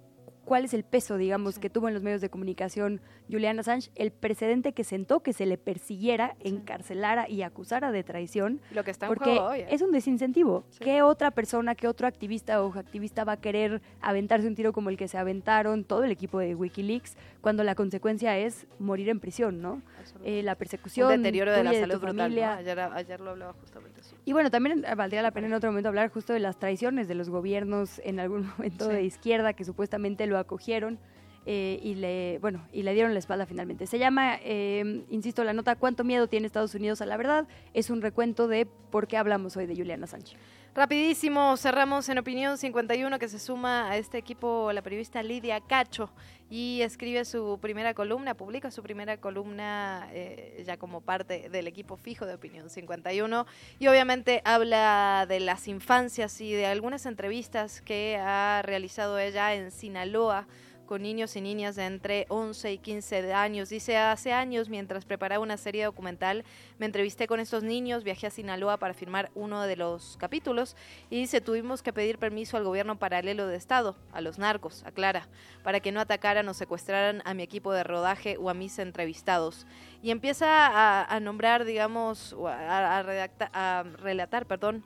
cuál 0.45 0.65
es 0.65 0.73
el 0.73 0.83
peso, 0.83 1.17
digamos, 1.17 1.59
que 1.59 1.69
tuvo 1.69 1.87
en 1.87 1.93
los 1.93 2.03
medios 2.03 2.21
de 2.21 2.29
comunicación 2.29 3.01
Julian 3.29 3.59
Assange, 3.59 3.91
el 3.95 4.11
precedente 4.11 4.73
que 4.73 4.83
sentó 4.83 5.21
que 5.21 5.33
se 5.33 5.45
le 5.45 5.57
persiguiera, 5.57 6.35
encarcelara 6.41 7.29
y 7.29 7.43
acusara 7.43 7.91
de 7.91 8.03
traición. 8.03 8.59
Lo 8.71 8.83
que 8.83 8.91
está 8.91 9.05
en 9.05 9.13
porque 9.13 9.31
juego 9.31 9.45
hoy, 9.45 9.59
¿eh? 9.61 9.67
es 9.69 9.81
un 9.81 9.91
desincentivo. 9.91 10.65
¿Qué 10.79 11.01
otra 11.01 11.31
persona, 11.31 11.75
qué 11.75 11.87
otro 11.87 12.07
activista 12.07 12.63
o 12.63 12.73
activista 12.77 13.23
va 13.23 13.33
a 13.33 13.37
querer 13.37 13.81
aventarse 14.01 14.47
un 14.47 14.55
tiro 14.55 14.73
como 14.73 14.89
el 14.89 14.97
que 14.97 15.07
se 15.07 15.17
aventaron 15.17 15.83
todo 15.83 16.03
el 16.03 16.11
equipo 16.11 16.39
de 16.39 16.55
Wikileaks 16.55 17.15
cuando 17.39 17.63
la 17.63 17.75
consecuencia 17.75 18.37
es 18.37 18.67
morir 18.79 19.09
en 19.09 19.19
prisión, 19.19 19.61
¿no? 19.61 19.81
Eh, 20.23 20.43
la 20.43 20.55
persecución, 20.55 21.11
un 21.11 21.23
deterioro 21.23 21.51
de 21.51 21.63
la 21.63 21.73
salud 21.73 21.93
tu 21.93 21.99
brutal. 21.99 22.15
¿no? 22.15 22.23
familia. 22.23 22.55
Ayer, 22.55 22.79
ayer 22.79 23.19
lo 23.19 23.31
hablaba 23.31 23.53
justamente 23.53 24.01
eso. 24.01 24.15
Y 24.25 24.33
bueno, 24.33 24.51
también 24.51 24.83
valdría 24.95 25.21
la 25.21 25.31
pena 25.31 25.47
en 25.47 25.53
otro 25.53 25.71
momento 25.71 25.89
hablar 25.89 26.09
justo 26.09 26.33
de 26.33 26.39
las 26.39 26.57
traiciones 26.57 27.07
de 27.07 27.15
los 27.15 27.29
gobiernos 27.29 27.99
en 28.03 28.19
algún 28.19 28.47
momento 28.57 28.87
de 28.87 29.03
izquierda 29.03 29.53
que 29.53 29.63
supuestamente 29.63 30.27
lo 30.31 30.39
acogieron 30.39 30.97
eh, 31.45 31.79
y 31.81 31.95
le 31.95 32.37
bueno 32.39 32.67
y 32.71 32.83
le 32.83 32.93
dieron 32.93 33.13
la 33.13 33.19
espalda 33.19 33.45
finalmente. 33.45 33.87
Se 33.87 33.99
llama, 33.99 34.37
eh, 34.43 35.05
insisto, 35.09 35.43
la 35.43 35.53
nota 35.53 35.75
¿Cuánto 35.75 36.03
miedo 36.03 36.27
tiene 36.27 36.47
Estados 36.47 36.75
Unidos 36.75 37.01
a 37.01 37.05
la 37.05 37.17
verdad? 37.17 37.47
Es 37.73 37.89
un 37.89 38.01
recuento 38.01 38.47
de 38.47 38.65
por 38.65 39.07
qué 39.07 39.17
hablamos 39.17 39.57
hoy 39.57 39.65
de 39.65 39.75
Juliana 39.75 40.07
Sánchez. 40.07 40.37
Rapidísimo, 40.73 41.57
cerramos 41.57 42.07
en 42.07 42.17
Opinión 42.17 42.57
51 42.57 43.19
que 43.19 43.27
se 43.27 43.39
suma 43.39 43.89
a 43.89 43.97
este 43.97 44.17
equipo 44.17 44.71
la 44.71 44.81
periodista 44.81 45.21
Lidia 45.21 45.59
Cacho 45.59 46.09
y 46.49 46.79
escribe 46.81 47.25
su 47.25 47.59
primera 47.61 47.93
columna, 47.93 48.35
publica 48.35 48.71
su 48.71 48.81
primera 48.81 49.17
columna 49.17 50.07
eh, 50.13 50.63
ya 50.65 50.77
como 50.77 51.01
parte 51.01 51.49
del 51.49 51.67
equipo 51.67 51.97
fijo 51.97 52.25
de 52.25 52.35
Opinión 52.35 52.69
51 52.69 53.45
y 53.79 53.87
obviamente 53.87 54.41
habla 54.45 55.25
de 55.27 55.41
las 55.41 55.67
infancias 55.67 56.39
y 56.39 56.53
de 56.53 56.67
algunas 56.67 57.05
entrevistas 57.05 57.81
que 57.81 58.15
ha 58.15 58.61
realizado 58.61 59.19
ella 59.19 59.53
en 59.53 59.71
Sinaloa 59.71 60.47
con 60.91 61.03
niños 61.03 61.37
y 61.37 61.41
niñas 61.41 61.77
de 61.77 61.85
entre 61.85 62.25
11 62.27 62.73
y 62.73 62.77
15 62.77 63.21
de 63.21 63.33
años. 63.33 63.69
Dice, 63.69 63.95
hace 63.95 64.33
años, 64.33 64.67
mientras 64.67 65.05
preparaba 65.05 65.41
una 65.41 65.55
serie 65.55 65.85
documental, 65.85 66.43
me 66.79 66.85
entrevisté 66.85 67.27
con 67.27 67.39
estos 67.39 67.63
niños, 67.63 68.03
viajé 68.03 68.27
a 68.27 68.29
Sinaloa 68.29 68.75
para 68.75 68.93
firmar 68.93 69.31
uno 69.33 69.61
de 69.61 69.77
los 69.77 70.17
capítulos 70.17 70.75
y 71.09 71.15
dice, 71.15 71.39
tuvimos 71.39 71.81
que 71.81 71.93
pedir 71.93 72.17
permiso 72.17 72.57
al 72.57 72.65
gobierno 72.65 72.99
paralelo 72.99 73.47
de 73.47 73.55
Estado, 73.55 73.95
a 74.11 74.19
los 74.19 74.37
narcos, 74.37 74.83
aclara, 74.83 75.29
para 75.63 75.79
que 75.79 75.93
no 75.93 76.01
atacaran 76.01 76.49
o 76.49 76.53
secuestraran 76.53 77.21
a 77.23 77.33
mi 77.33 77.43
equipo 77.43 77.71
de 77.71 77.85
rodaje 77.85 78.35
o 78.37 78.49
a 78.49 78.53
mis 78.53 78.77
entrevistados. 78.77 79.65
Y 80.03 80.11
empieza 80.11 81.05
a, 81.05 81.19
nombrar, 81.21 81.63
digamos, 81.63 82.35
a, 82.45 82.99
a 82.99 83.29
a 83.53 83.83
relatar, 83.83 84.45
perdón, 84.45 84.83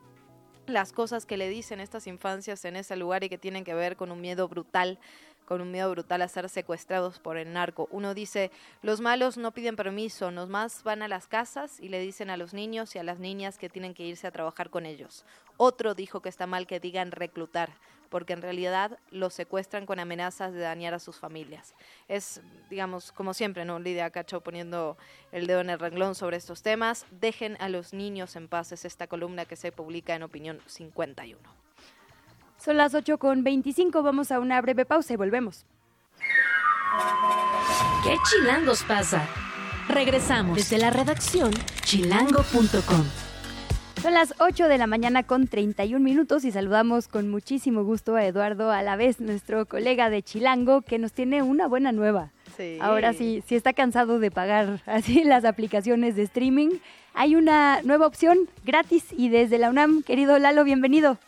las 0.68 0.92
cosas 0.92 1.26
que 1.26 1.38
le 1.38 1.50
dicen 1.50 1.80
estas 1.80 2.08
infancias 2.08 2.66
en 2.66 2.76
ese 2.76 2.96
lugar 2.96 3.24
y 3.24 3.30
que 3.30 3.38
tienen 3.38 3.64
que 3.64 3.74
ver 3.74 3.96
con 3.96 4.12
un 4.12 4.22
miedo 4.22 4.48
brutal 4.48 5.00
con 5.46 5.62
un 5.62 5.72
miedo 5.72 5.90
brutal 5.92 6.22
a 6.22 6.28
ser 6.28 6.50
secuestrados 6.50 7.20
por 7.20 7.38
el 7.38 7.54
narco. 7.54 7.88
Uno 7.92 8.14
dice, 8.14 8.52
los 8.82 9.02
malos 9.02 9.38
no 9.38 9.52
piden 9.52 9.76
permiso, 9.76 10.32
los 10.32 10.50
más 10.50 10.84
van 10.84 11.02
a 11.02 11.08
las 11.08 11.28
casas 11.28 11.80
y 11.80 11.90
le 11.90 12.00
dicen 12.00 12.30
a 12.30 12.38
los 12.38 12.54
niños 12.54 12.96
y 12.96 13.00
a 13.00 13.04
las 13.04 13.20
niñas 13.20 13.58
que 13.58 13.70
tienen 13.70 13.94
que 13.94 14.04
irse 14.04 14.28
a 14.28 14.32
trabajar 14.32 14.70
con 14.70 14.86
ellos. 14.86 15.26
Otro 15.58 15.96
dijo 15.96 16.22
que 16.22 16.30
está 16.30 16.48
mal 16.48 16.68
que 16.68 16.80
digan 16.80 17.12
reclutar, 17.12 17.72
porque 18.10 18.34
en 18.34 18.42
realidad 18.42 19.00
los 19.12 19.34
secuestran 19.34 19.86
con 19.86 20.00
amenazas 20.00 20.54
de 20.54 20.60
dañar 20.60 20.94
a 20.94 21.00
sus 21.00 21.18
familias. 21.18 21.74
Es, 22.08 22.42
digamos, 22.70 23.12
como 23.12 23.34
siempre, 23.34 23.66
¿no? 23.66 23.80
Lidia 23.80 24.10
Cacho 24.10 24.42
poniendo 24.42 24.98
el 25.32 25.48
dedo 25.48 25.62
en 25.62 25.70
el 25.70 25.80
renglón 25.80 26.16
sobre 26.16 26.38
estos 26.38 26.62
temas. 26.62 27.06
Dejen 27.12 27.58
a 27.60 27.70
los 27.70 27.94
niños 27.94 28.36
en 28.36 28.48
paz, 28.48 28.72
es 28.72 28.86
esta 28.86 29.08
columna 29.08 29.46
que 29.46 29.56
se 29.56 29.72
publica 29.72 30.16
en 30.16 30.24
Opinión 30.24 30.60
51. 30.66 31.65
Son 32.66 32.78
las 32.78 32.96
8 32.96 33.20
con 33.20 33.44
25, 33.44 34.02
vamos 34.02 34.32
a 34.32 34.40
una 34.40 34.60
breve 34.60 34.86
pausa 34.86 35.14
y 35.14 35.18
volvemos. 35.18 35.68
¿Qué 38.04 38.18
chilangos 38.28 38.82
pasa? 38.82 39.24
Regresamos 39.88 40.58
desde 40.58 40.80
la 40.80 40.90
redacción 40.90 41.52
chilango.com. 41.84 43.06
Son 44.02 44.14
las 44.16 44.34
8 44.40 44.68
de 44.68 44.80
la 44.80 44.88
mañana 44.88 45.22
con 45.22 45.48
31 45.48 46.04
minutos 46.04 46.44
y 46.44 46.52
saludamos 46.52 47.08
con 47.08 47.30
muchísimo 47.30 47.84
gusto 47.84 48.16
a 48.16 48.26
Eduardo 48.26 48.72
Alavés, 48.72 49.20
nuestro 49.20 49.68
colega 49.68 50.10
de 50.10 50.24
Chilango, 50.24 50.82
que 50.82 50.98
nos 50.98 51.14
tiene 51.14 51.44
una 51.44 51.68
buena 51.68 51.92
nueva. 51.92 52.32
Sí. 52.58 52.80
Ahora 52.82 53.14
sí, 53.14 53.44
si 53.46 53.54
está 53.54 53.74
cansado 53.74 54.18
de 54.18 54.32
pagar 54.32 54.82
así 54.88 55.24
las 55.24 55.46
aplicaciones 55.46 56.16
de 56.16 56.24
streaming, 56.24 56.80
hay 57.14 57.36
una 57.36 57.84
nueva 57.84 58.08
opción 58.08 58.50
gratis 58.64 59.06
y 59.16 59.30
desde 59.30 59.60
la 59.60 59.70
UNAM, 59.70 60.02
querido 60.02 60.40
Lalo, 60.40 60.64
bienvenido. 60.64 61.20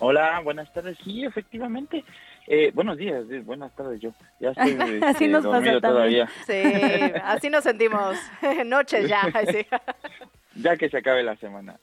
Hola, 0.00 0.40
buenas 0.40 0.72
tardes. 0.72 0.96
Sí, 1.02 1.24
efectivamente. 1.24 2.04
Eh, 2.46 2.70
buenos 2.72 2.96
días, 2.96 3.24
eh, 3.30 3.40
buenas 3.40 3.74
tardes 3.74 4.00
yo. 4.00 4.10
Ya 4.40 4.50
estoy 4.50 4.72
Así 5.02 5.24
este, 5.24 5.28
nos 5.28 5.44
pasa 5.44 5.56
dormido 5.56 5.80
todavía. 5.80 6.28
Sí, 6.46 6.62
así 7.24 7.50
nos 7.50 7.64
sentimos. 7.64 8.16
Noches 8.66 9.08
ya. 9.08 9.22
sí. 9.50 9.66
Ya 10.54 10.76
que 10.76 10.88
se 10.88 10.98
acabe 10.98 11.22
la 11.22 11.36
semana. 11.36 11.78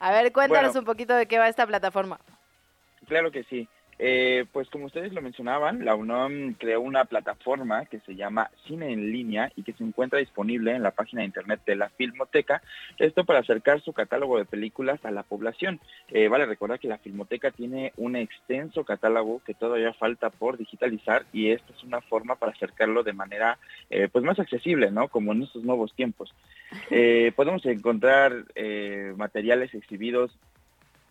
A 0.00 0.12
ver, 0.12 0.32
cuéntanos 0.32 0.72
Bueno. 0.72 0.80
un 0.80 0.84
poquito 0.84 1.14
de 1.14 1.26
qué 1.26 1.38
va 1.38 1.48
esta 1.48 1.66
plataforma. 1.66 2.20
Claro 3.06 3.30
que 3.30 3.44
sí. 3.44 3.68
Eh, 3.98 4.44
pues 4.52 4.68
como 4.70 4.86
ustedes 4.86 5.12
lo 5.12 5.22
mencionaban, 5.22 5.84
la 5.84 5.94
UNAM 5.94 6.54
creó 6.54 6.80
una 6.80 7.04
plataforma 7.04 7.86
que 7.86 8.00
se 8.00 8.16
llama 8.16 8.50
Cine 8.66 8.92
en 8.92 9.12
línea 9.12 9.52
y 9.56 9.62
que 9.62 9.72
se 9.72 9.84
encuentra 9.84 10.18
disponible 10.18 10.74
en 10.74 10.82
la 10.82 10.90
página 10.90 11.20
de 11.20 11.26
internet 11.26 11.60
de 11.64 11.76
la 11.76 11.90
Filmoteca. 11.90 12.62
Esto 12.98 13.24
para 13.24 13.40
acercar 13.40 13.80
su 13.80 13.92
catálogo 13.92 14.38
de 14.38 14.44
películas 14.44 15.04
a 15.04 15.10
la 15.10 15.22
población. 15.22 15.80
Eh, 16.10 16.28
vale 16.28 16.46
recordar 16.46 16.80
que 16.80 16.88
la 16.88 16.98
Filmoteca 16.98 17.50
tiene 17.50 17.92
un 17.96 18.16
extenso 18.16 18.84
catálogo 18.84 19.40
que 19.44 19.54
todavía 19.54 19.92
falta 19.92 20.30
por 20.30 20.58
digitalizar 20.58 21.24
y 21.32 21.50
esta 21.50 21.72
es 21.72 21.82
una 21.84 22.00
forma 22.00 22.36
para 22.36 22.52
acercarlo 22.52 23.02
de 23.02 23.12
manera 23.12 23.58
eh, 23.90 24.08
pues 24.10 24.24
más 24.24 24.38
accesible, 24.38 24.90
¿no? 24.90 25.08
Como 25.08 25.32
en 25.32 25.42
estos 25.42 25.64
nuevos 25.64 25.92
tiempos. 25.94 26.34
Eh, 26.90 27.32
podemos 27.34 27.64
encontrar 27.66 28.44
materiales 29.16 29.74
exhibidos 29.74 30.36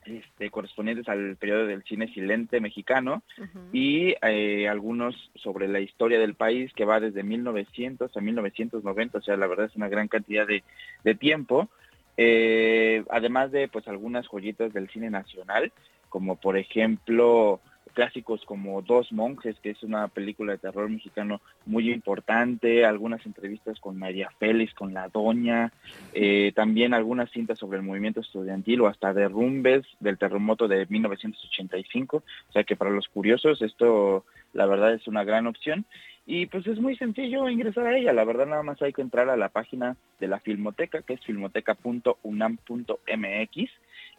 este, 0.06 0.50
correspondientes 0.50 1.08
al 1.10 1.36
periodo 1.38 1.66
del 1.66 1.84
cine 1.84 2.08
silente 2.14 2.60
mexicano 2.60 3.24
y 3.72 4.16
eh, 4.22 4.68
algunos 4.68 5.16
sobre 5.36 5.68
la 5.68 5.80
historia 5.80 6.20
del 6.20 6.36
país 6.36 6.72
que 6.74 6.86
va 6.86 7.00
desde 7.00 7.24
1900 7.24 8.16
a 8.16 8.22
1990, 8.22 9.18
o 9.18 9.22
sea, 9.22 9.38
la 9.38 9.48
verdad 9.48 9.68
es 9.68 9.76
una 9.76 9.90
gran 9.90 10.08
cantidad 10.08 10.48
de, 10.48 10.64
de 11.04 11.16
tiempo, 11.16 11.70
Eh, 12.16 13.04
además 13.10 13.52
de 13.52 13.68
pues 13.68 13.88
algunas 13.88 14.28
joyitas 14.28 14.72
del 14.72 14.88
cine 14.90 15.10
nacional 15.10 15.72
como 16.10 16.36
por 16.36 16.58
ejemplo 16.58 17.60
clásicos 17.94 18.44
como 18.46 18.82
Dos 18.82 19.12
Monjes, 19.12 19.58
que 19.60 19.70
es 19.70 19.84
una 19.84 20.08
película 20.08 20.54
de 20.54 20.58
terror 20.58 20.90
mexicano 20.90 21.42
muy 21.66 21.92
importante, 21.92 22.86
algunas 22.86 23.26
entrevistas 23.26 23.80
con 23.80 23.98
María 23.98 24.30
Félix, 24.40 24.74
con 24.74 24.94
La 24.94 25.10
Doña, 25.10 25.72
eh, 26.14 26.52
también 26.56 26.94
algunas 26.94 27.32
cintas 27.32 27.60
sobre 27.60 27.78
el 27.78 27.86
movimiento 27.86 28.20
estudiantil 28.20 28.82
o 28.82 28.88
hasta 28.88 29.14
derrumbes 29.14 29.86
del 30.00 30.18
terremoto 30.18 30.68
de 30.68 30.86
1985, 30.90 32.18
o 32.18 32.52
sea 32.52 32.64
que 32.64 32.76
para 32.76 32.92
los 32.92 33.08
curiosos 33.08 33.62
esto 33.62 34.26
la 34.54 34.66
verdad 34.66 34.94
es 34.94 35.08
una 35.08 35.24
gran 35.24 35.48
opción. 35.48 35.86
Y 36.26 36.46
pues 36.46 36.66
es 36.68 36.80
muy 36.80 36.96
sencillo 36.96 37.50
ingresar 37.50 37.86
a 37.86 37.98
ella, 37.98 38.14
la 38.14 38.24
verdad 38.24 38.46
nada 38.46 38.64
más 38.64 38.82
hay 38.82 38.94
que 38.94 39.02
entrar 39.02 39.30
a 39.30 39.36
la 39.36 39.50
página 39.50 39.98
de 40.22 40.30
la 40.30 40.40
Filmoteca, 40.40 41.02
que 41.02 41.16
es 41.16 41.26
filmoteca.unam.mx, 41.26 43.72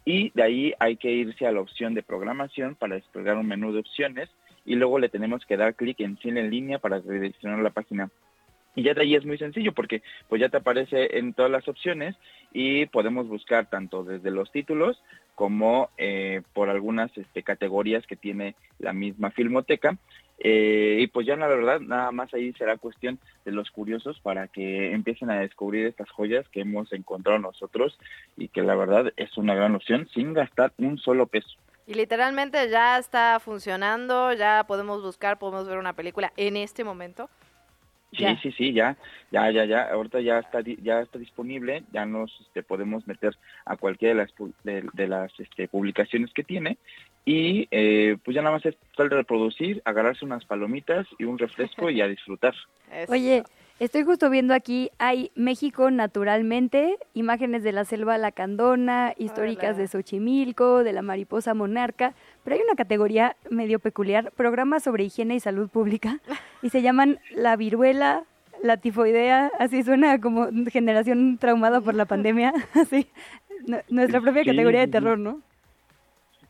y 0.05 0.31
de 0.35 0.43
ahí 0.43 0.75
hay 0.79 0.97
que 0.97 1.11
irse 1.11 1.47
a 1.47 1.53
la 1.53 1.61
opción 1.61 1.95
de 1.95 2.03
programación 2.03 2.75
para 2.75 2.97
desplegar 2.97 3.37
un 3.37 3.47
menú 3.47 3.73
de 3.73 3.81
opciones 3.81 4.29
y 4.65 4.75
luego 4.75 4.99
le 4.99 5.09
tenemos 5.09 5.45
que 5.47 5.57
dar 5.57 5.75
clic 5.75 6.01
en 6.01 6.19
cine 6.19 6.41
en 6.41 6.51
línea 6.51 6.79
para 6.79 7.01
redireccionar 7.01 7.61
la 7.61 7.71
página. 7.71 8.11
Y 8.77 8.83
ya 8.83 8.93
de 8.93 9.03
ahí 9.03 9.15
es 9.15 9.25
muy 9.25 9.39
sencillo 9.39 9.73
porque 9.73 10.03
pues 10.29 10.41
ya 10.41 10.49
te 10.49 10.57
aparece 10.57 11.19
en 11.19 11.33
todas 11.33 11.51
las 11.51 11.69
opciones 11.69 12.17
y 12.53 12.87
podemos 12.87 13.29
buscar 13.29 13.71
tanto 13.71 14.03
desde 14.03 14.31
los 14.31 14.51
títulos 14.51 15.01
como 15.35 15.91
eh, 15.97 16.43
por 16.53 16.69
algunas 16.69 17.17
este, 17.17 17.43
categorías 17.43 18.07
que 18.07 18.17
tiene 18.17 18.57
la 18.79 18.93
misma 18.93 19.31
filmoteca 19.31 19.97
eh, 20.39 20.99
y 21.01 21.07
pues 21.07 21.27
ya 21.27 21.37
la 21.37 21.47
verdad, 21.47 21.81
nada 21.81 22.11
más 22.13 22.33
ahí 22.35 22.53
será 22.55 22.77
cuestión 22.77 23.19
de 23.45 23.53
los 23.53 23.71
curiosos 23.71 24.19
para 24.21 24.49
que 24.49 24.93
empiecen 24.93 25.31
a 25.31 25.41
descubrir 25.41 25.87
estas 25.87 26.11
joyas 26.11 26.49
que 26.49 26.61
hemos 26.61 26.93
encontrado 26.93 27.39
nosotros 27.39 27.99
y 28.37 28.49
que 28.49 28.63
la 28.63 28.75
verdad 28.75 29.13
es 29.17 29.37
una 29.37 29.55
gran 29.55 29.75
opción 29.75 30.09
sin 30.13 30.33
gastar 30.33 30.73
un 30.79 30.99
solo 30.99 31.27
peso. 31.27 31.57
Y 31.87 31.95
literalmente 31.95 32.69
ya 32.71 32.99
está 32.99 33.39
funcionando, 33.41 34.33
ya 34.33 34.65
podemos 34.67 35.03
buscar, 35.03 35.39
podemos 35.39 35.69
ver 35.69 35.79
una 35.79 35.93
película 35.93 36.33
en 36.37 36.57
este 36.57 36.83
momento. 36.83 37.29
Sí, 38.17 38.25
sí, 38.43 38.53
sí, 38.53 38.73
ya, 38.73 38.97
ya, 39.33 39.51
ya, 39.51 39.65
ya, 39.65 39.91
ahorita 39.91 40.21
ya 40.21 40.39
está, 40.39 40.61
ya 40.61 41.01
está 41.01 41.19
disponible, 41.19 41.83
ya 41.93 42.07
nos 42.07 42.31
este, 42.43 42.63
podemos 42.63 43.07
meter 43.09 43.37
a 43.65 43.77
cualquiera 43.77 44.15
de 44.15 44.31
las, 44.63 44.93
de, 44.95 45.09
las 45.09 45.33
este, 45.41 45.67
publicaciones 45.67 46.33
que 46.33 46.45
tiene 46.45 46.79
y 47.25 47.69
eh, 47.71 48.17
pues 48.25 48.35
ya 48.35 48.43
nada 48.43 48.57
más 48.57 48.67
es 48.67 48.77
de 48.97 49.09
reproducir, 49.09 49.83
agarrarse 49.85 50.25
unas 50.25 50.45
palomitas 50.45 51.07
y 51.19 51.25
un 51.25 51.39
refresco 51.39 51.91
y 51.91 52.01
a 52.01 52.07
disfrutar. 52.07 52.55
Oye, 53.09 53.43
estoy 53.81 54.03
justo 54.03 54.29
viendo 54.29 54.55
aquí, 54.55 54.91
hay 54.99 55.31
México 55.35 55.91
naturalmente, 55.91 56.99
imágenes 57.15 57.63
de 57.63 57.73
la 57.73 57.85
selva 57.85 58.19
lacandona, 58.19 59.15
históricas 59.17 59.77
de 59.77 59.89
Xochimilco, 59.89 60.85
de 60.85 60.93
la 60.93 61.03
mariposa 61.03 61.55
monarca, 61.55 62.15
pero 62.45 62.57
hay 62.57 62.63
una 62.63 62.77
categoría 62.77 63.37
medio 63.51 63.79
peculiar, 63.79 64.31
programas 64.33 64.83
sobre 64.83 65.05
higiene 65.05 65.37
y 65.37 65.41
salud 65.41 65.69
pública, 65.69 66.21
y 66.63 66.69
se 66.69 66.83
llaman 66.83 67.19
la 67.35 67.57
viruela, 67.57 68.25
la 68.63 68.77
tifoidea, 68.77 69.51
así 69.59 69.83
suena 69.83 70.21
como 70.21 70.49
generación 70.71 71.39
traumada 71.39 71.81
por 71.81 71.95
la 71.95 72.05
pandemia, 72.05 72.53
así, 72.75 73.09
nuestra 73.89 74.21
propia 74.21 74.45
categoría 74.45 74.81
de 74.81 74.89
terror, 74.89 75.19
¿no? 75.19 75.41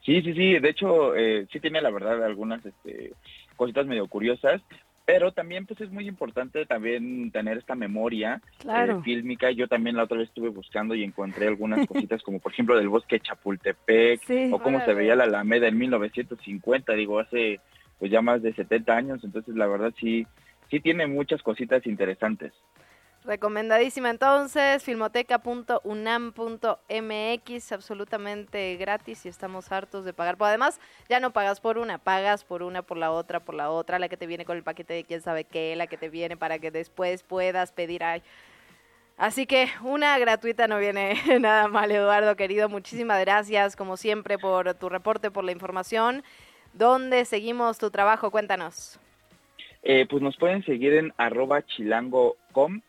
Sí, 0.04 0.20
sí, 0.22 0.34
sí, 0.34 0.58
de 0.58 0.68
hecho, 0.68 1.16
eh, 1.16 1.46
sí 1.50 1.60
tiene 1.60 1.80
la 1.80 1.90
verdad 1.90 2.22
algunas 2.22 2.64
este, 2.64 3.12
cositas 3.56 3.86
medio 3.86 4.06
curiosas, 4.06 4.60
pero 5.06 5.32
también 5.32 5.66
pues 5.66 5.80
es 5.80 5.90
muy 5.90 6.06
importante 6.08 6.66
también 6.66 7.30
tener 7.30 7.58
esta 7.58 7.74
memoria 7.74 8.40
eh, 8.64 8.96
fílmica. 9.02 9.50
Yo 9.50 9.66
también 9.66 9.96
la 9.96 10.04
otra 10.04 10.18
vez 10.18 10.28
estuve 10.28 10.48
buscando 10.48 10.94
y 10.94 11.04
encontré 11.04 11.46
algunas 11.46 11.86
cositas 11.88 12.22
como 12.22 12.38
por 12.38 12.52
ejemplo 12.52 12.76
del 12.76 12.88
bosque 12.88 13.20
Chapultepec 13.20 14.20
o 14.52 14.58
cómo 14.60 14.84
se 14.84 14.94
veía 14.94 15.16
la 15.16 15.24
Alameda 15.24 15.68
en 15.68 15.78
1950, 15.78 16.92
digo, 16.94 17.18
hace 17.18 17.60
pues 17.98 18.10
ya 18.10 18.20
más 18.20 18.42
de 18.42 18.52
70 18.52 18.96
años, 18.96 19.24
entonces 19.24 19.54
la 19.54 19.66
verdad 19.66 19.92
sí 19.98 20.26
sí 20.70 20.80
tiene 20.80 21.06
muchas 21.06 21.42
cositas 21.42 21.86
interesantes. 21.86 22.52
Recomendadísima 23.24 24.10
entonces, 24.10 24.84
filmoteca.unam.mx, 24.84 27.72
absolutamente 27.72 28.76
gratis 28.76 29.24
y 29.24 29.30
estamos 29.30 29.72
hartos 29.72 30.04
de 30.04 30.12
pagar. 30.12 30.36
Pero 30.36 30.44
además, 30.44 30.78
ya 31.08 31.20
no 31.20 31.32
pagas 31.32 31.58
por 31.58 31.78
una, 31.78 31.96
pagas 31.96 32.44
por 32.44 32.62
una, 32.62 32.82
por 32.82 32.98
la 32.98 33.10
otra, 33.10 33.40
por 33.40 33.54
la 33.54 33.70
otra, 33.70 33.98
la 33.98 34.10
que 34.10 34.18
te 34.18 34.26
viene 34.26 34.44
con 34.44 34.58
el 34.58 34.62
paquete 34.62 34.92
de 34.92 35.04
quién 35.04 35.22
sabe 35.22 35.44
qué, 35.44 35.74
la 35.74 35.86
que 35.86 35.96
te 35.96 36.10
viene 36.10 36.36
para 36.36 36.58
que 36.58 36.70
después 36.70 37.22
puedas 37.22 37.72
pedir. 37.72 38.04
Ay. 38.04 38.22
Así 39.16 39.46
que 39.46 39.68
una 39.82 40.18
gratuita 40.18 40.68
no 40.68 40.78
viene 40.78 41.14
nada 41.40 41.66
mal, 41.66 41.90
Eduardo, 41.90 42.36
querido. 42.36 42.68
Muchísimas 42.68 43.20
gracias, 43.20 43.74
como 43.74 43.96
siempre, 43.96 44.36
por 44.36 44.74
tu 44.74 44.90
reporte, 44.90 45.30
por 45.30 45.44
la 45.44 45.52
información. 45.52 46.22
¿Dónde 46.74 47.24
seguimos 47.24 47.78
tu 47.78 47.90
trabajo? 47.90 48.30
Cuéntanos. 48.30 49.00
Eh, 49.82 50.06
pues 50.10 50.22
nos 50.22 50.36
pueden 50.36 50.62
seguir 50.64 50.92
en 50.94 51.14
arroba 51.16 51.62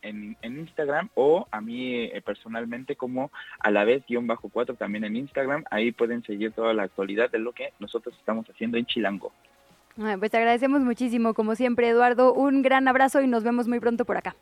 en, 0.01 0.37
en 0.41 0.59
Instagram 0.59 1.09
o 1.15 1.47
a 1.51 1.61
mí 1.61 1.95
eh, 1.95 2.21
personalmente 2.25 2.95
como 2.95 3.31
a 3.59 3.71
la 3.71 3.83
vez 3.83 4.03
guion 4.07 4.27
bajo 4.27 4.49
cuatro 4.49 4.75
también 4.75 5.03
en 5.03 5.15
Instagram. 5.15 5.63
Ahí 5.71 5.91
pueden 5.91 6.23
seguir 6.23 6.51
toda 6.51 6.73
la 6.73 6.83
actualidad 6.83 7.29
de 7.29 7.39
lo 7.39 7.51
que 7.51 7.73
nosotros 7.79 8.15
estamos 8.17 8.45
haciendo 8.49 8.77
en 8.77 8.85
Chilango. 8.85 9.31
pues 10.19 10.31
te 10.31 10.37
agradecemos 10.37 10.81
muchísimo, 10.81 11.33
como 11.33 11.55
siempre, 11.55 11.89
Eduardo. 11.89 12.33
Un 12.33 12.61
gran 12.61 12.87
abrazo 12.87 13.21
y 13.21 13.27
nos 13.27 13.43
vemos 13.43 13.67
muy 13.67 13.79
pronto 13.79 14.05
por 14.05 14.17
acá. 14.17 14.35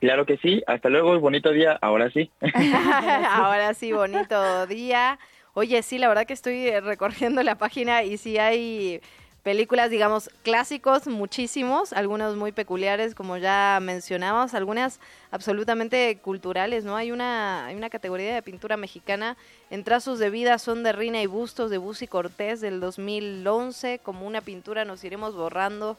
Claro 0.00 0.24
que 0.24 0.38
sí. 0.38 0.62
Hasta 0.66 0.88
luego 0.88 1.18
bonito 1.20 1.52
día. 1.52 1.78
Ahora 1.80 2.10
sí. 2.10 2.30
Ahora 3.30 3.74
sí, 3.74 3.92
bonito 3.92 4.66
día. 4.68 5.18
Oye, 5.52 5.82
sí, 5.82 5.98
la 5.98 6.08
verdad 6.08 6.26
que 6.26 6.32
estoy 6.32 6.70
recorriendo 6.80 7.42
la 7.42 7.56
página 7.56 8.02
y 8.02 8.16
sí 8.16 8.38
hay 8.38 9.00
películas, 9.42 9.90
digamos, 9.90 10.30
clásicos, 10.42 11.06
muchísimos, 11.06 11.92
algunos 11.92 12.36
muy 12.36 12.52
peculiares, 12.52 13.14
como 13.14 13.36
ya 13.36 13.78
mencionamos, 13.80 14.54
algunas 14.54 15.00
absolutamente 15.30 16.18
culturales, 16.18 16.84
¿no? 16.84 16.96
Hay 16.96 17.10
una, 17.10 17.66
hay 17.66 17.76
una 17.76 17.90
categoría 17.90 18.34
de 18.34 18.42
pintura 18.42 18.76
mexicana 18.76 19.36
en 19.70 19.84
trazos 19.84 20.18
de 20.18 20.30
vida, 20.30 20.58
son 20.58 20.82
de 20.82 20.92
Rina 20.92 21.22
y 21.22 21.26
Bustos, 21.26 21.70
de 21.70 21.78
Busi 21.78 22.06
Cortés, 22.06 22.60
del 22.60 22.80
2011, 22.80 24.00
como 24.02 24.26
una 24.26 24.40
pintura 24.40 24.84
nos 24.84 25.02
iremos 25.04 25.34
borrando 25.34 25.96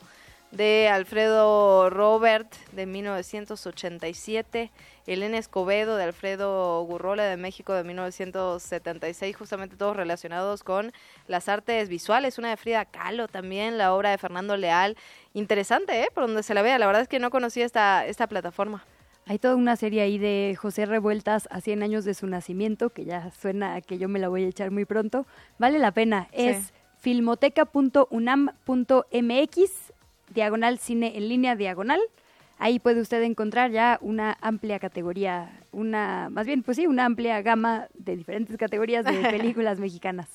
de 0.52 0.90
Alfredo 0.90 1.90
Robert 1.90 2.53
de 2.73 2.86
1987, 2.86 4.72
Elena 5.07 5.38
Escobedo 5.38 5.95
de 5.95 6.03
Alfredo 6.03 6.84
Gurrola 6.84 7.23
de 7.23 7.38
México 7.38 7.73
de 7.73 7.84
1976, 7.84 9.36
justamente 9.36 9.78
todos 9.78 9.95
relacionados 9.95 10.64
con 10.64 10.91
las 11.28 11.49
artes 11.49 11.90
visuales, 11.90 12.38
una 12.38 12.49
de 12.49 12.57
Frida 12.57 12.86
Kahlo 12.86 13.28
también, 13.28 13.78
la 13.78 13.94
obra 13.94 14.11
de 14.11 14.18
Fernando 14.18 14.57
Leal, 14.57 14.98
interesante, 15.34 16.03
¿eh? 16.03 16.10
Por 16.14 16.28
donde 16.28 16.44
se 16.44 16.53
la 16.53 16.61
vea, 16.61 16.78
la 16.78 16.86
verdad 16.86 17.03
es 17.03 17.07
que 17.07 17.19
no 17.19 17.32
conocía 17.32 17.65
esta, 17.65 18.06
esta 18.06 18.28
plataforma. 18.28 18.84
Hay 19.28 19.40
toda 19.40 19.56
una 19.56 19.78
serie 19.78 20.02
ahí 20.02 20.18
de 20.18 20.57
José 20.60 20.86
Revueltas 20.86 21.48
a 21.52 21.61
100 21.61 21.84
años 21.84 22.06
de 22.06 22.14
su 22.14 22.28
nacimiento, 22.28 22.90
que 22.90 23.06
ya 23.06 23.32
suena 23.32 23.76
a 23.76 23.82
que 23.82 23.98
yo 23.98 24.10
me 24.10 24.19
la 24.19 24.28
voy 24.28 24.44
a 24.44 24.48
echar 24.48 24.72
muy 24.72 24.86
pronto. 24.86 25.26
Vale 25.57 25.80
la 25.80 25.91
pena, 25.91 26.28
es 26.34 26.73
filmoteca.unam.mx 26.99 29.80
diagonal 30.33 30.79
cine 30.79 31.17
en 31.17 31.29
línea 31.29 31.55
diagonal. 31.55 31.99
Ahí 32.57 32.79
puede 32.79 33.01
usted 33.01 33.21
encontrar 33.23 33.71
ya 33.71 33.97
una 34.01 34.37
amplia 34.39 34.79
categoría, 34.79 35.49
una, 35.71 36.29
más 36.29 36.45
bien, 36.45 36.61
pues 36.61 36.77
sí, 36.77 36.85
una 36.85 37.05
amplia 37.05 37.41
gama 37.41 37.87
de 37.95 38.15
diferentes 38.15 38.55
categorías 38.57 39.03
de 39.03 39.13
películas 39.31 39.79
mexicanas. 39.79 40.29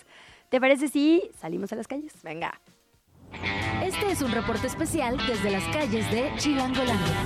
¿Te 0.49 0.61
parece 0.61 0.89
si 0.89 1.23
salimos 1.39 1.73
a 1.73 1.77
las 1.77 1.87
calles? 1.87 2.13
Venga. 2.23 2.61
Este 3.85 4.11
es 4.11 4.23
un 4.23 4.33
reporte 4.33 4.67
especial 4.67 5.17
desde 5.29 5.51
las 5.51 5.65
calles 5.69 6.11
de 6.11 6.31
Chilangolandia. 6.37 7.17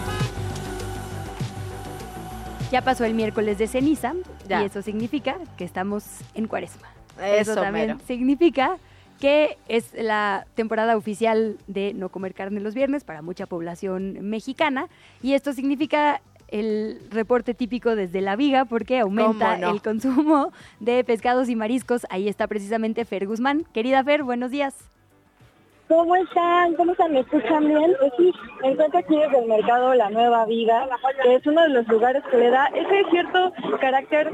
Ya 2.70 2.82
pasó 2.82 3.04
el 3.04 3.14
miércoles 3.14 3.58
de 3.58 3.66
ceniza 3.66 4.14
y 4.48 4.64
eso 4.64 4.82
significa 4.82 5.38
que 5.56 5.64
estamos 5.64 6.04
en 6.34 6.46
cuaresma. 6.46 6.88
Eso, 7.22 7.54
también 7.54 7.98
significa 8.06 8.78
que 9.20 9.58
es 9.68 9.92
la 9.94 10.46
temporada 10.54 10.96
oficial 10.96 11.58
de 11.66 11.92
no 11.94 12.08
comer 12.08 12.34
carne 12.34 12.60
los 12.60 12.74
viernes 12.74 13.04
para 13.04 13.22
mucha 13.22 13.46
población 13.46 14.18
mexicana. 14.22 14.88
Y 15.22 15.34
esto 15.34 15.52
significa 15.52 16.22
el 16.48 17.00
reporte 17.10 17.54
típico 17.54 17.94
desde 17.94 18.20
la 18.20 18.34
viga 18.34 18.64
porque 18.64 18.98
aumenta 18.98 19.56
el 19.56 19.82
consumo 19.82 20.52
de 20.80 21.04
pescados 21.04 21.48
y 21.48 21.54
mariscos. 21.54 22.06
Ahí 22.10 22.28
está 22.28 22.46
precisamente 22.46 23.04
Fer 23.04 23.26
Guzmán. 23.26 23.64
Querida 23.72 24.02
Fer, 24.02 24.22
buenos 24.22 24.50
días. 24.50 24.74
¿Cómo 25.90 26.14
están? 26.14 26.74
¿Cómo 26.76 26.92
están? 26.92 27.12
¿Me 27.12 27.18
escuchan 27.18 27.66
bien? 27.66 27.92
Pues 27.98 28.12
sí, 28.16 28.32
me 28.62 28.68
encuentro 28.68 29.00
aquí 29.00 29.16
desde 29.16 29.40
el 29.40 29.48
mercado 29.48 29.92
La 29.94 30.08
Nueva 30.08 30.46
Viga, 30.46 30.88
que 31.20 31.34
es 31.34 31.44
uno 31.48 31.62
de 31.62 31.70
los 31.70 31.88
lugares 31.88 32.22
que 32.30 32.36
le 32.36 32.48
da 32.48 32.66
ese 32.66 33.10
cierto 33.10 33.52
carácter 33.80 34.30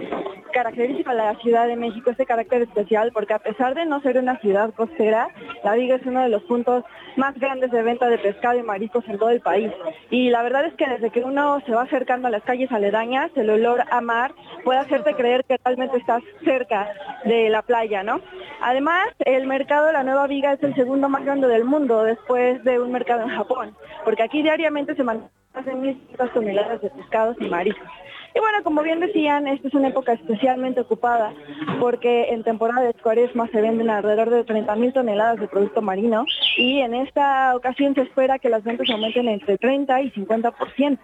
característico 0.52 1.10
a 1.10 1.14
la 1.14 1.34
Ciudad 1.36 1.66
de 1.66 1.76
México, 1.76 2.10
ese 2.10 2.26
carácter 2.26 2.62
especial, 2.62 3.10
porque 3.12 3.32
a 3.32 3.38
pesar 3.38 3.74
de 3.74 3.86
no 3.86 4.02
ser 4.02 4.18
una 4.18 4.38
ciudad 4.40 4.74
costera, 4.74 5.28
La 5.64 5.74
Viga 5.74 5.96
es 5.96 6.04
uno 6.04 6.22
de 6.22 6.28
los 6.28 6.42
puntos 6.42 6.84
más 7.16 7.34
grandes 7.38 7.70
de 7.70 7.82
venta 7.82 8.08
de 8.08 8.18
pescado 8.18 8.58
y 8.58 8.62
mariscos 8.62 9.08
en 9.08 9.18
todo 9.18 9.30
el 9.30 9.40
país. 9.40 9.72
Y 10.10 10.28
la 10.28 10.42
verdad 10.42 10.66
es 10.66 10.74
que 10.74 10.86
desde 10.86 11.10
que 11.10 11.24
uno 11.24 11.60
se 11.64 11.72
va 11.72 11.82
acercando 11.82 12.28
a 12.28 12.30
las 12.30 12.42
calles 12.42 12.70
aledañas, 12.70 13.30
el 13.34 13.48
olor 13.48 13.82
a 13.90 14.00
mar 14.02 14.34
puede 14.62 14.78
hacerte 14.78 15.14
creer 15.14 15.44
que 15.44 15.58
realmente 15.64 15.96
estás 15.96 16.22
cerca 16.44 16.92
de 17.24 17.48
la 17.48 17.62
playa, 17.62 18.02
¿no? 18.02 18.20
Además, 18.60 19.08
el 19.20 19.46
mercado 19.46 19.92
La 19.92 20.02
Nueva 20.02 20.26
Viga 20.26 20.52
es 20.52 20.62
el 20.62 20.74
segundo 20.74 21.08
más 21.08 21.24
grande 21.24 21.45
del 21.48 21.64
mundo 21.64 22.02
después 22.02 22.62
de 22.64 22.80
un 22.80 22.92
mercado 22.92 23.22
en 23.22 23.30
Japón, 23.30 23.76
porque 24.04 24.22
aquí 24.22 24.42
diariamente 24.42 24.94
se 24.94 25.02
más 25.02 25.18
de 25.64 25.72
1.500 25.72 26.32
toneladas 26.32 26.82
de 26.82 26.90
pescados 26.90 27.36
y 27.40 27.48
mariscos. 27.48 27.88
Y 28.34 28.38
bueno, 28.38 28.62
como 28.62 28.82
bien 28.82 29.00
decían, 29.00 29.46
esta 29.48 29.68
es 29.68 29.72
una 29.72 29.88
época 29.88 30.12
especialmente 30.12 30.82
ocupada 30.82 31.32
porque 31.80 32.28
en 32.28 32.44
temporada 32.44 32.82
de 32.82 32.92
cuaresma 32.92 33.48
se 33.48 33.62
venden 33.62 33.88
alrededor 33.88 34.28
de 34.28 34.44
30.000 34.44 34.92
toneladas 34.92 35.40
de 35.40 35.48
producto 35.48 35.80
marino 35.80 36.26
y 36.58 36.80
en 36.80 36.94
esta 36.94 37.56
ocasión 37.56 37.94
se 37.94 38.02
espera 38.02 38.38
que 38.38 38.50
las 38.50 38.62
ventas 38.62 38.90
aumenten 38.90 39.28
entre 39.28 39.56
30 39.56 40.02
y 40.02 40.10
50%. 40.10 40.98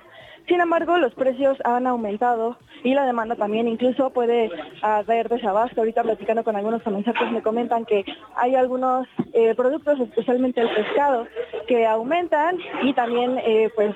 Sin 0.49 0.61
embargo, 0.61 0.99
los 0.99 1.15
precios 1.15 1.57
han 1.65 1.87
aumentado 1.87 2.59
y 2.83 2.95
la 2.95 3.07
demanda 3.07 3.37
también 3.37 3.69
incluso 3.69 4.11
puede 4.11 4.51
haber 4.83 5.29
desabasto. 5.29 5.81
Ahorita 5.81 6.03
platicando 6.03 6.45
con 6.45 6.57
algunos 6.57 6.83
comerciantes 6.83 7.31
me 7.31 7.43
comentan 7.43 7.85
que 7.85 8.05
hay 8.35 8.55
algunos 8.55 9.07
eh, 9.33 9.55
productos, 9.55 10.01
especialmente 10.01 10.61
el 10.61 10.71
pescado, 10.71 11.27
que 11.67 11.87
aumentan 11.87 12.59
y 12.83 12.93
también 12.93 13.39
eh, 13.39 13.71
pues 13.75 13.95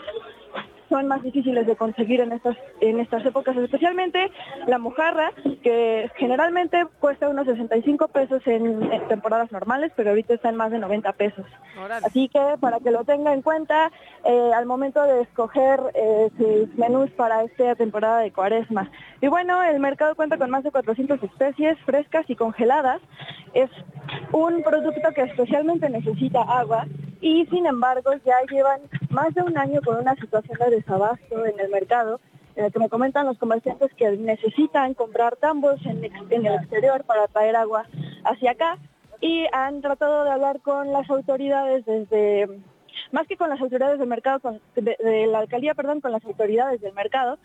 son 0.88 1.06
más 1.08 1.22
difíciles 1.22 1.66
de 1.66 1.76
conseguir 1.76 2.20
en 2.20 2.32
estas 2.32 2.56
en 2.80 3.00
estas 3.00 3.24
épocas, 3.24 3.56
especialmente 3.56 4.30
la 4.66 4.78
mojarra, 4.78 5.32
que 5.62 6.10
generalmente 6.16 6.86
cuesta 7.00 7.28
unos 7.28 7.46
65 7.46 8.08
pesos 8.08 8.42
en, 8.46 8.90
temporadas 9.08 9.50
normales, 9.52 9.92
pero 9.96 10.10
ahorita 10.10 10.34
está 10.34 10.48
en 10.50 10.56
más 10.56 10.70
de 10.70 10.78
90 10.78 11.12
pesos. 11.14 11.46
Así 12.04 12.28
que 12.28 12.40
para 12.60 12.80
que 12.80 12.90
lo 12.90 13.04
tenga 13.04 13.32
en 13.32 13.42
cuenta 13.42 13.90
eh, 14.24 14.50
al 14.54 14.66
momento 14.66 15.02
de 15.02 15.22
escoger 15.22 15.80
eh, 15.94 16.30
sus 16.36 16.74
menús 16.76 17.10
para 17.10 17.42
esta 17.42 17.74
temporada 17.74 18.20
de 18.20 18.32
cuaresma. 18.32 18.90
Y 19.20 19.28
bueno, 19.28 19.62
el 19.62 19.80
mercado 19.80 20.14
cuenta 20.14 20.36
con 20.36 20.50
más 20.50 20.64
de 20.64 20.70
400 20.70 21.22
especies 21.22 21.78
frescas 21.84 22.28
y 22.28 22.36
congeladas. 22.36 23.00
Es 23.54 23.70
un 24.32 24.62
producto 24.62 25.08
que 25.14 25.22
especialmente 25.22 25.88
necesita 25.88 26.42
agua 26.42 26.86
y 27.27 27.44
sin 27.47 27.66
embargo 27.66 28.12
ya 28.24 28.36
llevan 28.48 28.82
más 29.11 29.35
de 29.35 29.43
un 29.43 29.59
año 29.59 29.81
con 29.85 29.97
una 29.97 30.15
situación 30.15 30.59
de 30.61 30.77
desabasto 30.77 31.44
en 31.44 31.59
el 31.59 31.69
mercado, 31.70 32.20
en 32.55 32.66
el 32.66 32.73
que 32.73 32.78
me 32.78 32.89
comentan 32.89 33.27
los 33.27 33.36
comerciantes 33.36 33.93
que 33.94 34.12
necesitan 34.12 34.94
comprar 34.94 35.35
tambos 35.35 35.85
en, 35.86 36.05
el 36.05 36.47
exterior 36.55 37.03
para 37.03 37.27
traer 37.27 37.57
agua 37.57 37.85
hacia 38.24 38.53
acá 38.53 38.78
y 39.20 39.44
han 39.53 39.81
tratado 39.81 40.23
de 40.23 40.31
hablar 40.31 40.61
con 40.61 40.93
las 40.93 41.11
autoridades 41.11 41.85
desde 41.85 42.48
más 43.11 43.27
que 43.27 43.36
con 43.36 43.51
las 43.51 43.61
autoridades 43.61 43.98
del 43.98 44.09
mercado, 44.09 44.61
de, 44.77 45.27
la 45.27 45.40
alcaldía, 45.40 45.74
perdón, 45.74 46.01
con 46.01 46.12
las 46.12 46.24
autoridades 46.24 46.81
del 46.81 46.93
mercado. 46.93 47.39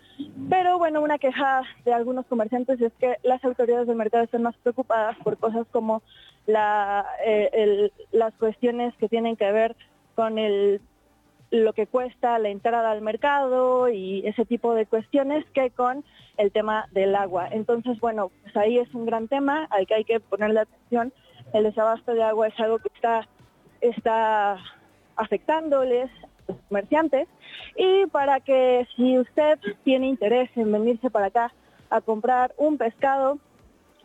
Pero 0.49 0.77
bueno, 0.77 1.01
una 1.01 1.17
queja 1.17 1.63
de 1.85 1.93
algunos 1.93 2.25
comerciantes 2.27 2.79
es 2.81 2.93
que 2.99 3.15
las 3.23 3.43
autoridades 3.43 3.87
del 3.87 3.95
mercado 3.95 4.23
están 4.23 4.43
más 4.43 4.55
preocupadas 4.57 5.17
por 5.23 5.37
cosas 5.37 5.65
como 5.71 6.03
la, 6.45 7.05
eh, 7.25 7.91
las 8.11 8.33
cuestiones 8.35 8.95
que 8.97 9.09
tienen 9.09 9.35
que 9.35 9.51
ver 9.51 9.75
con 10.15 10.37
el 10.37 10.81
lo 11.51 11.73
que 11.73 11.85
cuesta 11.85 12.39
la 12.39 12.49
entrada 12.49 12.91
al 12.91 13.01
mercado 13.01 13.89
y 13.89 14.25
ese 14.25 14.45
tipo 14.45 14.73
de 14.73 14.85
cuestiones 14.85 15.45
que 15.53 15.69
con 15.69 16.05
el 16.37 16.51
tema 16.51 16.87
del 16.91 17.13
agua. 17.13 17.49
Entonces, 17.51 17.99
bueno, 17.99 18.31
pues 18.41 18.55
ahí 18.55 18.77
es 18.77 18.93
un 18.95 19.05
gran 19.05 19.27
tema 19.27 19.67
al 19.69 19.85
que 19.85 19.95
hay 19.95 20.03
que 20.05 20.21
ponerle 20.21 20.61
atención. 20.61 21.11
El 21.51 21.65
desabasto 21.65 22.13
de 22.13 22.23
agua 22.23 22.47
es 22.47 22.57
algo 22.57 22.79
que 22.79 22.87
está, 22.95 23.27
está 23.81 24.57
afectándoles 25.17 26.09
a 26.23 26.51
los 26.53 26.57
comerciantes 26.69 27.27
y 27.75 28.05
para 28.07 28.39
que 28.39 28.87
si 28.95 29.19
usted 29.19 29.59
tiene 29.83 30.07
interés 30.07 30.49
en 30.55 30.71
venirse 30.71 31.09
para 31.09 31.27
acá 31.27 31.53
a 31.89 31.99
comprar 31.99 32.53
un 32.57 32.77
pescado 32.77 33.39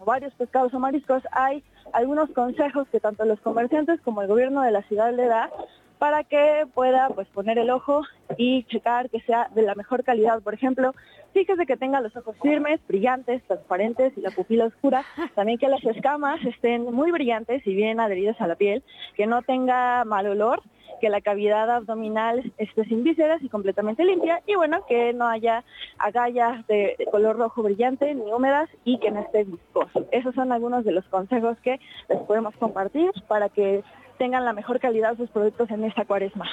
o 0.00 0.04
varios 0.04 0.34
pescados 0.34 0.74
o 0.74 0.80
mariscos, 0.80 1.22
hay 1.30 1.62
algunos 1.92 2.30
consejos 2.30 2.88
que 2.88 3.00
tanto 3.00 3.24
los 3.24 3.40
comerciantes 3.40 4.00
como 4.02 4.22
el 4.22 4.28
gobierno 4.28 4.62
de 4.62 4.70
la 4.70 4.82
ciudad 4.82 5.12
le 5.12 5.26
da 5.26 5.50
para 5.98 6.24
que 6.24 6.66
pueda 6.74 7.09
pues 7.10 7.28
poner 7.28 7.59
el 7.59 7.70
ojo 7.70 8.02
y 8.36 8.64
checar 8.64 9.09
que 9.10 9.20
sea 9.20 9.48
de 9.55 9.62
la 9.62 9.74
mejor 9.74 10.05
calidad. 10.05 10.43
Por 10.43 10.55
ejemplo, 10.55 10.94
fíjese 11.32 11.66
que 11.66 11.77
tenga 11.77 12.01
los 12.01 12.16
ojos 12.16 12.36
firmes, 12.43 12.81
brillantes, 12.86 13.43
transparentes 13.47 14.12
y 14.16 14.20
la 14.20 14.31
pupila 14.31 14.66
oscura. 14.66 15.05
También 15.35 15.59
que 15.59 15.68
las 15.68 15.85
escamas 15.85 16.44
estén 16.44 16.85
muy 16.93 17.12
brillantes 17.12 17.66
y 17.66 17.74
bien 17.74 18.01
adheridas 18.01 18.40
a 18.40 18.47
la 18.47 18.56
piel, 18.56 18.82
que 19.14 19.27
no 19.27 19.43
tenga 19.43 20.05
mal 20.05 20.27
olor, 20.27 20.62
que 21.01 21.10
la 21.10 21.20
cavidad 21.20 21.70
abdominal 21.70 22.52
esté 22.59 22.85
sin 22.85 23.05
vísceras 23.05 23.43
y 23.43 23.48
completamente 23.48 24.05
limpia 24.05 24.43
y 24.47 24.55
bueno, 24.55 24.85
que 24.86 25.12
no 25.12 25.27
haya 25.27 25.64
agallas 25.98 26.66
de, 26.66 26.97
color 27.10 27.36
rojo 27.36 27.62
brillante 27.62 28.14
ni 28.14 28.32
húmedas 28.32 28.68
y 28.85 28.98
que 28.98 29.10
no 29.10 29.20
esté 29.20 29.44
viscoso. 29.44 30.06
Esos 30.10 30.35
son 30.35 30.52
algunos 30.52 30.85
de 30.85 30.93
los 30.93 31.05
consejos 31.06 31.56
que 31.62 31.78
les 32.09 32.18
podemos 32.20 32.55
compartir 32.56 33.10
para 33.28 33.48
que 33.48 33.82
tengan 34.18 34.44
la 34.44 34.52
mejor 34.52 34.80
calidad 34.80 35.16
sus 35.16 35.30
productos 35.30 35.70
en 35.70 35.84
esta 35.84 36.05
cuaresma. 36.05 36.47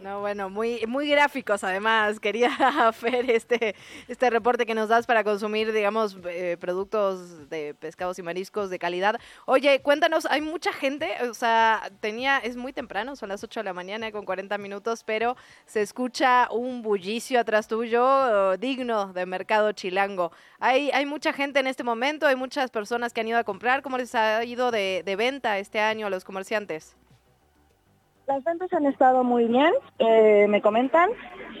No, 0.00 0.20
bueno, 0.20 0.48
muy, 0.48 0.82
muy 0.86 1.10
gráficos 1.10 1.62
además. 1.62 2.20
Quería 2.20 2.50
ver 3.02 3.30
este, 3.30 3.74
este 4.08 4.30
reporte 4.30 4.64
que 4.64 4.74
nos 4.74 4.88
das 4.88 5.06
para 5.06 5.22
consumir, 5.24 5.74
digamos, 5.74 6.16
eh, 6.24 6.56
productos 6.58 7.50
de 7.50 7.74
pescados 7.74 8.18
y 8.18 8.22
mariscos 8.22 8.70
de 8.70 8.78
calidad. 8.78 9.16
Oye, 9.44 9.82
cuéntanos, 9.82 10.24
hay 10.24 10.40
mucha 10.40 10.72
gente, 10.72 11.10
o 11.28 11.34
sea, 11.34 11.90
tenía, 12.00 12.38
es 12.38 12.56
muy 12.56 12.72
temprano, 12.72 13.14
son 13.14 13.28
las 13.28 13.44
8 13.44 13.60
de 13.60 13.64
la 13.64 13.74
mañana 13.74 14.10
con 14.10 14.24
40 14.24 14.56
minutos, 14.56 15.04
pero 15.04 15.36
se 15.66 15.82
escucha 15.82 16.48
un 16.50 16.80
bullicio 16.80 17.38
atrás 17.38 17.68
tuyo 17.68 18.56
digno 18.56 19.12
de 19.12 19.26
mercado 19.26 19.72
chilango. 19.72 20.32
Hay, 20.60 20.90
hay 20.92 21.04
mucha 21.04 21.34
gente 21.34 21.60
en 21.60 21.66
este 21.66 21.84
momento, 21.84 22.26
hay 22.26 22.36
muchas 22.36 22.70
personas 22.70 23.12
que 23.12 23.20
han 23.20 23.28
ido 23.28 23.38
a 23.38 23.44
comprar. 23.44 23.82
¿Cómo 23.82 23.98
les 23.98 24.14
ha 24.14 24.42
ido 24.44 24.70
de, 24.70 25.02
de 25.04 25.16
venta 25.16 25.58
este 25.58 25.78
año 25.78 26.06
a 26.06 26.10
los 26.10 26.24
comerciantes? 26.24 26.96
Las 28.30 28.44
ventas 28.44 28.72
han 28.72 28.86
estado 28.86 29.24
muy 29.24 29.46
bien, 29.46 29.72
eh, 29.98 30.46
me 30.48 30.62
comentan. 30.62 31.10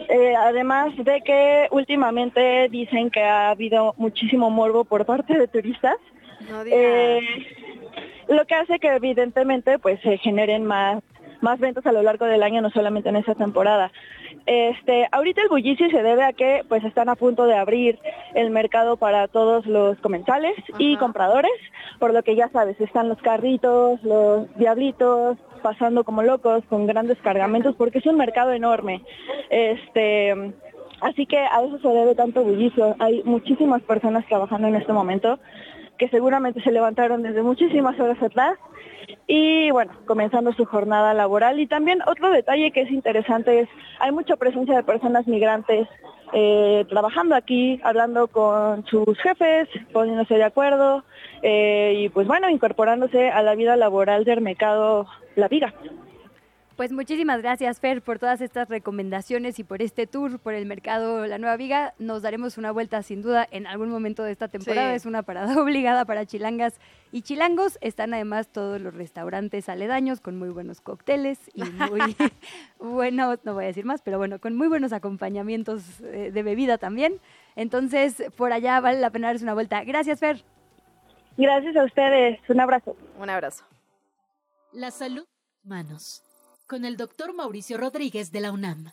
Eh, 0.08 0.36
además 0.36 0.92
de 0.98 1.20
que 1.22 1.66
últimamente 1.72 2.68
dicen 2.68 3.10
que 3.10 3.24
ha 3.24 3.50
habido 3.50 3.92
muchísimo 3.96 4.50
morbo 4.50 4.84
por 4.84 5.04
parte 5.04 5.36
de 5.36 5.48
turistas. 5.48 5.96
Eh, 6.66 7.22
lo 8.28 8.46
que 8.46 8.54
hace 8.54 8.78
que 8.78 8.86
evidentemente 8.86 9.80
pues 9.80 10.00
se 10.02 10.16
generen 10.18 10.64
más 10.64 11.02
más 11.40 11.58
ventas 11.58 11.84
a 11.86 11.92
lo 11.92 12.02
largo 12.02 12.26
del 12.26 12.42
año, 12.42 12.60
no 12.60 12.70
solamente 12.70 13.08
en 13.08 13.16
esta 13.16 13.34
temporada. 13.34 13.90
Este, 14.46 15.08
ahorita 15.10 15.42
el 15.42 15.48
bullicio 15.48 15.90
se 15.90 16.02
debe 16.04 16.22
a 16.22 16.32
que 16.32 16.64
pues 16.68 16.84
están 16.84 17.08
a 17.08 17.16
punto 17.16 17.46
de 17.46 17.56
abrir 17.56 17.98
el 18.34 18.50
mercado 18.50 18.96
para 18.96 19.26
todos 19.26 19.66
los 19.66 19.98
comensales 19.98 20.54
y 20.78 20.96
compradores, 20.98 21.50
por 21.98 22.14
lo 22.14 22.22
que 22.22 22.36
ya 22.36 22.48
sabes, 22.50 22.80
están 22.80 23.08
los 23.08 23.20
carritos, 23.22 24.00
los 24.04 24.54
diablitos, 24.56 25.36
pasando 25.60 26.04
como 26.04 26.22
locos 26.22 26.64
con 26.68 26.86
grandes 26.86 27.18
cargamentos 27.18 27.74
porque 27.76 27.98
es 27.98 28.06
un 28.06 28.16
mercado 28.16 28.52
enorme. 28.52 29.02
Este, 29.50 30.54
así 31.00 31.26
que 31.26 31.38
a 31.38 31.62
eso 31.62 31.78
se 31.78 31.88
debe 31.88 32.14
tanto 32.14 32.42
bullicio. 32.42 32.96
Hay 32.98 33.22
muchísimas 33.24 33.82
personas 33.82 34.26
trabajando 34.26 34.68
en 34.68 34.76
este 34.76 34.92
momento 34.92 35.38
que 35.98 36.08
seguramente 36.08 36.62
se 36.62 36.72
levantaron 36.72 37.22
desde 37.22 37.42
muchísimas 37.42 37.98
horas 38.00 38.22
atrás 38.22 38.58
y 39.26 39.70
bueno, 39.70 39.92
comenzando 40.06 40.52
su 40.54 40.64
jornada 40.64 41.14
laboral. 41.14 41.60
Y 41.60 41.66
también 41.66 42.00
otro 42.06 42.30
detalle 42.30 42.72
que 42.72 42.82
es 42.82 42.90
interesante 42.90 43.60
es, 43.60 43.68
hay 43.98 44.10
mucha 44.12 44.36
presencia 44.36 44.76
de 44.76 44.82
personas 44.82 45.26
migrantes 45.26 45.88
eh, 46.32 46.84
trabajando 46.88 47.34
aquí, 47.34 47.80
hablando 47.82 48.28
con 48.28 48.86
sus 48.86 49.18
jefes, 49.18 49.68
poniéndose 49.92 50.34
de 50.34 50.44
acuerdo 50.44 51.04
eh, 51.42 51.94
y 51.96 52.08
pues 52.08 52.26
bueno, 52.28 52.48
incorporándose 52.48 53.30
a 53.30 53.42
la 53.42 53.54
vida 53.54 53.76
laboral 53.76 54.24
del 54.24 54.40
mercado 54.40 55.06
La 55.40 55.48
Viga. 55.48 55.74
Pues 56.76 56.92
muchísimas 56.92 57.42
gracias, 57.42 57.78
Fer, 57.78 58.00
por 58.00 58.18
todas 58.18 58.40
estas 58.40 58.68
recomendaciones 58.68 59.58
y 59.58 59.64
por 59.64 59.82
este 59.82 60.06
tour 60.06 60.38
por 60.38 60.54
el 60.54 60.64
mercado 60.64 61.26
La 61.26 61.36
Nueva 61.36 61.58
Viga. 61.58 61.92
Nos 61.98 62.22
daremos 62.22 62.56
una 62.56 62.72
vuelta 62.72 63.02
sin 63.02 63.20
duda 63.20 63.46
en 63.50 63.66
algún 63.66 63.90
momento 63.90 64.22
de 64.22 64.32
esta 64.32 64.48
temporada. 64.48 64.94
Es 64.94 65.04
una 65.04 65.22
parada 65.22 65.54
obligada 65.62 66.06
para 66.06 66.24
chilangas 66.24 66.80
y 67.12 67.20
chilangos. 67.20 67.76
Están 67.82 68.14
además 68.14 68.48
todos 68.48 68.80
los 68.80 68.94
restaurantes 68.94 69.68
aledaños 69.68 70.22
con 70.22 70.38
muy 70.38 70.48
buenos 70.48 70.80
cócteles 70.80 71.38
y 71.54 71.64
muy 71.64 72.00
bueno, 72.78 73.34
no 73.44 73.52
voy 73.52 73.64
a 73.64 73.66
decir 73.66 73.84
más, 73.84 74.00
pero 74.00 74.16
bueno, 74.16 74.38
con 74.38 74.56
muy 74.56 74.68
buenos 74.68 74.94
acompañamientos 74.94 76.00
eh, 76.00 76.30
de 76.32 76.42
bebida 76.42 76.78
también. 76.78 77.20
Entonces, 77.56 78.24
por 78.36 78.54
allá 78.54 78.80
vale 78.80 79.00
la 79.00 79.10
pena 79.10 79.28
darse 79.28 79.44
una 79.44 79.54
vuelta. 79.54 79.84
Gracias, 79.84 80.20
Fer. 80.20 80.42
Gracias 81.36 81.76
a 81.76 81.84
ustedes. 81.84 82.40
Un 82.48 82.60
abrazo. 82.60 82.96
Un 83.18 83.28
abrazo. 83.28 83.64
La 84.72 84.90
salud 84.90 85.26
Manos. 85.64 86.22
Con 86.66 86.84
el 86.84 86.96
doctor 86.96 87.34
Mauricio 87.34 87.76
Rodríguez 87.76 88.32
de 88.32 88.40
la 88.40 88.52
UNAM. 88.52 88.90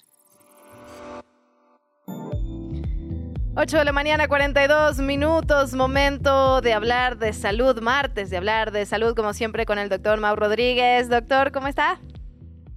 8 3.56 3.78
de 3.78 3.86
la 3.86 3.92
mañana, 3.92 4.28
42 4.28 5.00
minutos, 5.00 5.74
momento 5.74 6.62
de 6.62 6.74
hablar 6.74 7.18
de 7.18 7.34
salud, 7.34 7.82
martes 7.82 8.30
de 8.30 8.38
hablar 8.38 8.72
de 8.72 8.86
salud, 8.86 9.16
como 9.16 9.34
siempre, 9.34 9.66
con 9.66 9.80
el 9.80 9.90
doctor 9.90 10.20
Mau 10.20 10.36
Rodríguez. 10.36 11.10
Doctor, 11.10 11.52
¿cómo 11.52 11.68
está? 11.68 12.00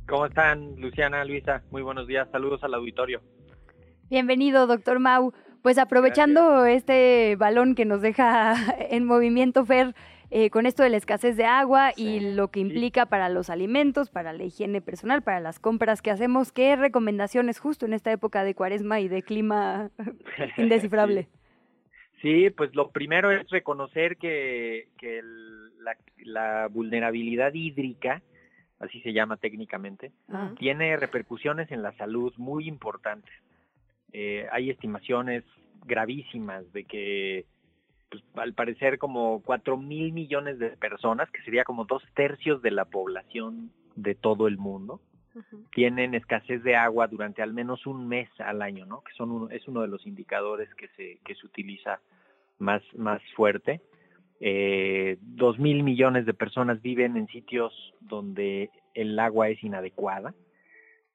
¿Cómo 0.09 0.27
están, 0.27 0.77
Luciana, 0.77 1.25
Luisa? 1.25 1.63
Muy 1.71 1.83
buenos 1.83 2.07
días, 2.07 2.29
saludos 2.33 2.65
al 2.65 2.75
auditorio. 2.75 3.21
Bienvenido, 4.09 4.67
doctor 4.67 5.01
Mau. 5.01 5.33
Pues 5.63 5.77
aprovechando 5.77 6.65
este 6.65 7.37
balón 7.37 7.75
que 7.75 7.85
nos 7.85 8.01
deja 8.01 8.55
en 8.91 9.05
movimiento, 9.05 9.67
Fer, 9.67 9.95
eh, 10.33 10.51
con 10.51 10.67
esto 10.67 10.85
de 10.85 10.91
la 10.91 10.97
escasez 10.97 11.37
de 11.37 11.45
agua 11.45 11.91
y 11.97 12.21
lo 12.21 12.49
que 12.53 12.61
implica 12.61 13.07
para 13.07 13.29
los 13.29 13.51
alimentos, 13.51 14.11
para 14.11 14.33
la 14.33 14.45
higiene 14.45 14.81
personal, 14.81 15.23
para 15.23 15.41
las 15.41 15.59
compras 15.59 16.03
que 16.03 16.13
hacemos. 16.13 16.53
¿Qué 16.53 16.77
recomendaciones 16.77 17.59
justo 17.59 17.85
en 17.85 17.95
esta 17.95 18.13
época 18.13 18.45
de 18.45 18.55
cuaresma 18.55 19.01
y 19.01 19.09
de 19.09 19.23
clima 19.23 19.91
indescifrable? 20.57 21.29
Sí. 22.23 22.51
pues 22.51 22.73
lo 22.77 22.91
primero 22.91 23.33
es 23.33 23.49
reconocer 23.51 24.19
que, 24.19 24.87
la, 26.25 26.69
vulnerabilidad 26.69 27.53
hídrica, 27.55 28.23
así 28.79 29.01
se 29.01 29.13
llama 29.13 29.37
técnicamente, 29.37 30.13
tiene 30.59 30.97
repercusiones 30.97 31.73
en 31.73 31.83
la 31.83 31.93
salud 31.97 32.33
muy 32.37 32.69
importantes. 32.69 33.35
Eh, 34.13 34.47
hay 34.53 34.71
estimaciones 34.71 35.43
gravísimas 35.87 36.73
de 36.73 36.85
que 36.85 37.47
pues, 38.11 38.23
al 38.35 38.55
parecer 38.55 38.99
como 38.99 39.43
cuatro 39.43 39.77
mil 39.77 40.13
millones 40.13 40.59
de 40.59 40.71
personas, 40.71 41.31
que 41.31 41.43
sería 41.43 41.65
como 41.65 41.85
dos 41.85 42.03
tercios 42.15 42.61
de 42.61 42.73
la 42.73 42.85
población 42.85 43.71
de 43.97 44.15
todo 44.15 44.49
el 44.49 44.59
mundo, 44.59 45.01
tienen 45.73 46.15
escasez 46.15 46.63
de 46.65 46.75
agua 46.75 47.07
durante 47.07 47.41
al 47.41 47.53
menos 47.53 47.87
un 47.87 48.09
mes 48.09 48.29
al 48.41 48.63
año, 48.63 48.85
¿no? 48.85 49.03
Que 49.03 49.13
son 49.13 49.51
es 49.53 49.67
uno 49.69 49.83
de 49.83 49.89
los 49.89 50.05
indicadores 50.07 50.69
que 50.75 50.89
se, 50.97 51.21
que 51.25 51.37
se 51.37 51.47
utiliza 51.47 52.01
más, 52.59 52.83
más 52.97 53.23
fuerte. 53.37 53.81
Eh, 54.41 55.19
dos 55.21 55.59
mil 55.59 55.85
millones 55.85 56.27
de 56.27 56.35
personas 56.35 56.83
viven 56.83 57.17
en 57.17 57.29
sitios 57.29 57.73
donde 58.01 58.71
el 58.95 59.19
agua 59.19 59.51
es 59.51 59.63
inadecuada. 59.63 60.35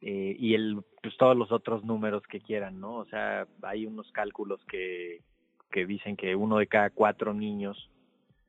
Eh, 0.02 0.36
y 0.40 0.54
el, 0.54 0.82
pues 1.02 1.18
todos 1.18 1.36
los 1.36 1.52
otros 1.52 1.84
números 1.84 2.24
que 2.28 2.40
quieran, 2.40 2.80
¿no? 2.80 2.96
O 2.98 3.06
sea, 3.06 3.48
hay 3.64 3.86
unos 3.86 4.12
cálculos 4.12 4.64
que, 4.66 5.22
que 5.76 5.86
dicen 5.86 6.16
que 6.16 6.38
uno 6.38 6.60
de 6.60 6.68
cada 6.68 6.90
cuatro 6.90 7.34
niños 7.34 7.92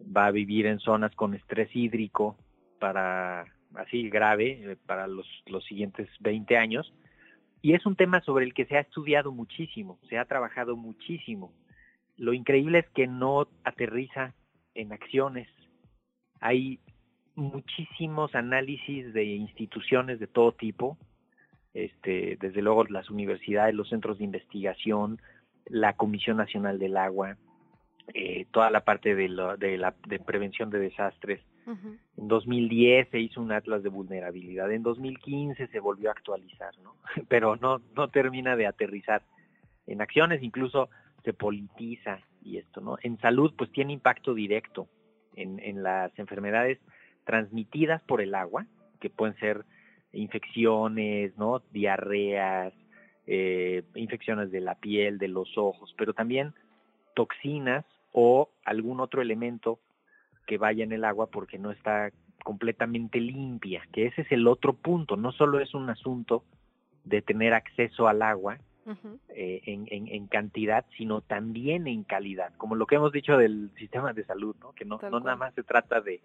va 0.01 0.27
a 0.27 0.31
vivir 0.31 0.67
en 0.67 0.79
zonas 0.79 1.13
con 1.17 1.35
estrés 1.35 1.75
hídrico 1.75 2.37
para 2.79 3.47
así 3.75 4.09
grave 4.09 4.61
eh, 4.63 4.77
para 4.87 5.09
los, 5.09 5.27
los 5.47 5.65
siguientes 5.65 6.09
20 6.21 6.57
años. 6.57 6.95
Y 7.63 7.75
es 7.75 7.85
un 7.85 7.97
tema 7.97 8.21
sobre 8.21 8.45
el 8.45 8.55
que 8.55 8.67
se 8.67 8.77
ha 8.77 8.81
estudiado 8.81 9.33
muchísimo, 9.33 9.99
se 10.09 10.19
ha 10.19 10.25
trabajado 10.27 10.77
muchísimo. 10.77 11.53
Lo 12.17 12.33
increíble 12.33 12.79
es 12.79 12.89
que 12.91 13.09
no 13.09 13.49
aterriza 13.65 14.33
en 14.77 14.93
acciones. 14.93 15.49
Hay 16.39 16.79
muchísimos 17.35 18.37
análisis 18.37 19.13
de 19.13 19.25
instituciones 19.25 20.21
de 20.21 20.29
todo 20.29 20.53
tipo, 20.53 20.97
este, 21.75 22.39
desde 22.41 22.63
luego 22.63 22.85
las 22.85 23.11
universidades, 23.11 23.75
los 23.75 23.89
centros 23.89 24.19
de 24.19 24.25
investigación, 24.25 25.21
la 25.67 25.95
Comisión 25.95 26.37
Nacional 26.37 26.79
del 26.79 26.97
Agua, 26.97 27.37
eh, 28.15 28.47
toda 28.51 28.71
la 28.71 28.85
parte 28.85 29.15
de, 29.15 29.29
la 29.29 29.57
de 29.57 30.19
prevención 30.19 30.71
de 30.71 30.79
desastres. 30.79 31.41
En 32.17 32.29
2010 32.29 33.09
se 33.11 33.19
hizo 33.19 33.41
un 33.41 33.51
atlas 33.51 33.83
de 33.83 33.89
vulnerabilidad, 33.89 34.71
en 34.71 34.85
2015 34.85 35.67
se 35.67 35.81
volvió 35.81 36.11
a 36.11 36.13
actualizar, 36.13 36.71
¿no? 36.79 36.95
Pero 37.29 37.57
no, 37.57 37.81
no 37.97 38.09
termina 38.09 38.55
de 38.55 38.69
aterrizar 38.69 39.23
en 39.89 40.01
acciones, 40.01 40.45
incluso 40.45 40.91
se 41.25 41.33
politiza 41.33 42.21
y 42.41 42.59
esto, 42.59 42.81
¿no? 42.81 42.99
En 43.03 43.19
salud, 43.19 43.53
pues 43.59 43.73
tiene 43.73 43.93
impacto 43.93 44.33
directo 44.33 44.87
en, 45.35 45.59
en 45.59 45.83
las 45.83 46.17
enfermedades 46.21 46.79
transmitidas 47.25 48.01
por 48.03 48.21
el 48.21 48.37
agua, 48.37 48.67
que 49.01 49.11
pueden 49.11 49.37
ser 49.39 49.65
infecciones, 50.13 51.37
¿no? 51.37 51.63
Diarreas, 51.73 52.73
eh, 53.27 53.83
infecciones 53.95 54.51
de 54.51 54.61
la 54.61 54.77
piel, 54.77 55.19
de 55.19 55.29
los 55.29 55.57
ojos, 55.59 55.95
pero 55.97 56.15
también 56.15 56.55
toxinas 57.15 57.85
o 58.13 58.49
algún 58.65 59.01
otro 59.01 59.23
elemento 59.23 59.79
que 60.47 60.59
vaya 60.59 60.85
en 60.85 60.93
el 60.93 61.05
agua 61.05 61.27
porque 61.27 61.59
no 61.59 61.71
está 61.71 62.11
completamente 62.45 63.19
limpia, 63.19 63.83
que 63.93 64.07
ese 64.07 64.23
es 64.23 64.31
el 64.31 64.47
otro 64.47 64.75
punto, 64.75 65.17
no 65.17 65.33
solo 65.33 65.59
es 65.59 65.75
un 65.75 65.91
asunto 65.91 66.45
de 67.05 67.21
tener 67.21 67.53
acceso 67.55 68.07
al 68.07 68.23
agua 68.23 68.59
eh, 69.31 69.63
en, 69.67 69.89
en, 69.91 70.27
cantidad, 70.29 70.85
sino 70.97 71.21
también 71.21 71.89
en 71.89 72.05
calidad, 72.05 72.53
como 72.57 72.77
lo 72.77 72.87
que 72.87 72.95
hemos 72.95 73.11
dicho 73.11 73.37
del 73.37 73.71
sistema 73.77 74.13
de 74.13 74.25
salud, 74.25 74.55
¿no? 74.61 74.73
que 74.73 74.85
no, 74.85 75.01
no 75.11 75.19
nada 75.19 75.35
más 75.35 75.55
se 75.55 75.65
trata 75.65 76.01
de, 76.01 76.21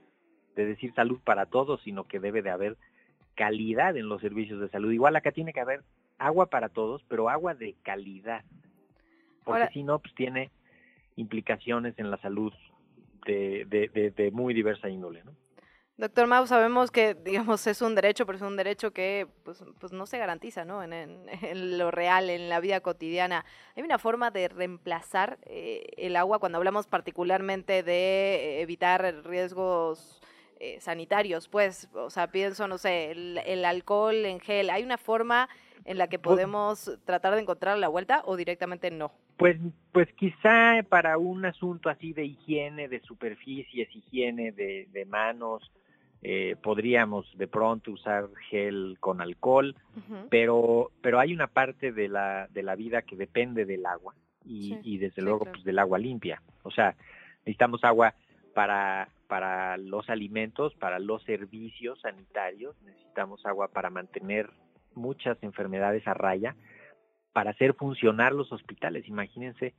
de 0.55 0.65
decir 0.65 0.93
salud 0.93 1.19
para 1.23 1.47
todos, 1.47 1.81
sino 1.81 2.03
que 2.03 2.19
debe 2.19 2.43
de 2.43 2.51
haber 2.51 2.77
calidad 3.33 3.97
en 3.97 4.07
los 4.07 4.21
servicios 4.21 4.59
de 4.59 4.69
salud. 4.69 4.91
Igual 4.91 5.15
acá 5.15 5.31
tiene 5.31 5.53
que 5.53 5.61
haber 5.61 5.81
agua 6.22 6.45
para 6.48 6.69
todos, 6.69 7.03
pero 7.07 7.30
agua 7.30 7.56
de 7.56 7.76
calidad. 7.81 8.43
Porque 9.43 9.68
si 9.73 9.84
no, 9.84 9.99
pues 9.99 10.14
tiene 10.14 10.52
implicaciones 11.15 11.98
en 11.98 12.11
la 12.11 12.18
salud 12.18 12.53
de, 13.26 13.65
de, 13.68 14.11
de, 14.11 14.31
muy 14.31 14.53
diversa 14.53 14.89
índole, 14.89 15.23
¿no? 15.23 15.34
Doctor 15.98 16.26
Mau, 16.26 16.48
sabemos 16.48 16.89
que, 16.89 17.14
digamos, 17.14 17.68
es 17.68 17.81
un 17.81 17.93
derecho, 17.93 18.26
pero 18.26 18.38
es 18.38 18.41
un 18.41 18.57
derecho 18.57 18.91
que 18.91 19.27
pues, 19.43 19.64
pues 19.80 19.91
no 19.91 20.07
se 20.07 20.18
garantiza, 20.18 20.65
¿no? 20.65 20.81
En, 20.81 20.93
en, 20.93 21.77
lo 21.77 21.91
real, 21.91 22.30
en 22.30 22.49
la 22.49 22.60
vida 22.60 22.81
cotidiana. 22.81 23.45
¿Hay 23.76 23.84
una 23.84 23.99
forma 23.99 24.31
de 24.31 24.48
reemplazar 24.48 25.38
eh, 25.43 25.85
el 25.98 26.15
agua 26.15 26.39
cuando 26.39 26.57
hablamos 26.57 26.88
particularmente 26.88 27.84
de 27.84 28.61
evitar 28.61 29.23
riesgos 29.26 30.22
eh, 30.60 30.80
sanitarios? 30.80 31.48
Pues, 31.48 31.88
o 31.93 32.10
sea, 32.10 32.31
pienso, 32.31 32.68
no 32.68 32.80
sé, 32.80 33.11
el, 33.11 33.39
el 33.45 33.65
alcohol 33.65 34.26
en 34.26 34.39
gel. 34.39 34.72
¿Hay 34.72 34.81
una 34.84 34.98
forma 34.98 35.49
en 35.85 35.97
la 35.97 36.07
que 36.07 36.19
podemos 36.19 36.99
tratar 37.05 37.35
de 37.35 37.41
encontrar 37.41 37.77
la 37.77 37.87
vuelta 37.87 38.21
o 38.25 38.35
directamente 38.35 38.91
no? 38.91 39.11
Pues, 39.37 39.57
pues 39.91 40.07
quizá 40.13 40.83
para 40.87 41.17
un 41.17 41.45
asunto 41.45 41.89
así 41.89 42.13
de 42.13 42.25
higiene 42.25 42.87
de 42.87 42.99
superficies, 43.01 43.93
higiene 43.95 44.51
de, 44.51 44.87
de 44.91 45.05
manos, 45.05 45.71
eh, 46.23 46.55
podríamos 46.61 47.25
de 47.35 47.47
pronto 47.47 47.91
usar 47.91 48.29
gel 48.49 48.97
con 48.99 49.21
alcohol, 49.21 49.75
pero, 50.29 50.91
pero 51.01 51.19
hay 51.19 51.33
una 51.33 51.47
parte 51.47 51.91
de 51.91 52.07
la, 52.07 52.47
de 52.51 52.61
la 52.61 52.75
vida 52.75 53.01
que 53.01 53.15
depende 53.15 53.65
del 53.65 53.87
agua 53.87 54.13
y, 54.45 54.77
y 54.83 54.99
desde 54.99 55.23
luego 55.23 55.45
pues 55.45 55.63
del 55.63 55.79
agua 55.79 55.97
limpia. 55.97 56.41
O 56.61 56.69
sea, 56.69 56.95
necesitamos 57.39 57.83
agua 57.83 58.13
para, 58.53 59.09
para 59.27 59.77
los 59.77 60.11
alimentos, 60.11 60.75
para 60.75 60.99
los 60.99 61.23
servicios 61.23 61.99
sanitarios, 62.01 62.75
necesitamos 62.83 63.43
agua 63.47 63.69
para 63.69 63.89
mantener 63.89 64.51
muchas 64.95 65.41
enfermedades 65.43 66.07
a 66.07 66.13
raya 66.13 66.55
para 67.34 67.51
hacer 67.51 67.73
funcionar 67.73 68.34
los 68.34 68.51
hospitales. 68.51 69.07
Imagínense 69.07 69.73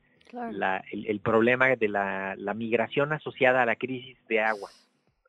el, 0.91 1.19
problema 1.19 1.75
de 1.75 1.87
la, 1.87 2.53
migración 2.55 3.13
asociada 3.13 3.61
a 3.61 3.65
la 3.65 3.75
crisis 3.75 4.17
de 4.27 4.39
agua. 4.39 4.69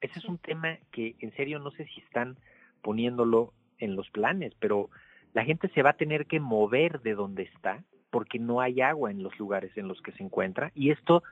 Ese 0.01 0.19
es 0.19 0.25
un 0.25 0.39
tema 0.39 0.79
que 0.93 1.17
en 1.21 1.35
serio 1.35 1.59
no 1.59 1.71
sé 1.71 1.87
si 1.87 2.01
están 2.01 2.37
poniéndolo 2.83 3.53
en 3.79 3.97
los 3.97 4.11
planes, 4.11 4.53
pero 4.59 4.91
la 5.33 5.45
gente 5.45 5.69
se 5.69 5.83
va 5.83 5.91
a 5.91 5.97
tener 5.97 6.27
que 6.27 6.41
mover 6.41 7.01
de 7.01 7.15
donde 7.15 7.45
está 7.45 7.83
porque 8.11 8.39
no 8.39 8.61
hay 8.61 8.81
agua 8.81 9.11
en 9.11 9.23
los 9.23 9.37
lugares 9.39 9.77
en 9.77 9.89
los 9.89 10.01
que 10.01 10.13
se 10.13 10.23
encuentra 10.23 10.71
y 10.75 10.91
esto 10.91 11.23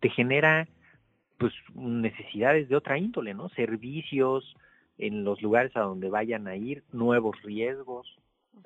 te 0.00 0.10
genera 0.10 0.68
pues 1.38 1.52
necesidades 1.74 2.68
de 2.68 2.76
otra 2.76 2.98
índole, 2.98 3.34
¿no? 3.34 3.48
Servicios, 3.50 4.56
en 4.98 5.24
los 5.24 5.42
lugares 5.42 5.76
a 5.76 5.80
donde 5.80 6.08
vayan 6.08 6.48
a 6.48 6.56
ir, 6.56 6.84
nuevos 6.92 7.40
riesgos, 7.42 8.16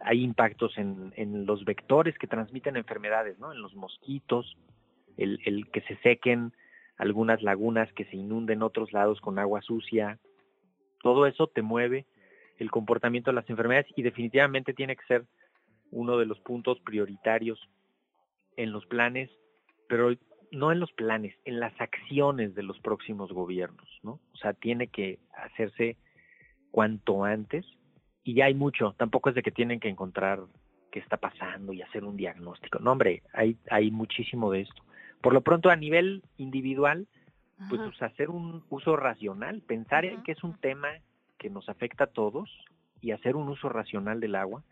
hay 0.00 0.22
impactos 0.22 0.78
en, 0.78 1.12
en 1.16 1.46
los 1.46 1.64
vectores 1.64 2.16
que 2.18 2.26
transmiten 2.26 2.76
enfermedades, 2.76 3.38
¿no? 3.38 3.52
En 3.52 3.60
los 3.60 3.74
mosquitos, 3.74 4.56
el, 5.16 5.40
el 5.44 5.68
que 5.70 5.80
se 5.82 5.96
sequen 5.96 6.52
algunas 6.96 7.42
lagunas, 7.42 7.92
que 7.94 8.04
se 8.04 8.16
inunden 8.16 8.62
otros 8.62 8.92
lados 8.92 9.20
con 9.20 9.38
agua 9.38 9.62
sucia, 9.62 10.18
todo 11.02 11.26
eso 11.26 11.46
te 11.46 11.62
mueve 11.62 12.06
el 12.58 12.70
comportamiento 12.70 13.30
de 13.30 13.36
las 13.36 13.48
enfermedades 13.48 13.86
y 13.96 14.02
definitivamente 14.02 14.74
tiene 14.74 14.96
que 14.96 15.06
ser 15.06 15.24
uno 15.90 16.18
de 16.18 16.26
los 16.26 16.38
puntos 16.40 16.78
prioritarios 16.80 17.58
en 18.56 18.70
los 18.70 18.86
planes, 18.86 19.30
pero 19.88 20.14
no 20.52 20.72
en 20.72 20.80
los 20.80 20.92
planes, 20.92 21.34
en 21.44 21.58
las 21.58 21.78
acciones 21.80 22.54
de 22.54 22.62
los 22.62 22.78
próximos 22.80 23.32
gobiernos, 23.32 23.88
¿no? 24.02 24.20
O 24.32 24.36
sea, 24.36 24.52
tiene 24.52 24.88
que 24.88 25.18
hacerse 25.34 25.96
cuanto 26.70 27.24
antes 27.24 27.66
y 28.22 28.34
ya 28.34 28.46
hay 28.46 28.54
mucho, 28.54 28.94
tampoco 28.96 29.30
es 29.30 29.34
de 29.34 29.42
que 29.42 29.50
tienen 29.50 29.80
que 29.80 29.88
encontrar 29.88 30.40
qué 30.90 30.98
está 30.98 31.16
pasando 31.16 31.72
y 31.72 31.82
hacer 31.82 32.04
un 32.04 32.16
diagnóstico. 32.16 32.78
No, 32.78 32.92
hombre, 32.92 33.22
hay, 33.32 33.56
hay 33.70 33.90
muchísimo 33.90 34.50
de 34.50 34.62
esto. 34.62 34.82
Por 35.20 35.32
lo 35.32 35.42
pronto, 35.42 35.70
a 35.70 35.76
nivel 35.76 36.22
individual, 36.36 37.06
pues, 37.68 37.80
hacer 38.02 38.30
un 38.30 38.64
uso 38.70 38.96
racional, 38.96 39.60
pensar 39.60 40.04
en 40.04 40.22
que 40.22 40.32
es 40.32 40.42
un 40.42 40.54
tema 40.54 40.88
que 41.38 41.50
nos 41.50 41.68
afecta 41.68 42.04
a 42.04 42.06
todos 42.08 42.50
y 43.00 43.10
hacer 43.10 43.36
un 43.36 43.48
uso 43.48 43.68
racional 43.68 44.20
del 44.20 44.34
agua 44.34 44.62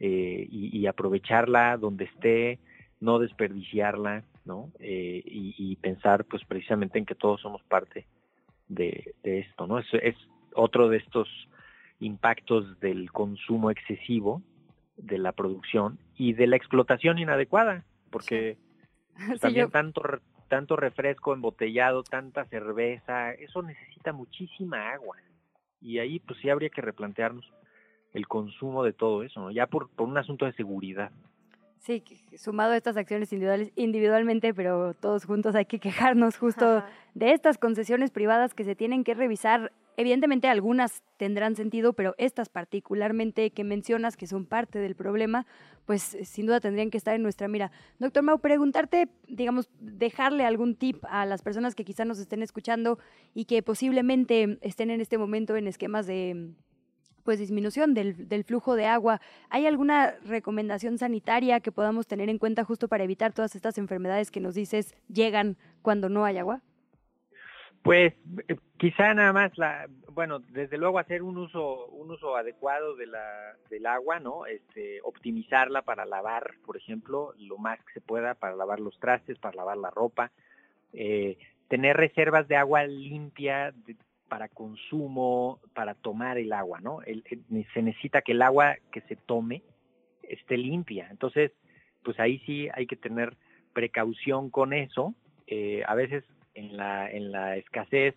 eh, 0.00 0.46
y, 0.50 0.86
aprovecharla 0.86 1.76
donde 1.76 2.04
esté, 2.04 2.58
no 3.00 3.18
desperdiciarla, 3.18 4.24
¿no? 4.44 4.70
Eh, 4.80 5.22
y, 5.24 5.76
pensar 5.76 6.24
pues 6.24 6.44
precisamente 6.44 6.98
en 6.98 7.06
que 7.06 7.14
todos 7.14 7.40
somos 7.40 7.62
parte 7.62 8.06
de, 8.68 9.14
esto, 9.22 9.66
¿no? 9.66 9.78
Es, 9.78 9.86
es 9.94 10.16
otro 10.56 10.88
de 10.88 10.98
estos 10.98 11.28
impactos 12.00 12.78
del 12.80 13.10
consumo 13.12 13.70
excesivo, 13.70 14.42
de 14.96 15.18
la 15.18 15.32
producción 15.32 15.98
y 16.16 16.32
de 16.32 16.46
la 16.46 16.56
explotación 16.56 17.18
inadecuada, 17.18 17.84
porque 18.10 18.58
también 19.40 19.70
tanto 19.70 20.02
tanto 20.48 20.76
refresco 20.76 21.32
embotellado, 21.32 22.02
tanta 22.02 22.44
cerveza, 22.46 23.32
eso 23.32 23.62
necesita 23.62 24.12
muchísima 24.12 24.92
agua. 24.92 25.16
Y 25.80 25.98
ahí 25.98 26.20
pues 26.20 26.38
sí 26.40 26.48
habría 26.48 26.70
que 26.70 26.80
replantearnos 26.80 27.44
el 28.12 28.26
consumo 28.28 28.82
de 28.84 28.92
todo 28.92 29.22
eso, 29.22 29.40
¿no? 29.40 29.50
Ya 29.50 29.66
por, 29.66 29.90
por 29.90 30.08
un 30.08 30.16
asunto 30.16 30.46
de 30.46 30.52
seguridad. 30.52 31.10
Sí, 31.78 32.02
sumado 32.36 32.72
a 32.72 32.76
estas 32.76 32.96
acciones 32.96 33.32
individuales, 33.32 33.70
individualmente, 33.76 34.54
pero 34.54 34.94
todos 34.94 35.24
juntos 35.24 35.54
hay 35.54 35.66
que 35.66 35.78
quejarnos 35.78 36.36
justo 36.38 36.82
de 37.14 37.32
estas 37.32 37.58
concesiones 37.58 38.10
privadas 38.10 38.54
que 38.54 38.64
se 38.64 38.74
tienen 38.74 39.04
que 39.04 39.14
revisar. 39.14 39.72
Evidentemente 39.96 40.48
algunas 40.48 41.02
tendrán 41.16 41.56
sentido, 41.56 41.94
pero 41.94 42.14
estas 42.18 42.50
particularmente 42.50 43.50
que 43.50 43.64
mencionas, 43.64 44.16
que 44.16 44.26
son 44.26 44.44
parte 44.44 44.78
del 44.78 44.94
problema, 44.94 45.46
pues 45.86 46.18
sin 46.24 46.46
duda 46.46 46.60
tendrían 46.60 46.90
que 46.90 46.98
estar 46.98 47.14
en 47.14 47.22
nuestra 47.22 47.48
mira. 47.48 47.72
Doctor 47.98 48.22
Mau, 48.22 48.38
preguntarte, 48.38 49.08
digamos, 49.26 49.70
dejarle 49.80 50.44
algún 50.44 50.74
tip 50.74 51.02
a 51.08 51.24
las 51.24 51.40
personas 51.40 51.74
que 51.74 51.84
quizás 51.84 52.06
nos 52.06 52.18
estén 52.18 52.42
escuchando 52.42 52.98
y 53.32 53.46
que 53.46 53.62
posiblemente 53.62 54.58
estén 54.60 54.90
en 54.90 55.00
este 55.00 55.16
momento 55.16 55.56
en 55.56 55.66
esquemas 55.66 56.06
de 56.06 56.50
pues 57.22 57.40
disminución 57.40 57.92
del, 57.92 58.28
del, 58.28 58.44
flujo 58.44 58.76
de 58.76 58.86
agua. 58.86 59.20
¿Hay 59.50 59.66
alguna 59.66 60.12
recomendación 60.24 60.96
sanitaria 60.96 61.58
que 61.58 61.72
podamos 61.72 62.06
tener 62.06 62.28
en 62.28 62.38
cuenta 62.38 62.62
justo 62.62 62.86
para 62.86 63.02
evitar 63.02 63.32
todas 63.32 63.56
estas 63.56 63.78
enfermedades 63.78 64.30
que 64.30 64.40
nos 64.40 64.54
dices 64.54 64.94
llegan 65.08 65.56
cuando 65.82 66.08
no 66.08 66.24
hay 66.24 66.38
agua? 66.38 66.62
Pues 67.86 68.14
eh, 68.48 68.56
quizá 68.78 69.14
nada 69.14 69.32
más 69.32 69.56
la, 69.56 69.88
bueno, 70.10 70.40
desde 70.40 70.76
luego 70.76 70.98
hacer 70.98 71.22
un 71.22 71.38
uso, 71.38 71.86
un 71.86 72.10
uso 72.10 72.34
adecuado 72.34 72.96
de 72.96 73.06
la, 73.06 73.54
del 73.70 73.86
agua, 73.86 74.18
¿no? 74.18 74.44
Este, 74.44 74.98
optimizarla 75.04 75.82
para 75.82 76.04
lavar, 76.04 76.54
por 76.64 76.76
ejemplo, 76.76 77.32
lo 77.38 77.58
más 77.58 77.78
que 77.84 77.92
se 77.92 78.00
pueda 78.00 78.34
para 78.34 78.56
lavar 78.56 78.80
los 78.80 78.98
trastes, 78.98 79.38
para 79.38 79.54
lavar 79.54 79.76
la 79.76 79.90
ropa, 79.90 80.32
eh, 80.92 81.38
tener 81.68 81.96
reservas 81.96 82.48
de 82.48 82.56
agua 82.56 82.84
limpia, 82.88 83.70
de, 83.70 83.94
para 84.28 84.48
consumo, 84.48 85.60
para 85.72 85.94
tomar 85.94 86.38
el 86.38 86.52
agua, 86.52 86.80
¿no? 86.80 86.98
se 87.72 87.82
necesita 87.82 88.20
que 88.22 88.32
el 88.32 88.42
agua 88.42 88.74
que 88.90 89.02
se 89.02 89.14
tome 89.14 89.62
esté 90.24 90.56
limpia. 90.56 91.06
Entonces, 91.08 91.52
pues 92.02 92.18
ahí 92.18 92.40
sí 92.46 92.68
hay 92.74 92.88
que 92.88 92.96
tener 92.96 93.36
precaución 93.72 94.50
con 94.50 94.72
eso. 94.72 95.14
Eh, 95.46 95.84
a 95.86 95.94
veces 95.94 96.24
en 96.56 96.76
la, 96.76 97.10
en 97.10 97.30
la 97.30 97.56
escasez, 97.56 98.14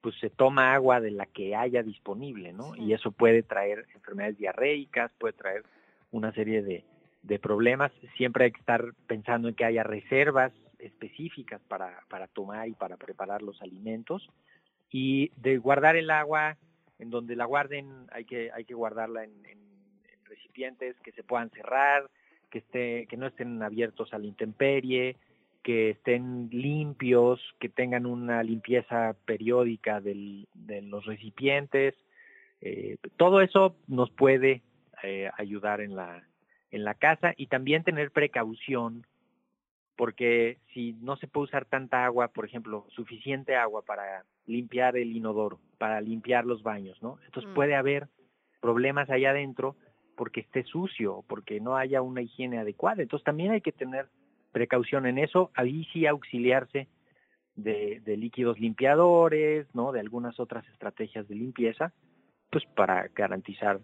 pues 0.00 0.14
se 0.20 0.30
toma 0.30 0.74
agua 0.74 1.00
de 1.00 1.10
la 1.10 1.26
que 1.26 1.56
haya 1.56 1.82
disponible, 1.82 2.52
¿no? 2.52 2.76
Y 2.76 2.92
eso 2.92 3.10
puede 3.10 3.42
traer 3.42 3.86
enfermedades 3.94 4.38
diarreicas, 4.38 5.10
puede 5.18 5.32
traer 5.32 5.64
una 6.12 6.32
serie 6.32 6.62
de, 6.62 6.84
de 7.22 7.38
problemas. 7.38 7.90
Siempre 8.16 8.44
hay 8.44 8.52
que 8.52 8.60
estar 8.60 8.94
pensando 9.06 9.48
en 9.48 9.54
que 9.54 9.64
haya 9.64 9.82
reservas 9.82 10.52
específicas 10.78 11.60
para, 11.68 12.04
para 12.08 12.28
tomar 12.28 12.68
y 12.68 12.72
para 12.72 12.96
preparar 12.96 13.42
los 13.42 13.60
alimentos 13.62 14.28
y 14.90 15.30
de 15.36 15.58
guardar 15.58 15.96
el 15.96 16.10
agua 16.10 16.56
en 16.98 17.10
donde 17.10 17.36
la 17.36 17.44
guarden 17.44 18.06
hay 18.10 18.24
que 18.24 18.50
hay 18.52 18.64
que 18.64 18.74
guardarla 18.74 19.24
en, 19.24 19.32
recipientes 20.24 20.94
que 21.00 21.12
se 21.12 21.22
puedan 21.22 21.50
cerrar 21.50 22.10
que 22.50 22.58
esté 22.58 23.06
que 23.06 23.16
no 23.16 23.26
estén 23.26 23.62
abiertos 23.62 24.12
a 24.12 24.18
la 24.18 24.26
intemperie 24.26 25.16
que 25.68 25.90
estén 25.90 26.48
limpios 26.50 27.38
que 27.60 27.68
tengan 27.68 28.06
una 28.06 28.42
limpieza 28.42 29.14
periódica 29.26 30.00
del, 30.00 30.48
de 30.54 30.80
los 30.80 31.04
recipientes 31.04 31.94
eh, 32.62 32.96
todo 33.18 33.42
eso 33.42 33.76
nos 33.86 34.10
puede 34.10 34.62
eh, 35.02 35.28
ayudar 35.36 35.82
en 35.82 35.94
la 35.94 36.24
en 36.70 36.84
la 36.84 36.94
casa 36.94 37.34
y 37.36 37.48
también 37.48 37.84
tener 37.84 38.12
precaución 38.12 39.06
porque 39.94 40.56
si 40.72 40.94
no 41.02 41.16
se 41.16 41.28
puede 41.28 41.44
usar 41.44 41.66
tanta 41.66 42.06
agua, 42.06 42.28
por 42.28 42.46
ejemplo, 42.46 42.86
suficiente 42.88 43.54
agua 43.54 43.82
para 43.82 44.24
limpiar 44.46 44.96
el 44.96 45.14
inodoro, 45.14 45.60
para 45.76 46.00
limpiar 46.00 46.46
los 46.46 46.62
baños, 46.62 46.96
¿no? 47.02 47.18
Entonces 47.26 47.50
mm. 47.50 47.54
puede 47.54 47.74
haber 47.74 48.08
problemas 48.62 49.10
allá 49.10 49.30
adentro 49.30 49.76
porque 50.16 50.40
esté 50.40 50.62
sucio, 50.62 51.24
porque 51.28 51.60
no 51.60 51.76
haya 51.76 52.00
una 52.00 52.22
higiene 52.22 52.58
adecuada. 52.58 53.02
Entonces 53.02 53.24
también 53.24 53.50
hay 53.50 53.60
que 53.60 53.72
tener 53.72 54.08
precaución 54.58 55.06
en 55.06 55.18
eso, 55.18 55.50
ahí 55.54 55.86
sí 55.92 56.06
auxiliarse 56.06 56.88
de, 57.54 58.00
de 58.04 58.16
líquidos 58.16 58.58
limpiadores, 58.58 59.72
¿no? 59.72 59.92
De 59.92 60.00
algunas 60.00 60.40
otras 60.40 60.66
estrategias 60.68 61.28
de 61.28 61.36
limpieza, 61.36 61.92
pues 62.50 62.64
para 62.74 63.08
garantizar 63.14 63.78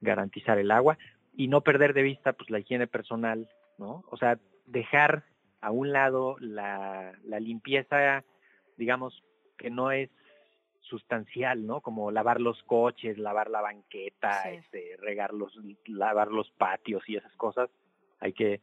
garantizar 0.00 0.58
el 0.58 0.70
agua 0.70 0.96
y 1.34 1.48
no 1.48 1.60
perder 1.60 1.92
de 1.92 2.02
vista 2.02 2.32
pues 2.32 2.48
la 2.48 2.58
higiene 2.58 2.86
personal, 2.86 3.48
¿no? 3.78 4.04
O 4.10 4.16
sea, 4.16 4.38
dejar 4.66 5.24
a 5.60 5.70
un 5.70 5.92
lado 5.92 6.36
la, 6.40 7.12
la 7.24 7.40
limpieza, 7.40 8.24
digamos, 8.78 9.22
que 9.58 9.68
no 9.68 9.90
es 9.90 10.10
sustancial, 10.80 11.66
¿no? 11.66 11.80
Como 11.80 12.10
lavar 12.10 12.40
los 12.40 12.62
coches, 12.62 13.18
lavar 13.18 13.50
la 13.50 13.60
banqueta, 13.60 14.50
este, 14.50 14.96
regar 14.98 15.34
los, 15.34 15.58
lavar 15.86 16.28
los 16.28 16.50
patios 16.52 17.02
y 17.08 17.16
esas 17.16 17.34
cosas. 17.36 17.68
Hay 18.20 18.32
que 18.32 18.60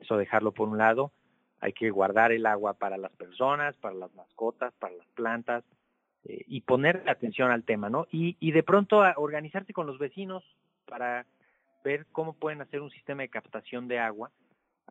eso 0.00 0.16
dejarlo 0.16 0.52
por 0.52 0.68
un 0.68 0.78
lado. 0.78 1.12
Hay 1.60 1.72
que 1.72 1.90
guardar 1.90 2.32
el 2.32 2.46
agua 2.46 2.74
para 2.74 2.96
las 2.96 3.12
personas, 3.12 3.76
para 3.76 3.94
las 3.94 4.14
mascotas, 4.14 4.72
para 4.78 4.94
las 4.94 5.06
plantas 5.08 5.64
eh, 6.24 6.44
y 6.46 6.62
poner 6.62 7.04
atención 7.08 7.50
al 7.50 7.64
tema, 7.64 7.88
¿no? 7.88 8.06
Y, 8.10 8.36
y 8.40 8.52
de 8.52 8.62
pronto 8.62 9.02
organizarse 9.16 9.72
con 9.72 9.86
los 9.86 9.98
vecinos 9.98 10.44
para 10.86 11.26
ver 11.84 12.06
cómo 12.12 12.32
pueden 12.32 12.60
hacer 12.60 12.80
un 12.80 12.90
sistema 12.90 13.22
de 13.22 13.28
captación 13.28 13.88
de 13.88 13.98
agua 13.98 14.30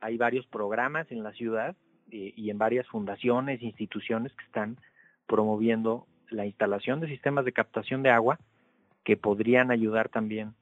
hay 0.02 0.18
varios 0.18 0.46
programas 0.48 1.10
en 1.12 1.24
la 1.24 1.32
ciudad 1.34 1.76
eh, 2.12 2.34
y 2.36 2.50
en 2.50 2.58
varias 2.58 2.88
fundaciones, 2.88 3.62
instituciones 3.62 4.34
que 4.34 4.46
están 4.46 4.78
promoviendo 5.28 6.08
la 6.30 6.46
instalación 6.46 7.00
de 7.00 7.08
sistemas 7.08 7.46
de 7.46 7.54
captación 7.54 8.04
de 8.04 8.10
agua 8.10 8.40
que 9.04 9.16
podrían 9.18 9.72
ayudar 9.72 10.10
también 10.10 10.54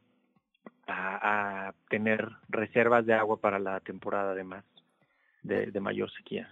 a, 0.89 1.73
tener 1.89 2.29
reservas 2.49 3.05
de 3.05 3.13
agua 3.13 3.37
para 3.37 3.59
la 3.59 3.79
temporada 3.79 4.33
de 4.33 4.43
más 4.43 4.63
de, 5.43 5.79
mayor 5.79 6.11
sequía. 6.11 6.49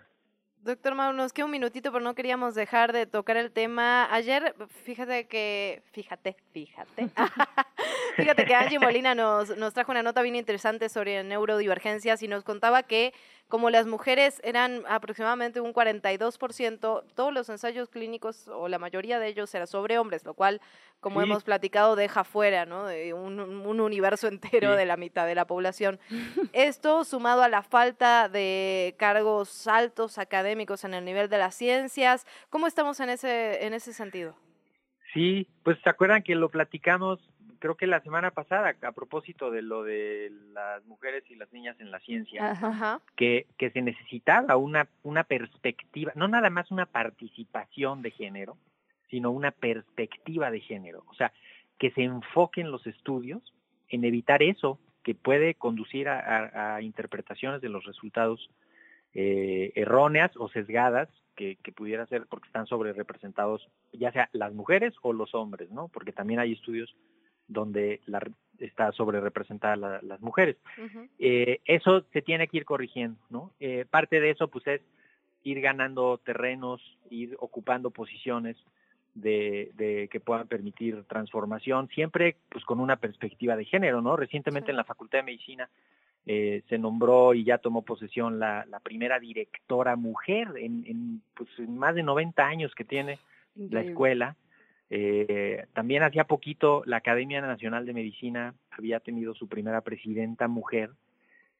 Doctor 0.63 0.95
Mau, 0.95 1.13
nos 1.13 1.33
queda 1.33 1.45
un 1.45 1.51
minutito, 1.51 1.91
pero 1.91 2.03
no 2.03 2.15
queríamos 2.15 2.55
dejar 2.55 2.91
de 2.91 3.05
tocar 3.05 3.37
el 3.37 3.51
tema. 3.51 4.11
Ayer, 4.13 4.55
fíjate 4.83 5.27
que, 5.27 5.83
fíjate, 5.91 6.35
fíjate, 6.51 7.09
Fíjate 8.17 8.45
que 8.45 8.55
Angie 8.55 8.79
Molina 8.79 9.13
nos, 9.13 9.55
nos 9.57 9.75
trajo 9.75 9.91
una 9.91 10.01
nota 10.01 10.23
bien 10.23 10.35
interesante 10.35 10.89
sobre 10.89 11.23
neurodivergencias 11.23 12.23
y 12.23 12.27
nos 12.27 12.43
contaba 12.43 12.81
que 12.81 13.13
como 13.47 13.69
las 13.69 13.85
mujeres 13.85 14.41
eran 14.43 14.83
aproximadamente 14.89 15.61
un 15.61 15.71
42%, 15.71 17.03
todos 17.13 17.33
los 17.33 17.47
ensayos 17.49 17.89
clínicos 17.89 18.47
o 18.47 18.67
la 18.67 18.79
mayoría 18.79 19.19
de 19.19 19.27
ellos 19.27 19.53
eran 19.53 19.67
sobre 19.67 19.99
hombres, 19.99 20.25
lo 20.25 20.33
cual, 20.33 20.61
como 20.99 21.21
hemos 21.21 21.43
platicado, 21.43 21.95
deja 21.95 22.23
fuera 22.23 22.65
¿no? 22.65 22.87
de 22.87 23.13
un, 23.13 23.39
un 23.39 23.79
universo 23.79 24.27
entero 24.27 24.75
de 24.75 24.85
la 24.87 24.97
mitad 24.97 25.27
de 25.27 25.35
la 25.35 25.45
población. 25.45 25.99
Esto 26.53 27.03
sumado 27.03 27.43
a 27.43 27.49
la 27.49 27.61
falta 27.61 28.29
de 28.29 28.95
cargos 28.97 29.67
altos 29.67 30.17
académicos 30.17 30.83
en 30.83 30.95
el 30.95 31.05
nivel 31.05 31.29
de 31.29 31.37
las 31.37 31.53
ciencias, 31.53 32.25
¿cómo 32.49 32.65
estamos 32.65 32.99
en 32.99 33.09
ese, 33.09 33.63
en 33.65 33.75
ese 33.75 33.93
sentido? 33.93 34.35
Sí, 35.13 35.47
pues 35.63 35.77
se 35.83 35.89
acuerdan 35.89 36.23
que 36.23 36.35
lo 36.35 36.49
platicamos 36.49 37.19
creo 37.59 37.75
que 37.75 37.87
la 37.87 38.01
semana 38.01 38.31
pasada, 38.31 38.75
a 38.81 38.91
propósito 38.91 39.51
de 39.51 39.61
lo 39.61 39.83
de 39.83 40.31
las 40.53 40.85
mujeres 40.85 41.23
y 41.29 41.35
las 41.35 41.51
niñas 41.51 41.79
en 41.79 41.91
la 41.91 41.99
ciencia, 41.99 42.53
Que, 43.15 43.47
que 43.57 43.71
se 43.71 43.81
necesitaba 43.81 44.57
una, 44.57 44.87
una 45.03 45.23
perspectiva, 45.23 46.11
no 46.15 46.27
nada 46.27 46.49
más 46.49 46.71
una 46.71 46.85
participación 46.85 48.01
de 48.01 48.11
género, 48.11 48.57
sino 49.09 49.31
una 49.31 49.51
perspectiva 49.51 50.51
de 50.51 50.59
género. 50.59 51.03
O 51.07 51.13
sea, 51.13 51.31
que 51.77 51.91
se 51.91 52.03
enfoquen 52.03 52.71
los 52.71 52.85
estudios 52.87 53.53
en 53.89 54.03
evitar 54.03 54.43
eso 54.43 54.79
que 55.03 55.15
puede 55.15 55.53
conducir 55.53 56.09
a, 56.09 56.81
interpretaciones 56.81 57.61
de 57.61 57.69
los 57.69 57.85
resultados 57.85 58.49
eh, 59.13 59.71
erróneas 59.75 60.31
o 60.35 60.49
sesgadas 60.49 61.07
que, 61.35 61.55
que, 61.63 61.71
pudiera 61.71 62.05
ser 62.07 62.25
porque 62.27 62.47
están 62.47 62.67
sobre 62.67 62.91
representados 62.91 63.69
ya 63.93 64.11
sea 64.11 64.29
las 64.33 64.53
mujeres 64.53 64.93
o 65.01 65.13
los 65.13 65.33
hombres, 65.33 65.71
¿no? 65.71 65.87
Porque 65.87 66.11
también 66.11 66.39
hay 66.39 66.53
estudios 66.53 66.93
donde 67.47 68.01
la, 68.05 68.19
está 68.59 68.91
sobre 68.91 69.19
representada 69.19 69.99
las 70.01 70.21
mujeres. 70.21 70.57
eh, 71.19 71.59
eso 71.65 72.05
se 72.13 72.21
tiene 72.21 72.47
que 72.47 72.57
ir 72.57 72.65
corrigiendo, 72.65 73.19
¿no? 73.29 73.51
Eh, 73.59 73.85
parte 73.89 74.19
de 74.19 74.31
eso, 74.31 74.47
pues, 74.47 74.65
es 74.67 74.81
ir 75.43 75.61
ganando 75.61 76.17
terrenos, 76.17 76.81
ir 77.09 77.35
ocupando 77.39 77.91
posiciones 77.91 78.57
de, 79.13 80.07
que 80.11 80.19
puedan 80.19 80.47
permitir 80.47 81.03
transformación, 81.05 81.89
siempre 81.89 82.35
pues 82.49 82.63
con 82.65 82.79
una 82.79 82.97
perspectiva 82.97 83.55
de 83.55 83.65
género, 83.65 84.01
¿no? 84.01 84.15
Recientemente 84.15 84.71
en 84.71 84.77
la 84.77 84.83
Facultad 84.83 85.19
de 85.19 85.23
Medicina 85.23 85.69
eh, 86.25 86.63
se 86.69 86.77
nombró 86.77 87.33
y 87.33 87.43
ya 87.43 87.57
tomó 87.57 87.81
posesión 87.81 88.39
la, 88.39 88.65
primera 88.83 89.19
directora 89.19 89.95
mujer 89.95 90.49
en, 90.57 91.21
pues, 91.33 91.49
más 91.67 91.95
de 91.95 92.03
90 92.03 92.45
años 92.45 92.75
que 92.75 92.83
tiene 92.83 93.19
la 93.55 93.81
escuela. 93.81 94.35
Eh, 94.89 95.65
también 95.73 96.03
hacía 96.03 96.23
poquito 96.23 96.83
la 96.85 96.97
Academia 96.97 97.41
Nacional 97.41 97.85
de 97.85 97.93
Medicina 97.93 98.55
había 98.71 99.01
tenido 99.01 99.33
su 99.33 99.49
primera 99.49 99.81
presidenta 99.81 100.47
mujer 100.47 100.91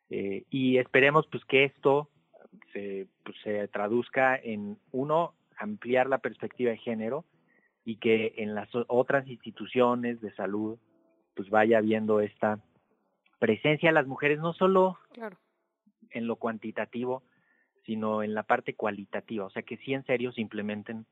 eh, 0.09 0.45
y 0.49 0.77
esperemos 0.77 1.27
pues 1.27 1.43
que 1.43 1.65
esto 1.65 2.09
se, 2.71 3.07
pues, 3.23 3.35
se 3.43 3.67
traduzca 3.67 4.37
en 4.37 4.77
uno 4.91 5.33
ampliar 5.57 6.07
la 6.07 6.19
perspectiva 6.19 6.71
de 6.71 6.77
género 6.77 7.25
y 7.83 7.97
que 7.97 8.33
en 8.37 8.55
las 8.55 8.69
otras 8.87 9.27
instituciones 9.27 10.21
de 10.21 10.33
salud 10.35 10.77
pues 11.35 11.49
vaya 11.49 11.81
viendo 11.81 12.21
esta 12.21 12.59
presencia 13.39 13.89
de 13.89 13.93
las 13.93 14.07
mujeres 14.07 14.39
no 14.39 14.53
solo 14.53 14.97
en 16.11 16.27
lo 16.27 16.37
cuantitativo, 16.37 17.23
sino 17.85 18.23
en 18.23 18.33
la 18.33 18.43
parte 18.43 18.73
cualitativa, 18.73 19.45
o 19.45 19.49
sea 19.49 19.63
que 19.63 19.77
sí 19.77 19.93
en 19.93 20.05
serio 20.05 20.31
se 20.31 20.41
implementen 20.41 21.05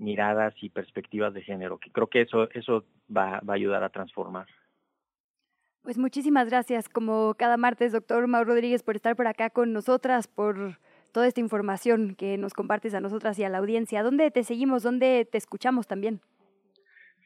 miradas 0.00 0.54
y 0.60 0.70
perspectivas 0.70 1.32
de 1.34 1.42
género, 1.42 1.78
que 1.78 1.90
creo 1.90 2.08
que 2.08 2.22
eso, 2.22 2.50
eso 2.52 2.84
va, 3.14 3.40
va 3.40 3.54
a 3.54 3.56
ayudar 3.56 3.84
a 3.84 3.90
transformar. 3.90 4.46
Pues 5.82 5.96
muchísimas 5.96 6.48
gracias, 6.48 6.88
como 6.88 7.34
cada 7.34 7.56
martes, 7.56 7.92
doctor 7.92 8.26
Mauro 8.26 8.52
Rodríguez, 8.52 8.82
por 8.82 8.96
estar 8.96 9.16
por 9.16 9.26
acá 9.26 9.50
con 9.50 9.72
nosotras, 9.72 10.28
por 10.28 10.78
toda 11.12 11.26
esta 11.26 11.40
información 11.40 12.14
que 12.16 12.36
nos 12.38 12.54
compartes 12.54 12.94
a 12.94 13.00
nosotras 13.00 13.38
y 13.38 13.44
a 13.44 13.48
la 13.48 13.58
audiencia. 13.58 14.02
¿Dónde 14.02 14.30
te 14.30 14.44
seguimos? 14.44 14.82
¿Dónde 14.82 15.26
te 15.30 15.38
escuchamos 15.38 15.86
también? 15.86 16.20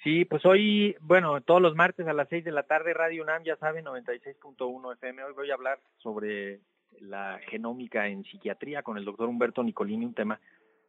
Sí, 0.02 0.24
pues 0.24 0.44
hoy, 0.44 0.96
bueno, 1.00 1.40
todos 1.40 1.62
los 1.62 1.74
martes 1.74 2.06
a 2.06 2.12
las 2.12 2.28
6 2.28 2.44
de 2.44 2.52
la 2.52 2.64
tarde, 2.64 2.92
Radio 2.92 3.22
UNAM, 3.22 3.42
ya 3.42 3.56
saben, 3.56 3.86
96.1 3.86 4.92
FM. 4.92 5.24
Hoy 5.24 5.32
voy 5.32 5.50
a 5.50 5.54
hablar 5.54 5.78
sobre 5.98 6.60
la 7.00 7.40
genómica 7.48 8.06
en 8.06 8.22
psiquiatría 8.24 8.82
con 8.82 8.98
el 8.98 9.04
doctor 9.04 9.28
Humberto 9.28 9.62
Nicolini, 9.62 10.04
un 10.04 10.14
tema 10.14 10.38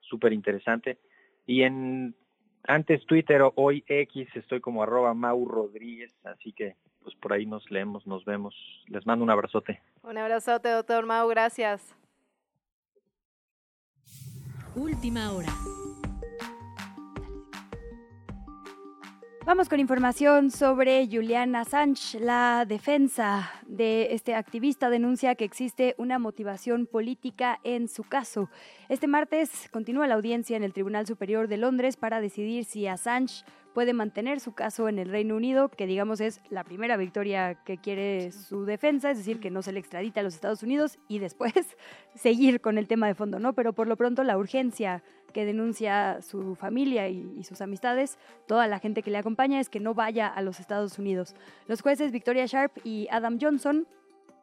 súper 0.02 0.34
interesante. 0.34 0.98
Y 1.46 1.64
en 1.64 2.16
antes 2.64 3.06
Twitter, 3.06 3.42
hoy 3.56 3.84
X, 3.88 4.28
estoy 4.36 4.60
como 4.60 4.84
arroba 4.84 5.14
Mau 5.14 5.46
Rodríguez, 5.48 6.12
así 6.24 6.52
que 6.54 6.76
pues 7.04 7.16
por 7.18 7.34
ahí 7.34 7.46
nos 7.46 7.70
leemos, 7.70 8.08
nos 8.08 8.26
vemos. 8.26 8.56
Les 8.88 9.06
mando 9.06 9.24
un 9.24 9.30
abrazote. 9.30 9.80
Un 10.02 10.18
abrazote, 10.18 10.70
doctor 10.70 11.06
Mau, 11.06 11.28
gracias. 11.28 11.96
Última 14.76 15.32
hora. 15.32 15.54
Vamos 19.46 19.70
con 19.70 19.80
información 19.80 20.50
sobre 20.50 21.08
Julian 21.08 21.56
Assange. 21.56 22.20
La 22.20 22.66
defensa 22.68 23.52
de 23.68 24.16
este 24.16 24.34
activista 24.34 24.90
denuncia 24.90 25.36
que 25.36 25.46
existe 25.46 25.94
una 26.00 26.18
motivación 26.18 26.88
política 26.88 27.60
en 27.64 27.88
su 27.88 28.04
caso. 28.04 28.50
Este 28.90 29.06
martes 29.06 29.70
continúa 29.72 30.08
la 30.08 30.16
audiencia 30.16 30.58
en 30.58 30.64
el 30.64 30.74
Tribunal 30.74 31.06
Superior 31.06 31.48
de 31.48 31.58
Londres 31.58 31.96
para 31.96 32.22
decidir 32.22 32.66
si 32.66 32.88
Assange 32.88 33.46
puede 33.76 33.94
mantener 33.94 34.40
su 34.40 34.54
caso 34.54 34.90
en 34.90 34.98
el 34.98 35.10
Reino 35.10 35.36
Unido, 35.36 35.70
que 35.70 35.86
digamos 35.86 36.22
es 36.22 36.42
la 36.50 36.64
primera 36.64 36.98
victoria 36.98 37.54
que 37.66 37.78
quiere 37.78 38.32
su 38.32 38.66
defensa, 38.66 39.12
es 39.12 39.20
decir, 39.20 39.40
que 39.40 39.52
no 39.52 39.62
se 39.62 39.74
le 39.74 39.80
extradita 39.80 40.22
a 40.22 40.24
los 40.24 40.34
Estados 40.34 40.64
Unidos 40.64 40.98
y 41.08 41.20
después 41.20 41.54
seguir 42.16 42.62
con 42.62 42.80
el 42.80 42.88
tema 42.88 43.06
de 43.06 43.14
fondo, 43.14 43.38
¿no? 43.38 43.54
Pero 43.54 43.74
por 43.74 43.88
lo 43.88 43.96
pronto 43.96 44.24
la 44.24 44.40
urgencia 44.40 45.04
que 45.36 45.46
denuncia 45.46 46.22
su 46.22 46.56
familia 46.56 47.10
y, 47.10 47.44
sus 47.44 47.60
amistades, 47.60 48.18
toda 48.48 48.68
la 48.68 48.80
gente 48.80 49.04
que 49.04 49.12
le 49.12 49.18
acompaña, 49.18 49.60
es 49.60 49.68
que 49.68 49.82
no 49.82 49.94
vaya 49.94 50.30
a 50.30 50.42
los 50.42 50.62
Estados 50.62 50.98
Unidos. 50.98 51.36
Los 51.68 51.82
jueces 51.82 52.14
Victoria 52.14 52.46
Sharp 52.46 52.72
y 52.86 53.10
Adam 53.12 53.38
Johnson 53.42 53.86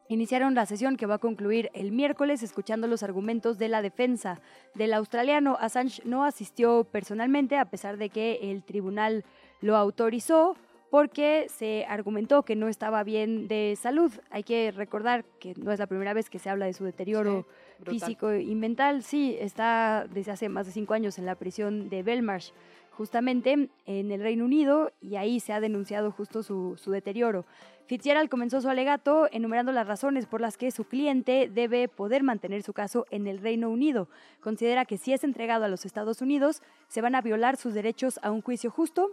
iniciaron 0.07 0.53
la 0.53 0.67
sesión 0.67 0.95
que 0.95 1.07
va 1.07 1.15
a 1.15 1.17
concluir 1.17 1.71
el 1.73 1.91
miércoles 1.91 2.43
escuchando 2.43 2.85
los 2.85 3.01
argumentos 3.01 3.57
de 3.57 3.69
la 3.69 3.81
defensa 3.81 4.39
del 4.75 4.93
australiano. 4.93 5.57
Assange 5.59 6.03
no 6.05 6.25
asistió 6.25 6.83
personalmente 6.83 7.57
a 7.57 7.71
pesar 7.71 7.97
de 7.97 8.09
que 8.09 8.51
el 8.51 8.63
tribunal 8.63 9.25
lo 9.61 9.75
autorizó 9.75 10.55
porque 10.93 11.47
se 11.49 11.85
argumentó 11.89 12.43
que 12.43 12.55
no 12.55 12.67
estaba 12.67 13.03
bien 13.03 13.47
de 13.47 13.75
salud. 13.81 14.11
Hay 14.29 14.43
que 14.43 14.71
recordar 14.71 15.25
que 15.39 15.55
no 15.55 15.71
es 15.71 15.79
la 15.79 15.87
primera 15.87 16.13
vez 16.13 16.29
que 16.29 16.37
se 16.37 16.51
habla 16.51 16.67
de 16.67 16.73
su 16.73 16.83
deterioro 16.83 17.47
físico 17.83 18.31
y 18.31 18.53
mental. 18.53 19.01
Sí, 19.01 19.35
está 19.39 20.05
desde 20.13 20.33
hace 20.33 20.49
más 20.49 20.67
de 20.67 20.71
cinco 20.71 20.93
años 20.93 21.17
en 21.17 21.25
la 21.25 21.33
prisión 21.33 21.89
de 21.89 22.03
Belmarsh 22.03 22.51
justamente 22.91 23.69
en 23.87 24.11
el 24.11 24.21
Reino 24.21 24.45
Unido 24.45 24.91
y 25.01 25.15
ahí 25.15 25.39
se 25.39 25.51
ha 25.51 25.59
denunciado 25.59 26.11
justo 26.11 26.43
su, 26.43 26.77
su 26.77 26.91
deterioro. 26.91 27.43
Fitzgerald 27.87 28.29
comenzó 28.29 28.61
su 28.61 28.69
alegato 28.69 29.27
enumerando 29.31 29.71
las 29.71 29.87
razones 29.87 30.27
por 30.27 30.41
las 30.41 30.57
que 30.57 30.69
su 30.69 30.83
cliente 30.83 31.49
debe 31.51 31.87
poder 31.87 32.21
mantener 32.21 32.61
su 32.61 32.73
caso 32.73 33.07
en 33.09 33.25
el 33.25 33.39
Reino 33.39 33.71
Unido. 33.71 34.09
Considera 34.41 34.85
que 34.85 34.99
si 34.99 35.11
es 35.11 35.23
entregado 35.23 35.65
a 35.65 35.69
los 35.69 35.87
Estados 35.87 36.21
Unidos, 36.21 36.61
se 36.87 37.01
van 37.01 37.15
a 37.15 37.21
violar 37.21 37.57
sus 37.57 37.73
derechos 37.73 38.19
a 38.21 38.29
un 38.29 38.43
juicio 38.43 38.69
justo 38.69 39.09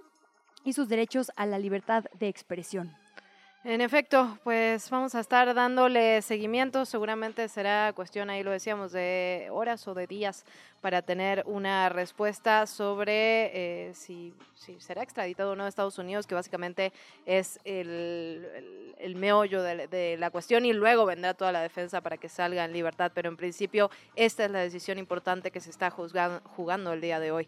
y 0.64 0.72
sus 0.72 0.88
derechos 0.88 1.30
a 1.36 1.46
la 1.46 1.58
libertad 1.58 2.04
de 2.18 2.28
expresión. 2.28 2.94
En 3.62 3.82
efecto, 3.82 4.38
pues 4.42 4.88
vamos 4.88 5.14
a 5.14 5.20
estar 5.20 5.52
dándole 5.52 6.22
seguimiento. 6.22 6.86
Seguramente 6.86 7.46
será 7.46 7.92
cuestión, 7.92 8.30
ahí 8.30 8.42
lo 8.42 8.52
decíamos, 8.52 8.90
de 8.90 9.48
horas 9.50 9.86
o 9.86 9.92
de 9.92 10.06
días 10.06 10.46
para 10.80 11.02
tener 11.02 11.42
una 11.44 11.90
respuesta 11.90 12.66
sobre 12.66 13.88
eh, 13.88 13.92
si, 13.92 14.32
si, 14.54 14.80
será 14.80 15.02
extraditado 15.02 15.52
o 15.52 15.56
no 15.56 15.64
a 15.64 15.68
Estados 15.68 15.98
Unidos, 15.98 16.26
que 16.26 16.34
básicamente 16.34 16.90
es 17.26 17.60
el, 17.64 18.94
el, 18.96 19.14
meollo 19.16 19.62
de, 19.62 19.88
de, 19.88 20.16
la 20.16 20.30
cuestión 20.30 20.64
y 20.64 20.72
luego 20.72 21.04
vendrá 21.04 21.34
toda 21.34 21.52
la 21.52 21.60
defensa 21.60 22.00
para 22.00 22.16
que 22.16 22.30
salga 22.30 22.64
en 22.64 22.72
libertad. 22.72 23.12
Pero 23.14 23.28
en 23.28 23.36
principio, 23.36 23.90
esta 24.16 24.46
es 24.46 24.50
la 24.50 24.60
decisión 24.60 24.96
importante 24.96 25.50
que 25.50 25.60
se 25.60 25.68
está 25.68 25.90
juzgando, 25.90 26.40
jugando 26.56 26.94
el 26.94 27.02
día 27.02 27.20
de 27.20 27.30
hoy. 27.30 27.46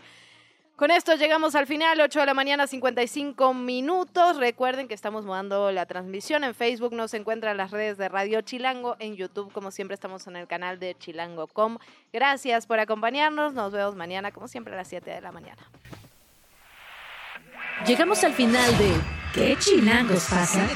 Con 0.76 0.90
esto 0.90 1.14
llegamos 1.14 1.54
al 1.54 1.66
final, 1.66 2.00
8 2.00 2.20
de 2.20 2.26
la 2.26 2.34
mañana, 2.34 2.66
55 2.66 3.54
minutos. 3.54 4.38
Recuerden 4.38 4.88
que 4.88 4.94
estamos 4.94 5.24
mudando 5.24 5.70
la 5.70 5.86
transmisión. 5.86 6.44
En 6.44 6.54
Facebook 6.54 6.92
nos 6.92 7.14
encuentran 7.14 7.56
las 7.56 7.70
redes 7.70 7.98
de 7.98 8.08
Radio 8.08 8.40
Chilango. 8.40 8.96
En 8.98 9.14
YouTube, 9.14 9.52
como 9.52 9.70
siempre, 9.70 9.94
estamos 9.94 10.26
en 10.26 10.36
el 10.36 10.46
canal 10.46 10.78
de 10.78 10.96
chilango.com. 10.98 11.78
Gracias 12.12 12.66
por 12.66 12.80
acompañarnos. 12.80 13.52
Nos 13.52 13.72
vemos 13.72 13.94
mañana, 13.94 14.32
como 14.32 14.48
siempre, 14.48 14.72
a 14.74 14.76
las 14.78 14.88
7 14.88 15.10
de 15.10 15.20
la 15.20 15.30
mañana. 15.30 15.62
Llegamos 17.86 18.24
al 18.24 18.32
final 18.32 18.76
de 18.78 18.92
¿Qué 19.34 19.56
chilangos 19.58 20.26
pasa? 20.28 20.68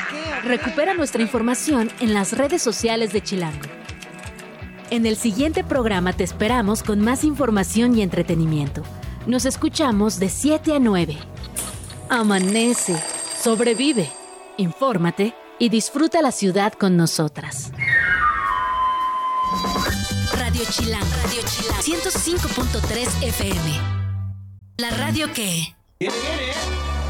Recupera 0.42 0.94
nuestra 0.94 1.20
información 1.20 1.90
en 2.00 2.14
las 2.14 2.32
redes 2.32 2.62
sociales 2.62 3.12
de 3.12 3.22
Chilango. 3.22 3.68
En 4.90 5.04
el 5.04 5.16
siguiente 5.16 5.62
programa 5.62 6.14
te 6.14 6.24
esperamos 6.24 6.82
con 6.82 7.00
más 7.00 7.22
información 7.22 7.98
y 7.98 8.02
entretenimiento. 8.02 8.82
Nos 9.26 9.44
escuchamos 9.44 10.20
de 10.20 10.28
7 10.28 10.74
a 10.74 10.78
9. 10.78 11.18
Amanece, 12.08 12.96
sobrevive, 13.42 14.08
infórmate 14.56 15.34
y 15.58 15.68
disfruta 15.68 16.22
la 16.22 16.30
ciudad 16.30 16.72
con 16.74 16.96
nosotras. 16.96 17.72
Radio 20.32 20.62
Chilán, 20.70 21.02
Radio 21.24 21.42
Chilán, 21.44 22.00
105.3 22.00 23.22
FM. 23.24 23.80
La 24.76 24.90
radio 24.90 25.32
que... 25.32 25.74
Viene, 25.98 26.14
¿eh? 26.14 27.05